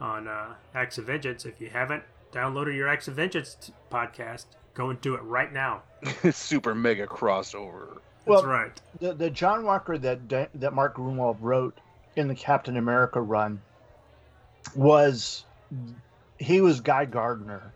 on 0.00 0.26
uh, 0.26 0.54
Acts 0.74 0.98
of 0.98 1.04
Vengeance. 1.06 1.44
If 1.44 1.60
you 1.60 1.68
haven't 1.68 2.02
downloaded 2.32 2.74
your 2.74 2.88
Acts 2.88 3.06
of 3.06 3.14
Vengeance 3.14 3.56
t- 3.60 3.72
podcast, 3.92 4.46
go 4.74 4.88
and 4.90 5.00
do 5.00 5.14
it 5.14 5.22
right 5.22 5.52
now. 5.52 5.82
Super 6.32 6.74
mega 6.74 7.06
crossover. 7.06 7.98
That's 8.24 8.42
well, 8.42 8.46
right. 8.46 8.80
The 9.00 9.12
the 9.12 9.30
John 9.30 9.64
Walker 9.64 9.98
that 9.98 10.28
that 10.54 10.72
Mark 10.72 10.96
Gruenwald 10.96 11.36
wrote 11.40 11.78
in 12.16 12.28
the 12.28 12.34
Captain 12.34 12.78
America 12.78 13.20
run 13.20 13.60
was 14.74 15.44
he 16.38 16.62
was 16.62 16.80
Guy 16.80 17.04
Gardner 17.04 17.72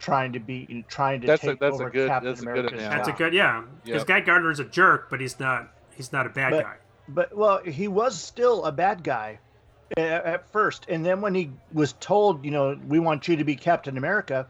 trying 0.00 0.32
to 0.32 0.40
be 0.40 0.84
trying 0.88 1.20
to 1.20 1.26
that's 1.26 1.42
take 1.42 1.56
a, 1.56 1.58
that's 1.60 1.74
over 1.74 1.88
a 1.88 1.90
good, 1.92 2.08
Captain 2.08 2.30
that's 2.30 2.42
America's 2.42 2.72
a 2.72 2.76
good 2.76 2.80
That's 2.80 3.08
a 3.08 3.12
good 3.12 3.34
yeah. 3.34 3.62
Because 3.84 4.08
yep. 4.08 4.24
Guy 4.26 4.50
is 4.50 4.58
a 4.58 4.64
jerk, 4.64 5.08
but 5.10 5.20
he's 5.20 5.38
not 5.38 5.70
he's 5.94 6.12
not 6.12 6.26
a 6.26 6.30
bad 6.30 6.50
but, 6.50 6.64
guy. 6.64 6.76
But 7.08 7.36
well, 7.36 7.62
he 7.62 7.86
was 7.86 8.18
still 8.18 8.64
a 8.64 8.72
bad 8.72 9.04
guy 9.04 9.38
at, 9.96 10.24
at 10.24 10.52
first, 10.52 10.86
and 10.88 11.04
then 11.04 11.20
when 11.20 11.34
he 11.34 11.50
was 11.72 11.92
told, 12.00 12.44
you 12.44 12.50
know, 12.50 12.78
we 12.88 12.98
want 12.98 13.28
you 13.28 13.36
to 13.36 13.44
be 13.44 13.56
Captain 13.56 13.96
America, 13.96 14.46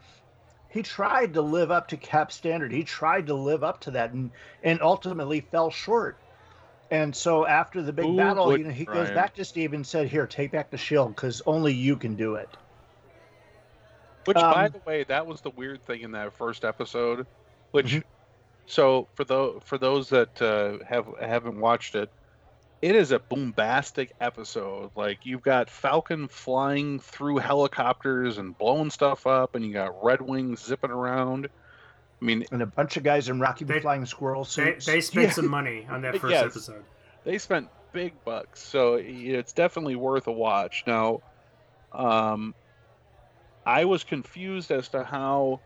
he 0.69 0.81
tried 0.81 1.33
to 1.33 1.41
live 1.41 1.71
up 1.71 1.89
to 1.89 1.97
Cap 1.97 2.31
standard. 2.31 2.71
He 2.71 2.83
tried 2.83 3.27
to 3.27 3.33
live 3.33 3.63
up 3.63 3.81
to 3.81 3.91
that, 3.91 4.13
and 4.13 4.31
and 4.63 4.81
ultimately 4.81 5.41
fell 5.41 5.69
short. 5.69 6.17
And 6.89 7.15
so 7.15 7.45
after 7.45 7.81
the 7.81 7.93
big 7.93 8.05
Ooh, 8.05 8.17
battle, 8.17 8.57
you 8.57 8.65
know, 8.65 8.69
he 8.69 8.83
goes 8.83 9.09
back 9.11 9.35
to 9.35 9.45
Steve 9.45 9.73
and 9.73 9.85
said, 9.85 10.07
"Here, 10.07 10.27
take 10.27 10.51
back 10.51 10.71
the 10.71 10.77
shield, 10.77 11.15
because 11.15 11.41
only 11.45 11.73
you 11.73 11.95
can 11.95 12.15
do 12.15 12.35
it." 12.35 12.49
Which, 14.25 14.37
um, 14.37 14.53
by 14.53 14.67
the 14.69 14.79
way, 14.85 15.03
that 15.05 15.25
was 15.25 15.41
the 15.41 15.49
weird 15.51 15.83
thing 15.83 16.01
in 16.01 16.11
that 16.11 16.33
first 16.33 16.63
episode. 16.63 17.25
Which, 17.71 17.87
mm-hmm. 17.87 18.07
so 18.65 19.07
for 19.15 19.23
those 19.23 19.61
for 19.65 19.77
those 19.77 20.09
that 20.09 20.41
uh, 20.41 20.83
have 20.85 21.07
haven't 21.19 21.59
watched 21.59 21.95
it, 21.95 22.09
it 22.81 22.95
is 22.95 23.11
a 23.11 23.19
bombastic 23.19 24.11
episode. 24.19 24.91
Like 24.95 25.25
you've 25.25 25.41
got 25.41 25.69
Falcon 25.69 26.27
flying 26.27 26.99
through 26.99 27.37
helicopters 27.37 28.37
and 28.37 28.57
blowing 28.57 28.89
stuff 28.89 29.27
up, 29.27 29.55
and 29.55 29.65
you 29.65 29.73
got 29.73 30.03
Red 30.03 30.21
Wings 30.21 30.63
zipping 30.63 30.91
around. 30.91 31.47
I 32.21 32.25
mean, 32.25 32.45
and 32.51 32.61
a 32.61 32.67
bunch 32.67 32.97
of 32.97 33.03
guys 33.03 33.29
in 33.29 33.39
Rocky 33.39 33.65
they, 33.65 33.79
Flying 33.79 34.05
Squirrel 34.05 34.45
suits. 34.45 34.85
They, 34.85 34.93
they 34.93 35.01
spent 35.01 35.27
yeah. 35.27 35.33
some 35.33 35.47
money 35.47 35.87
on 35.89 36.01
that 36.03 36.17
first 36.19 36.31
yes, 36.31 36.43
episode. 36.43 36.83
They 37.23 37.37
spent 37.37 37.67
big 37.93 38.13
bucks, 38.23 38.61
so 38.61 38.95
it's 38.95 39.53
definitely 39.53 39.95
worth 39.95 40.27
a 40.27 40.31
watch. 40.31 40.83
Now, 40.85 41.21
um, 41.91 42.53
I 43.65 43.85
was 43.85 44.03
confused 44.03 44.71
as 44.71 44.89
to 44.89 45.03
how 45.03 45.59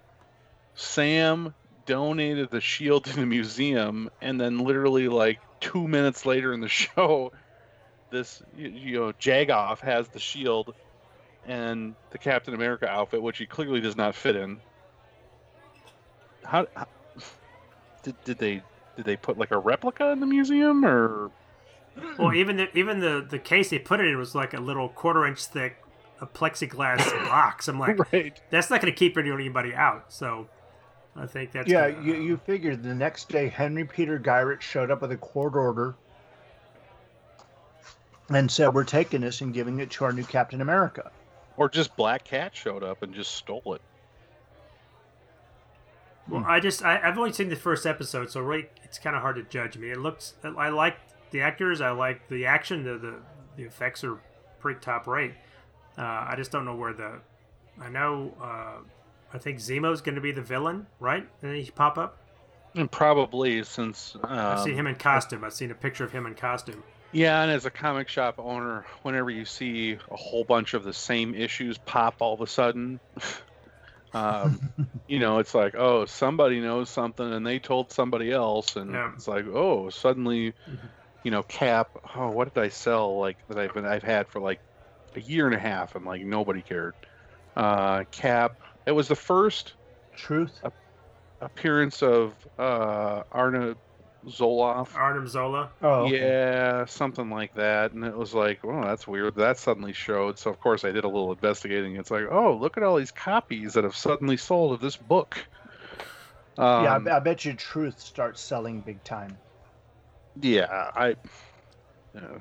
Sam 0.74 1.54
donated 1.86 2.50
the 2.50 2.62
shield 2.62 3.06
to 3.06 3.16
the 3.16 3.26
museum, 3.26 4.10
and 4.22 4.39
then 4.39 4.60
literally 4.60 5.08
like 5.08 5.39
two 5.60 5.88
minutes 5.88 6.26
later 6.26 6.54
in 6.54 6.62
the 6.62 6.70
show, 6.70 7.32
this 8.12 8.41
you 8.56 9.00
know 9.00 9.14
Jagoff 9.14 9.80
has 9.80 10.08
the 10.10 10.20
shield 10.20 10.74
and 11.46 11.96
the 12.12 12.18
Captain 12.18 12.54
America 12.54 12.88
outfit, 12.88 13.22
which 13.22 13.38
he 13.38 13.46
clearly 13.46 13.82
does 13.82 13.96
not 13.96 14.16
fit 14.16 14.36
in. 14.36 14.60
How, 16.43 16.68
how 16.76 16.88
did, 18.04 18.16
did 18.24 18.38
they 18.38 18.62
did 18.96 19.06
they 19.06 19.16
put 19.16 19.38
like 19.38 19.52
a 19.52 19.58
replica 19.58 20.12
in 20.12 20.20
the 20.20 20.26
museum 20.26 20.86
or? 20.86 21.32
Well, 22.20 22.34
even 22.34 22.58
the 22.58 22.78
even 22.78 23.00
the 23.00 23.26
the 23.28 23.39
case 23.39 23.70
they 23.70 23.80
put 23.80 24.00
it 24.00 24.08
in 24.08 24.18
was 24.18 24.36
like 24.36 24.54
a 24.54 24.60
little 24.60 24.89
quarter 24.89 25.26
inch 25.26 25.46
thick 25.46 25.78
a 26.22 26.28
plexiglass 26.28 27.09
box. 27.30 27.68
I'm 27.68 27.80
like, 27.80 28.11
right. 28.11 28.39
that's 28.49 28.70
not 28.70 28.82
going 28.82 28.93
to 28.93 28.97
keep 28.97 29.18
anybody 29.18 29.74
out. 29.74 30.11
So 30.11 30.47
I 31.16 31.26
think 31.26 31.51
that's 31.51 31.70
yeah. 31.70 31.91
Gonna, 31.91 32.03
you, 32.03 32.13
uh, 32.13 32.18
you 32.18 32.38
figured 32.45 32.84
the 32.84 32.93
next 32.93 33.30
day 33.30 33.47
Henry 33.47 33.86
Peter 33.86 34.20
Gyrich 34.20 34.61
showed 34.61 34.91
up 34.91 35.01
with 35.01 35.11
a 35.11 35.18
court 35.18 35.55
order 35.55 35.95
and 38.30 38.49
said, 38.49 38.74
"We're 38.74 38.84
taking 38.84 39.22
this 39.22 39.41
and 39.41 39.53
giving 39.53 39.80
it 39.80 39.89
to 39.91 40.05
our 40.05 40.11
new 40.11 40.24
Captain 40.26 40.61
America." 40.61 41.11
Or 41.57 41.70
just 41.70 41.95
Black 41.95 42.26
Cat 42.26 42.55
showed 42.55 42.84
up 42.84 43.01
and 43.01 43.13
just 43.13 43.36
stole 43.36 43.76
it. 43.76 43.82
Well, 46.28 46.41
hmm. 46.41 46.49
I 46.49 46.59
just 46.59 46.84
I, 46.84 46.97
have 46.97 47.18
only 47.18 47.32
seen 47.32 47.49
the 47.49 47.55
first 47.55 47.86
episode, 47.86 48.30
so 48.30 48.41
really 48.41 48.68
it's 48.84 48.99
kind 48.99 49.16
of 49.16 49.22
hard 49.22 49.38
to 49.38 49.43
judge 49.43 49.78
me. 49.78 49.91
It 49.91 49.99
looks 49.99 50.34
I 50.43 50.70
like 50.70 50.97
the 51.32 51.41
actors, 51.41 51.82
I 51.82 51.91
like 51.91 52.28
the 52.28 52.45
action, 52.45 52.84
the 52.84 52.97
the, 52.97 53.16
the 53.55 53.63
effects 53.63 54.03
are 54.03 54.20
pretty 54.59 54.80
top 54.82 55.07
rate. 55.07 55.34
Uh, 55.98 56.02
I 56.02 56.36
just 56.36 56.52
don't 56.52 56.66
know 56.66 56.76
where 56.76 56.93
the. 56.93 57.20
I 57.82 57.89
know. 57.89 58.34
Uh, 58.41 58.82
I 59.34 59.38
think 59.38 59.60
Zemo's 59.60 60.02
going 60.02 60.15
to 60.15 60.22
be 60.22 60.32
the 60.32 60.41
villain, 60.41 60.88
right? 60.99 61.28
And 61.41 61.56
he 61.56 61.69
pop 61.72 61.98
up. 61.98 62.18
And 62.74 62.91
probably 62.91 63.64
since 63.64 64.15
um, 64.24 64.30
I've 64.30 64.61
seen 64.61 64.76
him 64.76 64.88
in 64.88 64.95
costume. 64.95 65.44
I've 65.44 65.53
seen 65.53 65.72
a 65.72 65.76
picture 65.76 66.03
of 66.03 66.11
him 66.11 66.26
in 66.26 66.36
costume. 66.36 66.84
Yeah, 67.11 67.41
and 67.41 67.52
as 67.52 67.65
a 67.65 67.72
comic 67.72 68.10
shop 68.10 68.36
owner, 68.40 68.86
whenever 69.03 69.30
you 69.30 69.45
see 69.45 69.98
a 70.11 70.15
whole 70.15 70.44
bunch 70.44 70.74
of 70.74 70.84
the 70.84 70.94
same 70.94 71.34
issues 71.34 71.78
pop 71.78 72.15
all 72.19 72.34
of 72.34 72.41
a 72.41 72.48
sudden, 72.48 72.99
um, 74.14 74.60
you 75.07 75.19
know, 75.19 75.40
it's 75.40 75.56
like, 75.56 75.76
oh, 75.76 76.06
somebody 76.06 76.60
knows 76.60 76.90
something, 76.90 77.32
and 77.32 77.48
they 77.48 77.60
told 77.60 77.91
somebody 77.91 78.32
else, 78.32 78.76
and 78.76 78.91
yeah. 78.91 79.14
it's 79.14 79.28
like, 79.28 79.45
oh, 79.48 79.90
suddenly, 79.90 80.52
mm-hmm. 80.52 80.88
you 81.24 81.32
know, 81.32 81.44
Cap. 81.44 81.90
Oh, 82.15 82.32
what 82.32 82.53
did 82.53 82.61
I 82.61 82.68
sell? 82.68 83.18
Like 83.18 83.38
that 83.48 83.57
I've 83.57 83.74
been 83.74 83.86
I've 83.86 84.03
had 84.03 84.28
for 84.28 84.41
like 84.41 84.60
a 85.18 85.22
year 85.22 85.46
and 85.46 85.56
a 85.56 85.60
half, 85.60 85.96
and 85.96 86.06
like 86.06 86.24
nobody 86.24 86.62
cared. 86.62 86.94
Uh, 87.56 88.04
Cap. 88.12 88.58
It 88.86 88.92
was 88.92 89.08
the 89.08 89.16
first 89.16 89.74
truth 90.16 90.60
a- 90.64 90.72
appearance 91.42 92.04
of 92.04 92.34
uh, 92.60 93.24
Arna 93.32 93.76
Zoloff. 94.28 94.96
Arnim 94.96 95.28
Zola. 95.28 95.72
Oh, 95.82 96.06
okay. 96.06 96.20
yeah, 96.20 96.86
something 96.86 97.30
like 97.30 97.54
that. 97.56 97.94
And 97.94 98.04
it 98.04 98.16
was 98.16 98.34
like, 98.34 98.60
oh, 98.64 98.82
that's 98.84 99.08
weird. 99.08 99.36
That 99.36 99.58
suddenly 99.58 99.94
showed. 99.94 100.40
So 100.40 100.50
of 100.50 100.60
course 100.60 100.84
I 100.84 100.92
did 100.92 101.04
a 101.04 101.08
little 101.08 101.32
investigating. 101.32 101.96
It's 101.96 102.12
like, 102.12 102.26
oh, 102.30 102.58
look 102.60 102.78
at 102.78 102.84
all 102.84 102.98
these 102.98 103.12
copies 103.12 103.74
that 103.74 103.84
have 103.84 103.96
suddenly 103.96 104.38
sold 104.38 104.74
of 104.74 104.82
this 104.82 104.98
book. 104.98 105.38
Um, 106.58 106.84
yeah, 106.84 106.94
I, 106.94 106.96
um, 106.96 107.08
I 107.10 107.20
bet 107.20 107.46
you 107.46 107.54
Truth 107.54 108.00
starts 108.00 108.42
selling 108.42 108.82
big 108.82 109.04
time. 109.04 109.38
Yeah, 110.42 110.68
I 110.70 111.16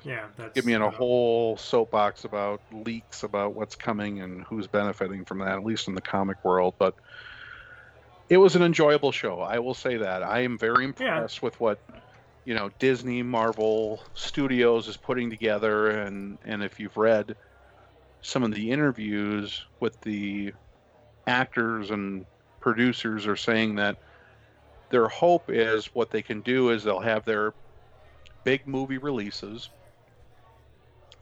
yeah, 0.03 0.25
give 0.53 0.65
me 0.65 0.73
in 0.73 0.81
a 0.81 0.89
whole 0.89 1.57
soapbox 1.57 2.23
about 2.23 2.61
leaks 2.71 3.23
about 3.23 3.53
what's 3.53 3.75
coming 3.75 4.21
and 4.21 4.43
who's 4.43 4.67
benefiting 4.67 5.25
from 5.25 5.39
that, 5.39 5.49
at 5.49 5.63
least 5.63 5.87
in 5.87 5.95
the 5.95 6.01
comic 6.01 6.43
world. 6.43 6.75
But 6.77 6.95
it 8.29 8.37
was 8.37 8.55
an 8.55 8.61
enjoyable 8.61 9.11
show. 9.11 9.41
I 9.41 9.59
will 9.59 9.73
say 9.73 9.97
that. 9.97 10.23
I 10.23 10.41
am 10.41 10.57
very 10.57 10.85
impressed 10.85 11.37
yeah. 11.37 11.45
with 11.45 11.59
what 11.59 11.79
you 12.45 12.53
know 12.53 12.69
Disney, 12.79 13.23
Marvel 13.23 14.01
Studios 14.13 14.87
is 14.87 14.97
putting 14.97 15.29
together, 15.29 15.89
and 15.89 16.37
and 16.45 16.63
if 16.63 16.79
you've 16.79 16.97
read 16.97 17.35
some 18.21 18.43
of 18.43 18.53
the 18.53 18.71
interviews 18.71 19.63
with 19.79 19.99
the 20.01 20.53
actors 21.27 21.91
and 21.91 22.25
producers, 22.59 23.27
are 23.27 23.35
saying 23.35 23.75
that 23.75 23.97
their 24.89 25.07
hope 25.07 25.49
is 25.49 25.87
what 25.87 26.11
they 26.11 26.21
can 26.21 26.41
do 26.41 26.69
is 26.69 26.83
they'll 26.83 26.99
have 26.99 27.25
their 27.25 27.53
big 28.45 28.65
movie 28.65 28.97
releases, 28.97 29.69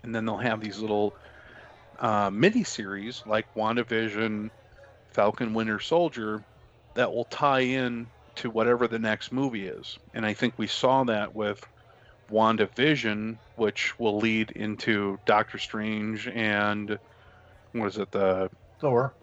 and 0.04 0.14
then 0.14 0.26
they'll 0.26 0.38
have 0.38 0.62
these 0.62 0.78
little 0.78 1.16
uh, 2.00 2.30
mini 2.32 2.64
series 2.64 3.24
like 3.26 3.52
WandaVision, 3.56 4.52
Falcon 5.12 5.56
Winter 5.56 5.80
Soldier 5.80 6.44
that 6.94 7.12
will 7.12 7.26
tie 7.26 7.62
in 7.62 8.06
to 8.36 8.50
whatever 8.50 8.88
the 8.88 9.00
next 9.00 9.32
movie 9.32 9.68
is. 9.68 9.98
And 10.14 10.26
I 10.26 10.34
think 10.34 10.54
we 10.58 10.68
saw 10.68 11.04
that 11.06 11.34
with 11.36 11.66
WandaVision, 12.32 13.38
which 13.56 13.98
will 14.00 14.18
lead 14.18 14.52
into 14.52 15.18
Doctor 15.26 15.58
Strange 15.58 16.28
and 16.28 17.00
what 17.72 17.88
is 17.88 17.98
it, 17.98 18.12
the 18.12 18.50
Thor. 18.80 19.14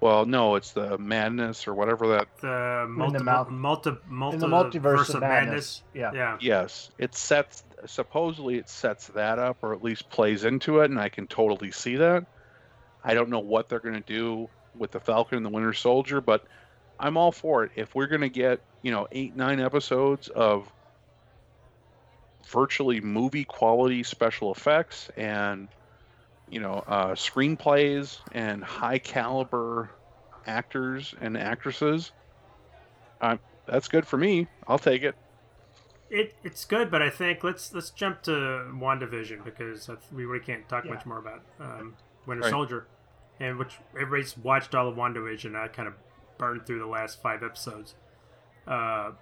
Well, 0.00 0.26
no, 0.26 0.56
it's 0.56 0.72
the 0.72 0.98
madness 0.98 1.66
or 1.66 1.74
whatever 1.74 2.08
that 2.08 2.28
The 2.40 2.86
multi, 2.88 3.22
mouth- 3.22 3.50
multi, 3.50 3.92
multi, 4.08 4.38
the 4.38 4.46
multiverse 4.46 5.14
of 5.14 5.20
madness. 5.20 5.82
Yeah. 5.94 6.12
Yeah. 6.12 6.38
Yes, 6.40 6.90
it 6.98 7.14
sets 7.14 7.64
supposedly 7.86 8.56
it 8.56 8.68
sets 8.68 9.08
that 9.08 9.38
up 9.38 9.58
or 9.62 9.72
at 9.72 9.82
least 9.82 10.08
plays 10.10 10.44
into 10.44 10.80
it, 10.80 10.90
and 10.90 10.98
I 10.98 11.08
can 11.08 11.26
totally 11.26 11.70
see 11.70 11.96
that. 11.96 12.26
I 13.04 13.14
don't 13.14 13.28
know 13.30 13.38
what 13.40 13.68
they're 13.68 13.80
going 13.80 13.94
to 13.94 14.00
do 14.00 14.48
with 14.76 14.90
the 14.90 15.00
Falcon 15.00 15.36
and 15.36 15.46
the 15.46 15.50
Winter 15.50 15.72
Soldier, 15.72 16.20
but 16.20 16.44
I'm 16.98 17.16
all 17.16 17.32
for 17.32 17.64
it. 17.64 17.70
If 17.76 17.94
we're 17.94 18.08
going 18.08 18.22
to 18.22 18.28
get 18.28 18.60
you 18.82 18.90
know 18.90 19.08
eight 19.12 19.34
nine 19.36 19.60
episodes 19.60 20.28
of 20.28 20.70
virtually 22.48 23.00
movie 23.00 23.44
quality 23.44 24.02
special 24.02 24.52
effects 24.52 25.10
and 25.16 25.68
you 26.50 26.60
know 26.60 26.84
uh, 26.86 27.08
screenplays 27.12 28.18
and 28.32 28.62
high 28.62 28.98
caliber 28.98 29.90
actors 30.46 31.14
and 31.20 31.36
actresses, 31.36 32.12
uh, 33.20 33.36
that's 33.66 33.88
good 33.88 34.06
for 34.06 34.16
me. 34.16 34.46
I'll 34.68 34.78
take 34.78 35.02
it. 35.02 35.14
It 36.08 36.34
it's 36.44 36.64
good, 36.64 36.90
but 36.90 37.02
I 37.02 37.10
think 37.10 37.42
let's 37.42 37.72
let's 37.74 37.90
jump 37.90 38.22
to 38.22 38.30
WandaVision 38.30 39.44
because 39.44 39.88
I- 39.90 39.96
we 40.14 40.24
really 40.24 40.44
can't 40.44 40.68
talk 40.68 40.84
Yeah. 40.84 40.92
much 40.94 41.04
more 41.06 41.18
about 41.18 41.42
um, 41.58 41.96
Winter 42.26 42.42
Right. 42.44 42.50
Soldier, 42.50 42.86
and 43.40 43.58
which 43.58 43.78
everybody's 43.94 44.36
watched 44.38 44.74
all 44.74 44.86
of 44.88 44.96
WandaVision. 44.96 45.56
I 45.56 45.66
kind 45.68 45.88
of 45.88 45.94
burned 46.38 46.64
through 46.66 46.78
the 46.78 46.86
last 46.86 47.20
five 47.22 47.42
episodes. 47.42 47.96
Uh, 48.68 49.12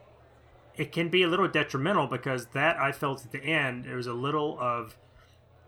it 0.77 0.93
can 0.93 1.09
be 1.09 1.23
a 1.23 1.29
little 1.29 1.49
detrimental 1.49 2.07
because 2.07 2.47
that 2.49 2.77
I 2.77 2.93
felt 2.93 3.25
at 3.25 3.33
the 3.33 3.43
end 3.43 3.87
it 3.87 3.95
was 3.95 4.07
a 4.07 4.13
little 4.13 4.59
of 4.61 4.97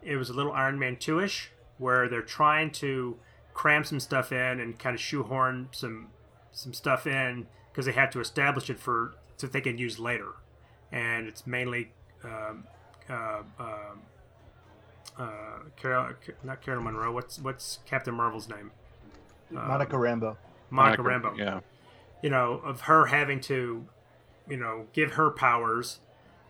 it 0.06 0.16
was 0.16 0.30
a 0.30 0.32
little 0.32 0.52
Iron 0.52 0.78
Man 0.78 0.96
two 0.96 1.20
ish 1.20 1.50
where 1.78 2.08
they're 2.08 2.22
trying 2.22 2.70
to 2.70 3.16
cram 3.52 3.84
some 3.84 4.00
stuff 4.00 4.32
in 4.32 4.60
and 4.60 4.78
kind 4.78 4.94
of 4.94 5.00
shoehorn 5.00 5.68
some 5.72 6.08
some 6.52 6.72
stuff 6.72 7.06
in 7.06 7.46
because 7.70 7.86
they 7.86 7.92
have 7.92 8.10
to 8.10 8.20
establish 8.20 8.70
it 8.70 8.78
for 8.78 9.14
so 9.36 9.46
they 9.46 9.60
can 9.60 9.76
use 9.76 9.98
later 9.98 10.34
and 10.92 11.26
it's 11.26 11.46
mainly 11.46 11.92
um, 12.24 12.64
uh, 13.08 13.42
um, 13.58 14.02
uh, 15.18 15.58
Carol, 15.76 16.14
not 16.42 16.62
Carol 16.62 16.82
Monroe. 16.82 17.12
What's 17.12 17.38
what's 17.38 17.78
Captain 17.86 18.14
Marvel's 18.14 18.48
name? 18.48 18.70
Um, 19.50 19.68
Monica 19.68 19.96
Rambeau. 19.96 20.36
Monica 20.70 21.02
Monica, 21.02 21.02
Rambeau. 21.02 21.38
Yeah. 21.38 21.60
You 22.22 22.30
know, 22.30 22.60
of 22.64 22.82
her 22.82 23.06
having 23.06 23.40
to, 23.42 23.86
you 24.48 24.56
know, 24.56 24.86
give 24.92 25.12
her 25.12 25.30
powers, 25.30 26.00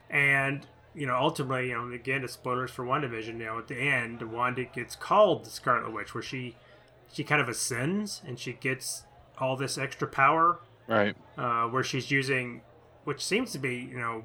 and 0.09 0.67
you 0.97 1.07
know, 1.07 1.15
ultimately, 1.17 1.69
you 1.69 1.75
know, 1.75 1.93
again, 1.93 2.23
the 2.23 2.29
spoilers 2.29 2.71
for 2.71 2.85
WandaVision. 2.85 3.39
You 3.39 3.45
know, 3.45 3.59
at 3.59 3.69
the 3.69 3.77
end, 3.79 4.23
Wanda 4.33 4.65
gets 4.65 4.97
called 4.97 5.45
the 5.45 5.51
Scarlet 5.51 5.93
Witch, 5.93 6.15
where 6.15 6.23
she 6.23 6.57
she 7.13 7.23
kind 7.23 7.41
of 7.41 7.49
ascends 7.49 8.23
and 8.27 8.39
she 8.39 8.53
gets 8.55 9.05
all 9.39 9.57
this 9.57 9.79
extra 9.79 10.09
power 10.09 10.59
Right. 10.89 11.15
uh, 11.37 11.65
where 11.67 11.83
she's 11.85 12.11
using, 12.11 12.63
which 13.05 13.25
seems 13.25 13.53
to 13.53 13.59
be, 13.59 13.77
you 13.77 13.99
know, 13.99 14.23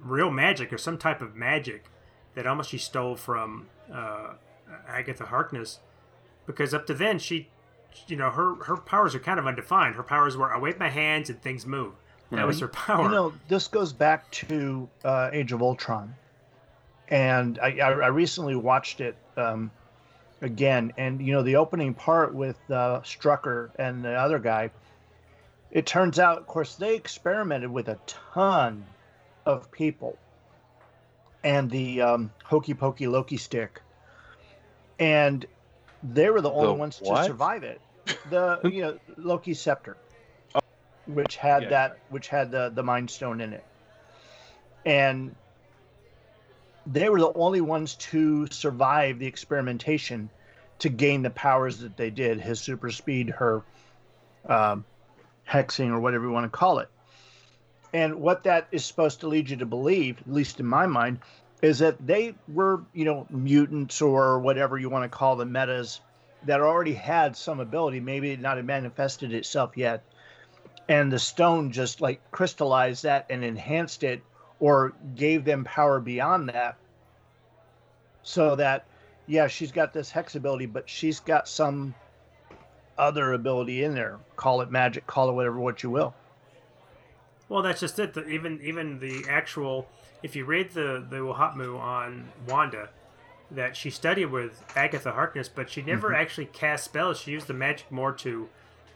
real 0.00 0.30
magic 0.30 0.72
or 0.72 0.78
some 0.78 0.98
type 0.98 1.20
of 1.22 1.34
magic 1.36 1.84
that 2.34 2.46
almost 2.46 2.70
she 2.70 2.78
stole 2.78 3.14
from 3.16 3.68
uh, 3.92 4.34
Agatha 4.88 5.26
Harkness, 5.26 5.78
because 6.46 6.74
up 6.74 6.86
to 6.86 6.94
then 6.94 7.18
she, 7.18 7.48
you 8.08 8.16
know, 8.16 8.30
her 8.30 8.54
her 8.64 8.76
powers 8.76 9.14
are 9.14 9.20
kind 9.20 9.38
of 9.38 9.46
undefined. 9.46 9.94
Her 9.94 10.02
powers 10.02 10.36
were 10.36 10.52
I 10.52 10.58
wave 10.58 10.78
my 10.78 10.88
hands 10.88 11.30
and 11.30 11.40
things 11.40 11.66
move. 11.66 11.92
That 12.36 12.46
was 12.46 12.60
her 12.60 12.68
power. 12.68 13.04
You 13.04 13.10
know, 13.10 13.32
this 13.48 13.68
goes 13.68 13.92
back 13.92 14.30
to 14.32 14.88
uh, 15.04 15.30
Age 15.32 15.52
of 15.52 15.62
Ultron, 15.62 16.14
and 17.08 17.58
I, 17.58 17.78
I, 17.78 17.90
I 17.90 18.06
recently 18.08 18.56
watched 18.56 19.00
it 19.00 19.16
um, 19.36 19.70
again, 20.40 20.92
and 20.96 21.24
you 21.24 21.32
know 21.32 21.42
the 21.42 21.56
opening 21.56 21.94
part 21.94 22.34
with 22.34 22.56
uh, 22.70 23.00
Strucker 23.00 23.70
and 23.78 24.04
the 24.04 24.14
other 24.14 24.38
guy. 24.38 24.70
It 25.70 25.86
turns 25.86 26.18
out, 26.18 26.38
of 26.38 26.46
course, 26.46 26.74
they 26.74 26.96
experimented 26.96 27.70
with 27.70 27.88
a 27.88 27.98
ton 28.06 28.84
of 29.46 29.70
people, 29.70 30.18
and 31.44 31.70
the 31.70 32.02
um, 32.02 32.30
hokey 32.44 32.74
pokey 32.74 33.06
Loki 33.06 33.36
stick, 33.36 33.80
and 34.98 35.44
they 36.02 36.30
were 36.30 36.40
the 36.40 36.50
only 36.50 36.66
The 36.66 36.74
ones 36.74 36.98
to 36.98 37.24
survive 37.24 37.62
it. 37.62 37.80
The 38.30 38.60
you 38.64 38.82
know 38.82 38.98
Loki 39.16 39.54
scepter, 39.54 39.96
which 41.06 41.36
had 41.36 41.64
Yeah. 41.64 41.68
that 41.70 41.98
which 42.08 42.28
had 42.28 42.50
the 42.50 42.70
the 42.74 42.82
Mind 42.82 43.10
Stone 43.10 43.40
in 43.40 43.52
it, 43.52 43.64
and 44.84 45.34
they 46.86 47.08
were 47.08 47.20
the 47.20 47.32
only 47.34 47.60
ones 47.60 47.94
to 47.96 48.46
survive 48.48 49.18
the 49.18 49.26
experimentation 49.26 50.30
to 50.80 50.88
gain 50.88 51.22
the 51.22 51.30
powers 51.30 51.78
that 51.78 51.96
they 51.96 52.10
did 52.10 52.40
his 52.40 52.60
super 52.60 52.90
speed 52.90 53.30
her 53.30 53.62
um, 54.48 54.84
hexing 55.48 55.90
or 55.90 56.00
whatever 56.00 56.24
you 56.24 56.32
want 56.32 56.50
to 56.50 56.58
call 56.58 56.78
it. 56.80 56.88
And 57.92 58.16
what 58.16 58.44
that 58.44 58.68
is 58.72 58.84
supposed 58.84 59.20
to 59.20 59.28
lead 59.28 59.50
you 59.50 59.56
to 59.58 59.66
believe 59.66 60.18
at 60.18 60.32
least 60.32 60.58
in 60.60 60.66
my 60.66 60.86
mind 60.86 61.20
is 61.60 61.78
that 61.78 62.04
they 62.04 62.34
were 62.48 62.82
you 62.92 63.04
know 63.04 63.26
mutants 63.30 64.02
or 64.02 64.40
whatever 64.40 64.78
you 64.78 64.90
want 64.90 65.10
to 65.10 65.16
call 65.16 65.36
the 65.36 65.46
metas 65.46 66.00
that 66.44 66.60
already 66.60 66.94
had 66.94 67.36
some 67.36 67.60
ability 67.60 68.00
maybe 68.00 68.32
it 68.32 68.40
not 68.40 68.62
manifested 68.64 69.32
itself 69.32 69.76
yet 69.76 70.02
and 70.88 71.12
the 71.12 71.18
stone 71.18 71.70
just 71.70 72.00
like 72.00 72.20
crystallized 72.30 73.04
that 73.04 73.26
and 73.30 73.44
enhanced 73.44 74.04
it 74.04 74.22
or 74.60 74.92
gave 75.14 75.44
them 75.44 75.64
power 75.64 76.00
beyond 76.00 76.48
that 76.48 76.76
so 78.22 78.56
that 78.56 78.86
yeah 79.26 79.46
she's 79.46 79.72
got 79.72 79.92
this 79.92 80.10
hex 80.10 80.34
ability 80.34 80.66
but 80.66 80.88
she's 80.88 81.20
got 81.20 81.48
some 81.48 81.94
other 82.98 83.32
ability 83.32 83.84
in 83.84 83.94
there 83.94 84.18
call 84.36 84.60
it 84.60 84.70
magic 84.70 85.06
call 85.06 85.28
it 85.30 85.32
whatever 85.32 85.58
what 85.58 85.82
you 85.82 85.90
will 85.90 86.14
Well, 87.48 87.62
that's 87.62 87.80
just 87.80 87.98
it. 87.98 88.14
The, 88.14 88.26
even 88.28 88.60
even 88.62 88.98
the 88.98 89.24
actual, 89.28 89.86
if 90.22 90.34
you 90.34 90.46
read 90.46 90.70
the 90.70 91.04
the 91.08 91.18
OHOTMU 91.18 91.78
on 91.78 92.30
Wanda, 92.48 92.88
that 93.50 93.76
she 93.76 93.90
studied 93.90 94.26
with 94.26 94.64
Agatha 94.74 95.12
Harkness, 95.12 95.50
but 95.50 95.68
she 95.68 95.82
never 95.82 96.08
mm-hmm. 96.08 96.22
actually 96.22 96.46
cast 96.46 96.84
spells. 96.84 97.20
She 97.20 97.32
used 97.32 97.48
the 97.48 97.54
magic 97.54 97.92
more 97.92 98.12
to 98.12 98.48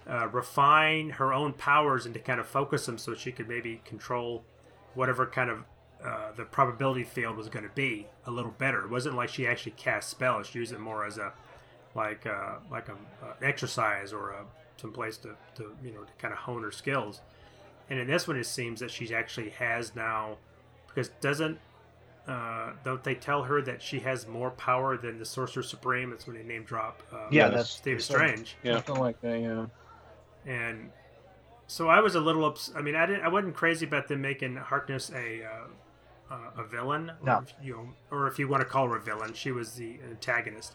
uh, 0.08 0.28
refine 0.28 1.10
her 1.10 1.32
own 1.32 1.52
powers 1.52 2.06
and 2.06 2.14
to 2.14 2.20
kind 2.20 2.40
of 2.40 2.46
focus 2.46 2.86
them, 2.86 2.98
so 2.98 3.14
she 3.14 3.32
could 3.32 3.48
maybe 3.48 3.80
control 3.84 4.44
whatever 4.94 5.26
kind 5.26 5.50
of 5.50 5.64
uh, 6.04 6.32
the 6.36 6.44
probability 6.44 7.04
field 7.04 7.36
was 7.36 7.48
going 7.48 7.64
to 7.64 7.74
be 7.74 8.06
a 8.26 8.30
little 8.30 8.52
better. 8.52 8.84
It 8.84 8.90
wasn't 8.90 9.16
like 9.16 9.28
she 9.28 9.46
actually 9.46 9.72
cast 9.72 10.10
spells. 10.10 10.46
She 10.46 10.58
used 10.58 10.72
it 10.72 10.80
more 10.80 11.04
as 11.04 11.18
a 11.18 11.32
like 11.94 12.26
uh, 12.26 12.56
like 12.70 12.88
a, 12.88 12.92
uh, 13.24 13.32
exercise 13.42 14.12
or 14.12 14.30
a 14.30 14.44
some 14.80 14.92
place 14.92 15.16
to, 15.18 15.30
to 15.56 15.74
you 15.82 15.92
know 15.92 16.02
to 16.02 16.12
kind 16.18 16.32
of 16.32 16.38
hone 16.38 16.62
her 16.62 16.70
skills. 16.70 17.20
And 17.88 17.98
in 17.98 18.08
this 18.08 18.26
one, 18.26 18.36
it 18.36 18.46
seems 18.46 18.80
that 18.80 18.90
she 18.90 19.14
actually 19.14 19.50
has 19.50 19.94
now, 19.94 20.38
because 20.88 21.08
doesn't 21.20 21.58
uh, 22.28 22.72
don't 22.84 23.02
they 23.04 23.14
tell 23.14 23.44
her 23.44 23.62
that 23.62 23.80
she 23.80 24.00
has 24.00 24.26
more 24.26 24.50
power 24.50 24.96
than 24.96 25.18
the 25.18 25.24
Sorcerer 25.24 25.62
Supreme? 25.62 26.10
That's 26.10 26.26
when 26.26 26.36
they 26.36 26.42
name 26.42 26.64
drop. 26.64 27.02
Uh, 27.12 27.28
yeah 27.30 27.48
that's 27.48 27.70
Stephen 27.70 28.00
so- 28.00 28.14
Strange. 28.14 28.56
Yeah. 28.62 28.74
Something 28.76 28.98
like 28.98 29.20
that, 29.20 29.40
yeah. 29.40 29.66
And 30.47 30.90
so 31.66 31.89
I 31.89 32.01
was 32.01 32.14
a 32.14 32.20
little 32.20 32.44
ups- 32.44 32.73
I 32.74 32.81
mean, 32.81 32.94
I 32.94 33.06
didn't. 33.06 33.23
I 33.23 33.28
wasn't 33.28 33.55
crazy 33.55 33.86
about 33.86 34.09
them 34.09 34.20
making 34.23 34.56
Harkness 34.56 35.10
a 35.10 35.44
uh, 35.44 36.35
uh, 36.35 36.62
a 36.62 36.64
villain. 36.64 37.12
No. 37.24 37.32
Or 37.39 37.43
if, 37.43 37.55
you 37.62 37.73
know, 37.74 37.89
or 38.10 38.27
if 38.28 38.39
you 38.39 38.48
want 38.48 38.60
to 38.60 38.64
call 38.64 38.89
her 38.89 38.97
a 38.97 39.01
villain, 39.01 39.35
she 39.35 39.51
was 39.51 39.73
the 39.74 39.98
antagonist. 40.09 40.74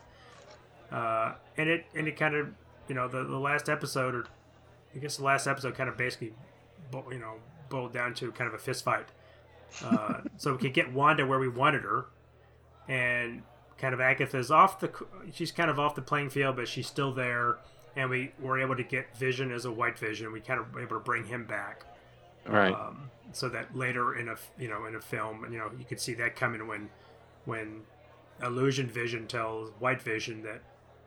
Uh, 0.91 1.33
and 1.57 1.69
it 1.69 1.85
and 1.95 2.07
it 2.07 2.17
kind 2.17 2.35
of 2.35 2.49
you 2.87 2.95
know 2.95 3.07
the 3.07 3.23
the 3.23 3.39
last 3.39 3.69
episode 3.69 4.13
or 4.13 4.25
I 4.93 4.99
guess 4.99 5.17
the 5.17 5.23
last 5.23 5.47
episode 5.47 5.75
kind 5.75 5.89
of 5.89 5.97
basically 5.97 6.33
you 7.11 7.19
know 7.19 7.35
boiled 7.69 7.93
down 7.93 8.13
to 8.15 8.31
kind 8.33 8.47
of 8.47 8.53
a 8.53 8.57
fist 8.57 8.83
fight. 8.83 9.07
Uh, 9.85 10.21
so 10.35 10.51
we 10.51 10.57
could 10.57 10.73
get 10.73 10.91
Wanda 10.91 11.25
where 11.25 11.39
we 11.39 11.47
wanted 11.47 11.83
her, 11.83 12.07
and 12.89 13.43
kind 13.77 13.93
of 13.93 14.01
Agatha's 14.01 14.51
off 14.51 14.81
the 14.81 14.91
she's 15.33 15.51
kind 15.53 15.69
of 15.71 15.79
off 15.79 15.95
the 15.95 16.01
playing 16.01 16.29
field, 16.29 16.57
but 16.57 16.67
she's 16.67 16.87
still 16.87 17.13
there. 17.13 17.57
And 17.95 18.09
we 18.09 18.31
were 18.39 18.59
able 18.61 18.75
to 18.75 18.83
get 18.83 19.15
Vision 19.17 19.51
as 19.51 19.65
a 19.65 19.71
White 19.71 19.99
Vision. 19.99 20.31
We 20.31 20.39
kind 20.39 20.59
of 20.59 20.73
were 20.73 20.81
able 20.81 20.95
to 20.97 21.03
bring 21.03 21.25
him 21.25 21.45
back 21.45 21.83
Right. 22.47 22.73
um, 22.73 23.09
so 23.33 23.47
that 23.49 23.75
later 23.75 24.15
in 24.17 24.27
a 24.29 24.35
you 24.57 24.67
know 24.67 24.85
in 24.85 24.95
a 24.95 25.01
film 25.01 25.45
you 25.51 25.57
know 25.59 25.69
you 25.77 25.85
could 25.85 25.99
see 25.99 26.13
that 26.15 26.35
coming 26.35 26.65
when 26.67 26.89
when 27.45 27.81
illusion 28.41 28.87
vision 28.87 29.27
tells 29.27 29.69
white 29.79 30.01
vision 30.01 30.41
that 30.43 30.61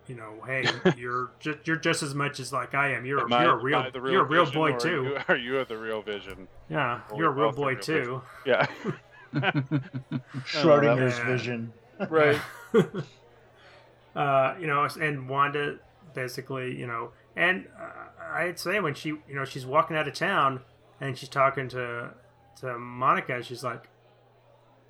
you 0.07 0.15
know, 0.15 0.35
hey, 0.47 0.67
you're 0.99 1.31
just 1.41 1.59
you're 1.67 1.77
just 1.77 2.03
as 2.03 2.15
much 2.15 2.39
as 2.39 2.53
like 2.53 2.75
I 2.75 2.91
am. 2.93 3.07
You're 3.07 3.21
Am 3.23 3.33
I- 3.33 3.45
you're 3.45 3.59
a 3.59 3.63
real, 3.63 3.79
I 3.79 3.89
the 3.91 4.01
real 4.03 4.13
you're 4.13 4.23
a 4.23 4.29
real 4.29 4.51
boy 4.53 4.73
or 4.73 4.75
are 4.75 4.79
too. 4.79 5.03
you- 5.05 5.19
Are 5.29 5.37
you 5.37 5.65
the 5.65 5.79
real 5.79 6.03
Vision? 6.03 6.47
Yeah, 6.69 7.01
Or 7.11 7.19
you're 7.19 7.31
a 7.31 7.35
real 7.35 7.53
boy 7.53 7.73
real 7.73 7.81
too. 7.81 8.23
Yeah. 8.45 8.67
Schrodinger's 10.47 11.19
vision. 11.21 11.73
right. 12.11 12.39
uh, 14.15 14.55
you 14.61 14.67
know, 14.67 14.87
and 15.01 15.29
Wanda 15.29 15.79
basically, 16.15 16.79
you 16.79 16.87
know, 16.87 17.11
and 17.37 17.67
uh, 17.81 18.33
I'd 18.35 18.59
say 18.59 18.81
when 18.81 18.95
she, 18.95 19.09
you 19.09 19.35
know, 19.35 19.45
she's 19.45 19.67
walking 19.67 19.97
out 19.97 20.07
of 20.09 20.15
town 20.15 20.61
and 21.01 21.17
she's 21.19 21.29
talking 21.29 21.69
to 21.71 22.11
to 22.61 22.79
Monica, 22.79 23.43
she's 23.43 23.65
like 23.65 23.89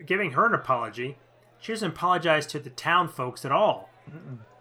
giving 0.05 0.33
her 0.33 0.47
an 0.47 0.55
apology. 0.55 1.17
She 1.61 1.73
doesn't 1.73 1.93
apologize 1.93 2.47
to 2.49 2.59
the 2.59 2.71
town 2.71 3.09
folks 3.09 3.45
at 3.45 3.53
all. 3.53 3.91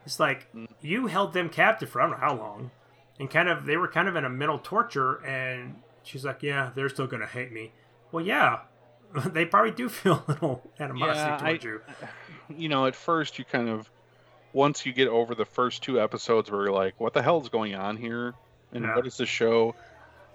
It's 0.06 0.19
like 0.19 0.48
Mm. 0.53 0.68
you 0.81 1.07
held 1.07 1.34
them 1.34 1.49
captive 1.49 1.90
for 1.90 2.02
I 2.02 2.03
don't 2.07 2.11
know 2.19 2.26
how 2.27 2.35
long, 2.35 2.72
and 3.19 3.30
kind 3.30 3.49
of 3.49 3.65
they 3.65 3.77
were 3.77 3.88
kind 3.88 4.07
of 4.07 4.15
in 4.15 4.23
a 4.26 4.30
mental 4.30 4.57
torture. 4.60 5.15
And 5.26 5.81
she's 6.03 6.23
like, 6.26 6.41
"Yeah, 6.44 6.72
they're 6.76 6.90
still 6.90 7.07
gonna 7.07 7.27
hate 7.27 7.52
me." 7.52 7.72
Well, 8.11 8.23
yeah, 8.26 8.60
they 9.26 9.45
probably 9.45 9.72
do 9.72 9.90
feel 9.90 10.23
a 10.27 10.31
little 10.31 10.72
animosity 10.80 11.19
Yeah, 11.30 11.35
I- 11.35 11.57
towards 11.57 11.64
you. 11.65 11.81
you 12.49 12.69
know, 12.69 12.85
at 12.85 12.95
first 12.95 13.38
you 13.40 13.44
kind 13.45 13.68
of 13.69 13.90
once 14.53 14.85
you 14.85 14.93
get 14.93 15.07
over 15.07 15.35
the 15.35 15.45
first 15.45 15.84
two 15.84 15.99
episodes 16.01 16.49
where 16.51 16.63
you're 16.63 16.71
like, 16.73 16.99
what 16.99 17.13
the 17.13 17.21
hell's 17.23 17.49
going 17.49 17.75
on 17.75 17.97
here? 17.97 18.34
And 18.71 18.85
Yeah. 18.85 18.95
what 18.95 19.07
is 19.07 19.17
the 19.17 19.25
show? 19.25 19.75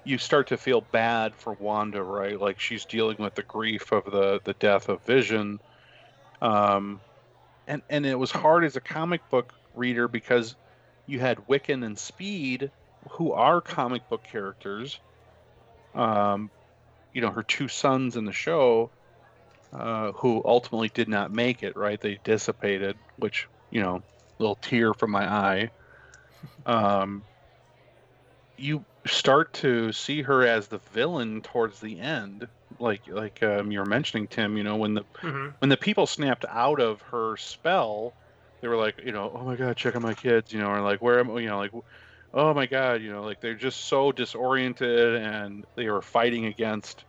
You 0.05 0.19
start 0.19 0.49
to 0.49 0.59
feel 0.59 0.81
bad 0.83 1.37
for 1.37 1.55
Wanda, 1.55 2.03
right? 2.03 2.39
Like 2.41 2.61
she's 2.61 2.87
dealing 2.87 3.17
with 3.19 3.35
the 3.35 3.43
grief 3.45 3.93
of 3.93 4.05
the 4.07 4.41
the 4.45 4.55
death 4.55 4.89
of 4.89 5.05
Vision. 5.05 5.61
Um 6.41 7.03
and 7.67 7.83
and 7.91 8.07
it 8.07 8.17
was 8.19 8.31
hard 8.33 8.65
as 8.65 8.77
a 8.77 8.81
comic 8.81 9.29
book 9.31 9.53
reader 9.75 10.09
because 10.09 10.57
you 11.07 11.21
had 11.21 11.39
Wiccan 11.49 11.85
and 11.85 11.99
Speed 11.99 12.73
who 13.13 13.33
are 13.33 13.61
comic 13.61 14.09
book 14.09 14.25
characters. 14.25 15.01
Um 15.95 16.51
you 17.13 17.21
know, 17.23 17.31
her 17.31 17.43
two 17.45 17.69
sons 17.69 18.17
in 18.17 18.25
the 18.25 18.33
show 18.33 18.93
uh, 19.73 20.13
who 20.13 20.43
ultimately 20.45 20.89
did 20.91 21.09
not 21.09 21.33
make 21.33 21.63
it. 21.63 21.77
Right, 21.77 22.01
they 22.01 22.19
dissipated, 22.25 22.99
which 23.17 23.47
you 23.71 23.81
know, 23.83 24.03
little 24.39 24.57
tear 24.57 24.95
from 24.95 25.11
my 25.11 25.25
eye. 25.27 25.71
Um, 26.67 27.25
you 28.57 28.85
start 29.07 29.53
to 29.55 29.93
see 29.93 30.23
her 30.23 30.47
as 30.47 30.69
the 30.69 30.79
villain 30.93 31.41
towards 31.43 31.81
the 31.81 31.99
end, 31.99 32.49
like 32.79 33.03
like 33.09 33.43
um, 33.43 33.71
you 33.71 33.79
were 33.79 33.87
mentioning, 33.87 34.27
Tim. 34.29 34.57
You 34.57 34.65
know, 34.65 34.77
when 34.77 34.95
the 34.95 35.05
hmm 35.21 35.49
when 35.61 35.69
the 35.69 35.77
people 35.77 36.07
snapped 36.07 36.45
out 36.49 36.81
of 36.81 37.01
her 37.03 37.37
spell, 37.37 38.15
they 38.61 38.69
were 38.69 38.77
like, 38.77 39.01
you 39.05 39.13
know, 39.13 39.33
oh 39.35 39.45
my 39.45 39.57
god, 39.57 39.77
check 39.77 39.97
on 39.97 40.03
my 40.03 40.15
kids, 40.15 40.53
you 40.53 40.61
know, 40.61 40.69
or 40.69 40.81
like 40.81 41.01
where 41.03 41.19
am, 41.21 41.31
I 41.31 41.41
you 41.41 41.49
know, 41.49 41.59
like, 41.59 41.73
oh 42.35 42.55
my 42.55 42.67
god, 42.67 43.03
you 43.03 43.11
know, 43.13 43.23
like 43.23 43.41
they're 43.41 43.55
just 43.55 43.89
so 43.89 44.13
disoriented 44.13 45.17
and 45.17 45.65
they 45.77 45.89
were 45.89 46.03
fighting 46.03 46.47
against 46.47 47.05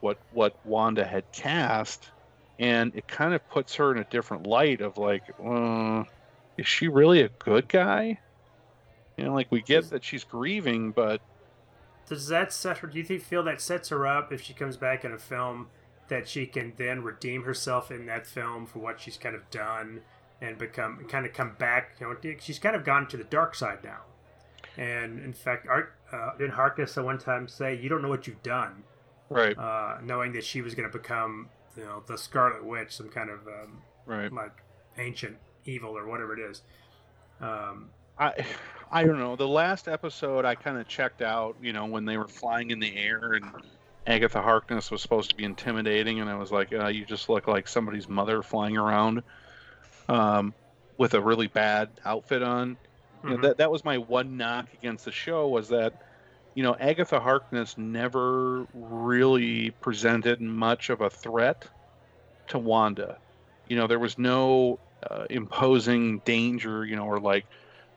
what 0.00 0.18
what 0.30 0.54
Wanda 0.64 1.04
had 1.04 1.24
cast, 1.32 2.10
and 2.58 2.94
it 2.94 3.08
kind 3.08 3.34
of 3.34 3.48
puts 3.48 3.74
her 3.76 3.92
in 3.92 3.98
a 3.98 4.04
different 4.04 4.46
light 4.46 4.80
of 4.80 4.96
like, 4.98 5.22
uh, 5.44 6.04
is 6.56 6.66
she 6.66 6.88
really 6.88 7.20
a 7.22 7.28
good 7.28 7.68
guy? 7.68 8.20
You 9.16 9.24
know, 9.24 9.34
like 9.34 9.50
we 9.50 9.62
get 9.62 9.90
that 9.90 10.04
she's 10.04 10.24
grieving, 10.24 10.90
but 10.92 11.20
Does 12.08 12.28
that 12.28 12.52
set 12.52 12.78
her? 12.78 12.88
Do 12.88 12.98
you 12.98 13.04
think 13.04 13.22
feel 13.22 13.42
that 13.44 13.60
sets 13.60 13.88
her 13.88 14.06
up 14.06 14.32
if 14.32 14.42
she 14.42 14.52
comes 14.52 14.76
back 14.76 15.04
in 15.04 15.12
a 15.12 15.18
film 15.18 15.68
that 16.08 16.28
she 16.28 16.46
can 16.46 16.72
then 16.76 17.02
redeem 17.02 17.44
herself 17.44 17.90
in 17.90 18.06
that 18.06 18.26
film 18.26 18.66
for 18.66 18.78
what 18.80 19.00
she's 19.00 19.16
kind 19.16 19.34
of 19.34 19.48
done 19.50 20.02
and 20.40 20.58
become 20.58 21.04
kind 21.08 21.26
of 21.26 21.32
come 21.32 21.54
back? 21.58 21.96
You 22.00 22.08
know, 22.22 22.36
she's 22.40 22.58
kind 22.58 22.76
of 22.76 22.84
gone 22.84 23.06
to 23.08 23.16
the 23.16 23.24
dark 23.24 23.54
side 23.54 23.78
now. 23.84 24.00
And 24.76 25.22
in 25.24 25.32
fact, 25.32 25.66
Art 25.68 25.94
uh, 26.12 26.36
didn't 26.36 26.54
Harkness 26.54 26.98
at 26.98 27.04
one 27.04 27.18
time 27.18 27.46
say, 27.48 27.74
"You 27.76 27.88
don't 27.88 28.02
know 28.02 28.08
what 28.08 28.26
you've 28.26 28.42
done," 28.42 28.82
right, 29.30 29.56
uh, 29.56 29.98
knowing 30.02 30.32
that 30.32 30.44
she 30.44 30.60
was 30.62 30.74
going 30.74 30.90
to 30.90 30.98
become, 30.98 31.48
you 31.76 31.84
know, 31.84 32.02
the 32.06 32.16
Scarlet 32.16 32.64
Witch, 32.64 32.92
some 32.92 33.08
kind 33.08 33.30
of 33.30 33.46
um, 33.46 33.82
right. 34.06 34.32
like 34.32 34.62
ancient 34.98 35.36
evil 35.64 35.96
or 35.96 36.06
whatever 36.06 36.38
it 36.38 36.50
is. 36.50 36.62
Um, 37.40 37.90
I 38.18 38.44
I 38.90 39.04
don't 39.04 39.18
know. 39.18 39.36
The 39.36 39.48
last 39.48 39.88
episode 39.88 40.44
I 40.44 40.54
kind 40.54 40.78
of 40.78 40.86
checked 40.88 41.22
out, 41.22 41.56
you 41.60 41.72
know, 41.72 41.86
when 41.86 42.04
they 42.04 42.16
were 42.16 42.28
flying 42.28 42.70
in 42.70 42.78
the 42.78 42.96
air 42.96 43.32
and 43.32 43.44
Agatha 44.06 44.40
Harkness 44.40 44.90
was 44.90 45.02
supposed 45.02 45.30
to 45.30 45.36
be 45.36 45.44
intimidating 45.44 46.20
and 46.20 46.30
I 46.30 46.36
was 46.36 46.52
like, 46.52 46.72
uh, 46.72 46.88
you 46.88 47.04
just 47.04 47.28
look 47.28 47.48
like 47.48 47.66
somebody's 47.66 48.08
mother 48.08 48.42
flying 48.42 48.76
around 48.76 49.22
um, 50.08 50.54
with 50.96 51.14
a 51.14 51.20
really 51.20 51.48
bad 51.48 51.88
outfit 52.04 52.42
on. 52.42 52.76
You 53.22 53.30
know, 53.30 53.36
mhm. 53.36 53.42
that 53.42 53.56
that 53.58 53.70
was 53.70 53.84
my 53.84 53.98
one 53.98 54.36
knock 54.36 54.66
against 54.74 55.06
the 55.06 55.12
show 55.12 55.48
was 55.48 55.68
that 55.70 56.02
you 56.54 56.62
know, 56.62 56.76
Agatha 56.78 57.20
Harkness 57.20 57.76
never 57.76 58.66
really 58.72 59.70
presented 59.70 60.40
much 60.40 60.90
of 60.90 61.00
a 61.00 61.10
threat 61.10 61.66
to 62.48 62.58
Wanda. 62.58 63.18
You 63.68 63.76
know, 63.76 63.86
there 63.86 63.98
was 63.98 64.18
no 64.18 64.78
uh, 65.10 65.26
imposing 65.30 66.20
danger, 66.20 66.84
you 66.84 66.96
know, 66.96 67.06
or 67.06 67.18
like, 67.18 67.46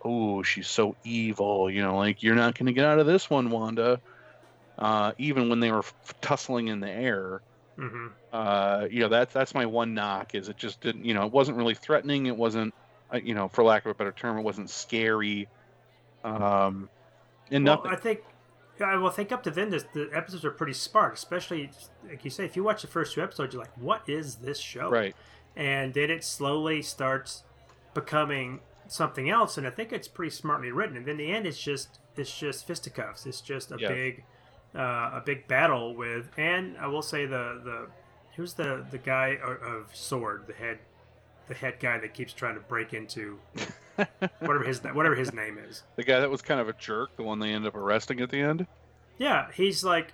oh, 0.03 0.41
she's 0.43 0.67
so 0.67 0.95
evil, 1.03 1.69
you 1.69 1.81
know, 1.81 1.97
like 1.97 2.23
you're 2.23 2.35
not 2.35 2.57
going 2.57 2.67
to 2.67 2.73
get 2.73 2.85
out 2.85 2.99
of 2.99 3.05
this 3.05 3.29
one, 3.29 3.49
Wanda. 3.49 3.99
Uh, 4.77 5.11
even 5.17 5.49
when 5.49 5.59
they 5.59 5.71
were 5.71 5.79
f- 5.79 6.15
tussling 6.21 6.67
in 6.67 6.79
the 6.79 6.89
air, 6.89 7.41
Mhm. 7.77 8.11
uh, 8.31 8.87
you 8.89 8.99
know, 8.99 9.09
that's 9.09 9.33
that's 9.33 9.53
my 9.53 9.65
one 9.65 9.93
knock 9.93 10.35
is 10.35 10.49
it 10.49 10.57
just 10.57 10.81
didn't, 10.81 11.03
you 11.05 11.13
know, 11.13 11.25
it 11.25 11.31
wasn't 11.31 11.57
really 11.57 11.73
threatening. 11.75 12.27
It 12.27 12.37
wasn't, 12.37 12.73
uh, 13.11 13.17
you 13.17 13.33
know, 13.33 13.47
for 13.47 13.63
lack 13.63 13.85
of 13.85 13.91
a 13.91 13.93
better 13.95 14.11
term, 14.11 14.37
it 14.37 14.43
wasn't 14.43 14.69
scary. 14.69 15.47
Um, 16.23 16.89
and 17.49 17.65
Well, 17.65 17.77
nothing. 17.77 17.91
I 17.91 17.95
think, 17.95 18.19
yeah, 18.79 18.95
well, 18.97 19.07
I 19.07 19.13
think 19.13 19.31
up 19.31 19.43
to 19.43 19.51
then, 19.51 19.69
this, 19.69 19.83
the 19.93 20.09
episodes 20.13 20.45
are 20.45 20.51
pretty 20.51 20.73
smart. 20.73 21.13
Especially, 21.15 21.71
like 22.07 22.23
you 22.23 22.31
say, 22.31 22.45
if 22.45 22.55
you 22.55 22.63
watch 22.63 22.81
the 22.81 22.87
first 22.87 23.13
two 23.13 23.21
episodes, 23.21 23.53
you're 23.53 23.63
like, 23.63 23.77
"What 23.77 24.07
is 24.07 24.35
this 24.35 24.59
show?" 24.59 24.89
right. 24.89 25.15
And 25.55 25.93
then 25.93 26.11
it 26.11 26.23
slowly 26.23 26.81
starts 26.83 27.43
becoming 27.93 28.59
something 28.87 29.29
else, 29.29 29.57
and 29.57 29.65
I 29.65 29.71
think 29.71 29.91
it's 29.91 30.07
pretty 30.07 30.29
smartly 30.31 30.71
written. 30.71 30.97
And 30.97 31.05
then 31.05 31.17
the 31.17 31.31
end, 31.31 31.45
it's 31.47 31.61
just 31.61 31.99
it's 32.15 32.37
just 32.37 32.65
fisticuffs. 32.67 33.25
It's 33.25 33.41
just 33.41 33.71
a 33.71 33.77
Yeah. 33.79 33.89
big 33.89 34.23
uh, 34.75 35.11
a 35.13 35.21
big 35.25 35.47
battle 35.47 35.95
with, 35.95 36.29
and 36.37 36.77
I 36.77 36.87
will 36.87 37.01
say 37.01 37.25
the 37.25 37.61
the 37.63 37.87
who's 38.35 38.53
the 38.53 38.85
the 38.91 38.97
guy 38.99 39.37
of, 39.43 39.61
of 39.63 39.95
sword, 39.95 40.45
the 40.47 40.53
head 40.53 40.79
the 41.47 41.53
head 41.53 41.75
guy 41.79 41.97
that 41.99 42.13
keeps 42.13 42.33
trying 42.33 42.55
to 42.55 42.61
break 42.61 42.93
into 42.93 43.37
whatever 44.39 44.63
his 44.63 44.79
whatever 44.83 45.15
his 45.15 45.33
name 45.33 45.57
is. 45.57 45.83
The 45.95 46.03
guy 46.03 46.19
that 46.19 46.29
was 46.29 46.41
kind 46.41 46.59
of 46.59 46.67
a 46.69 46.73
jerk, 46.73 47.15
the 47.15 47.23
one 47.23 47.39
they 47.39 47.51
end 47.53 47.65
up 47.65 47.75
arresting 47.75 48.19
at 48.21 48.29
the 48.29 48.39
end. 48.39 48.67
Yeah, 49.17 49.47
he's 49.53 49.83
like 49.83 50.13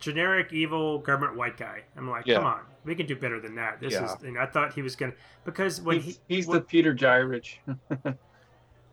generic 0.00 0.52
evil 0.52 0.98
government 0.98 1.36
white 1.36 1.56
guy. 1.56 1.82
I'm 1.96 2.10
like, 2.10 2.26
Yeah. 2.26 2.36
come 2.36 2.46
on, 2.46 2.60
we 2.84 2.94
can 2.94 3.06
do 3.06 3.14
better 3.16 3.38
than 3.40 3.54
that. 3.56 3.78
This 3.80 3.92
Yeah. 3.92 4.04
is, 4.14 4.22
and 4.22 4.38
I 4.38 4.46
thought 4.46 4.72
he 4.72 4.82
was 4.82 4.96
gonna 4.96 5.12
because 5.44 5.80
when 5.80 6.00
he's, 6.00 6.18
he 6.28 6.36
he's 6.36 6.46
when- 6.46 6.58
the 6.58 6.64
Peter 6.64 6.94
Gyrich. 6.94 7.56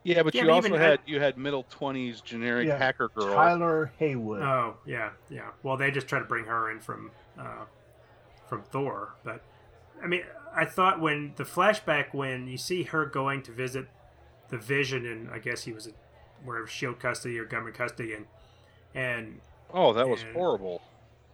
Yeah, 0.05 0.23
but 0.23 0.33
Yeah, 0.33 0.43
you 0.43 0.47
but 0.47 0.53
also 0.53 0.67
even 0.69 0.79
had 0.79 0.99
you 1.05 1.19
had 1.19 1.37
middle 1.37 1.63
twenties 1.69 2.21
generic 2.21 2.67
Yeah, 2.67 2.77
hacker 2.77 3.09
girl. 3.09 3.33
Tyler 3.35 3.91
Hayward. 3.99 4.41
oh 4.41 4.77
yeah, 4.85 5.09
yeah. 5.29 5.49
Well, 5.61 5.75
they 5.75 5.91
just 5.91 6.07
try 6.07 6.19
to 6.19 6.25
bring 6.25 6.45
her 6.45 6.71
in 6.71 6.79
from 6.79 7.11
uh, 7.37 7.65
from 8.47 8.61
Thor, 8.63 9.15
but 9.25 9.41
I 10.01 10.07
mean, 10.07 10.23
I 10.55 10.65
thought 10.65 10.99
when 10.99 11.33
the 11.35 11.43
flashback 11.43 12.13
when 12.13 12.47
you 12.47 12.57
see 12.57 12.83
her 12.83 13.05
going 13.05 13.41
to 13.43 13.51
visit 13.51 13.87
the 14.49 14.57
Vision, 14.57 15.05
and 15.05 15.29
I 15.29 15.39
guess 15.39 15.63
he 15.63 15.73
was 15.73 15.87
at 15.87 15.93
wherever 16.43 16.67
Shield 16.67 16.99
custody 16.99 17.37
or 17.37 17.45
government 17.45 17.77
custody, 17.77 18.13
and 18.13 18.25
and 18.95 19.41
Oh, 19.71 19.93
that 19.93 20.07
was 20.09 20.23
And- 20.23 20.33
horrible. 20.33 20.81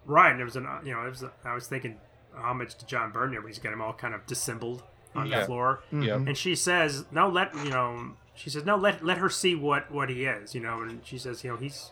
Right, 0.05 0.29
and 0.31 0.37
there 0.39 0.45
was 0.45 0.55
an 0.57 0.67
you 0.83 0.93
know, 0.93 1.05
it 1.05 1.09
was 1.09 1.23
I 1.43 1.53
was 1.53 1.67
thinking 1.67 1.97
homage 2.35 2.75
to 2.75 2.85
John 2.85 3.11
Byrne 3.11 3.31
there, 3.31 3.39
when 3.41 3.47
he's 3.49 3.59
got 3.59 3.71
him 3.73 3.81
all 3.81 3.93
kind 3.93 4.13
of 4.13 4.25
dissembled 4.25 4.83
on 5.15 5.27
Yeah. 5.27 5.39
the 5.39 5.45
floor, 5.45 5.79
Yeah. 5.91 6.15
Mhm. 6.15 6.27
and 6.27 6.37
she 6.37 6.53
says, 6.55 7.05
"No, 7.11 7.29
let 7.29 7.55
you 7.55 7.69
know." 7.69 8.17
She 8.33 8.49
says, 8.49 8.65
"No, 8.65 8.75
let 8.75 9.03
let 9.05 9.17
her 9.19 9.29
see 9.29 9.55
what 9.55 9.89
what 9.89 10.09
he 10.09 10.25
is," 10.25 10.53
you 10.53 10.59
know, 10.59 10.81
and 10.81 11.05
she 11.05 11.17
says, 11.17 11.43
"You 11.45 11.51
know, 11.51 11.55
he's, 11.57 11.91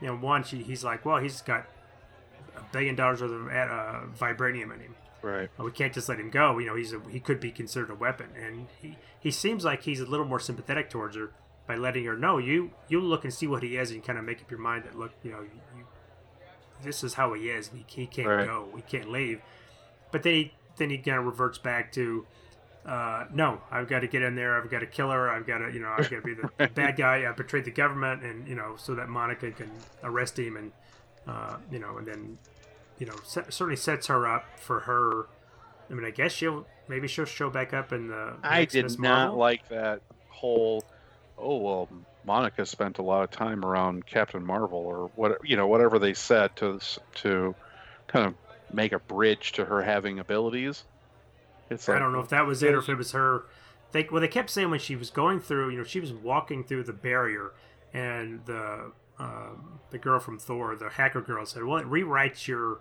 you 0.00 0.08
know, 0.08 0.16
one, 0.16 0.42
she 0.42 0.62
he's 0.64 0.82
like, 0.82 1.04
well, 1.04 1.18
he's 1.18 1.40
got 1.42 1.66
a 2.56 2.60
billion 2.72 2.96
dollars 2.96 3.22
worth 3.22 3.30
of 3.30 3.46
uh, 3.46 4.00
vibranium 4.18 4.74
in 4.74 4.80
him. 4.80 4.96
Right. 5.26 5.50
We 5.58 5.70
can't 5.72 5.92
just 5.92 6.08
let 6.08 6.20
him 6.20 6.30
go. 6.30 6.58
You 6.58 6.66
know, 6.66 6.76
he's 6.76 6.92
a, 6.92 7.00
he 7.10 7.18
could 7.20 7.40
be 7.40 7.50
considered 7.50 7.90
a 7.90 7.94
weapon, 7.94 8.28
and 8.40 8.68
he 8.80 8.96
he 9.18 9.30
seems 9.30 9.64
like 9.64 9.82
he's 9.82 10.00
a 10.00 10.06
little 10.06 10.26
more 10.26 10.38
sympathetic 10.40 10.88
towards 10.90 11.16
her 11.16 11.30
by 11.66 11.74
letting 11.74 12.04
her 12.04 12.16
know 12.16 12.38
you 12.38 12.70
you 12.88 13.00
look 13.00 13.24
and 13.24 13.34
see 13.34 13.46
what 13.46 13.62
he 13.62 13.76
is 13.76 13.90
and 13.90 14.04
kind 14.04 14.18
of 14.18 14.24
make 14.24 14.40
up 14.40 14.50
your 14.50 14.60
mind 14.60 14.84
that 14.84 14.96
look, 14.96 15.10
you 15.24 15.32
know, 15.32 15.40
you, 15.40 15.50
you 15.76 15.84
this 16.82 17.02
is 17.02 17.14
how 17.14 17.32
he 17.32 17.48
is. 17.48 17.70
He, 17.74 17.84
he 17.88 18.06
can't 18.06 18.28
Right. 18.28 18.46
go. 18.46 18.68
We 18.72 18.82
can't 18.82 19.10
leave. 19.10 19.40
But 20.12 20.22
then 20.22 20.34
he 20.34 20.52
then 20.76 20.90
he 20.90 20.98
kind 20.98 21.18
of 21.18 21.24
reverts 21.24 21.56
back 21.58 21.90
to, 21.92 22.26
uh, 22.84 23.24
no, 23.32 23.62
I've 23.70 23.88
got 23.88 24.00
to 24.00 24.06
get 24.06 24.20
in 24.22 24.34
there. 24.36 24.60
I've 24.60 24.70
got 24.70 24.80
to 24.80 24.86
kill 24.86 25.10
her. 25.10 25.28
I've 25.30 25.46
got 25.46 25.58
to, 25.58 25.72
you 25.72 25.80
know, 25.80 25.88
I've 25.88 26.10
got 26.10 26.16
to 26.16 26.22
be 26.22 26.34
the 26.34 26.50
Right. 26.58 26.74
bad 26.74 26.96
guy. 26.96 27.26
I 27.28 27.32
betrayed 27.32 27.64
the 27.64 27.70
government, 27.70 28.22
and 28.22 28.46
you 28.46 28.54
know, 28.54 28.74
so 28.76 28.94
that 28.94 29.08
Monica 29.08 29.50
can 29.52 29.70
arrest 30.04 30.38
him, 30.38 30.56
and 30.58 30.72
uh, 31.26 31.56
you 31.72 31.78
know, 31.78 31.96
and 31.96 32.06
then, 32.06 32.38
you 32.98 33.06
know, 33.06 33.16
certainly 33.24 33.76
sets 33.76 34.06
her 34.06 34.26
up 34.26 34.44
for 34.58 34.80
her. 34.80 35.26
I 35.90 35.94
mean, 35.94 36.04
I 36.04 36.10
guess 36.10 36.32
she'll 36.32 36.66
maybe 36.88 37.08
she'll 37.08 37.24
show 37.24 37.50
back 37.50 37.72
up 37.72 37.92
in 37.92 38.08
the. 38.08 38.34
I 38.42 38.64
did 38.64 38.84
Miss 38.84 38.98
not 38.98 39.28
Marvel. 39.28 39.38
like 39.38 39.68
that 39.68 40.02
whole 40.28 40.84
oh 41.38 41.56
well, 41.58 41.88
Monica 42.24 42.66
spent 42.66 42.98
a 42.98 43.02
lot 43.02 43.22
of 43.22 43.30
time 43.30 43.64
around 43.64 44.06
Captain 44.06 44.44
Marvel 44.44 44.78
or 44.78 45.10
what 45.16 45.38
you 45.44 45.56
know 45.56 45.66
whatever 45.66 45.98
they 45.98 46.14
said 46.14 46.54
to 46.56 46.80
to 47.16 47.54
kind 48.06 48.26
of 48.26 48.34
make 48.72 48.92
a 48.92 48.98
bridge 48.98 49.52
to 49.52 49.64
her 49.64 49.82
having 49.82 50.18
abilities. 50.18 50.84
It's 51.70 51.88
like, 51.88 51.96
I 51.96 52.00
don't 52.00 52.12
know 52.12 52.20
if 52.20 52.28
that 52.28 52.46
was 52.46 52.62
it 52.62 52.74
or 52.74 52.78
if 52.78 52.88
it 52.88 52.96
was 52.96 53.12
her. 53.12 53.44
They 53.92 54.08
well, 54.10 54.20
they 54.20 54.28
kept 54.28 54.50
saying 54.50 54.70
when 54.70 54.80
she 54.80 54.96
was 54.96 55.10
going 55.10 55.40
through, 55.40 55.70
you 55.70 55.78
know, 55.78 55.84
she 55.84 56.00
was 56.00 56.12
walking 56.12 56.64
through 56.64 56.84
the 56.84 56.92
barrier, 56.92 57.52
and 57.92 58.44
the 58.46 58.92
um, 59.18 59.80
the 59.90 59.98
girl 59.98 60.20
from 60.20 60.38
Thor, 60.38 60.76
the 60.76 60.90
hacker 60.90 61.20
girl, 61.20 61.46
said, 61.46 61.64
"Well, 61.64 61.78
it 61.78 61.86
rewrites 61.86 62.46
your." 62.46 62.80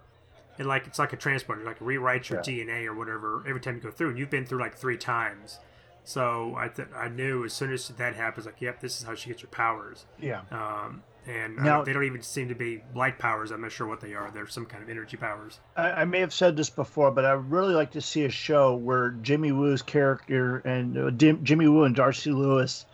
And 0.57 0.67
like 0.67 0.87
it's 0.87 0.99
like 0.99 1.11
a 1.11 1.17
transporter, 1.17 1.63
like 1.63 1.77
it 1.77 1.83
rewrites 1.83 2.29
your 2.29 2.41
yeah. 2.45 2.63
DNA 2.63 2.85
or 2.85 2.93
whatever 2.93 3.43
every 3.45 3.59
time 3.59 3.75
you 3.75 3.81
go 3.81 3.91
through. 3.91 4.11
And 4.11 4.17
you've 4.17 4.29
been 4.29 4.45
through 4.45 4.61
like 4.61 4.77
three 4.77 4.97
times, 4.97 5.59
so 6.05 6.55
I 6.57 6.69
th- 6.69 6.87
I 6.95 7.09
knew 7.09 7.43
as 7.43 7.53
soon 7.53 7.73
as 7.73 7.87
that 7.89 8.15
happens, 8.15 8.45
like, 8.45 8.61
yep, 8.61 8.79
this 8.79 8.99
is 8.99 9.05
how 9.05 9.15
she 9.15 9.29
gets 9.29 9.41
her 9.41 9.47
powers. 9.47 10.05
Yeah. 10.19 10.41
Um, 10.51 11.03
and 11.27 11.59
uh, 11.59 11.63
now, 11.63 11.83
they 11.83 11.91
don't 11.91 12.03
even 12.03 12.21
seem 12.21 12.49
to 12.49 12.55
be 12.55 12.83
light 12.93 13.17
powers. 13.17 13.49
I'm 13.49 13.61
not 13.61 13.71
sure 13.71 13.87
what 13.87 13.99
they 13.99 14.13
are. 14.13 14.29
They're 14.31 14.47
some 14.47 14.65
kind 14.65 14.83
of 14.83 14.89
energy 14.89 15.17
powers. 15.17 15.59
I, 15.75 15.91
I 15.91 16.05
may 16.05 16.19
have 16.19 16.33
said 16.33 16.55
this 16.55 16.69
before, 16.69 17.09
but 17.09 17.25
I 17.25 17.35
would 17.35 17.49
really 17.49 17.73
like 17.73 17.91
to 17.91 18.01
see 18.01 18.25
a 18.25 18.29
show 18.29 18.75
where 18.75 19.09
Jimmy 19.09 19.51
Woo's 19.51 19.81
character 19.81 20.57
and 20.57 20.97
uh, 20.97 21.09
Jimmy 21.11 21.67
Woo 21.67 21.83
and 21.83 21.95
Darcy 21.95 22.31
Lewis 22.31 22.85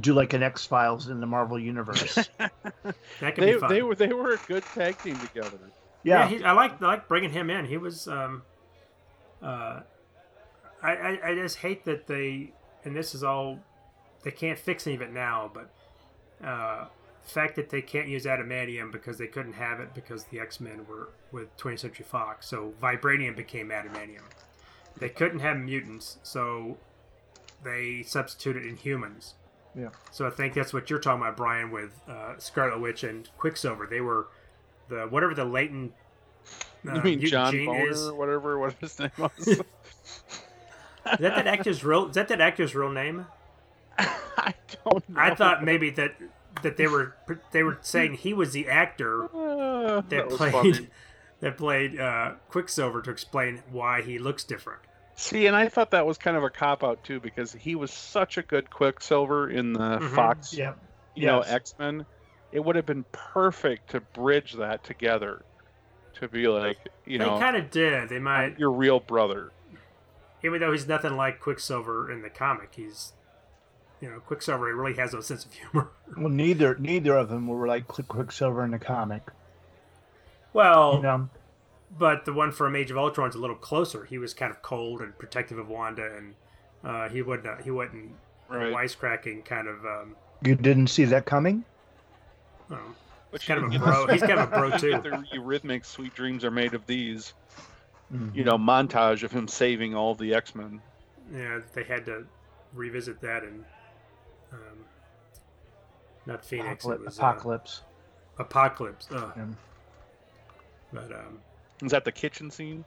do 0.00 0.14
like 0.14 0.32
an 0.32 0.42
X 0.42 0.64
Files 0.66 1.08
in 1.08 1.20
the 1.20 1.26
Marvel 1.26 1.58
universe. 1.58 2.14
that 2.38 2.52
could 3.20 3.36
they, 3.36 3.54
be 3.54 3.58
fun. 3.58 3.70
They 3.70 3.82
were 3.82 3.94
they 3.94 4.12
were 4.12 4.34
a 4.34 4.38
good 4.46 4.64
tag 4.74 4.98
team 4.98 5.18
together. 5.18 5.58
Yeah, 6.02 6.20
yeah 6.20 6.28
he, 6.28 6.44
I 6.44 6.52
like 6.52 6.80
I 6.82 6.86
like 6.86 7.08
bringing 7.08 7.30
him 7.30 7.50
in. 7.50 7.64
He 7.64 7.76
was. 7.76 8.08
Um, 8.08 8.42
uh, 9.42 9.80
I, 10.82 10.92
I 10.92 11.18
I 11.30 11.34
just 11.34 11.56
hate 11.56 11.84
that 11.84 12.06
they 12.06 12.52
and 12.84 12.94
this 12.94 13.14
is 13.14 13.24
all 13.24 13.58
they 14.22 14.30
can't 14.30 14.58
fix 14.58 14.86
any 14.86 14.96
of 14.96 15.02
it 15.02 15.12
now, 15.12 15.50
but. 15.52 15.70
Uh, 16.44 16.86
the 17.24 17.30
fact 17.30 17.56
that 17.56 17.70
they 17.70 17.80
can't 17.80 18.06
use 18.06 18.26
adamantium 18.26 18.92
because 18.92 19.16
they 19.16 19.26
couldn't 19.26 19.54
have 19.54 19.80
it 19.80 19.94
because 19.94 20.24
the 20.24 20.38
X 20.38 20.60
Men 20.60 20.84
were 20.86 21.08
with 21.32 21.56
20th 21.56 21.80
Century 21.80 22.04
Fox, 22.04 22.46
so 22.46 22.74
vibranium 22.80 23.34
became 23.34 23.70
adamantium. 23.70 24.24
They 24.98 25.08
couldn't 25.08 25.40
have 25.40 25.56
mutants, 25.56 26.18
so 26.22 26.76
they 27.64 28.02
substituted 28.02 28.64
in 28.66 28.76
humans. 28.76 29.34
Yeah. 29.76 29.88
So 30.12 30.26
I 30.26 30.30
think 30.30 30.54
that's 30.54 30.72
what 30.72 30.88
you're 30.88 30.98
talking 30.98 31.22
about, 31.22 31.36
Brian, 31.36 31.70
with 31.70 31.90
uh, 32.08 32.38
Scarlet 32.38 32.80
Witch 32.80 33.02
and 33.04 33.28
Quicksilver. 33.38 33.86
They 33.86 34.00
were 34.00 34.28
the 34.88 35.02
whatever 35.02 35.34
the 35.34 35.44
latent. 35.44 35.92
Uh, 36.86 36.94
you 36.94 37.02
mean 37.02 37.20
John 37.20 37.52
Bohner 37.52 37.90
is. 37.90 38.06
or 38.06 38.14
whatever? 38.14 38.58
What 38.58 38.74
his 38.80 38.98
name 38.98 39.10
was? 39.18 39.48
is 39.48 39.58
that 41.04 41.20
that 41.20 41.46
actor's 41.46 41.82
real? 41.84 42.08
Is 42.08 42.14
that 42.14 42.28
that 42.28 42.40
actor's 42.40 42.74
real 42.74 42.90
name? 42.90 43.26
I 43.98 44.54
don't 44.84 45.08
know. 45.08 45.20
I 45.20 45.34
thought 45.34 45.64
maybe 45.64 45.90
that 45.90 46.14
that 46.62 46.76
they 46.76 46.86
were 46.86 47.14
they 47.52 47.62
were 47.62 47.78
saying 47.82 48.14
he 48.14 48.32
was 48.34 48.52
the 48.52 48.68
actor 48.68 49.24
uh, 49.24 50.00
that, 50.08 50.28
that 50.28 50.30
played 50.30 50.90
that 51.40 51.56
played 51.56 52.00
uh, 52.00 52.32
Quicksilver 52.48 53.02
to 53.02 53.10
explain 53.10 53.62
why 53.70 54.02
he 54.02 54.18
looks 54.18 54.44
different. 54.44 54.80
See, 55.16 55.46
and 55.46 55.54
I 55.54 55.68
thought 55.68 55.92
that 55.92 56.06
was 56.06 56.18
kind 56.18 56.36
of 56.36 56.42
a 56.42 56.50
cop 56.50 56.82
out 56.82 57.04
too 57.04 57.20
because 57.20 57.52
he 57.52 57.76
was 57.76 57.92
such 57.92 58.36
a 58.36 58.42
good 58.42 58.68
Quicksilver 58.68 59.48
in 59.48 59.72
the 59.72 59.78
mm-hmm. 59.78 60.14
Fox, 60.14 60.52
yeah. 60.52 60.74
you 61.14 61.24
yes. 61.24 61.26
know, 61.26 61.40
X 61.40 61.74
Men. 61.78 62.04
It 62.50 62.64
would 62.64 62.76
have 62.76 62.86
been 62.86 63.04
perfect 63.12 63.90
to 63.90 64.00
bridge 64.00 64.54
that 64.54 64.84
together, 64.84 65.42
to 66.14 66.28
be 66.28 66.46
like, 66.46 66.78
you 67.04 67.18
they 67.18 67.24
know, 67.24 67.34
they 67.34 67.40
kind 67.40 67.56
of 67.56 67.70
did. 67.70 68.08
They 68.08 68.18
might 68.18 68.58
your 68.58 68.70
real 68.70 69.00
brother, 69.00 69.52
even 70.42 70.60
though 70.60 70.72
he's 70.72 70.86
nothing 70.86 71.16
like 71.16 71.40
Quicksilver 71.40 72.10
in 72.10 72.22
the 72.22 72.30
comic. 72.30 72.70
He's 72.74 73.12
you 74.00 74.10
know, 74.10 74.20
Quicksilver 74.20 74.74
really 74.74 74.94
has 74.96 75.14
no 75.14 75.20
sense 75.20 75.44
of 75.44 75.52
humor. 75.52 75.88
well, 76.16 76.28
neither 76.28 76.76
neither 76.76 77.16
of 77.16 77.28
them 77.28 77.46
were 77.46 77.66
like 77.66 77.86
Quicksilver 77.86 78.64
in 78.64 78.72
the 78.72 78.78
comic. 78.78 79.22
Well, 80.52 80.96
you 80.96 81.02
know? 81.02 81.28
But 81.98 82.24
the 82.24 82.32
one 82.32 82.52
from 82.52 82.76
Age 82.76 82.90
of 82.90 82.98
Ultron 82.98 83.28
is 83.28 83.34
a 83.34 83.38
little 83.38 83.56
closer. 83.56 84.04
He 84.04 84.18
was 84.18 84.34
kind 84.34 84.50
of 84.50 84.62
cold 84.62 85.00
and 85.00 85.16
protective 85.18 85.58
of 85.58 85.68
Wanda, 85.68 86.16
and 86.16 86.34
uh, 86.82 87.08
he 87.08 87.22
wouldn't 87.22 87.60
he 87.62 87.70
wasn't 87.70 88.12
right. 88.48 88.72
wisecracking 88.72 89.44
kind 89.44 89.68
of. 89.68 89.84
Um, 89.84 90.16
you 90.42 90.54
didn't 90.54 90.88
see 90.88 91.04
that 91.04 91.26
coming. 91.26 91.64
Oh, 92.70 92.78
he's 93.32 93.44
kind 93.44 93.62
of 93.62 93.72
a 93.72 93.78
bro. 93.78 94.06
He's 94.08 94.20
kind 94.20 94.40
of 94.40 94.52
a 94.52 94.56
bro 94.56 94.70
too. 94.78 94.92
The 94.92 95.24
Eurythmics, 95.32 95.86
"Sweet 95.86 96.14
Dreams 96.14 96.44
Are 96.44 96.50
Made 96.50 96.74
of 96.74 96.86
These." 96.86 97.34
Mm-hmm. 98.12 98.36
You 98.36 98.44
know, 98.44 98.58
montage 98.58 99.22
of 99.22 99.32
him 99.32 99.48
saving 99.48 99.94
all 99.94 100.14
the 100.14 100.34
X 100.34 100.54
Men. 100.54 100.80
Yeah, 101.32 101.60
they 101.72 101.84
had 101.84 102.04
to 102.06 102.26
revisit 102.74 103.20
that 103.22 103.44
and 103.44 103.64
um, 104.52 104.84
not 106.26 106.44
Phoenix. 106.44 106.84
Apocalypse. 106.84 107.04
Was, 107.04 107.18
uh, 107.18 107.22
Apocalypse. 107.22 107.80
Uh, 108.38 108.42
Apocalypse. 108.42 109.08
Oh. 109.10 109.32
Yeah. 109.36 109.44
But 110.92 111.12
um, 111.12 111.38
is 111.86 111.92
that 111.92 112.04
the 112.04 112.12
kitchen 112.12 112.50
scene? 112.50 112.84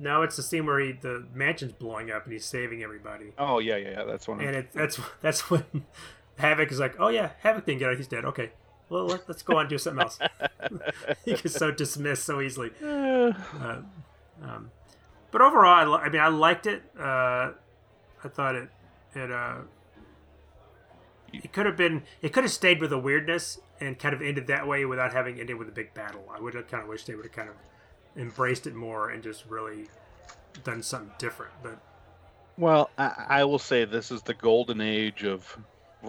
No, 0.00 0.22
it's 0.22 0.36
the 0.36 0.42
scene 0.42 0.64
where 0.64 0.80
he 0.80 0.92
the 0.92 1.26
mansion's 1.34 1.72
blowing 1.72 2.10
up 2.10 2.24
and 2.24 2.32
he's 2.32 2.44
saving 2.44 2.82
everybody. 2.82 3.32
Oh 3.38 3.58
yeah, 3.58 3.76
yeah, 3.76 3.90
yeah. 3.90 4.04
that's 4.04 4.26
one. 4.26 4.40
And 4.40 4.56
it, 4.56 4.72
that's 4.72 4.98
that's 5.20 5.50
when 5.50 5.64
Havoc 6.38 6.72
is 6.72 6.80
like, 6.80 6.98
"Oh 6.98 7.08
yeah, 7.08 7.30
Havoc 7.40 7.66
didn't 7.66 7.80
get 7.80 7.90
out. 7.90 7.96
He's 7.98 8.08
dead. 8.08 8.24
Okay, 8.24 8.50
well 8.88 9.06
let, 9.06 9.28
us 9.28 9.42
go 9.42 9.56
on 9.56 9.60
and 9.62 9.68
do 9.68 9.76
something 9.78 10.02
else." 10.02 10.18
he 11.24 11.34
gets 11.34 11.54
so 11.54 11.70
dismissed 11.70 12.24
so 12.24 12.40
easily. 12.40 12.70
Uh, 12.82 13.82
um, 14.42 14.70
but 15.30 15.42
overall, 15.42 15.94
I, 15.94 15.98
I, 15.98 16.08
mean, 16.08 16.20
I 16.20 16.28
liked 16.28 16.66
it. 16.66 16.82
Uh, 16.98 17.52
I 18.24 18.28
thought 18.28 18.54
it 18.54 18.70
it 19.14 19.30
uh, 19.30 19.58
it 21.32 21.52
could 21.52 21.66
have 21.66 21.76
been 21.76 22.04
it 22.22 22.32
could 22.32 22.44
have 22.44 22.52
stayed 22.52 22.80
with 22.80 22.88
the 22.88 22.98
weirdness 22.98 23.58
and 23.80 23.98
kind 23.98 24.14
of 24.14 24.22
ended 24.22 24.46
that 24.48 24.66
way 24.66 24.84
without 24.84 25.12
having 25.12 25.40
ended 25.40 25.56
with 25.56 25.68
a 25.68 25.72
big 25.72 25.94
battle. 25.94 26.24
I 26.34 26.40
would 26.40 26.54
have 26.54 26.68
kind 26.68 26.82
of 26.82 26.88
wished 26.88 27.06
they 27.06 27.14
would 27.14 27.26
have 27.26 27.32
kind 27.32 27.48
of 27.48 27.56
embraced 28.16 28.66
it 28.66 28.74
more 28.74 29.10
and 29.10 29.22
just 29.22 29.44
really 29.48 29.88
done 30.64 30.82
something 30.82 31.12
different. 31.18 31.52
But 31.62 31.78
well, 32.56 32.90
I, 32.98 33.26
I 33.28 33.44
will 33.44 33.58
say 33.58 33.84
this 33.84 34.10
is 34.10 34.22
the 34.22 34.34
golden 34.34 34.80
age 34.80 35.24
of 35.24 35.58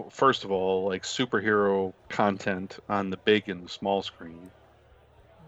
first 0.09 0.43
of 0.43 0.51
all, 0.51 0.85
like 0.85 1.03
superhero 1.03 1.93
content 2.09 2.79
on 2.89 3.09
the 3.09 3.17
big 3.17 3.49
and 3.49 3.63
the 3.63 3.69
small 3.69 4.01
screen. 4.01 4.49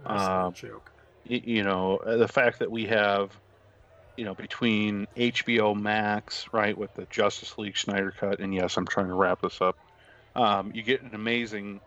Um, 0.05 0.53
joke. 0.53 0.91
You, 1.25 1.41
you 1.43 1.63
know, 1.63 2.01
the 2.05 2.27
fact 2.27 2.59
that 2.59 2.69
we 2.69 2.85
have 2.87 3.31
you 4.17 4.25
know, 4.25 4.35
between 4.35 5.07
HBO 5.17 5.79
Max, 5.79 6.47
right, 6.51 6.77
with 6.77 6.93
the 6.93 7.05
Justice 7.09 7.57
League 7.57 7.77
Snyder 7.77 8.11
cut, 8.11 8.39
and 8.39 8.53
yes, 8.53 8.77
I'm 8.77 8.85
trying 8.85 9.07
to 9.07 9.15
wrap 9.15 9.41
this 9.41 9.59
up. 9.59 9.77
Um, 10.35 10.71
you 10.73 10.83
get 10.83 11.01
an 11.01 11.15
amazing, 11.15 11.79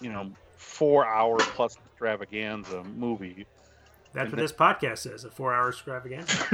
you 0.00 0.12
know, 0.12 0.30
four 0.56 1.06
hour 1.06 1.36
plus 1.38 1.76
extravaganza 1.76 2.84
movie. 2.84 3.46
That's 4.12 4.32
and 4.32 4.32
what 4.32 4.42
this 4.42 4.52
podcast 4.52 5.12
is 5.12 5.24
a 5.24 5.30
four 5.30 5.54
hour 5.54 5.68
extravaganza. 5.68 6.44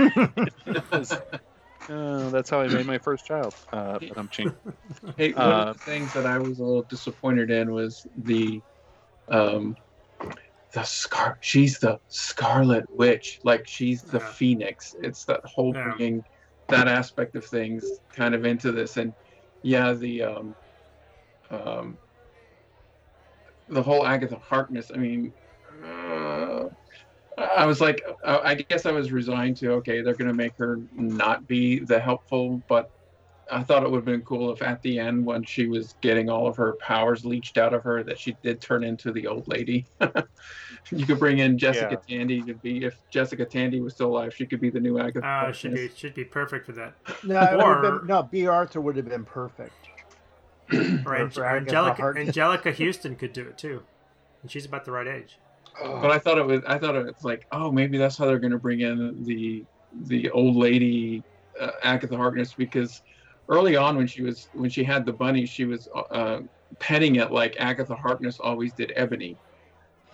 uh, 1.88 2.30
that's 2.30 2.50
how 2.50 2.60
I 2.60 2.68
made 2.68 2.86
my 2.86 2.98
first 2.98 3.26
child. 3.26 3.54
Uh, 3.72 3.98
but 3.98 4.16
I'm 4.16 4.28
ching. 4.28 4.52
Hey, 5.16 5.32
one 5.32 5.42
uh, 5.42 5.64
of 5.66 5.78
the 5.78 5.84
things 5.84 6.12
that 6.14 6.26
I 6.26 6.38
was 6.38 6.58
a 6.58 6.64
little 6.64 6.82
disappointed 6.82 7.50
in 7.50 7.72
was 7.72 8.06
the 8.16 8.60
um, 9.28 9.76
the 10.72 10.82
scar 10.82 11.38
she's 11.40 11.78
the 11.78 11.98
scarlet 12.08 12.84
witch 12.96 13.40
like 13.44 13.66
she's 13.66 14.02
the 14.02 14.18
yeah. 14.18 14.26
phoenix 14.26 14.96
it's 15.02 15.24
that 15.24 15.44
whole 15.44 15.74
yeah. 15.74 15.84
bringing 15.84 16.24
that 16.68 16.88
aspect 16.88 17.36
of 17.36 17.44
things 17.44 17.84
kind 18.14 18.34
of 18.34 18.46
into 18.46 18.72
this 18.72 18.96
and 18.96 19.12
yeah 19.62 19.92
the 19.92 20.22
um 20.22 20.54
um 21.50 21.96
the 23.72 23.82
whole 23.82 24.06
agatha 24.06 24.36
harkness 24.36 24.90
i 24.94 24.96
mean 24.96 25.32
uh, 25.84 26.64
i 27.38 27.66
was 27.66 27.80
like 27.80 28.02
i 28.24 28.54
guess 28.54 28.86
i 28.86 28.92
was 28.92 29.12
resigned 29.12 29.56
to 29.56 29.72
okay 29.72 30.00
they're 30.00 30.14
going 30.14 30.28
to 30.28 30.34
make 30.34 30.56
her 30.56 30.80
not 30.94 31.46
be 31.46 31.78
the 31.80 31.98
helpful 31.98 32.62
but 32.68 32.90
I 33.52 33.62
thought 33.62 33.82
it 33.82 33.90
would 33.90 33.98
have 33.98 34.04
been 34.04 34.22
cool 34.22 34.52
if 34.52 34.62
at 34.62 34.80
the 34.82 34.98
end, 34.98 35.26
when 35.26 35.44
she 35.44 35.66
was 35.66 35.94
getting 36.00 36.30
all 36.30 36.46
of 36.46 36.56
her 36.56 36.74
powers 36.74 37.24
leached 37.24 37.58
out 37.58 37.74
of 37.74 37.82
her, 37.82 38.02
that 38.02 38.18
she 38.18 38.34
did 38.42 38.60
turn 38.60 38.82
into 38.82 39.12
the 39.12 39.26
old 39.26 39.46
lady. 39.46 39.84
you 40.90 41.04
could 41.04 41.18
bring 41.18 41.38
in 41.38 41.58
Jessica 41.58 42.00
yeah. 42.06 42.18
Tandy 42.18 42.42
to 42.42 42.54
be 42.54 42.84
if 42.84 42.96
Jessica 43.10 43.44
Tandy 43.44 43.80
was 43.80 43.94
still 43.94 44.08
alive, 44.08 44.34
she 44.34 44.46
could 44.46 44.60
be 44.60 44.70
the 44.70 44.80
new 44.80 44.98
Agatha. 44.98 45.26
Uh, 45.26 45.52
should 45.52 45.74
be 45.74 45.90
should 45.94 46.14
be 46.14 46.24
perfect 46.24 46.66
for 46.66 46.72
that. 46.72 46.94
No, 47.22 47.60
or, 47.60 47.82
been, 47.82 48.06
no, 48.06 48.22
Bea 48.22 48.46
Arthur 48.46 48.80
would 48.80 48.96
have 48.96 49.08
been 49.08 49.24
perfect. 49.24 49.88
or, 51.06 51.16
Angelica, 51.16 52.02
Anjelica 52.02 52.74
Huston 52.74 53.16
could 53.16 53.32
do 53.32 53.42
it 53.42 53.58
too, 53.58 53.82
and 54.42 54.50
she's 54.50 54.64
about 54.64 54.84
the 54.84 54.92
right 54.92 55.06
age. 55.06 55.38
But 55.80 56.10
I 56.10 56.18
thought 56.18 56.38
it 56.38 56.46
was 56.46 56.60
I 56.66 56.78
thought 56.78 56.96
it 56.96 57.04
was 57.04 57.24
like 57.24 57.46
oh 57.52 57.72
maybe 57.72 57.98
that's 57.98 58.16
how 58.16 58.26
they're 58.26 58.38
going 58.38 58.52
to 58.52 58.58
bring 58.58 58.80
in 58.80 59.24
the 59.24 59.64
the 60.06 60.30
old 60.30 60.56
lady 60.56 61.22
uh, 61.60 61.70
Agatha 61.82 62.16
Harkness 62.16 62.52
because 62.52 63.02
early 63.48 63.76
on 63.76 63.96
when 63.96 64.06
she 64.06 64.22
was 64.22 64.48
when 64.52 64.70
she 64.70 64.84
had 64.84 65.06
the 65.06 65.12
bunny, 65.12 65.46
she 65.46 65.64
was 65.64 65.88
uh, 66.10 66.40
petting 66.78 67.16
it 67.16 67.32
like 67.32 67.56
Agatha 67.58 67.94
Harkness 67.94 68.38
always 68.40 68.72
did 68.72 68.92
Ebony. 68.96 69.36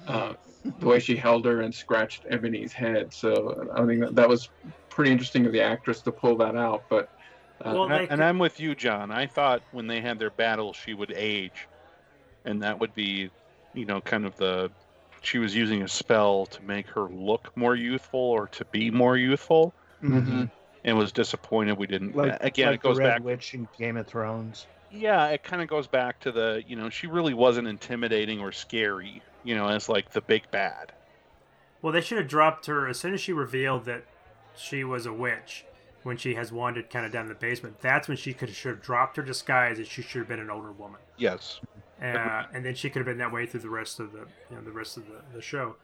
Uh, 0.07 0.35
the 0.81 0.87
way 0.87 0.99
she 0.99 1.17
held 1.17 1.45
her 1.45 1.61
and 1.61 1.75
scratched 1.75 2.25
Ebony's 2.31 2.73
head. 2.73 3.13
So 3.13 3.69
I 3.75 3.85
think 3.87 4.01
that, 4.01 4.15
that 4.17 4.29
was 4.29 4.49
pretty 4.89 5.11
interesting 5.11 5.47
of 5.47 5.53
the 5.53 5.61
actress 5.61 6.01
to 6.03 6.13
pull 6.13 6.37
that 6.39 6.57
out. 6.57 6.85
But 6.89 7.05
Uh, 7.05 7.18
Well, 7.65 7.85
and, 7.85 7.93
I, 7.93 7.97
they 7.97 8.03
and 8.03 8.11
could- 8.11 8.21
I'm 8.21 8.39
with 8.39 8.61
you, 8.61 8.75
John. 8.75 9.11
I 9.11 9.27
thought 9.27 9.63
when 9.73 9.87
they 9.87 10.01
had 10.01 10.19
their 10.19 10.31
battle, 10.31 10.73
she 10.73 10.95
would 10.95 11.13
age, 11.15 11.67
and 12.45 12.63
that 12.63 12.79
would 12.79 12.95
be, 12.95 13.31
you 13.75 13.85
know, 13.85 14.01
kind 14.01 14.25
of 14.27 14.37
the. 14.37 14.71
She 15.21 15.39
was 15.39 15.55
using 15.55 15.83
a 15.83 15.89
spell 15.89 16.47
to 16.47 16.63
make 16.63 16.87
her 16.91 17.03
look 17.09 17.57
more 17.57 17.75
youthful 17.75 18.21
or 18.21 18.47
to 18.49 18.65
be 18.67 18.91
more 18.93 19.17
youthful, 19.17 19.75
Mhm. 20.03 20.49
and 20.85 20.97
was 20.97 21.11
disappointed 21.11 21.77
we 21.77 21.89
didn't. 21.89 22.15
Like, 22.15 22.37
Again, 22.41 22.69
like 22.69 22.75
it 22.77 22.83
goes 22.83 22.97
the 22.99 23.03
Red 23.03 23.09
back. 23.17 23.25
Witch 23.25 23.55
in 23.55 23.67
Game 23.77 23.97
of 23.97 24.07
Thrones. 24.07 24.69
Yeah, 24.93 25.27
it 25.27 25.43
kind 25.43 25.61
of 25.61 25.67
goes 25.69 25.89
back 25.89 26.21
to 26.21 26.31
the, 26.33 26.63
you 26.69 26.77
know, 26.77 26.89
she 26.89 27.09
really 27.09 27.35
wasn't 27.35 27.67
intimidating 27.67 28.41
or 28.41 28.53
scary, 28.53 29.21
you 29.43 29.57
know, 29.57 29.67
as 29.69 29.89
like 29.89 30.11
the 30.13 30.21
big 30.21 30.49
bad. 30.53 30.93
Well, 31.83 31.93
they 31.93 32.01
should 32.01 32.19
have 32.19 32.29
dropped 32.29 32.67
her 32.67 32.87
as 32.89 32.99
soon 33.01 33.13
as 33.13 33.21
she 33.21 33.33
revealed 33.33 33.85
that 33.87 34.05
she 34.57 34.85
was 34.85 35.05
a 35.05 35.13
witch. 35.13 35.65
When 36.09 36.17
she 36.17 36.35
has 36.37 36.51
wandered 36.51 36.89
kind 36.89 37.05
of 37.05 37.13
down 37.13 37.27
the 37.27 37.35
basement, 37.35 37.81
that's 37.83 38.09
when 38.09 38.17
she 38.17 38.33
could 38.33 38.49
should 38.49 38.71
have 38.77 38.83
dropped 38.83 39.19
her 39.19 39.23
disguise, 39.23 39.77
and 39.77 39.87
she 39.87 40.01
should 40.01 40.21
have 40.21 40.29
been 40.29 40.41
an 40.41 40.49
older 40.49 40.73
woman. 40.73 41.01
Yes. 41.19 41.61
uh, 42.17 42.45
and 42.55 42.65
then 42.65 42.75
she 42.75 42.89
could 42.89 43.01
have 43.01 43.07
been 43.07 43.19
that 43.19 43.31
way 43.31 43.45
through 43.45 43.61
the 43.61 43.69
rest 43.69 44.01
of 44.01 44.13
the 44.13 44.21
you 44.49 44.57
know 44.57 44.63
the 44.63 44.73
rest 44.73 44.97
of 44.97 45.05
the, 45.07 45.21
the 45.35 45.43
show. 45.43 45.77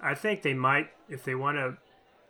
I 0.00 0.14
think 0.14 0.42
they 0.42 0.54
might 0.54 0.90
if 1.08 1.24
they 1.24 1.34
want 1.34 1.56
to 1.56 1.78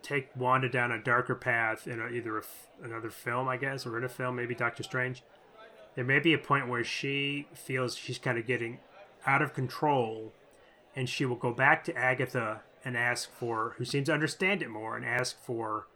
take 0.02 0.34
Wanda 0.34 0.70
down 0.70 0.92
a 0.92 1.02
darker 1.02 1.34
path 1.34 1.86
in 1.86 2.00
a, 2.00 2.08
either 2.08 2.38
a 2.38 2.40
f 2.40 2.68
another 2.82 3.10
film, 3.10 3.48
I 3.48 3.58
guess, 3.58 3.84
or 3.84 3.98
in 3.98 4.04
a 4.04 4.08
film, 4.08 4.36
maybe 4.36 4.54
Doctor 4.54 4.82
Strange. 4.82 5.22
There 5.94 6.06
may 6.06 6.20
be 6.20 6.32
a 6.32 6.38
point 6.38 6.68
where 6.68 6.84
she 6.84 7.48
feels 7.52 7.96
she's 7.96 8.18
kind 8.18 8.38
of 8.38 8.46
getting 8.46 8.78
out 9.26 9.42
of 9.42 9.52
control, 9.52 10.32
and 10.96 11.06
she 11.06 11.26
will 11.26 11.36
go 11.36 11.52
back 11.52 11.84
to 11.84 11.94
Agatha 11.94 12.62
and 12.82 12.96
ask 12.96 13.30
for, 13.30 13.74
who 13.76 13.84
seems 13.84 14.06
to 14.06 14.14
understand 14.14 14.62
it 14.62 14.70
more, 14.70 14.96
and 14.96 15.04
ask 15.04 15.38
for 15.44 15.86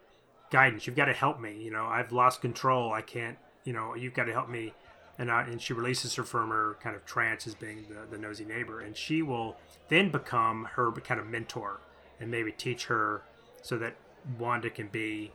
guidance. 0.49 0.87
You've 0.87 0.95
got 0.95 1.05
to 1.05 1.13
help 1.13 1.39
me. 1.39 1.61
You 1.61 1.71
know, 1.71 1.85
I've 1.85 2.11
lost 2.11 2.41
control. 2.41 2.93
I 2.93 3.01
can't. 3.01 3.37
You 3.63 3.73
know, 3.73 3.95
you've 3.95 4.13
got 4.13 4.25
to 4.25 4.33
help 4.33 4.49
me 4.49 4.73
and 5.17 5.29
uh, 5.29 5.43
and 5.47 5.61
she 5.61 5.73
releases 5.73 6.15
her 6.15 6.23
from 6.23 6.49
her 6.49 6.77
kind 6.81 6.95
of 6.95 7.05
trance 7.05 7.47
as 7.47 7.55
being 7.55 7.85
the, 7.89 8.15
the 8.15 8.17
nosy 8.17 8.45
neighbor, 8.45 8.81
and 8.81 8.95
she 8.95 9.21
will 9.21 9.57
then 9.89 10.09
become 10.11 10.65
her 10.73 10.91
kind 10.91 11.19
of 11.19 11.27
mentor 11.27 11.79
and 12.19 12.29
maybe 12.29 12.51
teach 12.51 12.85
her 12.85 13.23
so 13.61 13.77
that 13.77 13.95
Wanda 14.39 14.69
can 14.69 14.87
be 14.87 15.31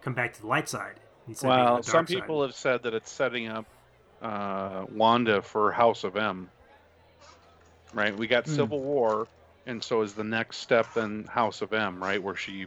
come 0.00 0.14
back 0.14 0.34
to 0.34 0.40
the 0.40 0.46
light 0.46 0.68
side. 0.68 1.00
Well, 1.42 1.82
some 1.82 2.06
side. 2.06 2.14
people 2.14 2.42
have 2.42 2.54
said 2.54 2.82
that 2.82 2.94
it's 2.94 3.10
setting 3.10 3.48
up 3.48 3.64
uh, 4.20 4.84
Wanda 4.92 5.42
for 5.42 5.72
House 5.72 6.04
of 6.04 6.16
M. 6.16 6.50
Right? 7.92 8.16
We 8.16 8.26
got 8.26 8.44
Hmm. 8.44 8.54
Civil 8.54 8.80
War, 8.80 9.26
and 9.66 9.82
so 9.82 10.02
is 10.02 10.14
the 10.14 10.24
next 10.24 10.58
step 10.58 10.86
then 10.94 11.24
House 11.24 11.62
of 11.62 11.72
M, 11.72 12.02
right? 12.02 12.22
Where 12.22 12.36
she, 12.36 12.66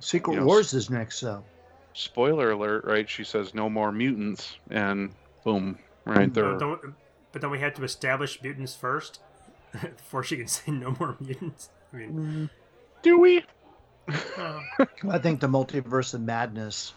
Secret 0.00 0.34
You 0.34 0.40
know, 0.40 0.46
Wars 0.46 0.74
is 0.74 0.90
next, 0.90 1.20
though. 1.20 1.44
spoiler 1.92 2.50
alert, 2.52 2.84
right? 2.84 3.08
She 3.08 3.24
says 3.24 3.54
no 3.54 3.68
more 3.70 3.92
mutants, 3.92 4.56
and 4.70 5.12
boom, 5.44 5.78
right 6.04 6.32
there. 6.32 6.52
But 6.52 6.58
don't, 6.60 6.80
but 7.32 7.42
don't 7.42 7.50
we 7.50 7.60
have 7.60 7.74
to 7.74 7.84
establish 7.84 8.42
mutants 8.42 8.74
first 8.74 9.20
before 9.72 10.22
she 10.24 10.36
can 10.36 10.48
say 10.48 10.72
no 10.72 10.94
more 10.98 11.16
mutants? 11.20 11.70
I 11.92 11.96
mean, 11.96 12.50
Do 13.02 13.18
we? 13.20 13.44
uh, 14.36 14.60
I 15.10 15.18
think 15.18 15.40
the 15.40 15.46
multiverse 15.48 16.12
of 16.14 16.20
madness, 16.20 16.92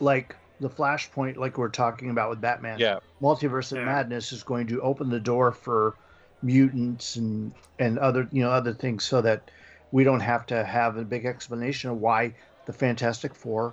like 0.00 0.34
the 0.60 0.70
Flashpoint, 0.70 1.36
like 1.36 1.58
we're 1.58 1.68
talking 1.68 2.10
about 2.10 2.30
with 2.30 2.40
Batman. 2.40 2.78
Yeah. 2.78 2.98
Multiverse 3.20 3.72
of 3.72 3.78
Yeah. 3.78 3.84
Madness 3.84 4.32
is 4.32 4.42
going 4.42 4.66
to 4.68 4.80
open 4.80 5.10
the 5.10 5.20
door 5.20 5.52
for 5.52 5.94
mutants 6.42 7.16
and 7.16 7.52
and 7.78 7.98
other 7.98 8.28
you 8.32 8.42
know 8.42 8.50
other 8.50 8.72
things, 8.72 9.04
so 9.04 9.20
that 9.22 9.50
we 9.94 10.02
don't 10.02 10.18
have 10.18 10.44
to 10.44 10.64
have 10.64 10.96
a 10.96 11.04
big 11.04 11.24
explanation 11.24 11.88
of 11.88 12.00
why 12.00 12.34
the 12.66 12.72
Fantastic 12.72 13.32
Four 13.32 13.72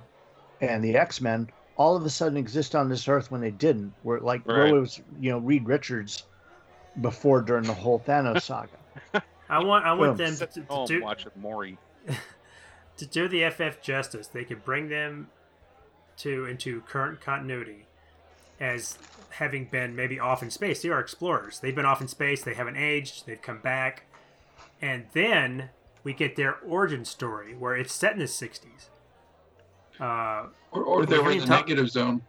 and 0.61 0.83
the 0.83 0.95
X 0.95 1.19
Men 1.19 1.49
all 1.77 1.95
of 1.95 2.05
a 2.05 2.11
sudden 2.11 2.37
exist 2.37 2.75
on 2.75 2.89
this 2.89 3.07
Earth 3.07 3.31
when 3.31 3.41
they 3.41 3.49
didn't. 3.49 3.91
Where 4.03 4.19
like 4.19 4.45
where 4.45 4.65
Right. 4.65 4.69
it 4.73 4.79
was 4.79 5.01
you 5.19 5.31
know 5.31 5.39
Reed 5.39 5.65
Richards 5.65 6.25
before 7.01 7.41
during 7.41 7.63
the 7.63 7.73
whole 7.73 7.99
Thanos 7.99 8.41
saga. 8.43 8.69
I 9.49 9.63
want 9.63 9.83
I 9.83 9.93
want 9.93 10.15
Boom. 10.15 10.17
them 10.27 10.31
to, 10.33 10.37
Sit 10.37 10.53
to, 10.53 10.61
home 10.65 10.85
do, 10.85 11.03
Maury. 11.35 11.79
to 12.97 13.05
do 13.07 13.27
the 13.27 13.49
FF 13.49 13.81
justice, 13.81 14.27
they 14.27 14.43
could 14.43 14.63
bring 14.63 14.89
them 14.89 15.27
to 16.17 16.45
into 16.45 16.81
current 16.81 17.19
continuity 17.19 17.87
as 18.59 18.99
having 19.31 19.65
been 19.65 19.95
maybe 19.95 20.19
off 20.19 20.43
in 20.43 20.51
space. 20.51 20.83
They 20.83 20.89
are 20.89 20.99
explorers. 20.99 21.59
They've 21.61 21.73
been 21.73 21.87
off 21.87 21.99
in 21.99 22.07
space. 22.07 22.43
They 22.43 22.53
haven't 22.53 22.77
aged. 22.77 23.25
They've 23.25 23.41
come 23.41 23.57
back, 23.57 24.03
and 24.79 25.05
then 25.13 25.71
we 26.03 26.13
get 26.13 26.35
their 26.35 26.57
origin 26.59 27.05
story 27.05 27.55
where 27.55 27.75
it's 27.75 27.93
set 27.93 28.13
in 28.13 28.19
the 28.19 28.25
'60s. 28.25 28.89
Uh, 29.99 30.47
Or, 30.71 30.83
or 30.83 31.05
they 31.05 31.19
were 31.19 31.31
in 31.31 31.39
the 31.39 31.45
talked- 31.45 31.67
negative 31.69 31.89
zone. 31.89 32.21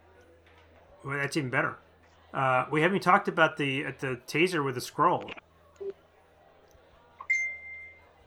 well, 1.04 1.16
that's 1.16 1.36
even 1.36 1.48
better. 1.50 1.76
Uh, 2.34 2.66
we 2.70 2.82
haven't 2.82 3.00
talked 3.02 3.28
about 3.28 3.56
the 3.56 3.84
at 3.84 3.98
the 4.00 4.18
teaser 4.26 4.62
with 4.62 4.74
the 4.74 4.80
scroll. 4.80 5.30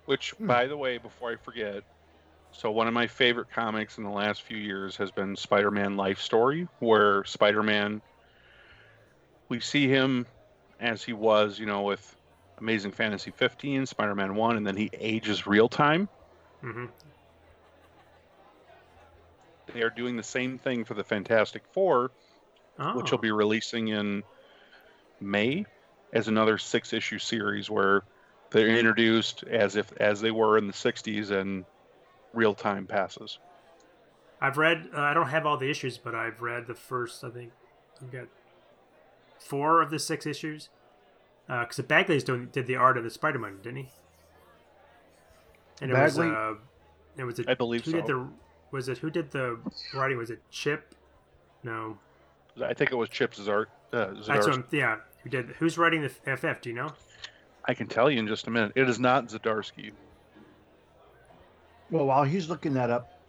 Which, 0.05 0.31
Hmm. 0.31 0.47
by 0.47 0.67
the 0.67 0.77
way, 0.77 0.97
before 0.97 1.31
I 1.31 1.35
forget, 1.35 1.83
so 2.51 2.71
one 2.71 2.87
of 2.87 2.93
my 2.93 3.07
favorite 3.07 3.49
comics 3.51 3.97
in 3.97 4.03
the 4.03 4.09
last 4.09 4.43
few 4.43 4.57
years 4.57 4.95
has 4.97 5.11
been 5.11 5.35
Spider-Man 5.35 5.97
Life 5.97 6.19
Story, 6.19 6.67
where 6.79 7.23
Spider-Man, 7.25 8.01
we 9.49 9.59
see 9.59 9.87
him 9.87 10.25
as 10.79 11.03
he 11.03 11.13
was, 11.13 11.57
you 11.59 11.65
know, 11.65 11.81
with 11.81 12.14
Amazing 12.59 12.91
Fantasy 12.91 13.31
15, 13.31 13.85
Spider-Man 13.85 14.35
1, 14.35 14.57
and 14.57 14.65
then 14.65 14.77
he 14.77 14.89
ages 14.99 15.45
real 15.45 15.67
time. 15.69 16.07
hmm 16.61 16.85
They 19.73 19.81
are 19.81 19.89
doing 19.89 20.15
the 20.15 20.23
same 20.23 20.57
thing 20.57 20.85
for 20.85 20.93
the 20.93 21.03
Fantastic 21.03 21.63
Four, 21.71 22.11
Oh. 22.77 22.95
which 22.97 23.11
will 23.11 23.17
be 23.17 23.31
releasing 23.31 23.87
in 23.89 24.23
May 25.21 25.65
as 26.13 26.27
another 26.27 26.57
six-issue 26.57 27.19
series 27.19 27.69
where 27.69 28.03
they're 28.51 28.67
introduced 28.67 29.43
as 29.43 29.75
if 29.75 29.91
as 29.93 30.21
they 30.21 30.31
were 30.31 30.57
in 30.57 30.67
the 30.67 30.73
60s 30.73 31.31
and 31.31 31.65
real 32.33 32.53
time 32.53 32.85
passes. 32.85 33.39
I've 34.41 34.57
read. 34.57 34.89
Uh, 34.93 34.99
I 34.99 35.13
don't 35.13 35.29
have 35.29 35.45
all 35.45 35.57
the 35.57 35.69
issues, 35.69 35.97
but 35.97 36.13
I've 36.13 36.41
read 36.41 36.67
the 36.67 36.75
first. 36.75 37.23
I 37.23 37.29
think 37.29 37.51
I've 38.01 38.11
got 38.11 38.27
four 39.39 39.81
of 39.81 39.89
the 39.89 39.99
six 39.99 40.25
issues. 40.25 40.69
Because 41.47 41.79
Bagley's 41.85 42.23
doing 42.23 42.49
did 42.51 42.67
the 42.67 42.75
art 42.75 42.97
of 42.97 43.03
the 43.03 43.09
Spider-Man, 43.09 43.57
didn't 43.61 43.77
he? 43.77 43.89
And 45.81 45.91
it 45.91 45.93
Bagley? 45.93 46.29
was. 46.29 46.35
Uh, 46.35 46.53
it 47.17 47.23
was. 47.23 47.39
A, 47.39 47.51
I 47.51 47.53
believe 47.53 47.85
who 47.85 47.91
so. 47.91 47.97
did 47.97 48.07
the? 48.07 48.27
Was 48.71 48.89
it 48.89 48.97
who 48.97 49.09
did 49.09 49.31
the 49.31 49.59
writing? 49.93 50.17
Was 50.17 50.31
it 50.31 50.41
Chip? 50.49 50.95
No, 51.63 51.97
I 52.63 52.73
think 52.73 52.91
it 52.91 52.95
was 52.95 53.09
Chip's 53.09 53.41
Zar- 53.41 53.67
uh, 53.91 54.13
that's 54.13 54.27
what 54.27 54.53
I'm, 54.53 54.65
yeah. 54.71 54.97
Who 55.23 55.29
did? 55.29 55.47
Who's 55.59 55.77
writing 55.77 56.01
the 56.01 56.09
FF? 56.09 56.61
Do 56.61 56.69
you 56.69 56.75
know? 56.75 56.91
I 57.65 57.73
can 57.73 57.87
tell 57.87 58.11
you 58.11 58.19
in 58.19 58.27
just 58.27 58.47
a 58.47 58.51
minute. 58.51 58.73
It 58.75 58.87
is 58.87 58.99
not 58.99 59.27
Zdarsky. 59.27 59.91
Well, 61.89 62.05
while 62.05 62.23
he's 62.23 62.49
looking 62.49 62.73
that 62.73 62.89
up, 62.89 63.19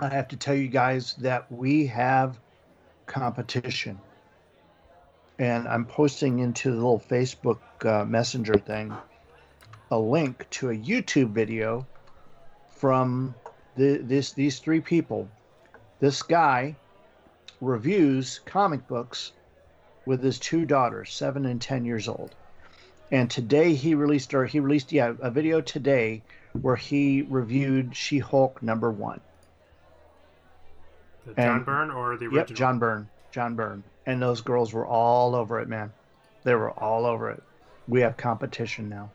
I 0.00 0.08
have 0.08 0.28
to 0.28 0.36
tell 0.36 0.54
you 0.54 0.68
guys 0.68 1.14
that 1.18 1.50
we 1.50 1.86
have 1.86 2.38
competition. 3.06 3.98
And 5.38 5.68
I'm 5.68 5.84
posting 5.84 6.40
into 6.40 6.70
the 6.70 6.76
little 6.76 7.00
Facebook 7.00 7.58
uh, 7.84 8.04
Messenger 8.04 8.54
thing 8.58 8.92
a 9.90 9.98
link 9.98 10.44
to 10.50 10.70
a 10.70 10.76
YouTube 10.76 11.30
video 11.30 11.86
from 12.76 13.34
the, 13.76 13.98
this 13.98 14.32
these 14.32 14.58
three 14.58 14.80
people. 14.80 15.28
This 16.00 16.22
guy 16.22 16.76
reviews 17.60 18.40
comic 18.44 18.86
books 18.86 19.32
with 20.04 20.22
his 20.22 20.38
two 20.38 20.64
daughters, 20.64 21.12
seven 21.12 21.46
and 21.46 21.60
ten 21.60 21.84
years 21.84 22.08
old. 22.08 22.34
And 23.10 23.30
today 23.30 23.74
he 23.74 23.94
released, 23.94 24.34
or 24.34 24.44
he 24.44 24.60
released, 24.60 24.92
yeah, 24.92 25.14
a 25.20 25.30
video 25.30 25.60
today 25.62 26.22
where 26.60 26.76
he 26.76 27.22
reviewed 27.22 27.96
She 27.96 28.18
Hulk 28.18 28.62
number 28.62 28.90
one. 28.90 29.20
The 31.26 31.34
John 31.34 31.56
And- 31.56 31.64
Byrne 31.64 31.90
or 31.90 32.16
the 32.16 32.26
original? 32.26 32.46
Yep, 32.48 32.56
John 32.56 32.78
Byrne. 32.78 33.08
John 33.32 33.54
Byrne. 33.54 33.82
And 34.08 34.22
those 34.22 34.40
girls 34.40 34.72
were 34.72 34.86
all 34.86 35.34
over 35.34 35.60
it, 35.60 35.68
man. 35.68 35.92
They 36.42 36.54
were 36.54 36.70
all 36.70 37.04
over 37.04 37.30
it. 37.30 37.42
We 37.86 38.00
have 38.00 38.16
competition 38.16 38.88
now. 38.88 39.10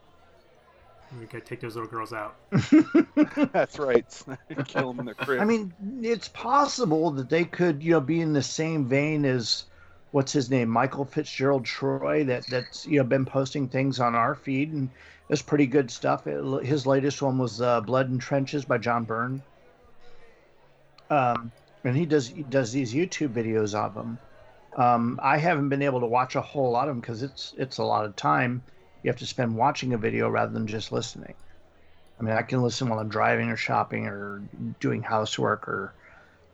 We 1.20 1.26
gotta 1.26 1.42
take 1.42 1.62
those 1.62 1.76
little 1.76 1.90
girls 1.90 2.14
out. 2.14 2.36
That's 3.54 3.80
right. 3.80 4.06
Kill 4.68 4.94
them 4.94 5.00
in 5.00 5.06
the 5.08 5.16
crib. 5.16 5.42
I 5.42 5.46
mean, 5.46 5.74
it's 6.04 6.28
possible 6.28 7.10
that 7.10 7.28
they 7.28 7.44
could, 7.44 7.82
you 7.82 7.94
know, 7.94 8.02
be 8.02 8.22
in 8.22 8.34
the 8.34 8.44
same 8.44 8.86
vein 8.86 9.26
as 9.26 9.64
what's 10.12 10.32
his 10.32 10.52
name, 10.52 10.70
Michael 10.70 11.06
Fitzgerald 11.06 11.66
Troy, 11.66 12.24
that 12.26 12.46
that's 12.46 12.86
you 12.86 13.00
know 13.00 13.04
been 13.04 13.26
posting 13.26 13.70
things 13.70 14.00
on 14.00 14.14
our 14.14 14.36
feed 14.36 14.74
and 14.74 14.92
it's 15.28 15.42
pretty 15.42 15.66
good 15.66 15.90
stuff. 15.90 16.28
It, 16.28 16.64
his 16.64 16.86
latest 16.86 17.20
one 17.20 17.40
was 17.40 17.62
uh, 17.62 17.82
Blood 17.82 18.12
and 18.12 18.22
Trenches 18.22 18.64
by 18.64 18.78
John 18.78 19.06
Byrne. 19.06 19.42
Um, 21.10 21.52
and 21.84 21.98
he 21.98 22.06
does 22.06 22.28
he 22.28 22.44
does 22.44 22.72
these 22.72 22.94
YouTube 22.94 23.30
videos 23.30 23.74
of 23.74 23.96
them. 23.96 24.20
Um, 24.76 25.20
I 25.22 25.38
haven't 25.38 25.70
been 25.70 25.82
able 25.84 26.00
to 26.00 26.06
watch 26.08 26.36
a 26.36 26.42
whole 26.42 26.72
lot 26.72 26.88
of 26.88 26.96
them 26.96 27.00
because 27.02 27.22
it's 27.24 27.54
it's 27.58 27.78
a 27.78 27.84
lot 27.84 28.06
of 28.06 28.16
time. 28.16 28.64
You 29.04 29.10
have 29.12 29.20
to 29.20 29.26
spend 29.28 29.56
watching 29.56 29.94
a 29.94 29.98
video 29.98 30.30
rather 30.30 30.52
than 30.52 30.66
just 30.68 30.92
listening. 30.92 31.36
I 32.20 32.24
mean, 32.24 32.36
I 32.36 32.42
can 32.42 32.62
listen 32.62 32.90
while 32.90 33.00
I'm 33.00 33.10
driving 33.10 33.50
or 33.50 33.58
shopping 33.58 34.08
or 34.08 34.42
doing 34.80 35.04
housework 35.04 35.68
or 35.68 35.94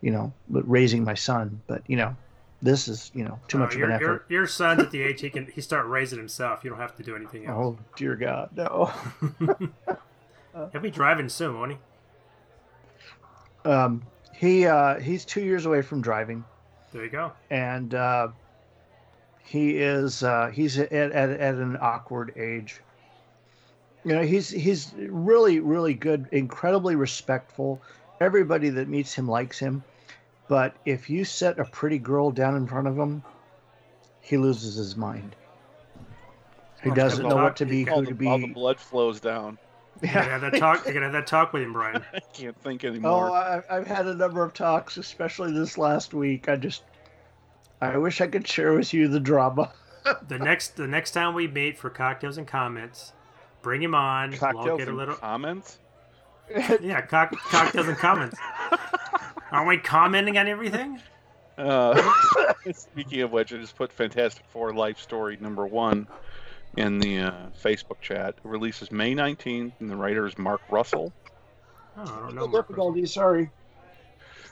you 0.02 0.12
know, 0.12 0.34
raising 0.50 1.04
my 1.04 1.14
son. 1.14 1.62
But 1.68 1.84
you 1.88 1.98
know, 1.98 2.16
this 2.62 2.88
is 2.88 3.12
you 3.14 3.24
know 3.24 3.40
too 3.48 3.58
Oh, 3.58 3.62
much 3.62 3.76
of 3.76 3.84
an 3.84 3.92
effort. 3.92 4.26
Your, 4.30 4.40
your 4.42 4.48
son's 4.48 4.82
at 4.82 4.92
the 4.92 5.02
age 5.08 5.22
he 5.22 5.30
can 5.30 5.46
he 5.46 5.62
start 5.62 5.86
raising 5.88 6.18
himself. 6.20 6.64
You 6.64 6.70
don't 6.72 6.80
have 6.80 6.96
to 6.98 7.04
do 7.04 7.16
anything 7.16 7.46
else. 7.46 7.58
Oh 7.58 7.78
dear 7.96 8.16
God, 8.16 8.50
no. 8.56 8.92
He'll 10.72 10.82
be 10.82 10.92
driving 10.92 11.30
soon, 11.30 11.58
won't 11.58 11.72
he? 11.72 11.78
um, 13.70 14.02
he 14.34 14.66
uh, 14.66 15.00
he's 15.00 15.26
two 15.26 15.42
years 15.42 15.66
away 15.66 15.82
from 15.82 16.02
driving, 16.02 16.44
There 16.92 17.04
you 17.04 17.10
go. 17.10 17.32
and 17.50 17.94
uh, 17.94 18.30
he 19.44 19.78
is 19.78 20.24
uh, 20.24 20.48
he's 20.48 20.78
at, 20.78 20.92
at 20.92 21.30
at 21.30 21.56
an 21.56 21.78
awkward 21.80 22.34
age. 22.36 22.82
You 24.04 24.16
know, 24.16 24.24
he's 24.24 24.50
he's 24.50 24.94
really 24.98 25.60
really 25.60 25.94
good, 25.94 26.28
incredibly 26.32 26.96
respectful. 26.96 27.82
Everybody 28.20 28.70
that 28.70 28.88
meets 28.88 29.14
him 29.14 29.28
likes 29.28 29.60
him, 29.60 29.84
but 30.48 30.76
if 30.86 31.10
you 31.10 31.26
set 31.26 31.60
a 31.60 31.66
pretty 31.66 32.00
girl 32.00 32.32
down 32.32 32.56
in 32.56 32.68
front 32.68 32.88
of 32.88 32.98
him, 32.98 33.24
he 34.22 34.38
loses 34.38 34.76
his 34.76 34.98
mind. 34.98 35.36
He 36.84 36.92
doesn't 36.92 37.28
know 37.28 37.36
what 37.36 37.58
to 37.58 37.66
be, 37.66 37.84
who 37.84 38.06
to 38.06 38.14
the, 38.14 38.28
all 38.28 38.40
the 38.40 38.48
blood 38.48 38.80
flows 38.80 39.20
down. 39.20 39.58
You're 40.02 40.14
gonna 40.14 40.26
have 40.30 40.42
that 40.42 40.56
talk. 40.60 40.86
You're 40.86 40.94
gonna 40.94 41.06
have 41.08 41.14
that 41.14 41.28
talk 41.28 41.52
with 41.54 41.64
him, 41.64 41.74
Brian. 41.74 42.04
I 42.14 42.20
can't 42.34 42.58
think 42.62 42.84
Oh, 42.84 42.88
anymore. 42.90 43.32
I, 43.32 43.62
I've 43.70 43.88
had 43.88 44.08
a 44.08 44.14
number 44.16 44.44
of 44.44 44.54
talks, 44.54 44.98
especially 44.98 45.52
this 45.52 45.78
last 45.78 46.14
week. 46.14 46.48
I 46.48 46.56
just, 46.56 46.84
I 47.82 47.98
wish 47.98 48.22
I 48.22 48.28
could 48.28 48.48
share 48.48 48.74
with 48.74 48.94
you 48.94 49.08
the 49.08 49.20
drama. 49.20 49.72
The 50.28 50.40
next 50.40 50.76
the 50.76 50.88
next 50.88 51.12
time 51.12 51.36
we 51.36 51.48
meet 51.48 51.78
for 51.78 51.90
cocktails 51.90 52.38
and 52.40 52.48
comments, 52.48 53.14
bring 53.62 53.84
him 53.84 53.94
on. 53.94 54.32
we'll 54.32 54.40
all 54.44 54.54
Cocktails 54.54 54.78
get 54.80 54.88
a 54.88 54.90
and 54.92 54.98
little 54.98 55.16
comments. 55.16 55.78
yeah, 56.82 57.02
cock, 57.02 57.32
cocktails 57.52 57.88
and 57.88 57.98
comments. 57.98 58.36
Aren't 59.52 59.68
we 59.68 59.78
commenting 59.78 60.38
on 60.38 60.48
everything? 60.48 61.00
Uh, 61.60 62.02
speaking 62.74 63.22
of 63.22 63.32
which, 63.32 63.54
I 63.54 63.58
just 63.58 63.76
put 63.76 63.92
Fantastic 63.92 64.46
Four 64.52 64.74
Life 64.74 65.00
Story 65.00 65.38
number 65.42 65.68
one 65.68 66.08
in 66.80 66.98
the 66.98 67.20
uh, 67.20 67.32
Facebook 67.62 68.00
chat. 68.00 68.36
It 68.38 68.48
releases 68.48 68.90
May 68.90 69.14
19th, 69.14 69.74
and 69.80 69.90
the 69.90 69.98
writer 69.98 70.26
is 70.26 70.38
Mark 70.38 70.62
Russell. 70.70 71.12
Oh, 71.98 72.02
I 72.02 72.06
don't 72.06 72.36
know. 72.36 72.46
No 72.46 72.48
Mark 72.48 72.70
Russell. 72.70 72.94
difficulties, 72.94 73.14
sorry. 73.14 73.52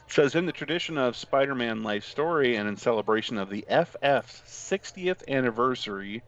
says 0.07 0.35
in 0.35 0.45
the 0.45 0.51
tradition 0.51 0.97
of 0.97 1.15
Spider-Man 1.15 1.83
life 1.83 2.03
story 2.03 2.57
and 2.57 2.67
in 2.67 2.75
celebration 2.75 3.37
of 3.37 3.49
the 3.49 3.65
FF's 3.69 4.41
60th 4.45 5.25
anniversary 5.29 6.21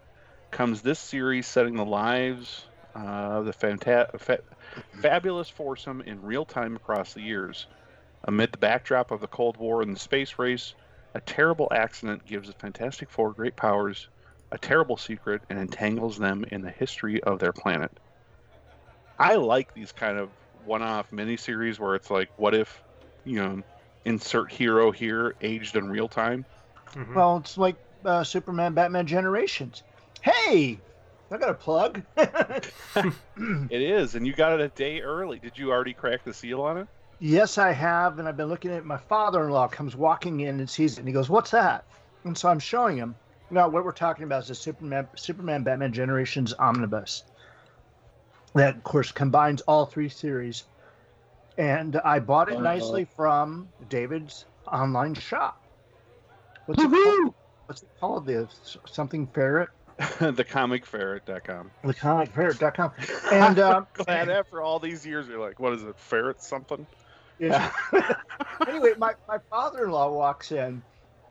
comes 0.52 0.82
this 0.82 1.00
series 1.00 1.46
setting 1.48 1.76
the 1.76 1.86
lives 1.86 2.66
uh, 2.96 3.00
of 3.00 3.46
the 3.46 3.54
fanta- 3.54 4.18
fa- 4.20 4.40
fabulous 5.02 5.50
foursome 5.50 6.02
in 6.02 6.22
real 6.22 6.46
time 6.46 6.78
across 6.78 7.14
the 7.14 7.22
years. 7.22 7.68
Amid 8.24 8.54
the 8.54 8.58
backdrop 8.58 9.12
of 9.12 9.20
the 9.20 9.28
Cold 9.28 9.58
War 9.58 9.82
and 9.82 9.94
the 9.94 10.00
space 10.00 10.40
race, 10.40 10.74
a 11.14 11.20
terrible 11.20 11.68
accident 11.72 12.26
gives 12.26 12.48
the 12.48 12.54
Fantastic 12.54 13.10
Four 13.10 13.32
great 13.34 13.56
powers, 13.58 14.08
a 14.52 14.58
terrible 14.60 14.98
secret, 14.98 15.44
and 15.50 15.60
entangles 15.60 16.18
them 16.18 16.46
in 16.52 16.62
the 16.62 16.72
history 16.72 17.22
of 17.24 17.40
their 17.40 17.54
planet. 17.54 17.92
I 19.18 19.36
like 19.36 19.74
these 19.74 19.92
kind 19.92 20.18
of 20.18 20.34
one-off 20.52 21.10
miniseries 21.12 21.80
where 21.80 21.96
it's 21.96 22.10
like, 22.10 22.30
what 22.36 22.56
if 22.56 22.84
you 23.24 23.36
know, 23.36 23.62
insert 24.06 24.52
hero 24.52 24.92
here, 24.92 25.36
aged 25.42 25.76
in 25.76 25.90
real 25.90 26.08
time. 26.08 26.48
Mhm. 26.96 27.14
Well, 27.16 27.38
it's 27.38 27.58
like 27.58 27.78
uh, 28.06 28.24
Superman, 28.24 28.74
Batman 28.74 29.06
Generations. 29.08 29.84
Hey, 30.22 30.84
I 31.32 31.38
got 31.38 31.50
a 31.50 31.54
plug. 31.56 32.04
It 33.70 33.82
is, 33.82 34.14
and 34.16 34.28
you 34.28 34.36
got 34.36 34.54
it 34.54 34.62
a 34.62 34.70
day 34.70 35.02
early. 35.02 35.40
Did 35.40 35.58
you 35.58 35.72
already 35.72 35.94
crack 35.96 36.24
the 36.24 36.34
seal 36.36 36.62
on 36.62 36.78
it? 36.78 36.88
yes, 37.20 37.58
I 37.58 37.72
have, 37.72 38.20
and 38.20 38.28
I've 38.28 38.38
been 38.38 38.48
looking 38.50 38.72
at 38.72 38.78
it. 38.80 38.86
My 38.86 38.98
father-in-law 38.98 39.70
comes 39.70 39.96
walking 39.96 40.40
in 40.42 40.60
and 40.60 40.70
sees 40.70 40.94
it, 40.94 41.00
and 41.00 41.08
he 41.08 41.14
goes, 41.14 41.30
"What's 41.30 41.52
that?" 41.52 41.86
And 42.26 42.38
so 42.38 42.50
I'm 42.50 42.60
showing 42.60 42.98
him. 42.98 43.20
Now, 43.52 43.68
what 43.68 43.84
we're 43.84 43.92
talking 43.92 44.24
about 44.24 44.44
is 44.44 44.50
the 44.50 44.56
Superman, 44.56 45.08
Superman, 45.16 45.64
Batman 45.64 45.94
Generations 45.94 46.54
omnibus. 46.58 47.24
That, 48.54 48.76
of 48.76 48.84
course, 48.84 49.12
combines 49.12 49.62
all 49.62 49.86
three 49.86 50.10
series. 50.10 50.64
And 51.58 51.98
I 51.98 52.20
bought 52.20 52.50
it 52.50 52.56
Uh-oh. 52.56 52.62
nicely 52.62 53.06
from 53.16 53.70
David's 53.90 54.46
online 54.68 55.14
shop. 55.14 55.62
What's 56.66 56.82
it 56.84 56.90
called? 56.92 57.34
What's 57.66 57.84
it 57.84 57.90
called? 58.00 58.26
The 58.26 58.48
something 58.86 59.28
ferret, 59.28 59.70
Thecomicferret.com. 60.00 61.72
the 61.84 61.94
comic 61.94 62.32
ferret.com. 62.32 62.92
And 63.32 63.60
uh, 63.60 63.84
Glad 63.94 64.30
after 64.30 64.62
all 64.62 64.80
these 64.80 65.06
years, 65.06 65.28
you're 65.28 65.40
like, 65.40 65.60
what 65.60 65.74
is 65.74 65.84
it, 65.84 65.98
ferret 65.98 66.42
something? 66.42 66.86
Yeah. 67.38 67.72
anyway, 68.68 68.94
my, 68.98 69.14
my 69.28 69.38
father-in-law 69.50 70.12
walks 70.12 70.52
in, 70.52 70.82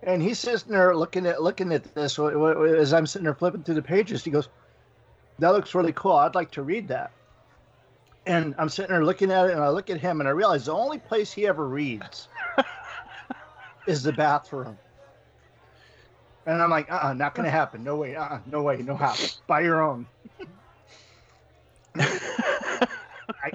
and 0.03 0.23
he's 0.23 0.39
sitting 0.39 0.71
there 0.73 0.95
looking 0.97 1.27
at 1.27 1.43
looking 1.43 1.73
at 1.73 1.95
this 1.95 2.17
wh- 2.17 2.33
wh- 2.33 2.79
as 2.79 2.93
I'm 2.93 3.07
sitting 3.07 3.25
there 3.25 3.35
flipping 3.35 3.63
through 3.63 3.75
the 3.77 3.83
pages. 3.83 4.25
He 4.25 4.31
goes, 4.31 4.49
"That 5.39 5.51
looks 5.51 5.75
really 5.75 5.93
cool. 5.93 6.13
I'd 6.13 6.35
like 6.35 6.51
to 6.53 6.63
read 6.63 6.89
that." 6.89 7.11
And 8.27 8.55
I'm 8.59 8.69
sitting 8.69 8.91
there 8.91 9.05
looking 9.05 9.31
at 9.33 9.47
it, 9.47 9.53
and 9.53 9.63
I 9.63 9.71
look 9.71 9.89
at 9.91 9.99
him, 10.01 10.21
and 10.21 10.29
I 10.29 10.33
realize 10.33 10.67
the 10.67 10.75
only 10.75 10.99
place 10.99 11.33
he 11.33 11.47
ever 11.47 11.67
reads 11.67 12.29
is 13.87 14.03
the 14.03 14.13
bathroom. 14.13 14.77
And 16.47 16.63
I'm 16.63 16.71
like, 16.71 16.91
uh-uh, 16.91 17.13
not 17.15 17.35
gonna 17.35 17.51
happen. 17.51 17.83
No 17.85 17.97
way, 17.97 18.17
uh-uh, 18.17 18.41
no 18.47 18.63
way, 18.63 18.79
no 18.79 18.97
how. 18.97 19.15
Buy 19.47 19.61
your 19.61 19.83
own. 19.83 20.07
I, 21.97 22.87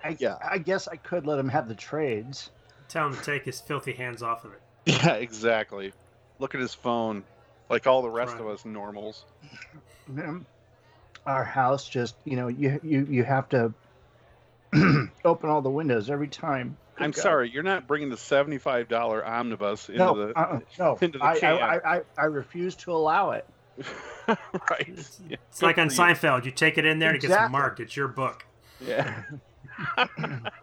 I, 0.03 0.17
Yeah. 0.19 0.37
I 0.47 0.57
guess 0.59 0.87
I 0.87 0.95
could 0.97 1.25
let 1.25 1.39
him 1.39 1.49
have 1.49 1.67
the 1.67 1.75
trades. 1.75 2.51
Tell 2.89 3.07
him 3.07 3.15
to 3.15 3.21
take 3.23 3.45
his 3.45 3.59
filthy 3.61 3.93
hands 3.93 4.21
off 4.21 4.45
of 4.45 4.53
it. 4.53 4.61
yeah, 4.85 5.13
exactly. 5.13 5.93
Look 6.39 6.55
at 6.55 6.61
his 6.61 6.73
phone, 6.73 7.23
like 7.69 7.87
all 7.87 8.01
the 8.01 8.09
rest 8.09 8.33
Right. 8.33 8.41
of 8.41 8.47
us 8.47 8.65
normals. 8.65 9.23
Our 11.25 11.43
house 11.43 11.87
just 11.87 12.15
you 12.25 12.35
know 12.35 12.47
you 12.49 12.79
you 12.83 13.07
you 13.09 13.23
have 13.23 13.47
to 13.49 13.73
open 15.25 15.49
all 15.49 15.61
the 15.61 15.69
windows 15.69 16.09
every 16.09 16.27
time 16.27 16.75
I'm 16.97 17.11
Good 17.11 17.15
God. 17.17 17.21
sorry, 17.21 17.49
you're 17.49 17.63
not 17.63 17.87
bringing 17.87 18.09
the 18.09 18.17
seventy-five 18.17 18.87
dollar 18.89 19.25
omnibus 19.25 19.87
into 19.89 19.99
no 19.99 20.27
the 20.27 20.37
uh-uh, 20.37 20.59
no 20.77 20.97
into 21.01 21.17
the 21.19 21.23
I, 21.25 21.39
can. 21.39 21.53
I, 21.53 21.75
I, 21.77 21.95
I 21.97 22.01
I 22.17 22.25
refuse 22.25 22.75
to 22.77 22.91
allow 22.91 23.31
it 23.31 23.45
right. 24.27 24.85
It's, 24.87 25.19
Yeah, 25.27 25.37
it's 25.49 25.61
like 25.61 25.77
on 25.77 25.89
you. 25.89 25.95
Seinfeld. 25.95 26.45
You 26.45 26.51
take 26.51 26.77
it 26.77 26.85
in 26.85 26.99
there 26.99 27.09
and 27.09 27.23
it 27.23 27.25
gets 27.27 27.51
marked. 27.51 27.79
It's 27.79 27.95
your 27.95 28.07
book. 28.09 28.45
Yeah. 28.85 29.23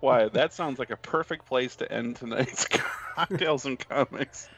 Why? 0.00 0.28
That 0.28 0.52
sounds 0.52 0.78
like 0.78 0.90
a 0.90 0.96
perfect 0.96 1.46
place 1.46 1.76
to 1.76 1.90
end 1.90 2.16
tonight's 2.16 2.66
cocktails 3.14 3.64
and 3.66 3.78
comics. 3.78 4.48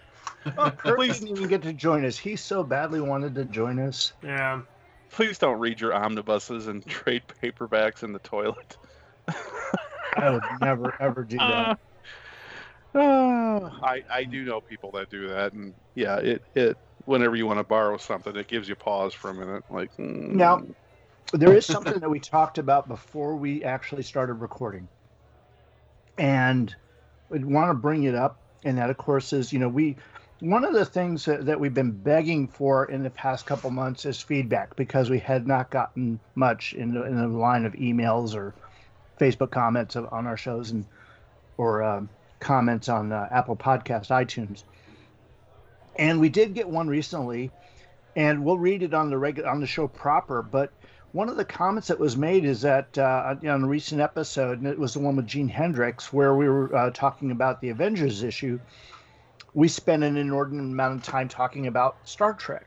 oh, 0.58 0.70
Kurt 0.70 0.96
Please. 0.98 1.20
didn't 1.20 1.36
even 1.36 1.48
get 1.48 1.62
to 1.62 1.72
join 1.72 2.04
us 2.04 2.18
he 2.18 2.36
so 2.36 2.62
badly 2.62 3.00
wanted 3.00 3.34
to 3.36 3.44
join 3.46 3.78
us 3.78 4.12
Yeah. 4.22 4.62
Please 5.10 5.38
don't 5.38 5.58
read 5.58 5.80
your 5.80 5.94
omnibuses 5.94 6.66
and 6.68 6.84
trade 6.86 7.22
paperbacks 7.42 8.02
in 8.02 8.12
the 8.12 8.18
toilet. 8.20 8.76
i 10.16 10.30
would 10.30 10.42
never 10.60 10.94
ever 11.00 11.24
do 11.24 11.36
that 11.38 11.78
Uh, 12.94 13.70
I 13.82 14.02
I 14.10 14.24
do 14.24 14.44
know 14.44 14.60
people 14.60 14.90
that 14.92 15.10
do 15.10 15.28
that, 15.28 15.52
and 15.52 15.74
yeah, 15.94 16.16
it 16.16 16.42
it 16.54 16.76
whenever 17.04 17.36
you 17.36 17.46
want 17.46 17.58
to 17.58 17.64
borrow 17.64 17.96
something, 17.98 18.34
it 18.36 18.48
gives 18.48 18.68
you 18.68 18.74
pause 18.76 19.12
for 19.14 19.30
a 19.30 19.34
minute. 19.34 19.62
Like 19.70 19.90
mm, 19.98 20.30
Now- 20.30 20.62
there 21.34 21.52
is 21.52 21.66
something 21.66 21.98
that 22.00 22.08
we 22.08 22.18
talked 22.20 22.56
about 22.56 22.88
before 22.88 23.36
we 23.36 23.62
actually 23.62 24.02
started 24.02 24.34
recording 24.34 24.88
and 26.18 26.74
we 27.28 27.38
want 27.44 27.70
to 27.70 27.74
bring 27.74 28.04
it 28.04 28.14
up 28.14 28.38
and 28.64 28.78
that 28.78 28.90
of 28.90 28.96
course 28.96 29.32
is 29.32 29.52
you 29.52 29.58
know 29.58 29.68
we 29.68 29.96
one 30.40 30.64
of 30.64 30.72
the 30.72 30.84
things 30.84 31.24
that, 31.24 31.46
that 31.46 31.58
we've 31.58 31.74
been 31.74 31.90
begging 31.90 32.46
for 32.46 32.84
in 32.84 33.02
the 33.02 33.10
past 33.10 33.44
couple 33.44 33.70
months 33.70 34.04
is 34.04 34.20
feedback 34.20 34.76
because 34.76 35.10
we 35.10 35.18
had 35.18 35.46
not 35.46 35.68
gotten 35.68 36.20
much 36.36 36.74
in 36.74 36.94
the, 36.94 37.02
in 37.04 37.16
the 37.16 37.26
line 37.26 37.64
of 37.64 37.72
emails 37.72 38.34
or 38.34 38.54
facebook 39.18 39.50
comments 39.50 39.96
of, 39.96 40.12
on 40.12 40.26
our 40.26 40.36
shows 40.36 40.70
and 40.70 40.84
or 41.56 41.82
um, 41.82 42.08
comments 42.38 42.88
on 42.88 43.12
uh, 43.12 43.28
apple 43.32 43.56
podcast 43.56 44.10
itunes. 44.10 44.62
And 45.96 46.20
we 46.20 46.28
did 46.28 46.54
get 46.54 46.68
one 46.68 46.86
recently 46.86 47.50
and 48.14 48.44
we'll 48.44 48.58
read 48.58 48.84
it 48.84 48.94
on 48.94 49.10
the 49.10 49.18
regular 49.18 49.48
on 49.48 49.60
the 49.60 49.66
show 49.66 49.88
proper 49.88 50.42
but 50.42 50.72
one 51.12 51.28
of 51.28 51.36
the 51.36 51.44
comments 51.44 51.88
that 51.88 51.98
was 51.98 52.16
made 52.16 52.44
is 52.44 52.62
that 52.62 52.98
uh, 52.98 53.36
on 53.42 53.64
a 53.64 53.66
recent 53.66 54.00
episode, 54.00 54.58
and 54.58 54.66
it 54.66 54.78
was 54.78 54.94
the 54.94 55.00
one 55.00 55.16
with 55.16 55.26
Gene 55.26 55.48
Hendricks, 55.48 56.12
where 56.12 56.34
we 56.34 56.48
were 56.48 56.74
uh, 56.74 56.90
talking 56.90 57.30
about 57.30 57.60
the 57.60 57.70
Avengers 57.70 58.22
issue. 58.22 58.58
We 59.54 59.68
spent 59.68 60.04
an 60.04 60.16
inordinate 60.16 60.66
amount 60.66 61.00
of 61.00 61.02
time 61.02 61.28
talking 61.28 61.66
about 61.66 61.96
Star 62.04 62.34
Trek, 62.34 62.66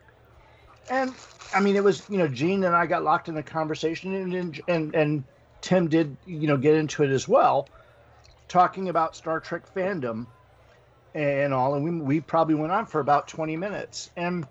and 0.89 1.13
I 1.53 1.59
mean, 1.59 1.75
it 1.75 1.83
was 1.83 2.03
you 2.09 2.17
know 2.17 2.27
Gene 2.27 2.63
and 2.63 2.75
I 2.75 2.87
got 2.87 3.03
locked 3.03 3.29
in 3.29 3.37
a 3.37 3.43
conversation, 3.43 4.15
and 4.15 4.61
and 4.67 4.95
and 4.95 5.23
Tim 5.61 5.87
did 5.87 6.17
you 6.25 6.47
know 6.47 6.57
get 6.57 6.75
into 6.75 7.03
it 7.03 7.11
as 7.11 7.27
well, 7.27 7.69
talking 8.47 8.89
about 8.89 9.15
Star 9.15 9.39
Trek 9.39 9.71
fandom 9.73 10.25
and 11.13 11.53
all, 11.53 11.75
and 11.75 11.83
we 11.83 11.91
we 11.91 12.21
probably 12.21 12.55
went 12.55 12.71
on 12.71 12.87
for 12.87 12.99
about 12.99 13.27
twenty 13.27 13.55
minutes, 13.55 14.09
and 14.17 14.47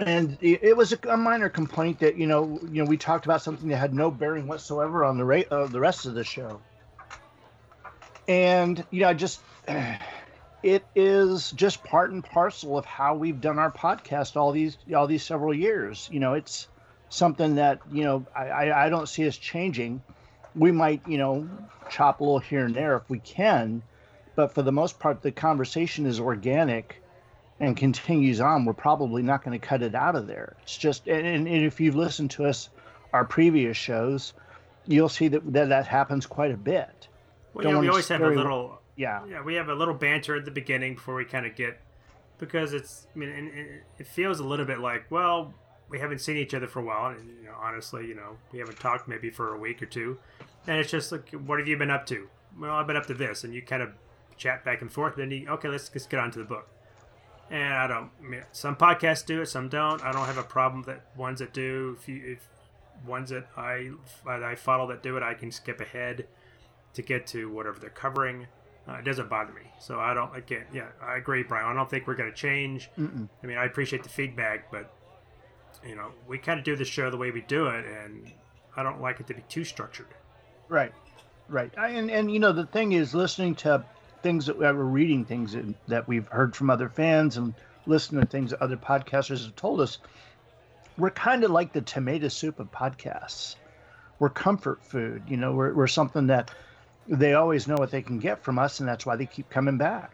and 0.00 0.38
it 0.40 0.76
was 0.76 0.92
a, 0.92 1.16
minor 1.16 1.48
complaint 1.48 2.00
that 2.00 2.16
you 2.16 2.26
know 2.26 2.60
you 2.70 2.82
know 2.82 2.88
we 2.88 2.96
talked 2.96 3.24
about 3.24 3.42
something 3.42 3.68
that 3.68 3.76
had 3.76 3.94
no 3.94 4.10
bearing 4.10 4.46
whatsoever 4.46 5.04
on 5.04 5.18
the 5.18 5.24
rate 5.24 5.48
of 5.48 5.68
uh, 5.68 5.72
the 5.72 5.80
rest 5.80 6.06
of 6.06 6.14
the 6.14 6.24
show 6.24 6.60
and 8.30 8.84
you 8.90 9.00
know, 9.00 9.08
I 9.08 9.14
just 9.14 9.40
it 10.62 10.84
is 10.94 11.50
just 11.50 11.82
part 11.82 12.12
and 12.12 12.24
parcel 12.24 12.78
of 12.78 12.84
how 12.84 13.16
we've 13.16 13.40
done 13.40 13.58
our 13.58 13.72
podcast 13.72 14.36
all 14.36 14.52
these 14.52 14.78
all 14.94 15.06
these 15.08 15.24
several 15.24 15.52
years. 15.52 16.08
You 16.12 16.20
know, 16.20 16.34
it's 16.34 16.68
something 17.08 17.56
that 17.56 17.80
you 17.90 18.04
know 18.04 18.24
I, 18.34 18.70
I 18.70 18.88
don't 18.88 19.08
see 19.08 19.26
us 19.26 19.36
changing. 19.36 20.02
We 20.54 20.70
might 20.70 21.06
you 21.08 21.18
know 21.18 21.48
chop 21.90 22.20
a 22.20 22.24
little 22.24 22.38
here 22.38 22.64
and 22.64 22.74
there 22.74 22.96
if 22.96 23.10
we 23.10 23.18
can, 23.18 23.82
but 24.36 24.54
for 24.54 24.62
the 24.62 24.72
most 24.72 25.00
part, 25.00 25.22
the 25.22 25.32
conversation 25.32 26.06
is 26.06 26.20
organic 26.20 27.02
and 27.60 27.76
continues 27.76 28.40
on. 28.40 28.64
We're 28.64 28.72
probably 28.72 29.22
not 29.22 29.44
going 29.44 29.58
to 29.58 29.64
cut 29.64 29.82
it 29.82 29.94
out 29.94 30.16
of 30.16 30.26
there. 30.26 30.56
It's 30.62 30.76
just 30.76 31.06
and, 31.06 31.26
and 31.26 31.48
if 31.48 31.80
you've 31.80 31.96
listened 31.96 32.30
to 32.32 32.46
us 32.46 32.70
our 33.12 33.24
previous 33.24 33.76
shows, 33.76 34.32
you'll 34.86 35.08
see 35.08 35.28
that 35.28 35.52
that, 35.52 35.68
that 35.68 35.86
happens 35.86 36.26
quite 36.26 36.50
a 36.50 36.56
bit. 36.56 37.08
Well, 37.54 37.66
yeah, 37.66 37.78
we 37.78 37.88
always 37.88 38.08
have 38.08 38.22
a 38.22 38.28
little 38.28 38.80
yeah 38.96 39.24
yeah 39.26 39.42
we 39.42 39.54
have 39.54 39.68
a 39.68 39.74
little 39.74 39.94
banter 39.94 40.36
at 40.36 40.44
the 40.44 40.50
beginning 40.50 40.94
before 40.94 41.14
we 41.14 41.24
kind 41.24 41.46
of 41.46 41.56
get 41.56 41.80
because 42.38 42.74
it's 42.74 43.06
I 43.14 43.18
mean 43.18 43.30
and, 43.30 43.48
and 43.52 43.68
it 43.98 44.06
feels 44.06 44.40
a 44.40 44.44
little 44.44 44.66
bit 44.66 44.78
like 44.78 45.10
well 45.10 45.54
we 45.88 45.98
haven't 45.98 46.20
seen 46.20 46.36
each 46.36 46.52
other 46.52 46.66
for 46.66 46.80
a 46.80 46.84
while 46.84 47.10
and 47.10 47.28
you 47.40 47.46
know 47.46 47.54
honestly 47.60 48.06
you 48.06 48.14
know 48.14 48.36
we 48.52 48.58
haven't 48.58 48.78
talked 48.78 49.08
maybe 49.08 49.30
for 49.30 49.54
a 49.54 49.58
week 49.58 49.82
or 49.82 49.86
two 49.86 50.18
and 50.66 50.78
it's 50.78 50.90
just 50.90 51.12
like 51.12 51.30
what 51.30 51.58
have 51.58 51.66
you 51.66 51.76
been 51.78 51.90
up 51.90 52.04
to 52.06 52.28
well 52.58 52.74
I've 52.74 52.86
been 52.86 52.96
up 52.96 53.06
to 53.06 53.14
this 53.14 53.42
and 53.42 53.54
you 53.54 53.62
kind 53.62 53.82
of 53.82 53.90
chat 54.36 54.64
back 54.64 54.82
and 54.82 54.92
forth 54.92 55.16
then 55.16 55.30
you 55.30 55.48
okay 55.48 55.68
let's 55.68 55.90
let's 55.94 56.06
get 56.06 56.20
on 56.20 56.30
to 56.32 56.38
the 56.38 56.44
book 56.44 56.68
and 57.50 57.74
I 57.74 57.86
don't 57.86 58.10
I 58.24 58.28
mean 58.28 58.42
some 58.52 58.76
podcasts 58.76 59.26
do 59.26 59.42
it 59.42 59.46
some 59.46 59.68
don't 59.68 60.02
I 60.02 60.12
don't 60.12 60.26
have 60.26 60.38
a 60.38 60.42
problem 60.42 60.82
that 60.84 61.04
ones 61.16 61.40
that 61.40 61.52
do 61.52 61.96
if 61.98 62.08
you 62.08 62.22
if 62.24 62.46
ones 63.06 63.30
that 63.30 63.48
I 63.56 63.90
I 64.26 64.54
follow 64.54 64.86
that 64.88 65.02
do 65.02 65.16
it 65.16 65.22
I 65.22 65.34
can 65.34 65.50
skip 65.50 65.80
ahead 65.80 66.26
to 66.94 67.02
get 67.02 67.26
to 67.28 67.50
whatever 67.50 67.78
they're 67.78 67.90
covering 67.90 68.46
uh, 68.88 68.94
it 68.94 69.04
doesn't 69.04 69.28
bother 69.28 69.52
me. 69.52 69.62
So 69.78 70.00
I 70.00 70.14
don't 70.14 70.34
again. 70.34 70.64
Yeah, 70.72 70.88
I 71.02 71.16
agree, 71.16 71.42
Brian. 71.42 71.66
I 71.66 71.74
don't 71.74 71.88
think 71.88 72.06
we're 72.06 72.14
going 72.14 72.30
to 72.30 72.36
change. 72.36 72.90
Mm-mm. 72.98 73.28
I 73.42 73.46
mean, 73.46 73.58
I 73.58 73.64
appreciate 73.64 74.02
the 74.02 74.08
feedback, 74.08 74.70
but 74.70 74.92
you 75.86 75.94
know, 75.94 76.10
we 76.26 76.38
kind 76.38 76.58
of 76.58 76.64
do 76.64 76.76
the 76.76 76.84
show 76.84 77.10
the 77.10 77.16
way 77.16 77.30
we 77.30 77.42
do 77.42 77.66
it, 77.66 77.84
and 77.84 78.32
I 78.76 78.82
don't 78.82 79.00
like 79.00 79.20
it 79.20 79.26
to 79.28 79.34
be 79.34 79.42
too 79.48 79.64
structured. 79.64 80.08
Right, 80.68 80.92
right. 81.48 81.72
I, 81.76 81.88
and 81.90 82.10
and 82.10 82.32
you 82.32 82.40
know, 82.40 82.52
the 82.52 82.66
thing 82.66 82.92
is, 82.92 83.14
listening 83.14 83.54
to 83.56 83.84
things 84.22 84.46
that 84.46 84.58
we're 84.58 84.72
reading, 84.72 85.24
things 85.24 85.52
that, 85.52 85.64
that 85.88 86.08
we've 86.08 86.28
heard 86.28 86.54
from 86.54 86.70
other 86.70 86.88
fans, 86.88 87.36
and 87.36 87.54
listening 87.86 88.20
to 88.22 88.26
things 88.26 88.50
that 88.50 88.62
other 88.62 88.76
podcasters 88.76 89.44
have 89.44 89.56
told 89.56 89.80
us. 89.80 89.98
We're 90.98 91.10
kind 91.10 91.44
of 91.44 91.50
like 91.50 91.72
the 91.72 91.80
tomato 91.80 92.28
soup 92.28 92.60
of 92.60 92.70
podcasts. 92.70 93.56
We're 94.18 94.28
comfort 94.28 94.84
food. 94.84 95.22
You 95.28 95.36
know, 95.36 95.52
we're, 95.52 95.72
we're 95.72 95.86
something 95.86 96.26
that 96.26 96.50
they 97.08 97.34
always 97.34 97.66
know 97.66 97.76
what 97.76 97.90
they 97.90 98.02
can 98.02 98.18
get 98.18 98.44
from 98.44 98.58
us, 98.58 98.80
and 98.80 98.88
that's 98.88 99.06
why 99.06 99.16
they 99.16 99.26
keep 99.26 99.48
coming 99.48 99.78
back. 99.78 100.12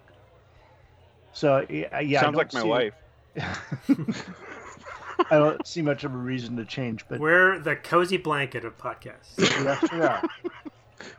So 1.33 1.67
yeah, 1.69 2.01
yeah 2.01 2.21
sounds 2.21 2.37
like 2.37 2.55
my 2.55 2.65
wife. 2.65 2.95
I 5.31 5.39
don't 5.39 5.67
see 5.67 5.83
much 5.83 6.05
of 6.05 6.15
a 6.15 6.17
reason 6.17 6.57
to 6.57 6.65
change, 6.65 7.05
but 7.09 7.19
we're 7.19 7.59
the 7.59 7.77
cozy 7.77 8.17
blanket 8.17 8.65
of 8.65 8.79
podcasts. 8.79 9.39
yes, 9.39 9.93
we 9.93 10.01
are. 10.01 10.23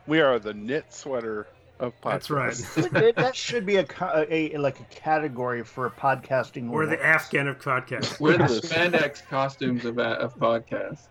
We 0.06 0.20
are 0.20 0.38
the 0.38 0.54
knit 0.54 0.92
sweater 0.92 1.46
of 1.80 2.00
podcasts. 2.00 2.74
That's 2.74 2.92
right. 2.92 3.16
that 3.16 3.36
should 3.36 3.66
be 3.66 3.76
a, 3.76 3.86
a, 4.00 4.56
like 4.56 4.80
a 4.80 4.84
category 4.84 5.64
for 5.64 5.86
a 5.86 5.90
podcasting. 5.90 6.68
We're 6.68 6.86
the 6.86 7.04
Afghan 7.04 7.48
of 7.48 7.58
podcasts. 7.58 8.18
We're 8.20 8.36
the 8.36 8.44
spandex 8.62 9.26
costumes 9.28 9.84
of, 9.84 9.98
of 9.98 10.36
podcasts. 10.38 11.08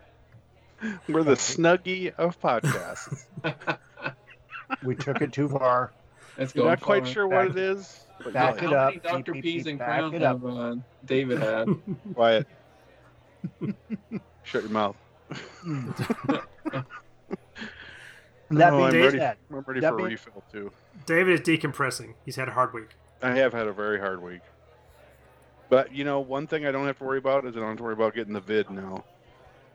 We're 1.08 1.24
the 1.24 1.32
snuggie 1.32 2.14
of 2.16 2.40
podcasts. 2.40 3.24
we 4.82 4.94
took 4.94 5.20
it 5.20 5.32
too 5.32 5.48
far. 5.48 5.92
It's 6.36 6.52
going 6.52 6.68
Not 6.68 6.80
quite 6.80 7.06
sure 7.06 7.28
back, 7.28 7.48
what 7.48 7.56
it 7.56 7.62
is. 7.62 8.06
Back 8.32 8.62
it 8.62 8.72
up. 8.72 8.94
Dr. 9.02 9.32
P's 9.32 9.66
and 9.66 9.78
crowns 9.78 10.16
have 10.18 10.44
uh, 10.44 10.76
David 11.04 11.40
had. 11.40 11.68
Quiet. 12.14 12.46
Shut 14.44 14.62
your 14.62 14.70
mouth. 14.70 14.96
Oh, 18.50 18.54
that 18.56 18.72
oh, 18.72 18.84
I'm 18.84 18.94
ready, 18.94 19.18
that. 19.18 19.38
I'm 19.50 19.60
ready 19.66 19.80
that 19.80 19.90
for 19.90 20.00
a 20.00 20.04
refill 20.04 20.42
too. 20.50 20.72
David 21.06 21.34
is 21.34 21.40
decompressing. 21.40 22.14
He's 22.24 22.36
had 22.36 22.48
a 22.48 22.52
hard 22.52 22.72
week. 22.72 22.88
I 23.22 23.30
have 23.32 23.52
had 23.52 23.66
a 23.66 23.72
very 23.72 23.98
hard 23.98 24.22
week. 24.22 24.40
But 25.68 25.92
you 25.92 26.04
know, 26.04 26.20
one 26.20 26.46
thing 26.46 26.66
I 26.66 26.72
don't 26.72 26.86
have 26.86 26.98
to 26.98 27.04
worry 27.04 27.18
about 27.18 27.44
is 27.44 27.56
I 27.56 27.60
don't 27.60 27.68
have 27.68 27.76
to 27.78 27.82
worry 27.82 27.92
about 27.92 28.14
getting 28.14 28.32
the 28.32 28.40
vid 28.40 28.70
now. 28.70 29.04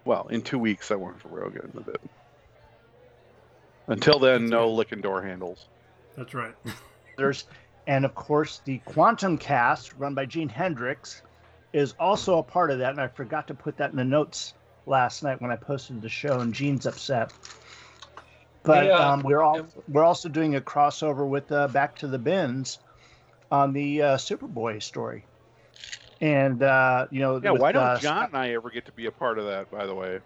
Well, 0.05 0.27
in 0.27 0.41
two 0.41 0.59
weeks 0.59 0.91
I 0.91 0.95
won't 0.95 1.13
have 1.13 1.21
to 1.23 1.27
worry 1.27 1.43
about 1.43 1.53
getting 1.53 1.71
the 1.71 1.81
vid. 1.81 1.99
Until 3.87 4.19
then, 4.19 4.43
That's 4.43 4.51
no 4.51 4.61
right. 4.61 4.71
licking 4.71 5.01
door 5.01 5.21
handles. 5.21 5.67
That's 6.15 6.33
right. 6.33 6.55
There's, 7.17 7.45
and 7.87 8.05
of 8.05 8.15
course, 8.15 8.61
the 8.65 8.79
Quantum 8.79 9.37
Cast, 9.37 9.93
run 9.97 10.13
by 10.13 10.25
Gene 10.25 10.49
Hendricks, 10.49 11.21
is 11.73 11.93
also 11.99 12.39
a 12.39 12.43
part 12.43 12.71
of 12.71 12.79
that. 12.79 12.91
And 12.91 13.01
I 13.01 13.07
forgot 13.07 13.47
to 13.47 13.53
put 13.53 13.77
that 13.77 13.91
in 13.91 13.97
the 13.97 14.03
notes 14.03 14.53
last 14.85 15.21
night 15.23 15.41
when 15.41 15.51
I 15.51 15.55
posted 15.57 16.01
the 16.01 16.09
show, 16.09 16.39
and 16.39 16.53
Gene's 16.53 16.85
upset. 16.85 17.33
But 18.63 18.85
Hey, 18.85 18.91
uh, 18.91 19.11
um, 19.13 19.21
we're 19.23 19.41
all 19.41 19.67
we're 19.89 20.03
also 20.03 20.29
doing 20.29 20.55
a 20.55 20.61
crossover 20.61 21.27
with 21.27 21.51
uh, 21.51 21.67
Back 21.67 21.97
to 21.97 22.07
the 22.07 22.17
Bins 22.17 22.79
on 23.51 23.73
the 23.73 24.01
uh, 24.01 24.17
Superboy 24.17 24.81
story, 24.81 25.25
and 26.21 26.63
uh, 26.63 27.07
you 27.11 27.19
know, 27.19 27.41
Yeah, 27.43 27.51
with, 27.51 27.61
why 27.61 27.71
don't 27.73 27.83
uh, 27.83 27.99
John 27.99 28.25
and 28.25 28.37
I 28.37 28.51
ever 28.53 28.69
get 28.69 28.85
to 28.85 28.91
be 28.93 29.05
a 29.07 29.11
part 29.11 29.37
of 29.37 29.45
that? 29.45 29.69
By 29.69 29.85
the 29.85 29.93
way, 29.93 30.19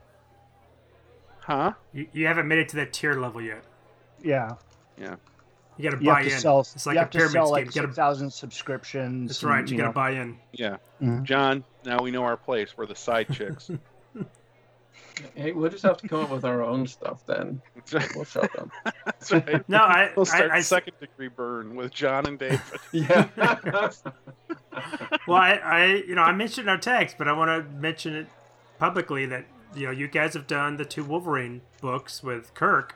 huh? 1.40 1.74
you, 1.94 2.08
you 2.14 2.28
haven't 2.28 2.48
made 2.48 2.60
it 2.60 2.70
to 2.70 2.76
that 2.78 2.94
tier 2.94 3.16
level 3.16 3.42
yet. 3.42 3.64
Yeah, 4.22 4.56
Yeah. 5.00 5.16
You 5.80 5.92
got 5.92 6.00
to 6.00 6.04
buy 6.04 6.16
have 6.22 6.28
to 6.28 6.34
in. 6.34 6.40
sell. 6.40 6.60
it's 6.62 6.88
like 6.88 6.96
you 6.96 7.00
a 7.00 7.02
have 7.04 7.12
to 7.12 7.18
pyramid 7.20 7.34
sell 7.34 7.46
scheme. 7.46 7.54
like 7.54 7.66
You 7.66 7.72
gotta- 7.72 7.88
six 7.90 7.96
thousand 7.96 8.34
subscriptions. 8.34 9.30
That's 9.30 9.44
right. 9.44 9.60
and, 9.60 9.70
You 9.70 9.78
got 9.78 9.86
to 9.86 9.92
buy 9.92 10.12
in. 10.12 10.40
Yeah, 10.52 10.78
Mhm. 11.02 11.22
John. 11.24 11.64
Now 11.86 12.02
we 12.02 12.10
know 12.10 12.24
our 12.24 12.36
place. 12.38 12.76
We're 12.76 12.88
the 12.88 12.96
side 12.96 13.28
chicks. 13.32 13.70
Hey, 15.36 15.52
we'll 15.52 15.70
just 15.70 15.84
have 15.84 15.98
to 15.98 16.08
come 16.08 16.22
up 16.22 16.30
with 16.30 16.46
our 16.46 16.64
own 16.64 16.86
stuff 16.88 17.26
then. 17.26 17.62
We'll 18.16 18.24
show 18.24 18.42
them. 18.42 18.72
That's 19.06 19.32
right. 19.32 19.64
No, 19.70 19.80
I, 19.80 20.12
We'll 20.16 20.26
start 20.26 20.52
I, 20.52 20.58
I 20.58 20.62
second 20.62 20.94
degree 21.00 21.28
burn 21.28 21.76
with 21.76 21.94
John 21.94 22.26
and 22.28 22.40
David. 22.40 22.62
Yeah. 22.92 23.28
well, 25.28 25.38
I, 25.38 25.60
I, 25.64 25.86
you 26.08 26.16
know, 26.16 26.22
I 26.22 26.34
mentioned 26.34 26.70
our 26.70 26.78
text, 26.78 27.18
but 27.18 27.28
I 27.28 27.34
want 27.34 27.50
to 27.50 27.74
mention 27.80 28.16
it 28.16 28.28
publicly 28.80 29.26
that 29.26 29.46
you 29.76 29.86
know 29.86 29.92
you 29.92 30.08
guys 30.08 30.34
have 30.34 30.48
done 30.48 30.78
the 30.78 30.86
two 30.86 31.04
Wolverine 31.04 31.62
books 31.82 32.24
with 32.24 32.54
Kirk, 32.54 32.96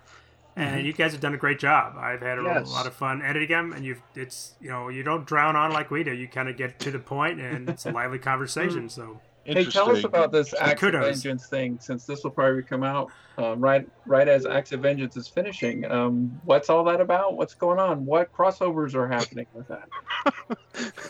and 0.56 0.78
mm-hmm. 0.78 0.86
you 0.86 0.94
guys 0.94 1.12
have 1.12 1.22
done 1.22 1.34
a 1.34 1.38
great 1.38 1.60
job. 1.60 1.96
I've 1.98 2.22
had 2.22 2.40
a 2.40 2.44
Yes. 2.44 2.72
lot 2.72 2.88
of 2.88 2.94
fun 2.94 3.22
editing 3.22 3.50
them, 3.50 3.74
and 3.74 3.86
you've 3.86 4.02
it's 4.16 4.54
you 4.62 4.70
know 4.70 4.90
you 4.90 5.04
don't 5.04 5.26
drown 5.26 5.56
on 5.56 5.72
like 5.72 5.92
we 5.92 6.04
do. 6.04 6.14
You 6.14 6.28
kind 6.28 6.50
of 6.50 6.58
get 6.58 6.80
to 6.80 6.92
the 6.92 7.00
point, 7.00 7.40
and 7.40 7.70
it's 7.70 7.86
a 7.86 7.92
lively 7.92 8.20
mm. 8.20 8.24
conversation. 8.24 8.90
So 8.90 9.20
Hey, 9.44 9.66
tell 9.66 9.90
us 9.90 10.04
about 10.04 10.32
this 10.32 10.54
Acts 10.60 10.84
of 10.84 10.92
Vengeance 10.92 11.48
thing, 11.48 11.80
since 11.82 12.06
this 12.06 12.24
will 12.24 12.32
probably 12.32 12.62
come 12.62 12.84
out 12.84 13.12
um, 13.38 13.60
right 13.60 13.88
right 14.06 14.28
as 14.28 14.46
Acts 14.46 14.72
of 14.72 14.82
Vengeance 14.82 15.18
is 15.18 15.28
finishing. 15.28 15.90
Um, 15.90 16.40
what's 16.46 16.70
all 16.70 16.84
that 16.84 17.02
about? 17.02 17.38
What's 17.38 17.56
going 17.56 17.80
on? 17.80 18.06
What 18.06 18.32
crossovers 18.34 18.94
are 18.94 19.08
happening 19.08 19.48
with 19.54 19.68
that? 19.68 19.90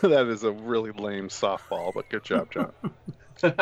that 0.00 0.26
is 0.28 0.44
a 0.44 0.52
really 0.52 0.92
lame 0.92 1.28
softball, 1.28 1.92
but 1.92 2.08
good 2.08 2.24
job, 2.24 2.50
John. 2.50 2.72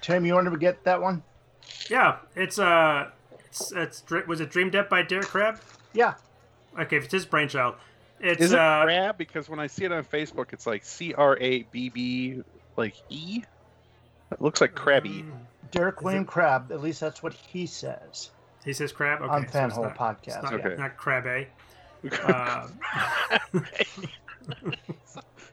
Tim, 0.00 0.26
you 0.26 0.34
want 0.34 0.50
to 0.50 0.58
get 0.58 0.82
that 0.84 1.00
one? 1.00 1.22
yeah, 1.88 2.18
it's 2.34 2.58
uh, 2.58 3.10
it's 3.46 3.72
it's 3.72 4.04
was 4.26 4.40
it 4.40 4.50
Dreamed 4.50 4.74
Up 4.76 4.88
by 4.88 5.02
Derek 5.02 5.26
Crabbe? 5.26 5.58
Yeah. 5.92 6.14
Okay, 6.78 6.96
if 6.96 7.04
it's 7.04 7.12
his 7.12 7.26
brainchild. 7.26 7.76
It's 8.20 8.40
Is 8.42 8.52
it 8.52 8.58
uh, 8.58 8.84
crab? 8.84 9.18
Because 9.18 9.48
when 9.48 9.60
I 9.60 9.66
see 9.66 9.84
it 9.84 9.92
on 9.92 10.04
Facebook, 10.04 10.52
it's 10.52 10.66
like 10.66 10.84
C 10.84 11.14
R 11.14 11.36
A 11.40 11.62
B 11.64 11.88
B, 11.88 12.42
like 12.76 12.94
E. 13.08 13.42
It 14.32 14.40
looks 14.40 14.60
like 14.60 14.74
crabby. 14.74 15.22
mm, 15.22 15.32
Derek 15.70 15.96
Is 15.98 16.02
William 16.02 16.22
it- 16.22 16.28
Crab. 16.28 16.72
At 16.72 16.80
least 16.80 17.00
that's 17.00 17.22
what 17.22 17.32
he 17.34 17.66
says 17.66 18.30
He 18.64 18.72
says 18.72 18.92
crab. 18.92 19.20
Okay, 19.22 19.30
on 19.30 19.48
so 19.48 19.58
Fanhole 19.58 19.66
it's 19.68 19.76
not- 19.76 19.96
Podcast. 19.96 20.26
It's 20.26 20.42
not, 20.42 20.54
Okay. 20.54 20.76
not 20.76 20.96
crab 20.96 21.26
A. 21.26 21.46
Uh, 22.22 22.68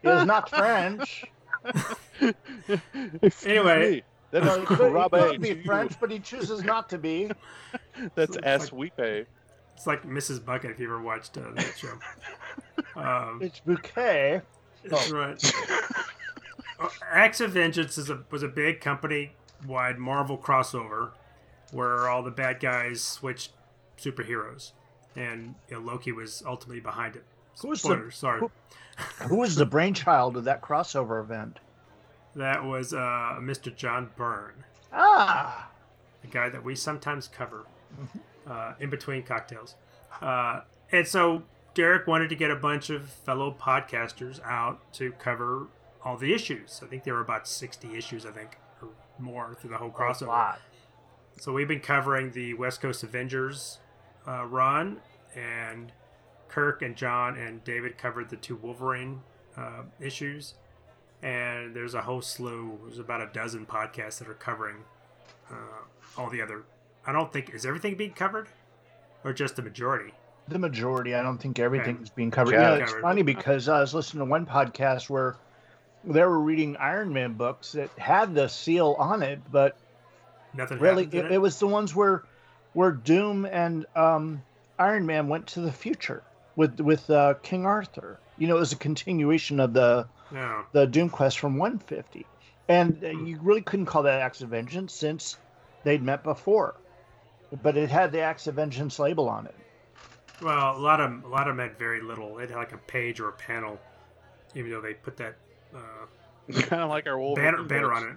It 0.03 0.09
is 0.09 0.25
not 0.25 0.49
French. 0.49 1.25
Anyway. 3.45 4.03
that 4.31 4.43
is 4.43 4.43
that 4.43 4.43
No, 4.43 4.59
he 4.59 4.65
could, 4.65 4.77
he 4.79 4.89
crabbe 4.91 5.11
could 5.11 5.41
be. 5.41 5.63
French, 5.63 5.93
but 5.99 6.09
he 6.11 6.19
chooses 6.19 6.63
not 6.63 6.89
to 6.89 6.97
be. 6.97 7.29
That's 8.15 8.35
It's 8.35 8.45
S 8.45 8.71
like- 8.73 8.97
Wipe. 8.97 9.27
It's 9.75 9.87
like 9.87 10.03
Mrs. 10.05 10.43
Bucket 10.43 10.71
if 10.71 10.79
you 10.79 10.85
ever 10.87 11.01
watched 11.01 11.37
uh, 11.37 11.41
that 11.55 11.73
show. 11.77 12.99
Um, 12.99 13.39
It's 13.41 13.59
bouquet. 13.61 14.41
that's 14.85 15.09
right. 15.11 15.53
Acts 17.11 17.41
of 17.41 17.51
Vengeance 17.51 17.97
is 17.97 18.09
a, 18.09 18.23
was 18.31 18.43
a 18.43 18.47
big 18.47 18.81
company-wide 18.81 19.97
Marvel 19.99 20.37
crossover 20.37 21.11
where 21.71 22.07
all 22.09 22.23
the 22.23 22.31
bad 22.31 22.59
guys 22.59 23.01
switched 23.01 23.51
superheroes, 23.97 24.71
and 25.15 25.55
you 25.69 25.75
know, 25.75 25.81
Loki 25.81 26.11
was 26.11 26.43
ultimately 26.45 26.79
behind 26.81 27.15
it. 27.15 27.23
Who's 27.61 27.81
the- 27.81 28.09
sorry. 28.11 28.39
who- 28.39 28.51
Who 29.27 29.37
was 29.37 29.55
the 29.55 29.65
brainchild 29.65 30.35
of 30.37 30.43
that 30.43 30.61
crossover 30.61 31.21
event? 31.21 31.59
That 32.35 32.63
was 32.65 32.93
uh, 32.93 33.37
Mr. 33.39 33.73
John 33.75 34.09
Byrne, 34.15 34.63
Ah, 34.93 35.69
the 36.21 36.27
guy 36.27 36.49
that 36.49 36.63
we 36.63 36.75
sometimes 36.75 37.27
cover 37.27 37.65
uh, 38.47 38.73
in 38.79 38.89
between 38.89 39.23
cocktails. 39.23 39.75
Uh, 40.21 40.61
and 40.91 41.07
so 41.07 41.43
Derek 41.73 42.05
wanted 42.05 42.29
to 42.29 42.35
get 42.35 42.51
a 42.51 42.55
bunch 42.55 42.89
of 42.89 43.09
fellow 43.09 43.55
podcasters 43.59 44.39
out 44.45 44.79
to 44.93 45.11
cover 45.13 45.67
all 46.03 46.17
the 46.17 46.33
issues. 46.33 46.81
I 46.83 46.87
think 46.87 47.03
there 47.03 47.13
were 47.13 47.21
about 47.21 47.47
60 47.47 47.95
issues, 47.95 48.25
I 48.25 48.31
think, 48.31 48.57
or 48.81 48.89
more 49.19 49.55
through 49.59 49.69
the 49.71 49.77
whole 49.77 49.89
A 49.89 49.91
crossover. 49.91 50.27
lot. 50.27 50.61
So 51.39 51.53
we've 51.53 51.67
been 51.67 51.79
covering 51.79 52.31
the 52.31 52.53
West 52.55 52.81
Coast 52.81 53.03
Avengers 53.03 53.79
uh, 54.27 54.45
run, 54.45 55.01
and 55.35 55.91
Kirk 56.49 56.81
and 56.81 56.95
John 56.95 57.37
and 57.37 57.63
David 57.63 57.97
covered 57.97 58.29
the 58.29 58.35
two 58.35 58.55
Wolverine 58.55 59.21
uh, 59.57 59.83
issues. 59.99 60.55
And 61.23 61.75
there's 61.75 61.93
a 61.93 62.01
whole 62.01 62.21
slew. 62.21 62.79
There's 62.85 62.99
about 62.99 63.21
a 63.21 63.29
dozen 63.31 63.65
podcasts 63.65 64.19
that 64.19 64.27
are 64.27 64.33
covering 64.33 64.77
uh, 65.51 65.55
all 66.17 66.29
the 66.29 66.41
other. 66.41 66.63
I 67.05 67.11
don't 67.11 67.31
think 67.31 67.53
is 67.53 67.65
everything 67.65 67.95
being 67.95 68.13
covered, 68.13 68.47
or 69.23 69.31
just 69.33 69.55
the 69.55 69.61
majority. 69.61 70.13
The 70.47 70.59
majority, 70.59 71.13
I 71.15 71.21
don't 71.21 71.37
think 71.37 71.59
everything 71.59 71.95
Okay. 71.95 72.03
is 72.03 72.09
being 72.09 72.31
covered. 72.31 72.53
Yeah. 72.53 72.71
You 72.73 72.77
know, 72.77 72.83
it's 72.83 72.91
Covered. 72.91 73.01
funny 73.03 73.21
because 73.21 73.69
I 73.69 73.79
was 73.79 73.93
listening 73.93 74.25
to 74.25 74.29
one 74.29 74.45
podcast 74.45 75.09
where 75.09 75.37
they 76.03 76.21
were 76.21 76.39
reading 76.39 76.77
Iron 76.77 77.13
Man 77.13 77.33
books 77.33 77.73
that 77.73 77.89
had 77.97 78.33
the 78.33 78.47
seal 78.47 78.95
on 78.97 79.23
it, 79.23 79.39
but 79.51 79.77
Nothing 80.53 80.79
really 80.79 81.07
it, 81.11 81.31
it 81.31 81.41
was 81.41 81.59
the 81.59 81.67
ones 81.67 81.95
where 81.95 82.23
where 82.73 82.91
Doom 82.91 83.45
and 83.45 83.85
um, 83.95 84.41
Iron 84.79 85.05
Man 85.05 85.27
went 85.27 85.47
to 85.47 85.61
the 85.61 85.71
future 85.71 86.23
with 86.55 86.79
with 86.79 87.09
uh, 87.09 87.35
King 87.41 87.65
Arthur. 87.65 88.19
You 88.37 88.47
know, 88.47 88.57
it 88.57 88.59
was 88.59 88.73
a 88.73 88.77
continuation 88.77 89.59
of 89.59 89.73
the 89.73 90.07
No. 90.31 90.65
the 90.71 90.87
Doom 90.87 91.09
quest 91.09 91.39
from 91.39 91.57
150, 91.57 92.25
and 92.67 93.03
uh, 93.03 93.09
you 93.09 93.39
really 93.41 93.61
couldn't 93.61 93.85
call 93.85 94.03
that 94.03 94.21
Acts 94.21 94.41
of 94.41 94.49
Vengeance 94.49 94.93
since 94.93 95.37
they'd 95.83 96.01
met 96.01 96.23
before, 96.23 96.75
but 97.61 97.77
it 97.77 97.89
had 97.89 98.11
the 98.11 98.21
Acts 98.21 98.47
of 98.47 98.55
Vengeance 98.55 98.99
label 98.99 99.29
on 99.29 99.45
it. 99.45 99.55
Well, 100.41 100.75
a 100.75 100.79
lot 100.79 100.99
of 100.99 101.23
a 101.23 101.27
lot 101.27 101.47
of 101.47 101.55
them 101.55 101.69
had 101.69 101.77
very 101.77 102.01
little. 102.01 102.39
It 102.39 102.49
had 102.49 102.57
like 102.57 102.73
a 102.73 102.77
page 102.77 103.19
or 103.19 103.29
a 103.29 103.33
panel, 103.33 103.79
even 104.55 104.71
though 104.71 104.81
they 104.81 104.95
put 104.95 105.15
that 105.17 105.35
kind 106.63 106.81
of 106.83 106.89
like 106.89 107.07
our 107.07 107.17
Wolverine 107.19 107.67
banner 107.67 107.67
banner 107.67 107.93
on 107.93 108.03
it. 108.07 108.15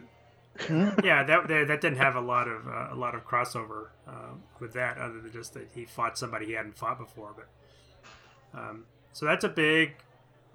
Yeah, 1.05 1.25
that 1.25 1.49
that 1.49 1.69
that 1.69 1.81
didn't 1.81 1.99
have 1.99 2.15
a 2.17 2.21
lot 2.21 2.47
of 2.49 2.67
uh, 2.69 2.89
a 2.93 2.95
lot 2.95 3.15
of 3.15 3.27
crossover 3.27 3.89
um, 4.07 4.43
with 4.61 4.73
that, 4.75 4.99
other 4.99 5.21
than 5.21 5.33
just 5.33 5.55
that 5.55 5.69
he 5.75 5.85
fought 5.85 6.17
somebody 6.17 6.47
he 6.47 6.53
hadn't 6.53 6.77
fought 6.79 6.99
before. 6.99 7.35
But 7.37 8.59
um, 8.61 8.85
so 9.13 9.27
that's 9.27 9.45
a 9.45 9.49
big 9.49 9.97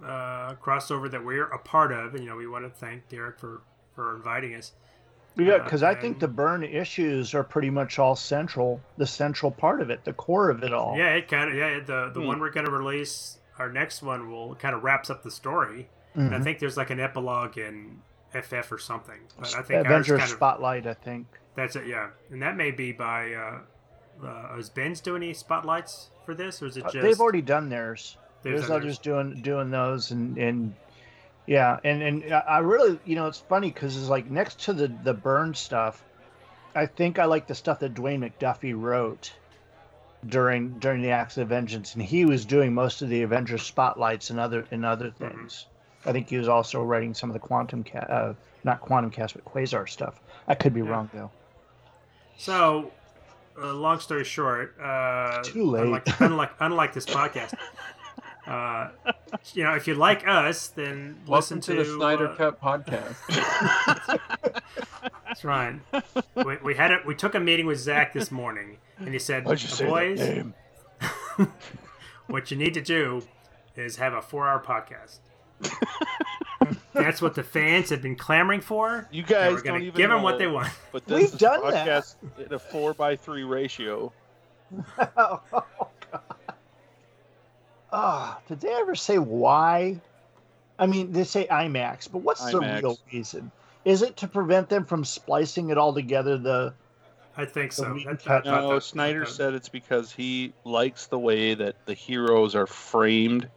uh, 0.02 0.54
crossover 0.54 1.10
that 1.10 1.22
we're 1.24 1.44
a 1.44 1.58
part 1.58 1.92
of, 1.92 2.14
and 2.14 2.24
you 2.24 2.30
know 2.30 2.36
we 2.36 2.46
want 2.46 2.64
to 2.64 2.70
thank 2.70 3.08
Derek 3.08 3.38
for 3.38 3.60
for 3.94 4.16
inviting 4.16 4.54
us. 4.54 4.72
Yeah, 5.36 5.54
Uh, 5.54 5.64
because 5.64 5.82
I 5.82 5.94
think 5.94 6.18
the 6.18 6.28
Byrne 6.28 6.64
issues 6.64 7.34
are 7.34 7.44
pretty 7.44 7.70
much 7.70 7.98
all 7.98 8.16
central, 8.16 8.80
the 8.96 9.06
central 9.06 9.50
part 9.52 9.80
of 9.80 9.88
it, 9.90 10.04
the 10.04 10.12
core 10.12 10.50
of 10.50 10.62
it 10.64 10.72
all. 10.72 10.96
Yeah, 10.96 11.10
it 11.14 11.28
kind 11.28 11.50
of 11.50 11.56
yeah 11.56 11.78
the 11.80 12.10
the 12.12 12.20
Hmm. 12.20 12.26
one 12.26 12.40
we're 12.40 12.50
going 12.50 12.66
to 12.66 12.72
release 12.72 13.38
our 13.58 13.70
next 13.70 14.02
one 14.02 14.30
will 14.30 14.54
kind 14.54 14.74
of 14.74 14.82
wraps 14.82 15.10
up 15.10 15.22
the 15.22 15.30
story. 15.30 15.88
And 16.14 16.34
I 16.34 16.40
think 16.40 16.58
there's 16.58 16.76
like 16.76 16.90
an 16.90 17.00
epilogue 17.00 17.56
in 17.56 17.98
FF 18.32 18.70
or 18.72 18.78
something. 18.78 19.18
But 19.38 19.54
I 19.56 19.62
think 19.62 19.78
ours 19.78 19.86
Avengers 19.86 20.18
kind 20.18 20.30
of, 20.30 20.36
Spotlight, 20.36 20.86
I 20.86 20.94
think. 20.94 21.26
That's 21.54 21.76
it, 21.76 21.86
yeah. 21.86 22.08
And 22.30 22.42
that 22.42 22.56
may 22.56 22.70
be 22.70 22.92
by. 22.92 23.32
Uh, 23.34 23.58
uh, 24.26 24.56
is 24.58 24.68
Ben's 24.68 25.00
doing 25.00 25.22
any 25.22 25.32
spotlights 25.34 26.10
for 26.26 26.34
this, 26.34 26.60
or 26.62 26.66
is 26.66 26.76
it 26.76 26.84
Uh, 26.84 26.90
just? 26.90 27.02
They've 27.02 27.20
already 27.20 27.40
done 27.42 27.68
theirs. 27.68 28.16
There's 28.42 28.60
There's, 28.60 28.70
others. 28.70 28.82
others 28.84 28.98
doing 28.98 29.42
doing 29.42 29.70
those, 29.70 30.10
and 30.10 30.36
and 30.36 30.74
yeah, 31.46 31.78
and 31.84 32.02
and 32.02 32.32
I 32.34 32.58
really, 32.58 32.98
you 33.04 33.14
know, 33.16 33.26
it's 33.26 33.38
funny 33.40 33.70
because 33.70 33.96
it's 33.96 34.08
like 34.08 34.30
next 34.30 34.60
to 34.64 34.72
the 34.72 34.88
the 35.04 35.14
Byrne 35.14 35.54
stuff, 35.54 36.02
I 36.74 36.86
think 36.86 37.18
I 37.18 37.24
like 37.26 37.46
the 37.46 37.54
stuff 37.54 37.78
that 37.80 37.94
Dwayne 37.94 38.18
McDuffie 38.30 38.74
wrote 38.78 39.32
during 40.26 40.78
during 40.78 41.02
the 41.02 41.10
Acts 41.10 41.38
of 41.38 41.48
Vengeance, 41.48 41.94
and 41.94 42.02
he 42.02 42.24
was 42.24 42.44
doing 42.44 42.74
most 42.74 43.00
of 43.02 43.08
the 43.08 43.22
Avengers 43.22 43.62
spotlights 43.62 44.30
and 44.30 44.38
other 44.40 44.66
and 44.70 44.84
other 44.84 45.10
Mm-hmm. 45.10 45.28
things. 45.38 45.66
I 46.06 46.12
think 46.12 46.28
he 46.30 46.36
was 46.38 46.48
also 46.48 46.82
writing 46.82 47.12
some 47.14 47.28
of 47.30 47.34
the 47.34 47.40
quantum 47.40 47.84
ca- 47.84 47.98
uh, 47.98 48.34
not 48.64 48.80
quantum 48.80 49.10
cast, 49.10 49.34
but 49.34 49.44
quasar 49.44 49.88
stuff. 49.88 50.20
I 50.48 50.54
could 50.54 50.72
be 50.74 50.80
Yeah. 50.80 50.88
wrong 50.90 51.10
though. 51.12 51.30
So, 52.36 52.90
uh, 53.60 53.72
long 53.74 54.00
story 54.00 54.24
short, 54.24 54.74
uh, 54.80 55.42
Too 55.42 55.64
late. 55.64 55.82
Unlike, 55.84 56.20
unlike 56.20 56.50
unlike 56.60 56.92
this 56.94 57.04
podcast, 57.06 57.52
uh, 58.46 58.88
you 59.52 59.62
know, 59.62 59.74
if 59.74 59.86
you 59.86 59.94
like 59.94 60.26
us, 60.26 60.68
then 60.68 61.16
Welcome 61.26 61.34
listen 61.34 61.60
to 61.60 61.74
the 61.74 61.84
Snyder 61.84 62.28
uh, 62.28 62.36
Cut 62.36 62.60
podcast. 62.62 63.16
That's 65.26 65.44
right. 65.44 65.78
we, 66.34 66.56
we 66.64 66.74
had 66.74 66.90
it. 66.90 67.04
We 67.06 67.14
took 67.14 67.34
a 67.34 67.40
meeting 67.40 67.66
with 67.66 67.78
Zack 67.78 68.12
this 68.14 68.30
morning, 68.30 68.78
and 68.98 69.08
he 69.12 69.18
said, 69.18 69.44
"Boys, 69.44 70.44
what 72.26 72.50
you 72.50 72.56
need 72.56 72.74
to 72.74 72.80
do 72.82 73.22
is 73.76 73.96
have 73.96 74.12
a 74.14 74.22
four-hour 74.22 74.62
podcast." 74.62 75.18
That's 76.92 77.22
what 77.22 77.34
the 77.34 77.42
fans 77.42 77.88
have 77.90 78.02
been 78.02 78.16
clamoring 78.16 78.60
for. 78.60 79.08
You 79.10 79.22
guys 79.22 79.52
we're 79.52 79.62
gonna 79.62 79.78
don't 79.78 79.82
even 79.86 79.96
give 79.96 80.10
them 80.10 80.18
know, 80.18 80.24
what 80.24 80.38
they 80.38 80.46
want. 80.46 80.68
But 80.92 81.06
this 81.06 81.16
We've 81.16 81.24
is 81.26 81.32
done 81.32 81.64
a 81.64 81.70
that. 81.70 81.86
podcast 81.86 82.14
in 82.46 82.52
a 82.52 82.58
four 82.58 82.92
by 82.94 83.16
three 83.16 83.44
ratio. 83.44 84.12
oh, 85.16 85.40
God. 85.52 86.22
Ah, 87.92 88.38
did 88.48 88.60
they 88.60 88.72
ever 88.72 88.94
say 88.94 89.18
why? 89.18 90.00
I 90.78 90.86
mean, 90.86 91.12
they 91.12 91.24
say 91.24 91.46
IMAX, 91.50 92.10
but 92.10 92.18
what's 92.18 92.44
the 92.50 92.60
real 92.60 92.98
reason? 93.12 93.50
Is 93.84 94.02
it 94.02 94.16
to 94.18 94.28
prevent 94.28 94.68
them 94.68 94.84
from 94.84 95.04
splicing 95.04 95.70
it 95.70 95.78
all 95.78 95.92
together? 95.94 96.36
The 96.38 96.74
I 97.36 97.44
think 97.46 97.72
so. 97.72 97.92
we 97.94 98.04
That- 98.04 98.22
cut- 98.22 98.44
that- 98.44 98.50
that- 98.50 98.60
No, 98.62 98.74
that- 98.74 98.82
Snyder 98.82 99.24
said 99.24 99.54
it's 99.54 99.68
because 99.68 100.12
he 100.12 100.52
likes 100.64 101.06
the 101.06 101.18
way 101.18 101.54
that 101.54 101.76
the 101.86 101.94
heroes 101.94 102.54
are 102.54 102.66
framed 102.66 103.48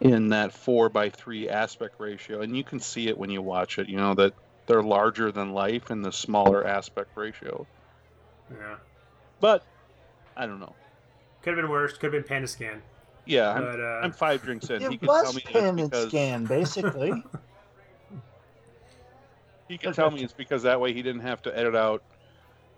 in 0.00 0.28
that 0.28 0.52
four 0.52 0.88
by 0.88 1.10
three 1.10 1.48
aspect 1.48 1.94
ratio, 1.98 2.42
and 2.42 2.56
you 2.56 2.64
can 2.64 2.80
see 2.80 3.08
it 3.08 3.16
when 3.16 3.30
you 3.30 3.42
watch 3.42 3.78
it. 3.78 3.88
You 3.88 3.96
know 3.96 4.14
that 4.14 4.34
they're 4.66 4.82
larger 4.82 5.30
than 5.32 5.52
life 5.52 5.90
in 5.90 6.02
the 6.02 6.12
smaller 6.12 6.66
aspect 6.66 7.10
ratio. 7.16 7.66
Yeah, 8.50 8.76
But 9.40 9.64
I 10.36 10.46
don't 10.46 10.60
know. 10.60 10.74
could 11.42 11.54
have 11.54 11.62
been 11.62 11.70
worse. 11.70 11.92
Could 11.94 12.12
have 12.12 12.22
been 12.22 12.28
Pan-and-scan. 12.28 12.82
Yeah, 13.24 13.50
I'm, 13.52 13.62
But 13.64 13.80
uh, 13.80 14.00
I'm 14.02 14.12
five 14.12 14.42
drinks 14.42 14.70
in. 14.70 14.80
he 14.80 14.94
it 14.94 15.00
can 15.00 15.08
tell 15.08 15.22
was 15.22 15.34
me 15.34 15.42
it's 15.42 15.90
because 15.90 16.08
scan, 16.08 16.44
basically. 16.46 17.12
he 19.68 19.78
can 19.78 19.92
tell 19.92 20.10
me 20.10 20.22
it's 20.22 20.32
because 20.32 20.62
that 20.62 20.80
way 20.80 20.92
he 20.92 21.02
didn't 21.02 21.22
have 21.22 21.42
to 21.42 21.56
edit 21.58 21.74
out 21.74 22.02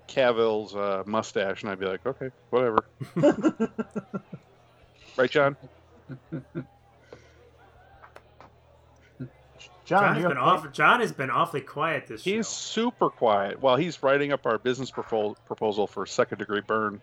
Cavill's 0.06 0.74
uh, 0.74 1.02
mustache, 1.06 1.62
and 1.62 1.70
I'd 1.70 1.78
be 1.78 1.86
like, 1.86 2.06
okay, 2.06 2.30
whatever. 2.48 2.78
right, 5.16 5.30
John? 5.30 5.56
John, 9.88 10.02
John 10.02 10.14
has 10.16 10.24
been 10.24 10.36
off. 10.36 10.72
John 10.72 11.00
has 11.00 11.12
been 11.12 11.30
awfully 11.30 11.62
quiet 11.62 12.06
this 12.06 12.26
year. 12.26 12.36
He's 12.36 12.46
show. 12.46 12.52
super 12.52 13.08
quiet 13.08 13.62
while 13.62 13.76
he's 13.76 14.02
writing 14.02 14.32
up 14.32 14.44
our 14.44 14.58
business 14.58 14.90
propo- 14.90 15.34
proposal 15.46 15.86
for 15.86 16.04
second 16.04 16.38
degree 16.38 16.60
burn. 16.60 17.00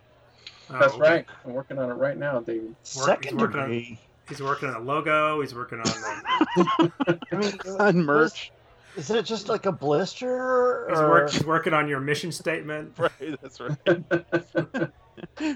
Oh, 0.70 0.78
That's 0.78 0.96
right. 0.96 1.26
I'm 1.44 1.52
working 1.52 1.78
on 1.78 1.90
it 1.90 1.94
right 1.94 2.16
now, 2.16 2.38
David. 2.40 2.76
second 2.84 3.40
working 3.40 3.58
on- 3.60 3.68
degree. 3.70 3.98
He's 4.28 4.40
working 4.40 4.68
on 4.68 4.74
the 4.74 4.80
logo. 4.92 5.40
He's 5.40 5.54
working 5.54 5.78
on 5.78 5.84
the. 5.84 6.92
I 7.32 7.36
mean, 7.36 7.58
On 7.80 8.04
merch. 8.04 8.52
Is 8.96 9.10
it 9.10 9.24
just 9.26 9.48
like 9.48 9.66
a 9.66 9.72
blister? 9.72 10.86
He's, 10.88 10.98
or- 10.98 11.10
work, 11.10 11.30
he's 11.30 11.44
working 11.44 11.72
on 11.74 11.88
your 11.88 12.00
mission 12.00 12.30
statement. 12.32 12.94
Right, 12.98 13.40
that's 13.42 13.60
right. 13.60 14.90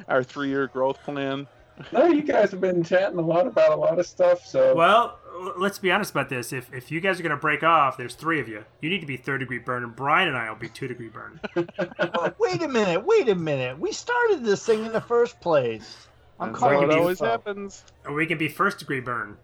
our 0.09 0.23
three 0.25 0.49
year 0.49 0.67
growth 0.69 1.01
plan. 1.05 1.47
No, 1.93 2.07
you 2.07 2.23
guys 2.23 2.51
have 2.51 2.61
been 2.61 2.83
chatting 2.85 3.19
a 3.19 3.23
lot 3.23 3.47
about 3.47 3.73
a 3.73 3.77
lot 3.77 3.99
of 3.99 4.07
stuff, 4.07 4.45
so 4.47 4.75
Well, 4.75 5.19
let's 5.57 5.79
be 5.79 5.91
honest 5.91 6.11
about 6.11 6.29
this. 6.29 6.53
If 6.53 6.73
if 6.73 6.91
you 6.91 7.01
guys 7.01 7.19
are 7.19 7.23
going 7.23 7.31
to 7.31 7.37
break 7.41 7.63
off, 7.63 7.97
there's 7.97 8.15
three 8.15 8.41
of 8.41 8.49
you. 8.49 8.65
You 8.81 8.91
need 8.91 9.01
to 9.01 9.07
be 9.07 9.17
third 9.17 9.39
degree 9.39 9.59
Byrne, 9.59 9.85
and 9.85 9.97
Brian 9.97 10.29
and 10.29 10.37
I 10.37 10.49
will 10.51 10.57
be 10.59 10.69
two 10.69 10.89
degree 10.89 11.09
burn. 11.09 11.41
Oh, 12.13 12.33
wait 12.39 12.63
a 12.63 12.69
minute! 12.69 13.05
Wait 13.05 13.29
a 13.29 13.35
minute! 13.35 13.79
We 13.79 13.93
started 13.93 14.45
this 14.45 14.65
thing 14.65 14.85
in 14.85 14.93
the 14.93 15.01
first 15.01 15.41
place. 15.41 16.09
I'm 16.39 16.49
That's 16.49 16.59
calling 16.59 16.91
it 16.91 16.99
always 16.99 17.19
folk. 17.19 17.29
happens. 17.29 17.85
And 18.05 18.15
we 18.15 18.27
can 18.27 18.39
be 18.39 18.49
first 18.49 18.79
degree 18.79 19.01
burn. 19.01 19.37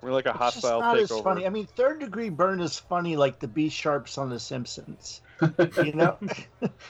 We're 0.00 0.12
like 0.12 0.26
a 0.26 0.30
It's 0.30 0.38
just 0.38 0.54
hostile 0.64 0.80
not 0.80 0.98
as 0.98 1.10
funny. 1.10 1.44
I 1.44 1.48
mean, 1.48 1.66
third 1.66 1.98
degree 2.00 2.28
Byrne 2.28 2.60
is 2.60 2.78
funny, 2.78 3.16
like 3.16 3.40
the 3.40 3.48
Be 3.48 3.68
Sharps 3.68 4.16
on 4.16 4.30
The 4.30 4.38
Simpsons. 4.38 5.20
You 5.84 5.92
know? 5.92 6.16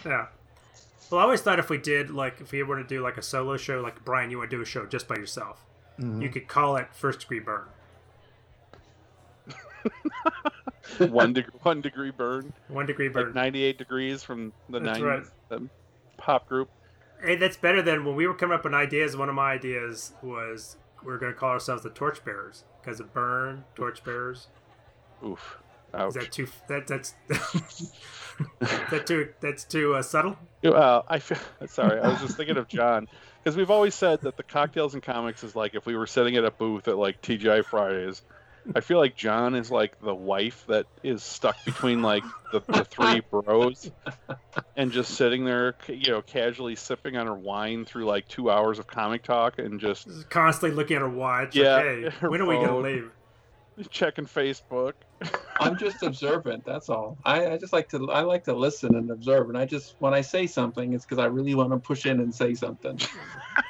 Yeah. 0.05 0.27
Well, 1.11 1.21
I 1.21 1.25
always 1.25 1.41
thought 1.41 1.59
if 1.59 1.71
we 1.71 1.79
did 1.79 2.11
like 2.11 2.41
if 2.41 2.53
we 2.53 2.63
were 2.63 2.77
to 2.77 2.85
do 2.85 3.03
like 3.03 3.17
a 3.17 3.23
solo 3.23 3.57
show, 3.57 3.81
like 3.81 4.05
Brian, 4.05 4.31
you 4.31 4.39
want 4.39 4.51
to 4.51 4.57
do 4.57 4.63
a 4.63 4.67
show 4.67 4.85
just 4.87 5.09
by 5.09 5.17
yourself, 5.17 5.65
Mhm. 5.99 6.23
you 6.23 6.29
could 6.29 6.49
call 6.49 6.77
it 6.77 6.89
first 6.95 7.21
degree 7.21 7.41
burn. 7.41 7.65
one, 11.11 11.33
deg- 11.33 11.51
one 11.63 11.81
degree 11.81 12.11
burn, 12.11 12.53
One 12.69 12.87
degree 12.87 13.09
burn. 13.09 13.27
like 13.27 13.35
98 13.35 13.79
degrees 13.79 14.23
from 14.23 14.53
the 14.69 14.81
That's 14.81 14.99
90s 14.99 15.03
right. 15.05 15.23
the 15.49 15.69
pop 16.17 16.49
group. 16.49 16.69
Hey, 17.23 17.37
that's 17.37 17.57
better 17.57 17.83
than 17.83 18.05
when 18.05 18.15
we 18.15 18.27
were 18.27 18.35
coming 18.35 18.55
up 18.57 18.65
with 18.65 18.75
ideas. 18.75 19.17
One 19.17 19.29
of 19.29 19.35
my 19.35 19.53
ideas 19.53 20.13
was 20.23 20.77
we 21.05 21.13
are 21.13 21.19
going 21.19 21.33
to 21.33 21.39
call 21.39 21.51
ourselves 21.51 21.83
the 21.83 21.91
Torchbearers 21.91 22.65
because 22.81 23.01
of 23.01 23.13
burn, 23.13 23.65
Torchbearers. 23.75 24.49
Oof. 25.25 25.59
Ouch. 25.95 26.09
Is 26.09 26.15
that 26.15 26.33
too? 26.33 26.49
That 26.69 26.87
that's 26.87 27.15
that 28.91 29.07
too? 29.07 29.31
That's 29.41 29.65
too 29.65 29.95
uh, 29.95 30.03
subtle. 30.03 30.37
Well, 30.63 31.05
I 31.09 31.19
feel 31.19 31.39
sorry. 31.67 32.01
I 32.01 32.09
was 32.09 32.21
just 32.21 32.37
thinking 32.37 32.57
of 32.57 32.69
John 32.69 33.09
because 33.43 33.57
we've 33.57 33.71
always 33.71 33.95
said 33.95 34.23
that 34.23 34.37
the 34.37 34.43
cocktails 34.43 34.95
and 34.95 35.03
comics 35.03 35.43
is 35.45 35.57
like 35.57 35.75
if 35.75 35.87
we 35.87 35.97
were 35.97 36.07
sitting 36.07 36.37
at 36.37 36.45
a 36.45 36.51
booth 36.51 36.89
at 36.89 36.97
like 36.97 37.23
TGI 37.23 37.65
Fridays. 37.65 38.23
I 38.75 38.81
feel 38.81 38.99
like 38.99 39.17
John 39.17 39.55
is 39.55 39.71
like 39.71 39.99
the 40.03 40.15
wife 40.15 40.65
that 40.69 40.85
is 41.03 41.23
stuck 41.23 41.65
between 41.65 42.03
like 42.03 42.23
the, 42.53 42.61
the 42.61 42.85
three 42.85 43.21
bros 43.31 43.91
and 44.77 44.93
just 44.93 45.15
sitting 45.15 45.47
there, 45.47 45.75
you 45.87 46.13
know, 46.13 46.21
casually 46.21 46.77
sipping 46.77 47.17
on 47.17 47.27
her 47.27 47.35
wine 47.35 47.87
through 47.87 48.05
like 48.05 48.29
two 48.29 48.51
hours 48.51 48.79
of 48.79 48.87
comic 48.87 49.23
talk 49.23 49.59
and 49.59 49.81
just 49.81 50.29
Constantly 50.29 50.77
looking 50.77 50.97
at 50.97 51.03
her 51.03 51.09
watch. 51.09 51.57
Yeah, 51.57 51.77
Like, 51.77 52.13
hey, 52.13 52.27
when 52.29 52.43
are 52.43 52.47
we 52.47 52.57
gonna 52.57 52.79
leave? 52.79 53.11
checking 53.91 54.27
Facebook. 54.27 54.95
I'm 55.61 55.77
just 55.77 56.03
observant. 56.03 56.65
That's 56.65 56.89
all. 56.89 57.19
I, 57.25 57.47
I 57.53 57.57
just 57.59 57.73
like 57.73 57.89
to 57.91 58.11
I 58.11 58.23
like 58.23 58.45
to 58.45 58.55
listen 58.55 58.95
and 58.95 59.11
observe. 59.11 59.49
And 59.49 59.59
I 59.59 59.65
just 59.65 59.97
when 59.99 60.15
I 60.15 60.21
say 60.21 60.47
something, 60.47 60.93
it's 60.93 61.05
because 61.05 61.19
I 61.19 61.27
really 61.27 61.55
want 61.55 61.71
to 61.73 61.79
push 61.79 62.07
in 62.07 62.21
and 62.21 62.33
say 62.35 62.55
something. 62.55 62.99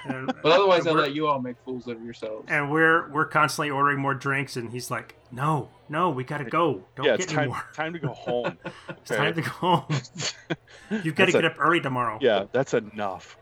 And, 0.05 0.27
But 0.43 0.53
otherwise, 0.53 0.87
I'll 0.87 0.95
let 0.95 1.15
you 1.15 1.27
all 1.27 1.41
make 1.41 1.57
fools 1.65 1.87
of 1.89 2.03
yourselves. 2.05 2.47
And 2.49 2.71
we're 2.71 3.11
we're 3.11 3.25
constantly 3.27 3.71
ordering 3.71 3.99
more 4.01 4.15
drinks, 4.15 4.57
and 4.57 4.71
he's 4.71 4.91
like, 4.91 5.17
"No, 5.33 5.71
no, 5.89 6.11
we 6.11 6.25
gotta 6.25 6.45
go. 6.45 6.85
Don't 6.97 7.07
yeah, 7.07 7.13
get 7.17 7.21
it's 7.21 7.33
any 7.33 7.37
time 7.37 7.49
more. 7.49 7.65
time 7.75 7.93
to 7.95 7.99
go 7.99 8.09
home. 8.09 8.59
It's 8.91 9.11
time 9.11 9.35
to 9.35 9.43
go 9.43 9.49
home. 9.51 9.85
You've 10.91 11.15
got 11.15 11.27
to 11.27 11.33
That's 11.33 11.35
a- 11.35 11.43
get 11.43 11.45
up 11.47 11.57
early 11.59 11.81
tomorrow." 11.81 12.19
Yeah, 12.21 12.45
that's 12.53 12.75
enough. 12.75 13.39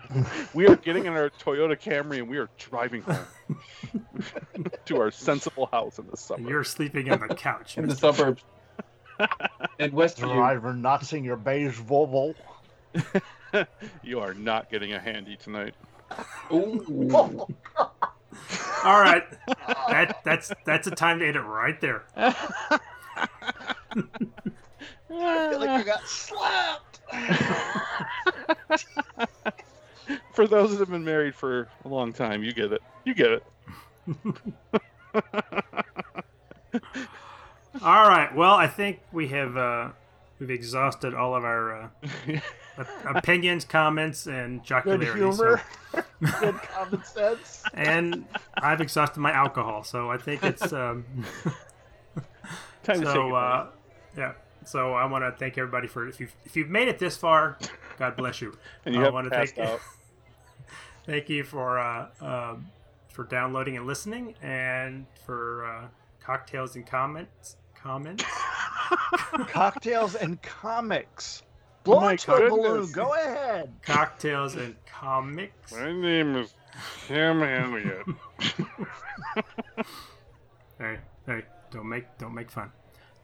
we 0.54 0.66
are 0.66 0.76
getting 0.76 1.06
in 1.06 1.12
our 1.14 1.30
Toyota 1.30 1.78
Camry 1.80 2.18
and 2.18 2.28
we 2.28 2.38
are 2.38 2.48
driving 2.58 3.02
home 3.02 3.18
to 4.86 4.96
our 5.00 5.10
sensible 5.10 5.66
house 5.72 5.98
in 5.98 6.04
the 6.06 6.10
And 6.12 6.18
summer. 6.18 6.48
you're 6.48 6.64
sleeping 6.64 7.10
on 7.10 7.20
the 7.26 7.34
couch. 7.34 7.76
in 7.78 7.88
the 7.88 7.96
suburbs. 7.96 8.42
in 9.78 9.92
Westview. 9.92 10.34
Driver 10.34 10.72
not 10.74 11.04
seeing 11.04 11.24
your 11.24 11.36
beige 11.36 11.78
Volvo. 11.80 12.34
You 14.02 14.20
are 14.20 14.32
not 14.32 14.70
getting 14.70 14.94
a 14.94 14.98
handy 14.98 15.36
tonight. 15.36 15.74
Ooh. 16.50 17.46
All 17.78 19.00
right, 19.00 19.24
that 19.88 20.20
that's 20.24 20.50
that's 20.64 20.86
a 20.86 20.90
time 20.90 21.18
to 21.18 21.26
end 21.26 21.36
it 21.36 21.40
right 21.42 21.78
there. 21.78 22.04
I 22.16 22.30
feel 23.90 25.60
like 25.60 25.78
you 25.80 25.84
got 25.84 26.06
slapped. 26.08 27.00
For 30.32 30.46
those 30.46 30.70
that 30.70 30.78
have 30.80 30.90
been 30.90 31.04
married 31.04 31.34
for 31.34 31.68
a 31.84 31.88
long 31.88 32.12
time, 32.12 32.42
you 32.42 32.52
get 32.52 32.72
it. 32.72 32.82
You 33.04 33.14
get 33.14 33.30
it. 33.32 33.44
All 37.82 38.08
right. 38.08 38.34
Well, 38.34 38.54
I 38.54 38.66
think 38.66 39.00
we 39.12 39.28
have 39.28 39.56
uh, 39.56 39.88
we've 40.38 40.50
exhausted 40.50 41.14
all 41.14 41.34
of 41.34 41.44
our 41.44 41.82
uh, 41.82 41.88
opinions, 43.14 43.64
comments, 43.64 44.26
and 44.26 44.60
Good 44.60 44.66
jocularity. 45.00 45.18
humor. 45.18 45.62
So, 45.92 46.02
Good 46.40 46.54
common 46.62 47.04
sense. 47.04 47.62
and 47.74 48.24
I've 48.54 48.80
exhausted 48.80 49.20
my 49.20 49.32
alcohol, 49.32 49.84
so 49.84 50.10
I 50.10 50.18
think 50.18 50.42
it's 50.44 50.72
um, 50.72 51.04
Time 52.82 53.00
to 53.00 53.06
so. 53.06 53.34
Uh, 53.34 53.66
yeah. 54.16 54.32
So 54.64 54.92
I 54.94 55.04
want 55.06 55.24
to 55.24 55.32
thank 55.38 55.58
everybody 55.58 55.88
for 55.88 56.06
if 56.08 56.20
you've 56.20 56.34
if 56.44 56.56
you've 56.56 56.68
made 56.70 56.88
it 56.88 56.98
this 56.98 57.16
far, 57.16 57.58
God 57.98 58.16
bless 58.16 58.40
you. 58.40 58.56
and 58.86 58.94
you 58.94 59.00
I 59.00 59.04
have 59.04 59.14
wanna 59.14 59.30
passed 59.30 59.56
thank- 59.56 59.68
out. 59.68 59.80
Thank 61.06 61.28
you 61.28 61.44
for 61.44 61.78
uh, 61.78 62.06
um, 62.20 62.66
for 63.08 63.24
downloading 63.24 63.76
and 63.76 63.86
listening, 63.86 64.34
and 64.42 65.06
for 65.26 65.66
uh, 65.66 65.86
cocktails 66.20 66.76
and 66.76 66.86
comments. 66.86 67.56
Comments. 67.74 68.24
Cocktails 69.48 70.14
and 70.14 70.40
comics. 70.42 71.42
Oh 71.44 71.48
Blow 71.84 72.00
my 72.00 72.12
into 72.12 72.32
a 72.32 72.48
balloon. 72.48 72.92
Go 72.92 73.12
ahead. 73.14 73.72
Cocktails 73.82 74.54
and 74.54 74.76
comics. 74.86 75.72
My 75.72 75.90
name 75.92 76.36
is 76.36 76.54
Tim 77.08 77.42
Elliot. 77.42 78.06
Hey, 80.78 80.98
hey, 81.26 81.42
don't 81.70 81.88
make 81.88 82.06
don't 82.18 82.34
make 82.34 82.50
fun. 82.50 82.70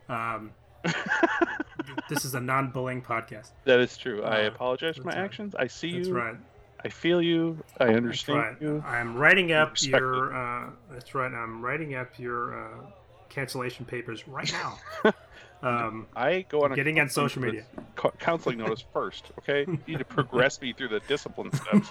Um, 0.09 0.53
this 2.09 2.25
is 2.25 2.35
a 2.37 2.41
non-bullying 2.41 3.03
podcast. 3.03 3.51
That 3.65 3.81
is 3.81 3.97
true. 3.97 4.23
I 4.23 4.45
Uh, 4.45 4.49
apologize 4.49 4.97
for 4.97 5.03
my 5.03 5.13
right. 5.13 5.19
actions. 5.25 5.55
I 5.57 5.67
see 5.67 5.93
That's 5.97 6.09
you. 6.09 6.15
right. 6.15 6.37
I 6.85 6.89
feel 6.89 7.21
you. 7.21 7.63
I 7.79 7.89
understand 7.95 8.39
right. 8.39 8.63
you. 8.63 8.85
I'm 8.87 9.17
writing 9.17 9.53
up 9.53 9.81
your. 9.83 10.35
Uh, 10.35 10.71
that's 10.91 11.15
right. 11.15 11.33
I'm 11.33 11.63
writing 11.63 11.95
up 11.95 12.19
your 12.19 12.65
uh, 12.65 12.79
cancellation 13.29 13.85
papers 13.85 14.27
right 14.29 14.53
now. 14.53 15.13
Um, 15.63 16.07
I 16.15 16.47
go 16.49 16.63
on 16.63 16.73
a 16.73 16.77
getting 16.77 17.01
on 17.01 17.09
social 17.09 17.43
media. 17.43 17.65
counseling 18.19 18.59
notice 18.59 18.85
first. 18.93 19.33
Okay, 19.39 19.65
you 19.69 19.79
need 19.89 19.99
to 19.99 20.05
progress 20.17 20.61
me 20.61 20.73
through 20.73 20.89
the 20.89 21.01
discipline 21.09 21.53
steps. 21.53 21.91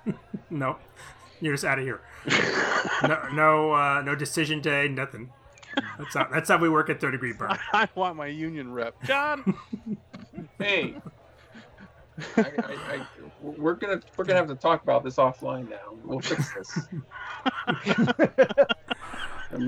no, 0.50 0.76
you're 1.40 1.54
just 1.54 1.64
out 1.64 1.78
of 1.78 1.84
here. 1.84 2.00
No, 3.02 3.28
no, 3.32 3.72
uh, 3.72 4.02
no 4.02 4.14
decision 4.14 4.60
day. 4.60 4.86
Nothing. 4.88 5.32
That's 5.98 6.14
how, 6.14 6.28
that's 6.30 6.48
how 6.48 6.58
we 6.58 6.68
work 6.68 6.90
at 6.90 7.00
Third 7.00 7.12
Degree 7.12 7.32
Byrne. 7.32 7.58
I 7.72 7.88
want 7.94 8.16
my 8.16 8.26
union 8.26 8.72
rep, 8.72 8.94
John. 9.02 9.54
Hey. 10.58 10.94
I, 12.36 12.40
I, 12.40 12.46
I, 12.46 13.06
we're 13.42 13.74
gonna 13.74 14.00
we're 14.16 14.24
gonna 14.24 14.38
have 14.38 14.48
to 14.48 14.54
talk 14.54 14.82
about 14.82 15.04
this 15.04 15.16
offline 15.16 15.68
now. 15.68 15.94
We'll 16.04 16.20
fix 16.20 16.54
this. 16.54 16.76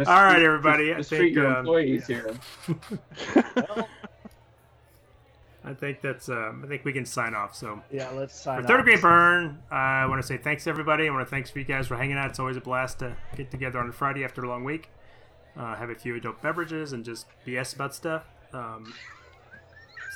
All 0.09 0.25
right, 0.25 0.43
everybody. 0.43 0.95
I 0.95 1.03
think 1.03 1.35
your 1.35 1.47
um, 1.47 1.57
employees 1.59 2.07
here. 2.07 2.35
I 5.63 5.75
think 5.75 6.01
that's. 6.01 6.29
Um, 6.29 6.63
I 6.65 6.69
think 6.69 6.85
we 6.85 6.93
can 6.93 7.05
sign 7.05 7.35
off. 7.35 7.55
So. 7.55 7.83
Yeah, 7.91 8.11
let's 8.11 8.39
sign 8.39 8.63
For 8.63 8.69
third 8.69 8.81
off. 8.81 8.87
degree 8.87 9.01
Byrne, 9.01 9.59
I 9.71 10.07
want 10.07 10.21
to 10.21 10.27
say 10.27 10.37
thanks 10.37 10.65
to 10.65 10.71
everybody. 10.71 11.07
I 11.07 11.11
want 11.11 11.27
to 11.27 11.31
thanks 11.31 11.51
for 11.51 11.59
you 11.59 11.65
guys 11.65 11.87
for 11.87 11.97
hanging 11.97 12.17
out. 12.17 12.31
It's 12.31 12.41
always 12.41 12.57
a 12.57 12.61
blast 12.61 13.01
to 13.01 13.17
get 13.37 13.51
together 13.51 13.79
on 13.79 13.89
a 13.89 13.93
Friday 13.93 14.25
after 14.25 14.43
a 14.43 14.49
long 14.49 14.65
week, 14.65 14.89
uh, 15.57 15.77
have 15.77 15.91
a 15.91 15.95
few 15.95 16.17
adult 16.17 16.41
beverages, 16.43 16.93
and 16.93 17.05
just 17.05 17.27
BS 17.47 17.75
about 17.75 17.95
stuff. 17.95 18.25
Um, 18.53 18.93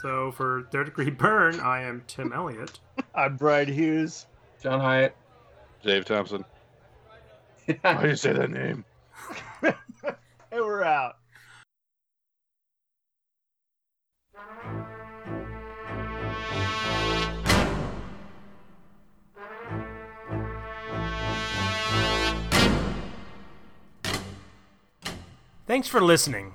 so 0.05 0.31
for 0.33 0.65
third 0.71 0.85
degree 0.85 1.09
Byrne, 1.09 1.59
I 1.61 1.81
am 1.81 2.03
Tim 2.07 2.31
Elliot. 2.31 2.79
I'm 3.15 3.39
Brian 3.39 3.73
Hughes. 3.73 4.27
John 4.63 4.79
Hijatt. 4.79 5.13
Dave 5.83 6.05
Thompson. 6.05 6.45
How 7.83 8.03
do 8.03 8.09
you 8.09 8.17
say 8.17 8.35
that 8.35 8.51
name? 8.51 8.85
And 10.53 10.63
we're 10.63 10.85
out. 10.85 11.17
Thanks 25.67 25.89
for 25.89 26.01
listening. 26.01 26.55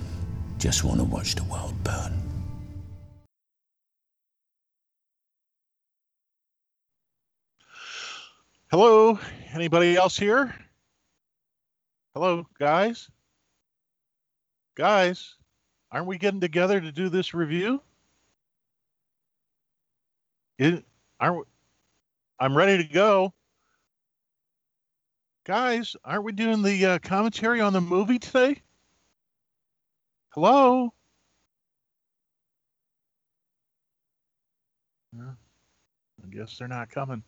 just 0.61 0.83
want 0.83 0.99
to 0.99 1.03
watch 1.03 1.33
the 1.33 1.43
world 1.45 1.73
burn. 1.83 2.21
Hello, 8.69 9.19
anybody 9.53 9.95
else 9.95 10.15
here? 10.15 10.55
Hello, 12.13 12.45
guys? 12.59 13.09
Guys? 14.77 15.35
aren't 15.91 16.07
we 16.07 16.17
getting 16.17 16.39
together 16.39 16.79
to 16.79 16.91
do 16.91 17.09
this 17.09 17.33
review? 17.33 17.81
It, 20.57 20.85
aren't 21.19 21.37
we, 21.37 21.43
I'm 22.39 22.55
ready 22.55 22.77
to 22.77 22.93
go. 22.93 23.33
Guys, 25.43 25.95
aren't 26.05 26.23
we 26.23 26.31
doing 26.31 26.61
the 26.61 26.85
uh, 26.85 26.99
commentary 26.99 27.61
on 27.61 27.73
the 27.73 27.81
movie 27.81 28.19
today? 28.19 28.61
Hello? 30.33 30.93
I 35.17 35.33
guess 36.29 36.57
they're 36.57 36.69
not 36.69 36.89
coming. 36.89 37.23